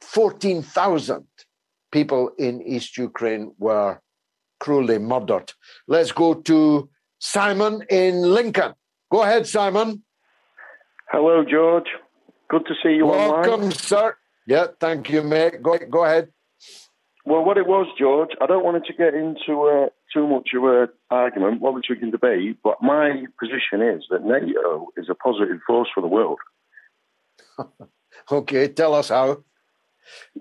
14,000 0.03 1.27
people 1.91 2.31
in 2.39 2.62
East 2.62 2.99
Ukraine 2.99 3.53
were 3.59 4.01
cruelly 4.65 4.99
murdered. 4.99 5.53
Let's 5.86 6.12
go 6.12 6.32
to 6.32 6.89
Simon 7.19 7.85
in 7.91 8.23
Lincoln. 8.23 8.73
Go 9.12 9.23
ahead, 9.23 9.47
Simon. 9.47 10.03
Hello, 11.11 11.45
George. 11.45 11.91
Good 12.49 12.65
to 12.69 12.74
see 12.82 12.95
you 12.95 13.07
Welcome, 13.07 13.53
online. 13.53 13.73
sir. 13.73 14.16
Yeah, 14.47 14.69
thank 14.81 15.11
you, 15.11 15.23
mate. 15.23 15.62
Go, 15.62 15.77
go 15.91 16.05
ahead. 16.07 16.28
Well, 17.27 17.45
what 17.45 17.59
it 17.59 17.66
was, 17.66 17.86
George, 17.99 18.31
I 18.41 18.47
don't 18.47 18.65
want 18.65 18.82
to 18.86 18.93
get 18.95 19.12
into 19.15 19.53
uh, 19.65 19.89
too 20.15 20.27
much 20.27 20.49
of 20.57 20.65
an 20.65 20.89
argument, 21.11 21.61
what 21.61 21.74
we 21.74 21.97
can 21.97 22.11
debate, 22.11 22.59
but 22.65 22.82
my 22.82 23.24
position 23.39 23.82
is 23.82 24.05
that 24.11 24.24
NATO 24.24 24.89
is 24.97 25.09
a 25.11 25.15
positive 25.15 25.61
force 25.66 25.89
for 25.95 26.01
the 26.01 26.07
world. 26.07 26.39
okay, 28.31 28.69
tell 28.69 28.95
us 28.95 29.11
how. 29.11 29.45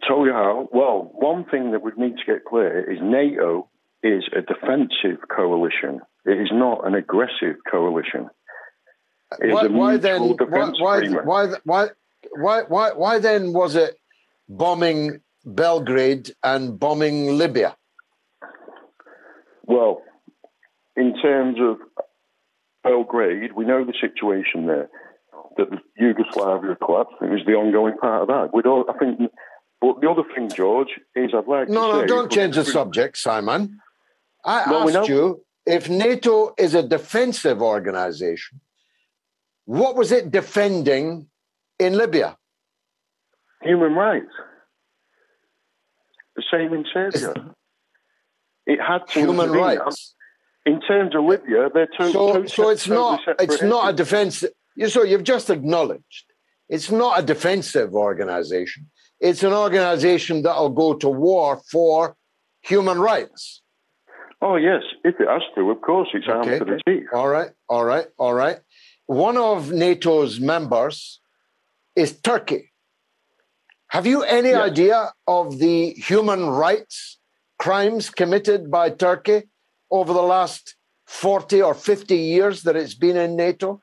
Tell 0.08 0.26
you 0.26 0.34
how. 0.34 0.70
Well, 0.72 1.12
one 1.14 1.44
thing 1.46 1.72
that 1.72 1.82
we 1.82 1.92
need 1.98 2.16
to 2.18 2.26
get 2.26 2.46
clear 2.46 2.90
is 2.90 3.00
NATO 3.02 3.70
is 4.04 4.24
a 4.36 4.42
defensive 4.42 5.28
coalition. 5.36 6.02
It 6.26 6.40
is 6.40 6.50
not 6.52 6.86
an 6.86 6.94
aggressive 6.96 7.56
coalition. 7.70 8.30
Why, 9.40 9.68
why, 9.68 9.98
then? 9.98 10.36
Why, 10.50 10.72
why, 10.78 11.48
why, 11.64 11.88
why, 12.36 12.62
why, 12.68 12.92
why 12.92 13.20
then 13.20 13.54
was 13.54 13.76
it 13.76 13.98
bombing 14.48 15.22
Belgrade 15.46 16.32
and 16.44 16.80
bombing 16.80 17.38
Libya? 17.38 17.76
Well, 19.66 20.02
in 20.96 21.16
terms 21.20 21.58
of 21.60 21.78
Belgrade, 22.84 23.54
we 23.54 23.66
know 23.66 23.84
the 23.86 23.94
situation 24.00 24.68
there. 24.68 24.90
That 25.56 25.70
the 25.70 25.78
Yugoslavia 25.98 26.76
collapsed. 26.84 27.14
It 27.22 27.30
was 27.30 27.42
the 27.46 27.54
ongoing 27.54 27.96
part 27.98 28.24
of 28.24 28.28
that. 28.28 28.50
We 28.56 28.64
don't. 28.64 28.90
I 28.90 28.98
think. 28.98 29.32
But 29.80 30.02
the 30.02 30.10
other 30.10 30.24
thing, 30.36 30.50
George, 30.50 30.88
is 31.16 31.32
I'd 31.36 31.48
like 31.48 31.68
to 31.68 31.74
no, 31.74 31.92
no, 31.92 32.08
don't 32.08 32.32
change 32.32 32.56
the 32.56 32.66
subject, 32.66 33.18
Simon. 33.18 33.80
I 34.46 34.70
well, 34.70 34.98
asked 34.98 35.10
you 35.10 35.44
if 35.66 35.90
NATO 35.90 36.54
is 36.58 36.74
a 36.76 36.84
defensive 36.84 37.62
organization, 37.62 38.60
what 39.66 39.96
was 39.96 40.12
it 40.12 40.32
defending 40.32 41.28
in 41.80 41.98
Libya? 41.98 42.38
Human 43.62 43.94
rights. 43.94 44.32
The 46.36 46.44
same 46.52 46.74
in 46.74 46.86
Serbia. 46.92 47.34
It 48.66 48.80
had 48.82 49.08
to 49.10 49.20
human 49.20 49.52
rights. 49.52 50.16
in 50.66 50.82
terms 50.82 51.16
of 51.16 51.24
Libya, 51.24 51.70
they're 51.74 51.88
two. 51.88 52.12
So, 52.12 52.42
two 52.42 52.48
so 52.48 52.70
it's 52.70 52.86
totally 52.86 52.96
not 52.96 53.42
it's 53.42 53.62
not 53.62 53.86
a 53.86 53.88
entities. 53.90 54.06
defensive. 54.06 54.52
You 54.76 54.90
so 54.90 55.04
you've 55.04 55.24
just 55.24 55.50
acknowledged 55.50 56.26
it's 56.68 56.92
not 56.92 57.20
a 57.20 57.24
defensive 57.24 57.94
organization. 57.94 58.90
It's 59.20 59.44
an 59.44 59.54
organization 59.54 60.42
that'll 60.42 60.70
go 60.70 60.96
to 60.96 61.08
war 61.08 61.62
for 61.70 62.16
human 62.62 63.00
rights. 63.00 63.63
Oh 64.46 64.58
yes, 64.58 64.84
if 65.06 65.16
it 65.22 65.28
has 65.30 65.42
to, 65.56 65.72
of 65.72 65.80
course, 65.82 66.10
it's 66.14 66.28
armed 66.28 66.50
Okay. 66.50 66.60
to 66.60 66.66
the 66.66 66.80
teeth. 66.86 67.08
All 67.14 67.30
right, 67.30 67.52
all 67.70 67.86
right, 67.86 68.08
all 68.18 68.34
right. 68.34 68.60
One 69.06 69.38
of 69.38 69.72
NATO's 69.72 70.42
members 70.42 71.22
is 71.96 72.20
Turkey. 72.20 72.72
Have 73.88 74.06
you 74.06 74.24
any 74.24 74.54
idea 74.54 75.14
of 75.28 75.60
the 75.60 75.92
human 75.92 76.42
rights 76.50 77.20
crimes 77.58 78.10
committed 78.10 78.70
by 78.70 78.90
Turkey 78.90 79.44
over 79.90 80.12
the 80.12 80.28
last 80.36 80.76
40 81.06 81.62
or 81.62 81.74
50 81.74 82.18
years 82.18 82.64
that 82.64 82.76
it's 82.76 82.96
been 82.96 83.16
in 83.16 83.38
NATO? 83.38 83.82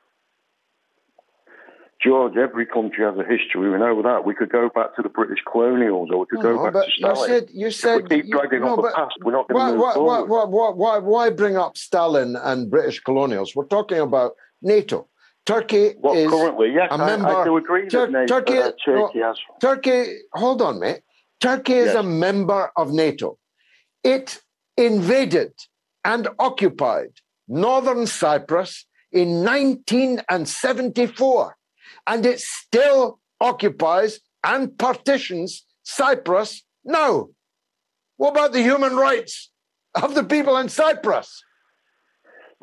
George, 2.03 2.35
every 2.35 2.65
country 2.65 3.05
has 3.05 3.15
a 3.17 3.23
history. 3.23 3.69
We 3.69 3.77
know 3.77 4.01
that. 4.01 4.25
We 4.25 4.33
could 4.33 4.49
go 4.51 4.69
back 4.73 4.95
to 4.95 5.03
the 5.03 5.09
British 5.09 5.37
colonials, 5.49 6.09
or 6.11 6.19
we 6.21 6.25
could 6.25 6.39
No, 6.43 6.57
go 6.57 6.71
back 6.71 6.85
to 6.85 6.91
you 6.97 7.13
Stalin. 7.13 7.29
said 7.29 7.49
you 7.53 7.67
If 7.67 7.75
said 7.75 8.01
we 8.03 8.09
keep 8.09 8.25
you- 8.25 8.31
dragging 8.31 8.61
no, 8.61 8.69
on 8.69 8.77
the 8.81 8.91
past. 8.95 9.15
We're 9.23 9.33
not 9.33 9.47
going 9.47 9.63
to 9.67 9.71
move 9.73 9.81
why, 9.81 9.93
forward. 9.93 10.27
why, 10.29 10.43
why, 10.45 10.69
why, 10.71 10.97
why 10.97 11.29
bring 11.29 11.57
up 11.57 11.77
Stalin 11.77 12.35
and 12.35 12.71
British 12.71 12.99
colonials? 13.01 13.55
We're 13.55 13.65
talking 13.67 13.99
about 13.99 14.33
NATO. 14.63 15.07
Turkey 15.45 15.93
Well, 15.99 16.15
is 16.15 16.27
currently, 16.29 16.71
yes, 16.73 16.87
a 16.91 16.95
I- 16.95 17.03
I 17.03 17.05
member. 17.17 17.43
do 17.45 17.57
agree 17.57 17.83
that 17.83 17.91
Tur- 17.91 18.07
NATO- 18.07 18.39
Turkey, 18.39 18.57
uh, 18.57 18.71
Turkey 18.83 19.19
has- 19.19 19.39
Turkey. 19.59 20.17
Hold 20.33 20.61
on, 20.63 20.79
mate. 20.79 21.01
Turkey 21.39 21.73
is 21.73 21.85
Yes. 21.87 21.95
a 21.95 22.03
member 22.03 22.71
of 22.75 22.91
NATO. 22.91 23.37
It 24.03 24.41
invaded 24.77 25.53
and 26.03 26.27
occupied 26.39 27.11
northern 27.47 28.07
Cyprus 28.07 28.85
in 29.11 29.43
1974, 29.43 31.57
and 32.07 32.25
it 32.25 32.39
still 32.39 33.19
occupies 33.39 34.19
and 34.43 34.77
partitions 34.77 35.65
Cyprus 35.83 36.63
now. 36.83 37.29
What 38.17 38.31
about 38.31 38.53
the 38.53 38.61
human 38.61 38.95
rights 38.95 39.51
of 39.95 40.15
the 40.15 40.23
people 40.23 40.57
in 40.57 40.69
Cyprus? 40.69 41.43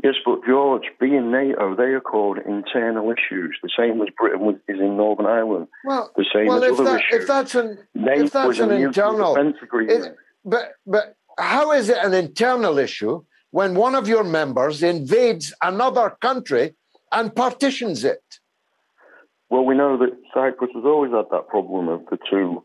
Yes, 0.04 0.14
but 0.24 0.44
George, 0.46 0.84
being 1.00 1.32
NATO, 1.32 1.74
they 1.74 1.92
are 1.94 2.00
called 2.00 2.38
internal 2.38 3.10
issues, 3.10 3.58
the 3.62 3.70
same 3.76 4.00
as 4.00 4.08
Britain 4.16 4.60
is 4.68 4.78
in 4.78 4.96
Northern 4.96 5.26
Ireland. 5.26 5.66
Well, 5.84 6.12
the 6.16 6.24
same 6.32 6.46
well, 6.46 6.62
as 6.62 6.72
if, 6.72 6.80
other 6.80 6.84
that, 6.84 7.00
issues. 7.00 7.22
if 7.22 7.26
that's 7.26 7.54
an 7.56 7.78
NATO 7.94 8.24
if 8.24 8.32
that's 8.32 8.58
an 8.60 8.70
internal, 8.70 9.36
it- 9.36 10.16
but 10.44 10.74
but 10.86 11.16
how 11.36 11.72
is 11.72 11.88
it 11.88 11.98
an 11.98 12.14
internal 12.14 12.78
issue 12.78 13.24
when 13.50 13.74
one 13.74 13.96
of 13.96 14.06
your 14.06 14.22
members 14.22 14.84
invades 14.84 15.52
another 15.62 16.16
country 16.20 16.76
and 17.10 17.34
partitions 17.34 18.04
it? 18.04 18.22
Well, 19.50 19.64
we 19.64 19.74
know 19.74 19.96
that 19.98 20.10
Cyprus 20.34 20.70
has 20.74 20.84
always 20.84 21.10
had 21.12 21.24
that 21.30 21.48
problem 21.48 21.88
of 21.88 22.04
the 22.10 22.18
two 22.30 22.62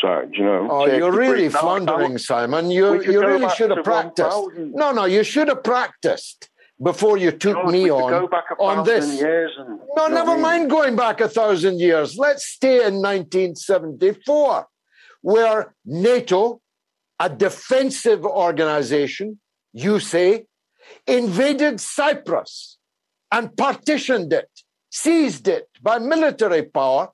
sides, 0.00 0.30
you 0.34 0.44
know. 0.44 0.68
Oh, 0.70 0.84
Turkey, 0.84 0.96
you're 0.98 1.12
really 1.12 1.48
Greece. 1.48 1.56
Floundering, 1.56 2.12
now- 2.12 2.16
Simon. 2.18 2.70
You 2.70 3.02
you 3.02 3.20
really 3.20 3.48
should 3.50 3.70
have 3.70 3.84
practiced. 3.84 4.28
1000. 4.28 4.72
No, 4.74 4.92
no, 4.92 5.04
you 5.04 5.24
should 5.24 5.48
have 5.48 5.62
practiced 5.64 6.48
before 6.82 7.16
you 7.16 7.30
took 7.30 7.56
George, 7.56 7.72
me 7.72 7.84
we 7.84 7.90
on 7.90 8.10
go 8.10 8.28
back 8.28 8.44
a 8.50 8.54
on 8.62 8.84
this. 8.84 9.20
years 9.20 9.52
and- 9.58 9.78
no, 9.96 10.04
you 10.04 10.08
know 10.10 10.14
never 10.14 10.30
I 10.32 10.34
mean? 10.34 10.42
mind 10.42 10.70
going 10.70 10.96
back 10.96 11.20
a 11.20 11.28
thousand 11.28 11.78
years. 11.80 12.16
Let's 12.16 12.44
stay 12.46 12.76
in 12.86 12.94
1974, 13.02 14.66
where 15.22 15.74
NATO, 15.84 16.60
a 17.20 17.28
defensive 17.28 18.24
organization, 18.24 19.40
you 19.72 19.98
say, 20.00 20.46
invaded 21.06 21.80
Cyprus 21.80 22.78
and 23.32 23.56
partitioned 23.56 24.32
it, 24.32 24.50
seized 24.94 25.48
it 25.48 25.68
by 25.82 25.98
military 25.98 26.62
power, 26.62 27.10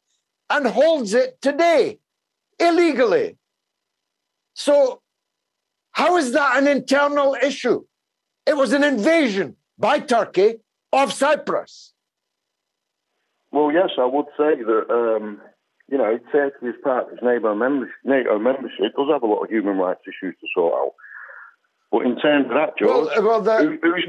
and 0.50 0.66
holds 0.66 1.14
it 1.14 1.40
today 1.40 1.98
illegally. 2.58 3.38
So, 4.52 5.00
how 5.92 6.18
is 6.18 6.32
that 6.32 6.58
an 6.58 6.68
internal 6.68 7.34
issue? 7.42 7.84
It 8.44 8.54
was 8.54 8.74
an 8.74 8.84
invasion 8.84 9.56
by 9.78 10.00
Turkey 10.00 10.56
of 10.92 11.12
Cyprus. 11.12 11.94
Well, 13.50 13.72
yes, 13.72 13.90
I 13.98 14.04
would 14.04 14.26
say 14.36 14.62
that, 14.62 14.84
um, 14.90 15.40
you 15.88 15.96
know, 15.96 16.18
Turkey 16.30 16.66
as 16.66 16.74
part 16.84 17.06
of 17.06 17.14
its 17.14 17.22
NATO 17.22 17.54
membership, 17.54 17.94
NATO 18.04 18.38
membership 18.38 18.92
does 18.94 19.08
have 19.10 19.22
a 19.22 19.26
lot 19.26 19.44
of 19.44 19.50
human 19.50 19.78
rights 19.78 20.02
issues 20.06 20.36
to 20.40 20.46
sort 20.54 20.74
out. 20.74 20.92
But 21.90 22.06
in 22.06 22.16
terms 22.20 22.46
of 22.46 22.52
that, 22.54 22.78
George, 22.78 23.08
Well, 23.16 23.22
well, 23.26 23.40
that- 23.42 23.62
who, 23.62 23.78
who's 23.82 24.04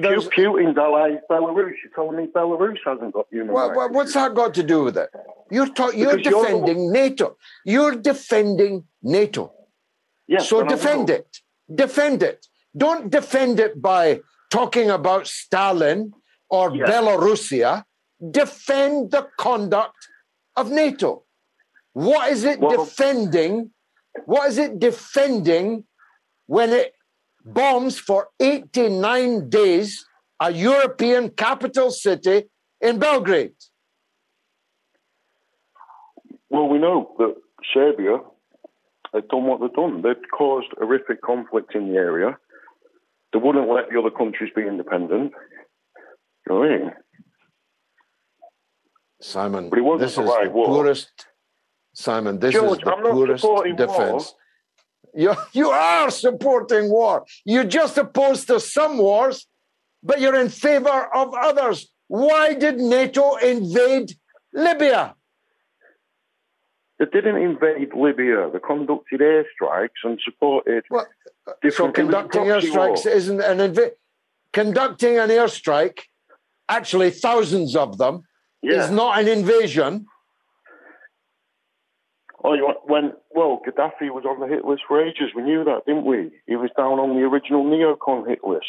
ally 0.78 1.18
Belarus? 1.30 1.74
You're 1.84 1.94
telling 1.96 2.16
me 2.18 2.28
Belarus 2.28 2.78
hasn't 2.86 3.14
got 3.14 3.26
human 3.32 3.54
Well, 3.56 3.70
rights? 3.70 3.78
well, 3.78 3.90
what's 3.90 4.14
that 4.14 4.36
got 4.36 4.54
to 4.54 4.64
do 4.64 4.84
with 4.84 4.98
it? 4.98 5.10
You're 5.50 5.68
ta- 5.68 5.90
you're 5.90 6.16
Because 6.18 6.32
you're 6.32 6.44
defending 6.44 6.92
NATO. 6.92 7.38
You're 7.66 7.96
defending 7.96 8.86
NATO. 9.02 9.52
Yes, 10.28 10.48
so 10.48 10.64
defend 10.64 11.10
it. 11.10 11.40
Defend 11.74 12.22
it. 12.22 12.46
Don't 12.78 13.10
defend 13.10 13.60
it 13.60 13.82
by 13.82 14.22
talking 14.52 14.92
about 14.92 15.26
Stalin 15.28 16.14
or 16.50 16.70
Belarusia. 16.72 17.84
Defend 18.30 19.10
the 19.12 19.28
conduct 19.38 20.08
of 20.56 20.70
NATO. 20.70 21.24
What 21.94 22.32
is 22.32 22.44
it 22.44 22.60
Well- 22.60 22.86
defending? 22.86 23.72
What 24.26 24.50
is 24.50 24.58
it 24.60 24.78
defending 24.78 25.86
when 26.46 26.70
it 26.72 26.94
bombs 27.46 27.98
for 27.98 28.28
89 28.40 29.50
days 29.50 30.06
a 30.40 30.52
European 30.52 31.30
capital 31.30 31.92
city 31.92 32.44
in 32.80 33.00
Belgrade? 33.00 33.54
Well, 36.50 36.68
we 36.68 36.80
know 36.80 37.16
that 37.20 37.36
Serbia 37.74 38.18
have 39.14 39.28
done 39.30 39.46
what 39.46 39.62
they've 39.62 39.74
done. 39.74 40.02
They've 40.02 40.16
caused 40.38 40.68
horrific 40.78 41.22
conflict 41.22 41.76
in 41.76 41.90
the 41.90 41.96
area. 41.96 42.38
They 43.34 43.40
wouldn't 43.40 43.70
let 43.70 43.90
the 43.90 44.00
other 44.00 44.10
countries 44.10 44.52
be 44.56 44.64
independent. 44.64 45.32
You 46.48 46.54
know 46.54 46.60
what 46.60 46.72
I 46.72 46.78
mean? 46.78 46.92
Simon, 49.22 49.70
But 49.70 49.80
it 49.80 49.84
wasn't 49.84 50.02
this 50.02 50.18
is 50.18 50.18
right 50.18 50.46
the 50.46 50.52
war. 50.52 50.66
poorest. 50.66 51.28
Simon, 51.94 52.40
this 52.40 52.54
George, 52.54 52.80
is 52.80 52.84
the 52.84 52.92
I'm 52.94 53.04
not 53.04 53.12
poorest 53.12 53.42
supporting 53.42 53.76
war. 53.76 54.22
You, 55.14 55.36
you 55.54 55.70
are 55.70 56.10
supporting 56.10 56.90
war. 56.90 57.26
You're 57.46 57.66
just 57.66 57.98
opposed 57.98 58.48
to 58.48 58.60
some 58.60 58.98
wars, 58.98 59.48
but 60.04 60.22
you're 60.22 60.40
in 60.40 60.50
favor 60.50 61.10
of 61.14 61.34
others. 61.34 61.92
Why 62.08 62.54
did 62.54 62.78
NATO 62.78 63.36
invade 63.36 64.14
Libya? 64.54 65.16
They 67.00 67.06
didn't 67.06 67.38
invade 67.38 67.94
Libya. 67.96 68.50
They 68.54 68.60
conducted 68.60 69.22
airstrikes 69.22 70.00
and 70.04 70.20
supported 70.24 70.84
So 70.92 71.06
different 71.62 71.96
conducting 71.96 72.46
it 72.46 72.56
was 72.56 72.66
a 72.66 72.72
proxy 72.72 72.78
airstrikes 72.78 73.06
war. 73.06 73.14
isn't 73.16 73.42
an 73.42 73.58
inva- 73.58 73.92
conducting 74.54 75.18
an 75.18 75.30
airstrike, 75.30 76.00
actually 76.70 77.10
thousands 77.12 77.76
of 77.76 77.98
them, 77.98 78.24
Yeah. 78.62 78.84
is 78.86 78.92
not 78.92 79.20
an 79.20 79.28
invasion. 79.28 80.06
Oh, 82.44 82.54
you 82.54 82.64
want, 82.64 82.78
when 82.86 83.14
well, 83.36 83.62
Gaddafi 83.66 84.10
was 84.10 84.26
on 84.26 84.40
the 84.40 84.48
hit 84.48 84.66
list 84.66 84.84
for 84.88 85.02
ages. 85.04 85.30
We 85.36 85.44
knew 85.44 85.64
that, 85.64 85.86
didn't 85.86 86.06
we? 86.06 86.32
He 86.48 86.56
was 86.56 86.70
down 86.76 87.00
on 87.00 87.16
the 87.16 87.22
original 87.24 87.64
neocon 87.64 88.28
hit 88.28 88.40
list. 88.44 88.66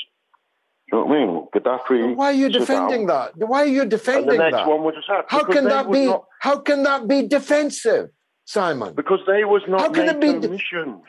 Do 0.91 0.99
you 0.99 0.99
know 0.99 1.05
what 1.07 1.17
I 1.17 1.25
mean? 1.25 1.49
Gaddafi. 1.55 2.17
Why 2.17 2.27
are 2.27 2.33
you 2.33 2.49
defending 2.51 3.07
that? 3.07 3.33
Why 3.37 3.63
are 3.63 3.67
you 3.67 3.87
defending 3.87 4.39
next 4.39 4.57
that? 4.57 4.67
one 4.69 4.83
was 4.83 4.95
Assad, 5.03 5.25
How 5.29 5.45
can 5.45 5.65
that 5.65 5.91
be? 5.91 6.07
not- 6.07 6.25
How 6.41 6.59
can 6.59 6.83
that 6.83 7.09
be 7.09 7.27
defensive, 7.27 8.11
Simon? 8.45 8.95
Because 8.95 9.21
they 9.27 9.45
was 9.45 9.63
not 9.69 9.81
How 9.81 9.89
can 9.91 10.09
it 10.09 10.21
be 10.21 10.29
NATO 10.29 10.41
de- 10.41 10.49
missions. 10.51 11.03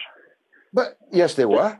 But 0.71 0.97
yes, 1.11 1.33
they 1.35 1.45
were. 1.45 1.79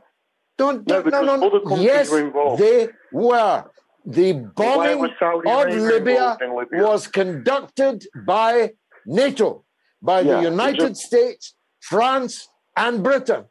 Don't 0.58 0.84
don't 0.86 1.06
no 1.06 1.22
no. 1.22 1.36
no. 1.36 1.76
Yes, 1.76 2.10
were 2.10 2.20
involved. 2.20 2.62
they 2.62 2.88
were. 3.12 3.64
The 4.06 4.34
bombing 4.54 5.02
of 5.02 5.68
Libya 5.68 6.36
Libya? 6.40 6.82
was 6.82 7.06
conducted 7.06 8.04
by 8.26 8.72
NATO, 9.06 9.63
by 10.04 10.20
Yeah, 10.20 10.36
the 10.36 10.42
United 10.50 10.82
it's 10.92 11.04
States, 11.04 11.54
France, 11.80 12.48
and 12.76 13.02
Britain. 13.02 13.46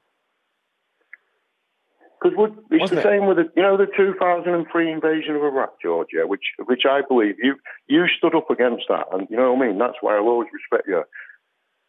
Because 2.21 2.37
it's 2.71 2.81
Wasn't 2.81 3.01
the 3.01 3.09
it? 3.09 3.11
same 3.11 3.25
with 3.27 3.37
the, 3.37 3.51
you 3.55 3.61
know 3.63 3.75
the 3.75 3.87
2003 3.97 4.91
invasion 4.91 5.35
of 5.35 5.43
Iraq, 5.43 5.81
Georgia, 5.81 6.25
which 6.25 6.43
which 6.65 6.83
I 6.89 7.01
believe 7.05 7.35
you 7.41 7.55
you 7.87 8.05
stood 8.17 8.33
up 8.35 8.49
against 8.49 8.85
that, 8.87 9.07
and 9.11 9.27
you 9.29 9.35
know 9.35 9.51
what 9.53 9.63
I 9.65 9.67
mean. 9.67 9.77
That's 9.77 9.97
why 9.99 10.15
I'll 10.15 10.23
always 10.29 10.47
respect 10.53 10.87
you. 10.87 11.03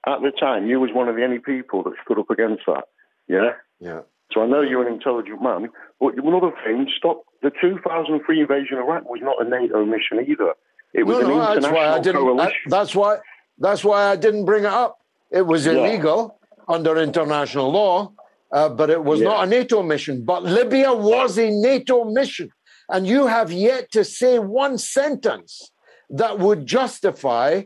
At 0.07 0.21
the 0.23 0.33
time, 0.39 0.67
you 0.67 0.81
was 0.81 0.91
one 0.93 1.09
of 1.09 1.15
the 1.17 1.23
only 1.25 1.39
people 1.39 1.83
that 1.85 1.93
stood 2.05 2.19
up 2.19 2.31
against 2.31 2.65
that. 2.67 2.85
Yeah. 3.29 3.53
Yeah. 3.79 4.01
So 4.33 4.43
I 4.43 4.47
know 4.47 4.61
you're 4.63 4.87
an 4.87 4.93
intelligent 4.93 5.41
man, 5.41 5.69
but 6.01 6.15
another 6.19 6.51
thing, 6.65 6.89
stop 6.99 7.23
the 7.43 7.51
2003 7.61 8.41
invasion 8.41 8.79
of 8.79 8.85
Iraq 8.89 9.09
was 9.09 9.21
not 9.23 9.37
a 9.45 9.49
NATO 9.49 9.85
mission 9.85 10.19
either. 10.29 10.55
It 10.93 11.05
was 11.07 11.19
no, 11.21 11.23
an 11.23 11.29
no, 11.29 11.39
that's 11.39 11.57
international 11.59 11.75
why 11.79 11.89
I 11.97 12.01
didn't. 12.01 12.21
coalition. 12.23 12.53
that- 12.67 12.71
that's 12.71 12.95
why. 12.97 13.19
That's 13.59 13.85
why 13.85 14.05
I 14.11 14.17
didn't 14.17 14.45
bring 14.45 14.65
it 14.65 14.73
up. 14.73 14.99
It 15.31 15.43
was 15.47 15.67
Yeah. 15.67 15.73
illegal 15.73 16.39
under 16.69 16.97
international 16.99 17.71
law. 17.71 18.13
uh, 18.53 18.69
but 18.69 18.89
it 18.89 19.03
was 19.03 19.19
Yeah. 19.21 19.31
not 19.31 19.45
a 19.45 19.47
NATO 19.49 19.83
mission. 19.83 20.25
But 20.25 20.45
Libya 20.45 20.95
was 20.95 21.39
a 21.39 21.51
NATO 21.51 22.05
mission. 22.05 22.51
And 22.89 23.05
you 23.05 23.27
have 23.27 23.51
yet 23.51 23.91
to 23.97 24.05
say 24.05 24.39
one 24.39 24.79
sentence 24.79 25.73
that 26.09 26.39
would 26.39 26.65
justify 26.65 27.63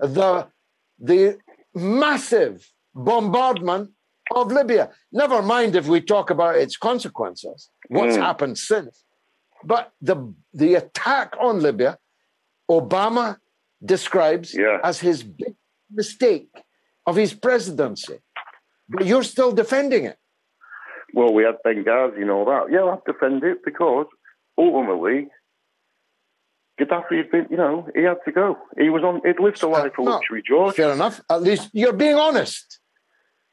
the, 0.00 0.48
the 0.98 1.38
massive 1.74 2.72
bombardment 2.92 3.90
of 4.34 4.50
Libya. 4.50 4.90
Never 5.12 5.42
mind 5.42 5.76
if 5.76 5.86
we 5.86 6.00
talk 6.00 6.30
about 6.30 6.56
its 6.56 6.76
consequences, 6.76 7.70
what's 7.88 8.16
Mm. 8.16 8.22
happened 8.28 8.58
since. 8.58 9.04
But 9.62 9.92
the, 10.00 10.16
the 10.52 10.74
attack 10.74 11.34
on 11.38 11.60
Libya, 11.60 11.98
Obama 12.68 13.36
describes 13.84 14.56
as 14.82 15.00
his 15.00 15.22
big 15.22 15.54
mistake 15.90 16.50
of 17.06 17.16
his 17.16 17.34
presidency. 17.34 18.18
But 18.88 19.06
you're 19.06 19.24
still 19.24 19.52
defending 19.52 20.04
it. 20.04 20.18
Well, 21.14 21.32
we 21.32 21.44
had 21.44 21.56
Benghazi 21.64 22.22
and 22.22 22.30
all 22.30 22.44
that. 22.44 22.66
Yeah, 22.70 22.84
I 22.84 22.98
defend 23.06 23.42
it 23.44 23.58
because 23.64 24.06
ultimately, 24.58 25.28
Gaddafi 26.80 27.16
had 27.16 27.30
been, 27.30 27.46
you 27.50 27.56
know, 27.56 27.88
he 27.94 28.02
had 28.02 28.18
to 28.26 28.32
go. 28.32 28.58
He 28.78 28.90
was 28.90 29.02
on, 29.02 29.22
he'd 29.24 29.40
lived 29.40 29.62
a 29.62 29.68
life 29.68 29.92
of 29.98 30.04
No, 30.04 30.10
luxury, 30.12 30.42
George. 30.46 30.76
Fair 30.76 30.92
enough. 30.92 31.20
At 31.30 31.42
least 31.42 31.70
you're 31.72 31.92
being 31.92 32.16
honest. 32.16 32.80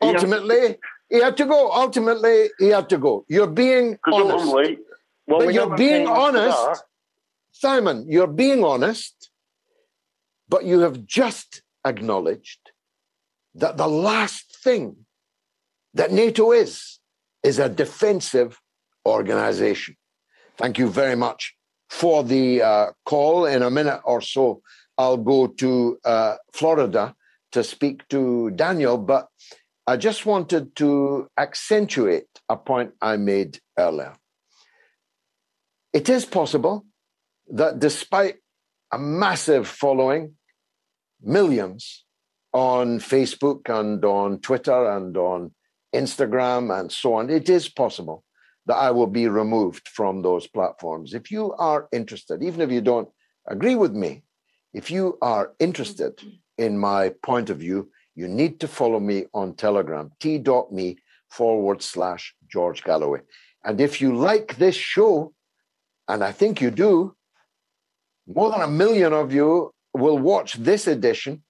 Ultimately, 0.02 0.78
he 1.10 1.20
had 1.20 1.38
to 1.38 1.46
go. 1.46 1.72
Ultimately, 1.72 2.50
he 2.60 2.68
had 2.68 2.90
to 2.90 2.98
go. 2.98 3.26
You're 3.30 3.48
being 3.48 3.98
honest. 4.06 4.32
ultimately, 4.32 4.78
well, 5.28 5.40
but 5.40 5.48
we 5.48 5.54
you're 5.54 5.76
being 5.78 6.08
honest. 6.08 6.84
Simon. 7.52 8.06
You're 8.10 8.28
being 8.28 8.64
honest, 8.64 9.23
but 10.50 10.66
you 10.66 10.80
have 10.80 11.06
just 11.06 11.62
acknowledged 11.86 12.72
that 13.56 13.78
the 13.78 13.88
last 13.88 14.58
thing 14.64 15.06
that 15.94 16.12
NATO 16.12 16.52
is 16.52 17.00
is 17.44 17.60
a 17.60 17.70
defensive 17.70 18.60
organization. 19.06 19.96
Thank 20.58 20.78
you 20.78 20.90
very 20.90 21.16
much 21.16 21.56
for 21.90 22.24
the 22.24 22.62
uh, 22.62 22.92
call. 23.06 23.46
In 23.46 23.62
a 23.62 23.70
minute 23.70 24.02
or 24.04 24.22
so, 24.22 24.62
I'll 24.98 25.18
go 25.18 25.48
to 25.48 25.98
uh, 26.06 26.36
Florida 26.54 27.16
to 27.52 27.64
speak 27.64 28.08
to 28.10 28.52
Daniel, 28.52 28.98
but 28.98 29.28
I 29.86 29.98
just 29.98 30.26
wanted 30.26 30.76
to 30.78 31.28
accentuate 31.38 32.28
a 32.50 32.56
point 32.56 32.94
I 33.02 33.18
made 33.18 33.60
earlier. 33.78 34.16
It 35.92 36.10
is 36.10 36.26
possible 36.26 36.86
that 37.50 37.80
despite 37.80 38.38
a 38.94 39.00
massive 39.00 39.68
following, 39.68 40.36
millions 41.20 42.06
on 42.54 43.00
Facebook 43.00 43.68
and 43.68 44.06
on 44.06 44.40
Twitter 44.40 44.92
and 44.92 45.18
on 45.18 45.52
Instagram 45.96 46.80
and 46.80 46.92
so 46.92 47.16
on, 47.16 47.32
it 47.32 47.50
is 47.50 47.68
possible 47.68 48.24
that 48.68 48.76
I 48.76 48.92
will 48.92 49.08
be 49.08 49.28
removed 49.28 49.88
from 49.88 50.22
those 50.22 50.46
platforms. 50.46 51.16
If 51.16 51.32
you 51.32 51.54
are 51.54 51.88
interested, 51.92 52.44
even 52.44 52.62
if 52.62 52.70
you 52.72 52.82
don't 52.82 53.10
agree 53.48 53.76
with 53.76 53.94
me, 53.94 54.24
if 54.76 54.92
you 54.92 55.18
are 55.24 55.54
interested 55.60 56.22
in 56.60 56.78
my 56.78 57.10
point 57.24 57.50
of 57.50 57.58
view, 57.58 57.90
you 58.14 58.28
need 58.28 58.60
to 58.60 58.68
follow 58.68 59.00
me 59.00 59.26
on 59.34 59.56
Telegram, 59.56 60.12
t.me 60.20 60.98
forward 61.32 61.82
slash 61.82 62.36
George 62.48 62.84
Galloway. 62.84 63.22
And 63.66 63.82
if 63.82 64.02
you 64.02 64.16
like 64.16 64.58
this 64.58 64.76
show, 64.76 65.34
and 66.08 66.24
I 66.24 66.32
think 66.32 66.62
you 66.62 66.70
do, 66.70 67.16
more 68.28 68.52
than 68.52 68.62
a 68.62 68.68
million 68.68 69.14
of 69.14 69.34
you 69.34 69.72
will 69.94 70.18
watch 70.18 70.54
this 70.56 70.88
edition. 70.88 71.44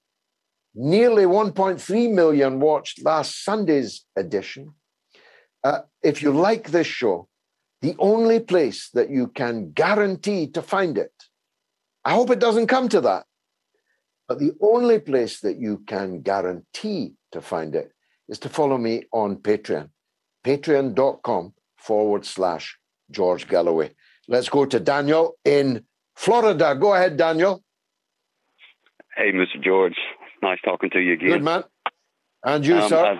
Nearly 0.75 1.23
1.3 1.23 2.13
million 2.13 2.59
watched 2.59 3.03
last 3.03 3.43
Sunday's 3.43 4.05
edition. 4.15 4.73
Uh, 5.63 5.81
if 6.01 6.21
you 6.21 6.31
like 6.31 6.71
this 6.71 6.87
show, 6.87 7.27
the 7.81 7.95
only 7.99 8.39
place 8.39 8.89
that 8.93 9.09
you 9.09 9.27
can 9.27 9.71
guarantee 9.71 10.47
to 10.47 10.61
find 10.61 10.97
it, 10.97 11.13
I 12.03 12.13
hope 12.13 12.31
it 12.31 12.39
doesn't 12.39 12.67
come 12.67 12.89
to 12.89 13.01
that, 13.01 13.25
but 14.27 14.39
the 14.39 14.53
only 14.61 14.99
place 14.99 15.39
that 15.41 15.57
you 15.57 15.83
can 15.85 16.21
guarantee 16.21 17.13
to 17.31 17.41
find 17.41 17.75
it 17.75 17.91
is 18.27 18.39
to 18.39 18.49
follow 18.49 18.77
me 18.77 19.03
on 19.13 19.37
Patreon, 19.37 19.89
patreon.com 20.43 21.53
forward 21.77 22.25
slash 22.25 22.77
George 23.11 23.47
Galloway. 23.47 23.91
Let's 24.27 24.49
go 24.49 24.65
to 24.65 24.79
Daniel 24.79 25.37
in 25.43 25.85
Florida. 26.15 26.75
Go 26.79 26.93
ahead, 26.93 27.17
Daniel. 27.17 27.61
Hey, 29.15 29.31
Mr. 29.31 29.61
George. 29.63 29.95
Nice 30.41 30.59
talking 30.65 30.89
to 30.91 30.99
you 30.99 31.13
again. 31.13 31.29
Good 31.29 31.43
man. 31.43 31.63
And 32.43 32.65
you, 32.65 32.75
Um, 32.77 32.89
sir? 32.89 33.19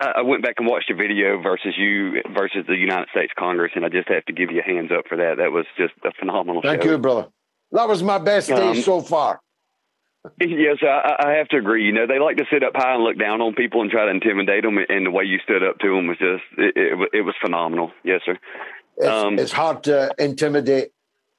I, 0.00 0.12
I 0.16 0.22
went 0.22 0.42
back 0.42 0.54
and 0.58 0.66
watched 0.66 0.90
a 0.90 0.94
video 0.94 1.40
versus 1.42 1.74
you 1.76 2.22
versus 2.34 2.64
the 2.66 2.76
United 2.76 3.08
States 3.10 3.32
Congress, 3.38 3.72
and 3.74 3.84
I 3.84 3.88
just 3.88 4.08
have 4.08 4.24
to 4.26 4.32
give 4.32 4.50
you 4.50 4.60
a 4.60 4.64
hands 4.64 4.90
up 4.96 5.06
for 5.08 5.16
that. 5.16 5.36
That 5.38 5.52
was 5.52 5.66
just 5.76 5.92
a 6.04 6.10
phenomenal 6.18 6.62
Thank 6.62 6.82
show. 6.82 6.90
you, 6.92 6.98
brother. 6.98 7.28
That 7.72 7.88
was 7.88 8.02
my 8.02 8.18
best 8.18 8.48
day 8.48 8.54
Um, 8.70 8.76
so 8.76 9.00
far. 9.00 9.40
Yes, 10.40 10.78
I, 10.82 11.14
I 11.26 11.30
have 11.38 11.48
to 11.48 11.56
agree. 11.56 11.86
You 11.86 11.92
know, 11.92 12.06
they 12.06 12.18
like 12.18 12.36
to 12.36 12.44
sit 12.52 12.62
up 12.62 12.72
high 12.74 12.94
and 12.94 13.02
look 13.04 13.18
down 13.18 13.40
on 13.40 13.54
people 13.54 13.80
and 13.82 13.90
try 13.90 14.04
to 14.04 14.10
intimidate 14.10 14.62
them, 14.64 14.76
and 14.88 15.06
the 15.06 15.10
way 15.10 15.24
you 15.24 15.38
stood 15.44 15.62
up 15.62 15.78
to 15.78 15.88
them 15.94 16.06
was 16.08 16.18
just 16.18 16.42
it, 16.58 16.72
it, 16.76 17.08
it 17.14 17.22
was 17.22 17.34
phenomenal. 17.40 17.92
Yes, 18.04 18.20
sir. 18.26 18.36
It's, 18.98 19.06
Um, 19.08 19.38
it's 19.38 19.52
hard 19.52 19.84
to 19.84 20.12
intimidate 20.18 20.90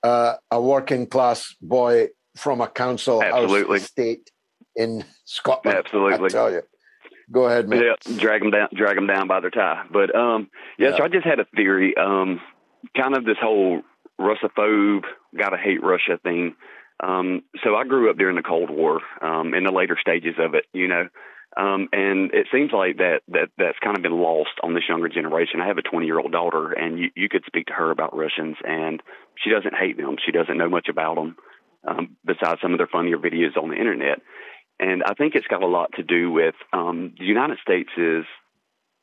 uh, 0.03 0.35
a 0.51 0.61
working 0.61 1.07
class 1.07 1.55
boy 1.61 2.07
from 2.35 2.61
a 2.61 2.67
council 2.67 3.21
Absolutely. 3.21 3.79
house 3.79 3.87
estate 3.87 4.31
in 4.75 5.03
Scotland. 5.25 5.77
Absolutely. 5.77 6.25
I 6.25 6.29
tell 6.29 6.51
you. 6.51 6.61
Go 7.31 7.45
ahead, 7.45 7.69
man. 7.69 7.83
Yeah, 7.83 8.15
drag 8.17 8.41
them 8.41 8.51
down, 8.51 8.69
drag 8.75 8.95
them 8.95 9.05
down 9.05 9.27
by 9.27 9.39
their 9.39 9.51
tie. 9.51 9.83
But 9.91 10.15
um, 10.15 10.49
yeah, 10.79 10.97
so 10.97 11.03
I 11.03 11.09
just 11.09 11.25
had 11.25 11.39
a 11.39 11.45
theory. 11.55 11.95
Um, 11.95 12.41
kind 12.97 13.15
of 13.15 13.23
this 13.23 13.37
whole 13.39 13.81
Russophobe, 14.19 15.03
gotta 15.37 15.57
hate 15.57 15.83
Russia 15.83 16.19
thing. 16.23 16.55
Um, 17.01 17.43
so 17.63 17.75
I 17.75 17.85
grew 17.85 18.09
up 18.09 18.17
during 18.17 18.35
the 18.35 18.41
Cold 18.41 18.69
War, 18.69 18.99
um, 19.21 19.53
in 19.53 19.63
the 19.63 19.71
later 19.71 19.97
stages 19.99 20.35
of 20.39 20.55
it, 20.55 20.65
you 20.73 20.87
know. 20.87 21.07
Um, 21.57 21.89
and 21.91 22.31
it 22.33 22.47
seems 22.53 22.71
like 22.71 22.97
that, 22.97 23.21
that 23.29 23.49
that's 23.57 23.79
kind 23.83 23.97
of 23.97 24.03
been 24.03 24.19
lost 24.19 24.51
on 24.61 24.75
this 24.75 24.83
younger 24.87 25.09
generation. 25.09 25.61
I 25.61 25.67
have 25.67 25.79
a 25.79 25.81
20 25.81 26.05
year 26.05 26.19
old 26.19 26.31
daughter, 26.31 26.71
and 26.73 26.99
you, 26.99 27.09
you 27.15 27.29
could 27.29 27.43
speak 27.47 27.67
to 27.67 27.73
her 27.73 27.91
about 27.91 28.15
Russians, 28.15 28.57
and 28.63 29.01
she 29.43 29.49
doesn't 29.49 29.73
hate 29.73 29.97
them. 29.97 30.17
She 30.23 30.31
doesn't 30.31 30.57
know 30.57 30.69
much 30.69 30.87
about 30.89 31.15
them, 31.15 31.35
um, 31.87 32.17
besides 32.23 32.61
some 32.61 32.73
of 32.73 32.77
their 32.77 32.87
funnier 32.87 33.17
videos 33.17 33.57
on 33.57 33.69
the 33.69 33.75
internet. 33.75 34.19
And 34.79 35.03
I 35.03 35.13
think 35.15 35.35
it's 35.35 35.47
got 35.47 35.63
a 35.63 35.67
lot 35.67 35.91
to 35.95 36.03
do 36.03 36.31
with 36.31 36.55
um, 36.71 37.13
the 37.19 37.25
United 37.25 37.57
States 37.61 37.89
is 37.97 38.25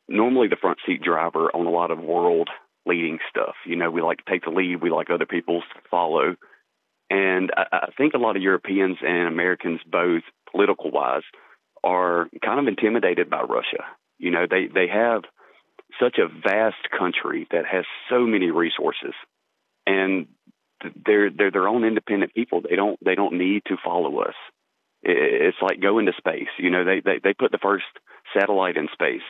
normally 0.09 0.49
the 0.49 0.57
front 0.57 0.79
seat 0.87 1.03
driver 1.03 1.51
on 1.55 1.67
a 1.67 1.71
lot 1.71 1.91
of 1.91 1.99
world 1.99 2.49
leading 2.87 3.19
stuff. 3.29 3.57
You 3.67 3.77
know, 3.77 3.91
we 3.91 4.01
like 4.01 4.19
to 4.19 4.31
take 4.31 4.45
the 4.45 4.51
lead, 4.51 4.81
we 4.81 4.91
like 4.91 5.11
other 5.11 5.27
people 5.27 5.61
to 5.61 5.81
follow. 5.91 6.37
And 7.11 7.51
I, 7.57 7.65
I 7.73 7.89
think 7.99 8.15
a 8.15 8.19
lot 8.19 8.37
of 8.37 8.43
Europeans 8.43 8.99
and 9.03 9.29
Americans, 9.29 9.81
both 9.87 10.23
political 10.51 10.91
wise, 10.91 11.23
are 11.87 12.29
kind 12.45 12.59
of 12.59 12.67
intimidated 12.67 13.31
by 13.31 13.43
Russia. 13.43 13.85
You 14.19 14.33
know, 14.33 14.47
they, 14.51 14.67
they 14.67 14.89
have 14.89 15.23
such 16.03 16.19
a 16.19 16.27
vast 16.29 16.91
country 16.99 17.47
that 17.53 17.65
has 17.65 17.85
so 18.11 18.27
many 18.27 18.51
resources 18.51 19.15
and 19.87 20.27
they're 21.07 21.31
they're 21.31 21.51
their 21.51 21.69
own 21.69 21.85
independent 21.85 22.35
people. 22.35 22.61
They 22.61 22.77
don't 22.77 22.99
they 23.05 23.15
don't 23.15 23.39
need 23.39 23.63
to 23.69 23.77
follow 23.83 24.19
us. 24.21 24.35
It's 25.03 25.57
like 25.63 25.81
going 25.81 26.07
to 26.07 26.13
space. 26.19 26.49
You 26.59 26.71
know, 26.71 26.85
they 26.85 27.01
they, 27.01 27.21
they 27.23 27.35
put 27.35 27.53
the 27.53 27.59
first 27.63 27.85
satellite 28.37 28.77
in 28.77 28.89
space. 28.93 29.25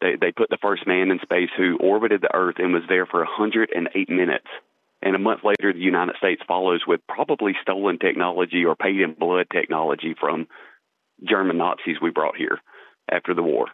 They 0.00 0.16
they 0.20 0.32
put 0.32 0.50
the 0.50 0.58
first 0.62 0.86
man 0.86 1.10
in 1.10 1.18
space 1.22 1.50
who 1.56 1.78
orbited 1.80 2.20
the 2.20 2.34
Earth 2.34 2.56
and 2.58 2.72
was 2.72 2.82
there 2.88 3.06
for 3.06 3.20
108 3.20 4.08
minutes. 4.08 4.46
And 5.02 5.14
a 5.14 5.18
month 5.18 5.40
later, 5.44 5.72
the 5.72 5.80
United 5.80 6.16
States 6.16 6.42
follows 6.48 6.82
with 6.86 7.00
probably 7.08 7.52
stolen 7.60 7.98
technology 7.98 8.64
or 8.64 8.76
paid 8.76 9.00
in 9.00 9.14
blood 9.14 9.46
technology 9.52 10.14
from 10.18 10.46
German 11.22 11.58
Nazis 11.58 11.96
we 12.00 12.10
brought 12.10 12.36
here 12.36 12.60
after 13.10 13.34
the 13.34 13.42
war. 13.42 13.66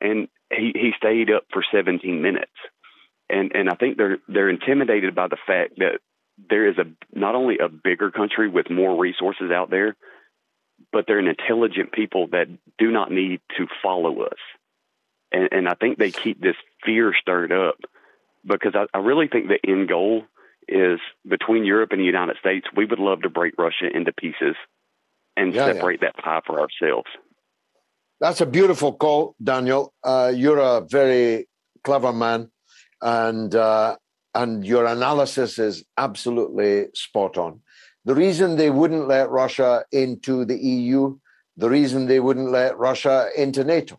And 0.00 0.28
he, 0.50 0.72
he 0.74 0.92
stayed 0.96 1.30
up 1.30 1.44
for 1.52 1.64
17 1.72 2.22
minutes. 2.22 2.52
And 3.28 3.50
and 3.54 3.68
I 3.68 3.74
think 3.74 3.96
they're 3.96 4.18
they're 4.28 4.48
intimidated 4.48 5.14
by 5.14 5.26
the 5.26 5.38
fact 5.46 5.78
that 5.78 5.98
there 6.50 6.68
is 6.68 6.76
a 6.78 6.84
not 7.12 7.34
only 7.34 7.58
a 7.58 7.68
bigger 7.68 8.10
country 8.10 8.48
with 8.48 8.70
more 8.70 8.96
resources 9.00 9.50
out 9.50 9.68
there, 9.68 9.96
but 10.92 11.06
they're 11.06 11.18
an 11.18 11.26
intelligent 11.26 11.92
people 11.92 12.28
that 12.28 12.46
do 12.78 12.90
not 12.92 13.10
need 13.10 13.40
to 13.56 13.66
follow 13.82 14.22
us. 14.22 14.38
And, 15.32 15.48
and 15.50 15.68
I 15.68 15.74
think 15.74 15.98
they 15.98 16.12
keep 16.12 16.40
this 16.40 16.56
fear 16.84 17.12
stirred 17.20 17.50
up 17.50 17.76
because 18.44 18.74
I, 18.76 18.86
I 18.96 19.00
really 19.00 19.26
think 19.26 19.48
the 19.48 19.58
end 19.68 19.88
goal 19.88 20.22
is 20.68 21.00
between 21.26 21.64
Europe 21.64 21.90
and 21.92 22.00
the 22.00 22.04
United 22.04 22.36
States. 22.38 22.66
We 22.76 22.84
would 22.84 22.98
love 22.98 23.22
to 23.22 23.30
break 23.30 23.54
Russia 23.58 23.88
into 23.92 24.12
pieces 24.12 24.54
and 25.36 25.54
Yeah, 25.54 25.66
yeah. 25.66 25.72
separate 25.74 26.00
that 26.00 26.16
pie 26.16 26.40
for 26.46 26.60
ourselves. 26.60 27.08
That's 28.20 28.40
a 28.40 28.46
beautiful 28.46 28.94
call, 28.94 29.34
Daniel. 29.42 29.92
Uh, 30.02 30.32
you're 30.34 30.58
a 30.58 30.80
very 30.80 31.48
clever 31.84 32.12
man, 32.12 32.50
and 33.02 33.54
uh, 33.54 33.96
and 34.34 34.66
your 34.66 34.86
analysis 34.86 35.58
is 35.58 35.84
absolutely 35.98 36.86
spot 36.94 37.36
on. 37.36 37.60
The 38.04 38.14
reason 38.14 38.56
they 38.56 38.70
wouldn't 38.70 39.08
let 39.08 39.30
Russia 39.30 39.84
into 39.92 40.44
the 40.44 40.56
EU, 40.56 41.18
the 41.56 41.68
reason 41.68 42.06
they 42.06 42.20
wouldn't 42.20 42.50
let 42.50 42.78
Russia 42.78 43.28
into 43.36 43.64
NATO, 43.64 43.98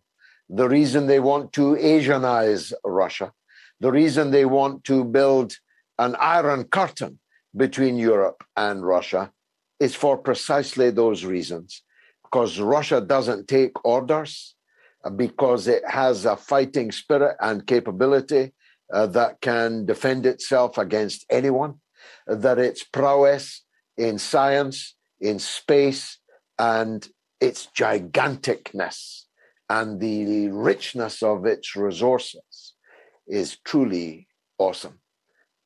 the 0.50 0.70
reason 0.70 1.08
they 1.08 1.20
want 1.20 1.54
to 1.54 1.76
Asianize 1.76 2.74
Russia, 2.86 3.34
the 3.80 3.92
reason 3.92 4.32
they 4.32 4.46
want 4.46 4.84
to 4.86 5.04
build 5.04 5.58
an 6.00 6.16
iron 6.20 6.64
curtain 6.64 7.20
between 7.56 7.98
Europe 7.98 8.44
and 8.56 8.86
Russia 8.86 9.32
is 9.80 9.96
for 9.96 10.18
precisely 10.18 10.90
those 10.92 11.26
reasons. 11.26 11.84
Because 12.24 12.60
Russia 12.60 13.00
doesn't 13.00 13.48
take 13.48 13.86
orders, 13.86 14.56
uh, 15.04 15.10
because 15.10 15.68
it 15.68 15.88
has 15.88 16.26
a 16.26 16.36
fighting 16.36 16.92
spirit 16.92 17.38
and 17.40 17.66
capability 17.66 18.54
uh, 18.94 19.06
that 19.08 19.40
can 19.42 19.86
defend 19.86 20.26
itself 20.26 20.78
against 20.78 21.26
anyone, 21.30 21.76
that 22.26 22.60
its 22.60 22.84
prowess 22.84 23.64
in 23.98 24.18
science, 24.18 24.96
in 25.22 25.40
space, 25.40 26.20
and 26.60 27.08
its 27.40 27.68
giganticness 27.78 29.24
and 29.70 30.00
the 30.00 30.50
richness 30.50 31.22
of 31.22 31.46
its 31.46 31.76
resources 31.76 32.74
is 33.28 33.58
truly 33.66 34.28
awesome. 34.58 35.00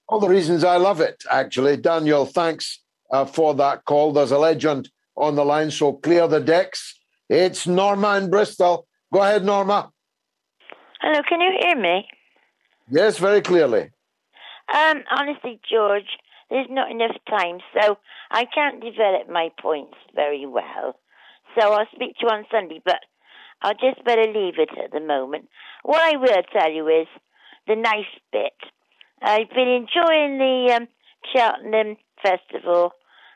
All 0.10 0.20
the 0.20 0.30
reasons 0.30 0.64
I 0.64 0.78
love 0.78 1.00
it, 1.00 1.24
actually. 1.30 1.78
Daniel, 1.78 2.26
thanks 2.26 2.81
uh, 3.12 3.26
for 3.26 3.54
that 3.56 3.86
call. 3.86 4.14
There's 4.14 4.32
a 4.32 4.38
legend 4.38 4.90
on 5.16 5.36
the 5.36 5.46
line, 5.46 5.72
so 5.72 5.94
clear 5.94 6.28
the 6.28 6.40
decks. 6.40 7.00
It's 7.30 7.68
Norma 7.68 8.18
in 8.18 8.30
Bristol. 8.30 8.88
Go 9.14 9.22
ahead, 9.22 9.46
Norma. 9.46 9.92
Hello, 11.02 11.22
can 11.28 11.42
you 11.42 11.52
hear 11.62 11.76
me? 11.76 12.08
Yes, 12.90 13.18
very 13.18 13.42
clearly. 13.42 13.90
Um, 14.74 15.04
honestly, 15.10 15.60
George, 15.70 16.18
there's 16.50 16.68
not 16.70 16.92
enough 16.92 17.16
time, 17.30 17.60
so 17.74 17.98
I 18.30 18.46
can't 18.46 18.84
develop 18.84 19.30
my 19.30 19.50
points 19.62 19.96
very 20.16 20.46
well. 20.46 20.96
So 21.58 21.74
I'll 21.74 21.88
speak 21.94 22.16
to 22.18 22.26
you 22.26 22.28
on 22.30 22.46
Sunday, 22.52 22.82
but 22.86 23.00
I'll 23.62 23.74
just 23.74 24.04
better 24.06 24.24
leave 24.24 24.58
it 24.58 24.70
at 24.84 24.92
the 24.92 25.00
moment. 25.00 25.50
What 25.84 26.02
I 26.02 26.18
will 26.18 26.44
tell 26.54 26.72
you 26.72 26.88
is 26.88 27.08
the 27.68 27.76
nice 27.76 28.06
bit. 28.32 28.54
I've 29.22 29.50
been 29.50 29.68
enjoying 29.68 30.38
the 30.38 30.74
um, 30.76 30.88
Cheltenham 31.34 31.98
Festival 32.22 32.94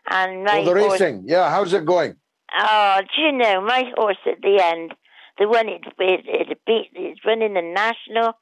and 0.10 0.44
my 0.44 0.60
oh, 0.60 0.66
the 0.66 0.80
horse- 0.80 1.00
racing. 1.00 1.24
Yeah, 1.28 1.50
how's 1.50 1.74
it 1.74 1.86
going? 1.86 2.16
Oh, 2.58 3.02
do 3.16 3.22
you 3.22 3.32
know 3.32 3.62
my 3.62 3.84
horse 3.96 4.18
at 4.26 4.42
the 4.42 4.62
end? 4.62 4.94
The 5.38 5.48
one 5.48 5.68
it 5.68 5.82
it, 6.00 6.50
it 6.52 6.60
beat 6.66 6.90
it's 6.94 7.26
running 7.26 7.54
the 7.56 7.62
national 7.62 8.34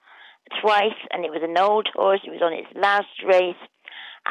twice, 0.61 0.99
and 1.11 1.25
it 1.25 1.31
was 1.31 1.41
an 1.43 1.57
old 1.57 1.87
horse. 1.95 2.21
It 2.25 2.29
was 2.31 2.41
on 2.41 2.53
its 2.53 2.67
last 2.75 3.07
race, 3.25 3.55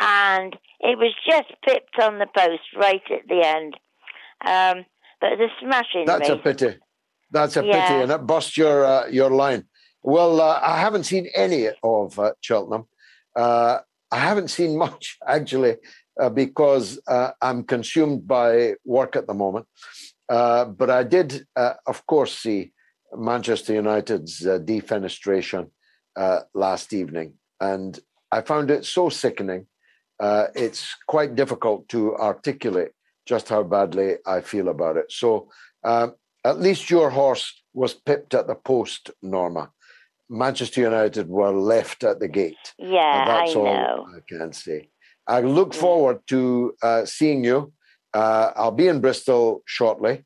and 0.00 0.54
it 0.80 0.98
was 0.98 1.12
just 1.28 1.48
pipped 1.66 1.98
on 2.00 2.18
the 2.18 2.26
post 2.26 2.62
right 2.76 3.02
at 3.10 3.26
the 3.28 3.42
end. 3.44 3.74
Um, 4.44 4.84
but 5.20 5.30
the 5.38 5.48
smashing 5.60 6.04
That's 6.06 6.28
a 6.28 6.36
pity. 6.36 6.76
That's 7.30 7.56
a 7.56 7.64
Yeah. 7.64 7.88
pity, 7.88 8.02
and 8.02 8.12
it 8.12 8.26
bust 8.26 8.56
your 8.56 8.84
uh, 8.84 9.06
your 9.06 9.30
line. 9.30 9.64
Well, 10.02 10.40
uh, 10.40 10.60
I 10.62 10.78
haven't 10.78 11.04
seen 11.04 11.28
any 11.34 11.68
of 11.82 12.18
uh, 12.18 12.32
Cheltenham. 12.40 12.86
Uh, 13.34 13.78
I 14.10 14.18
haven't 14.18 14.48
seen 14.48 14.76
much 14.84 15.18
actually 15.26 15.76
uh, 16.20 16.28
because 16.28 17.00
uh, 17.06 17.30
I'm 17.40 17.64
consumed 17.64 18.26
by 18.26 18.74
work 18.84 19.16
at 19.16 19.26
the 19.26 19.34
moment. 19.34 19.66
Uh, 20.28 20.64
but 20.66 20.90
I 20.90 21.02
did, 21.04 21.46
uh, 21.56 21.74
of 21.86 22.06
course, 22.06 22.36
see 22.36 22.72
Manchester 23.14 23.74
United's 23.74 24.46
uh, 24.46 24.58
defenestration 24.58 25.70
uh, 26.16 26.40
last 26.54 26.92
evening, 26.92 27.34
and 27.60 27.98
I 28.30 28.40
found 28.40 28.70
it 28.70 28.84
so 28.84 29.08
sickening. 29.08 29.66
Uh, 30.20 30.46
it's 30.54 30.94
quite 31.06 31.34
difficult 31.34 31.88
to 31.88 32.16
articulate 32.16 32.92
just 33.26 33.48
how 33.48 33.62
badly 33.62 34.16
I 34.26 34.40
feel 34.40 34.68
about 34.68 34.96
it. 34.96 35.10
So. 35.10 35.48
At 36.44 36.58
least 36.58 36.90
your 36.90 37.10
horse 37.10 37.62
was 37.72 37.94
pipped 37.94 38.34
at 38.34 38.48
the 38.48 38.56
post, 38.56 39.10
Norma. 39.22 39.70
Manchester 40.28 40.80
United 40.80 41.28
were 41.28 41.52
left 41.52 42.02
at 42.04 42.18
the 42.18 42.28
gate. 42.28 42.74
Yeah, 42.78 43.24
that's 43.24 43.54
I 43.54 43.58
all 43.58 43.64
know. 43.64 44.06
I 44.16 44.20
can 44.28 44.52
say. 44.52 44.88
I 45.26 45.40
look 45.40 45.74
forward 45.74 46.20
to 46.28 46.74
uh, 46.82 47.04
seeing 47.04 47.44
you. 47.44 47.72
Uh, 48.12 48.52
I'll 48.56 48.72
be 48.72 48.88
in 48.88 49.00
Bristol 49.00 49.62
shortly. 49.66 50.24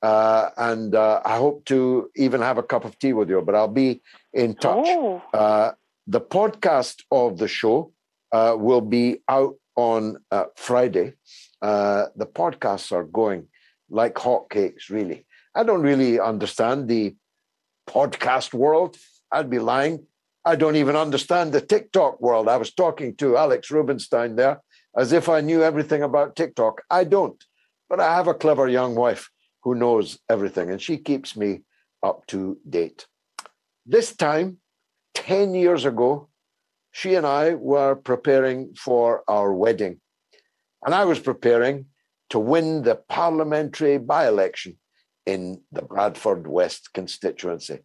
Uh, 0.00 0.50
and 0.56 0.94
uh, 0.94 1.20
I 1.24 1.36
hope 1.36 1.64
to 1.66 2.10
even 2.16 2.40
have 2.40 2.58
a 2.58 2.62
cup 2.62 2.84
of 2.84 2.98
tea 2.98 3.12
with 3.12 3.28
you, 3.28 3.42
but 3.42 3.54
I'll 3.54 3.68
be 3.68 4.00
in 4.32 4.54
touch. 4.54 4.86
Oh. 4.88 5.22
Uh, 5.34 5.72
the 6.06 6.20
podcast 6.20 7.02
of 7.10 7.38
the 7.38 7.48
show 7.48 7.92
uh, 8.32 8.54
will 8.56 8.80
be 8.80 9.22
out 9.28 9.56
on 9.76 10.18
uh, 10.30 10.44
Friday. 10.56 11.14
Uh, 11.60 12.06
the 12.16 12.26
podcasts 12.26 12.92
are 12.92 13.04
going 13.04 13.48
like 13.90 14.14
hotcakes, 14.14 14.90
really. 14.90 15.26
I 15.54 15.64
don't 15.64 15.82
really 15.82 16.20
understand 16.20 16.88
the 16.88 17.16
podcast 17.88 18.54
world. 18.54 18.96
I'd 19.32 19.50
be 19.50 19.58
lying. 19.58 20.06
I 20.44 20.56
don't 20.56 20.76
even 20.76 20.96
understand 20.96 21.52
the 21.52 21.60
TikTok 21.60 22.20
world. 22.20 22.48
I 22.48 22.56
was 22.56 22.72
talking 22.72 23.14
to 23.16 23.36
Alex 23.36 23.70
Rubinstein 23.70 24.36
there 24.36 24.62
as 24.96 25.12
if 25.12 25.28
I 25.28 25.40
knew 25.40 25.62
everything 25.62 26.02
about 26.02 26.36
TikTok. 26.36 26.82
I 26.90 27.04
don't, 27.04 27.42
but 27.88 28.00
I 28.00 28.14
have 28.14 28.28
a 28.28 28.34
clever 28.34 28.68
young 28.68 28.94
wife 28.94 29.30
who 29.62 29.74
knows 29.74 30.18
everything, 30.30 30.70
and 30.70 30.80
she 30.80 30.96
keeps 30.96 31.36
me 31.36 31.62
up 32.02 32.26
to 32.28 32.58
date. 32.68 33.06
This 33.84 34.14
time, 34.14 34.58
10 35.14 35.54
years 35.54 35.84
ago, 35.84 36.28
she 36.92 37.14
and 37.14 37.26
I 37.26 37.54
were 37.54 37.96
preparing 37.96 38.74
for 38.74 39.22
our 39.28 39.52
wedding, 39.52 40.00
and 40.84 40.94
I 40.94 41.04
was 41.04 41.18
preparing 41.18 41.86
to 42.30 42.38
win 42.38 42.82
the 42.82 42.94
parliamentary 42.94 43.98
by 43.98 44.28
election 44.28 44.78
in 45.26 45.62
the 45.72 45.82
Bradford 45.82 46.46
West 46.46 46.92
constituency. 46.94 47.80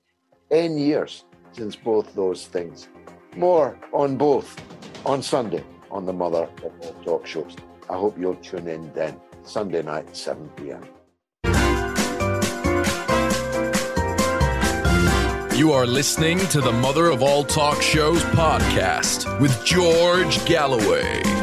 10 0.51 0.77
years 0.77 1.25
since 1.53 1.75
both 1.75 2.13
those 2.13 2.47
things. 2.47 2.89
More 3.35 3.77
on 3.91 4.17
both 4.17 4.59
on 5.05 5.21
Sunday 5.21 5.63
on 5.89 6.05
the 6.05 6.13
Mother 6.13 6.49
of 6.63 6.73
All 6.81 6.93
Talk 7.05 7.25
Shows. 7.25 7.55
I 7.89 7.93
hope 7.93 8.17
you'll 8.17 8.35
tune 8.35 8.67
in 8.67 8.91
then, 8.93 9.19
Sunday 9.43 9.81
night, 9.81 10.15
7 10.15 10.49
p.m. 10.55 10.83
You 15.55 15.71
are 15.71 15.85
listening 15.85 16.39
to 16.47 16.61
the 16.61 16.71
Mother 16.71 17.07
of 17.07 17.21
All 17.21 17.43
Talk 17.43 17.81
Shows 17.81 18.23
podcast 18.23 19.39
with 19.39 19.63
George 19.63 20.43
Galloway. 20.45 21.42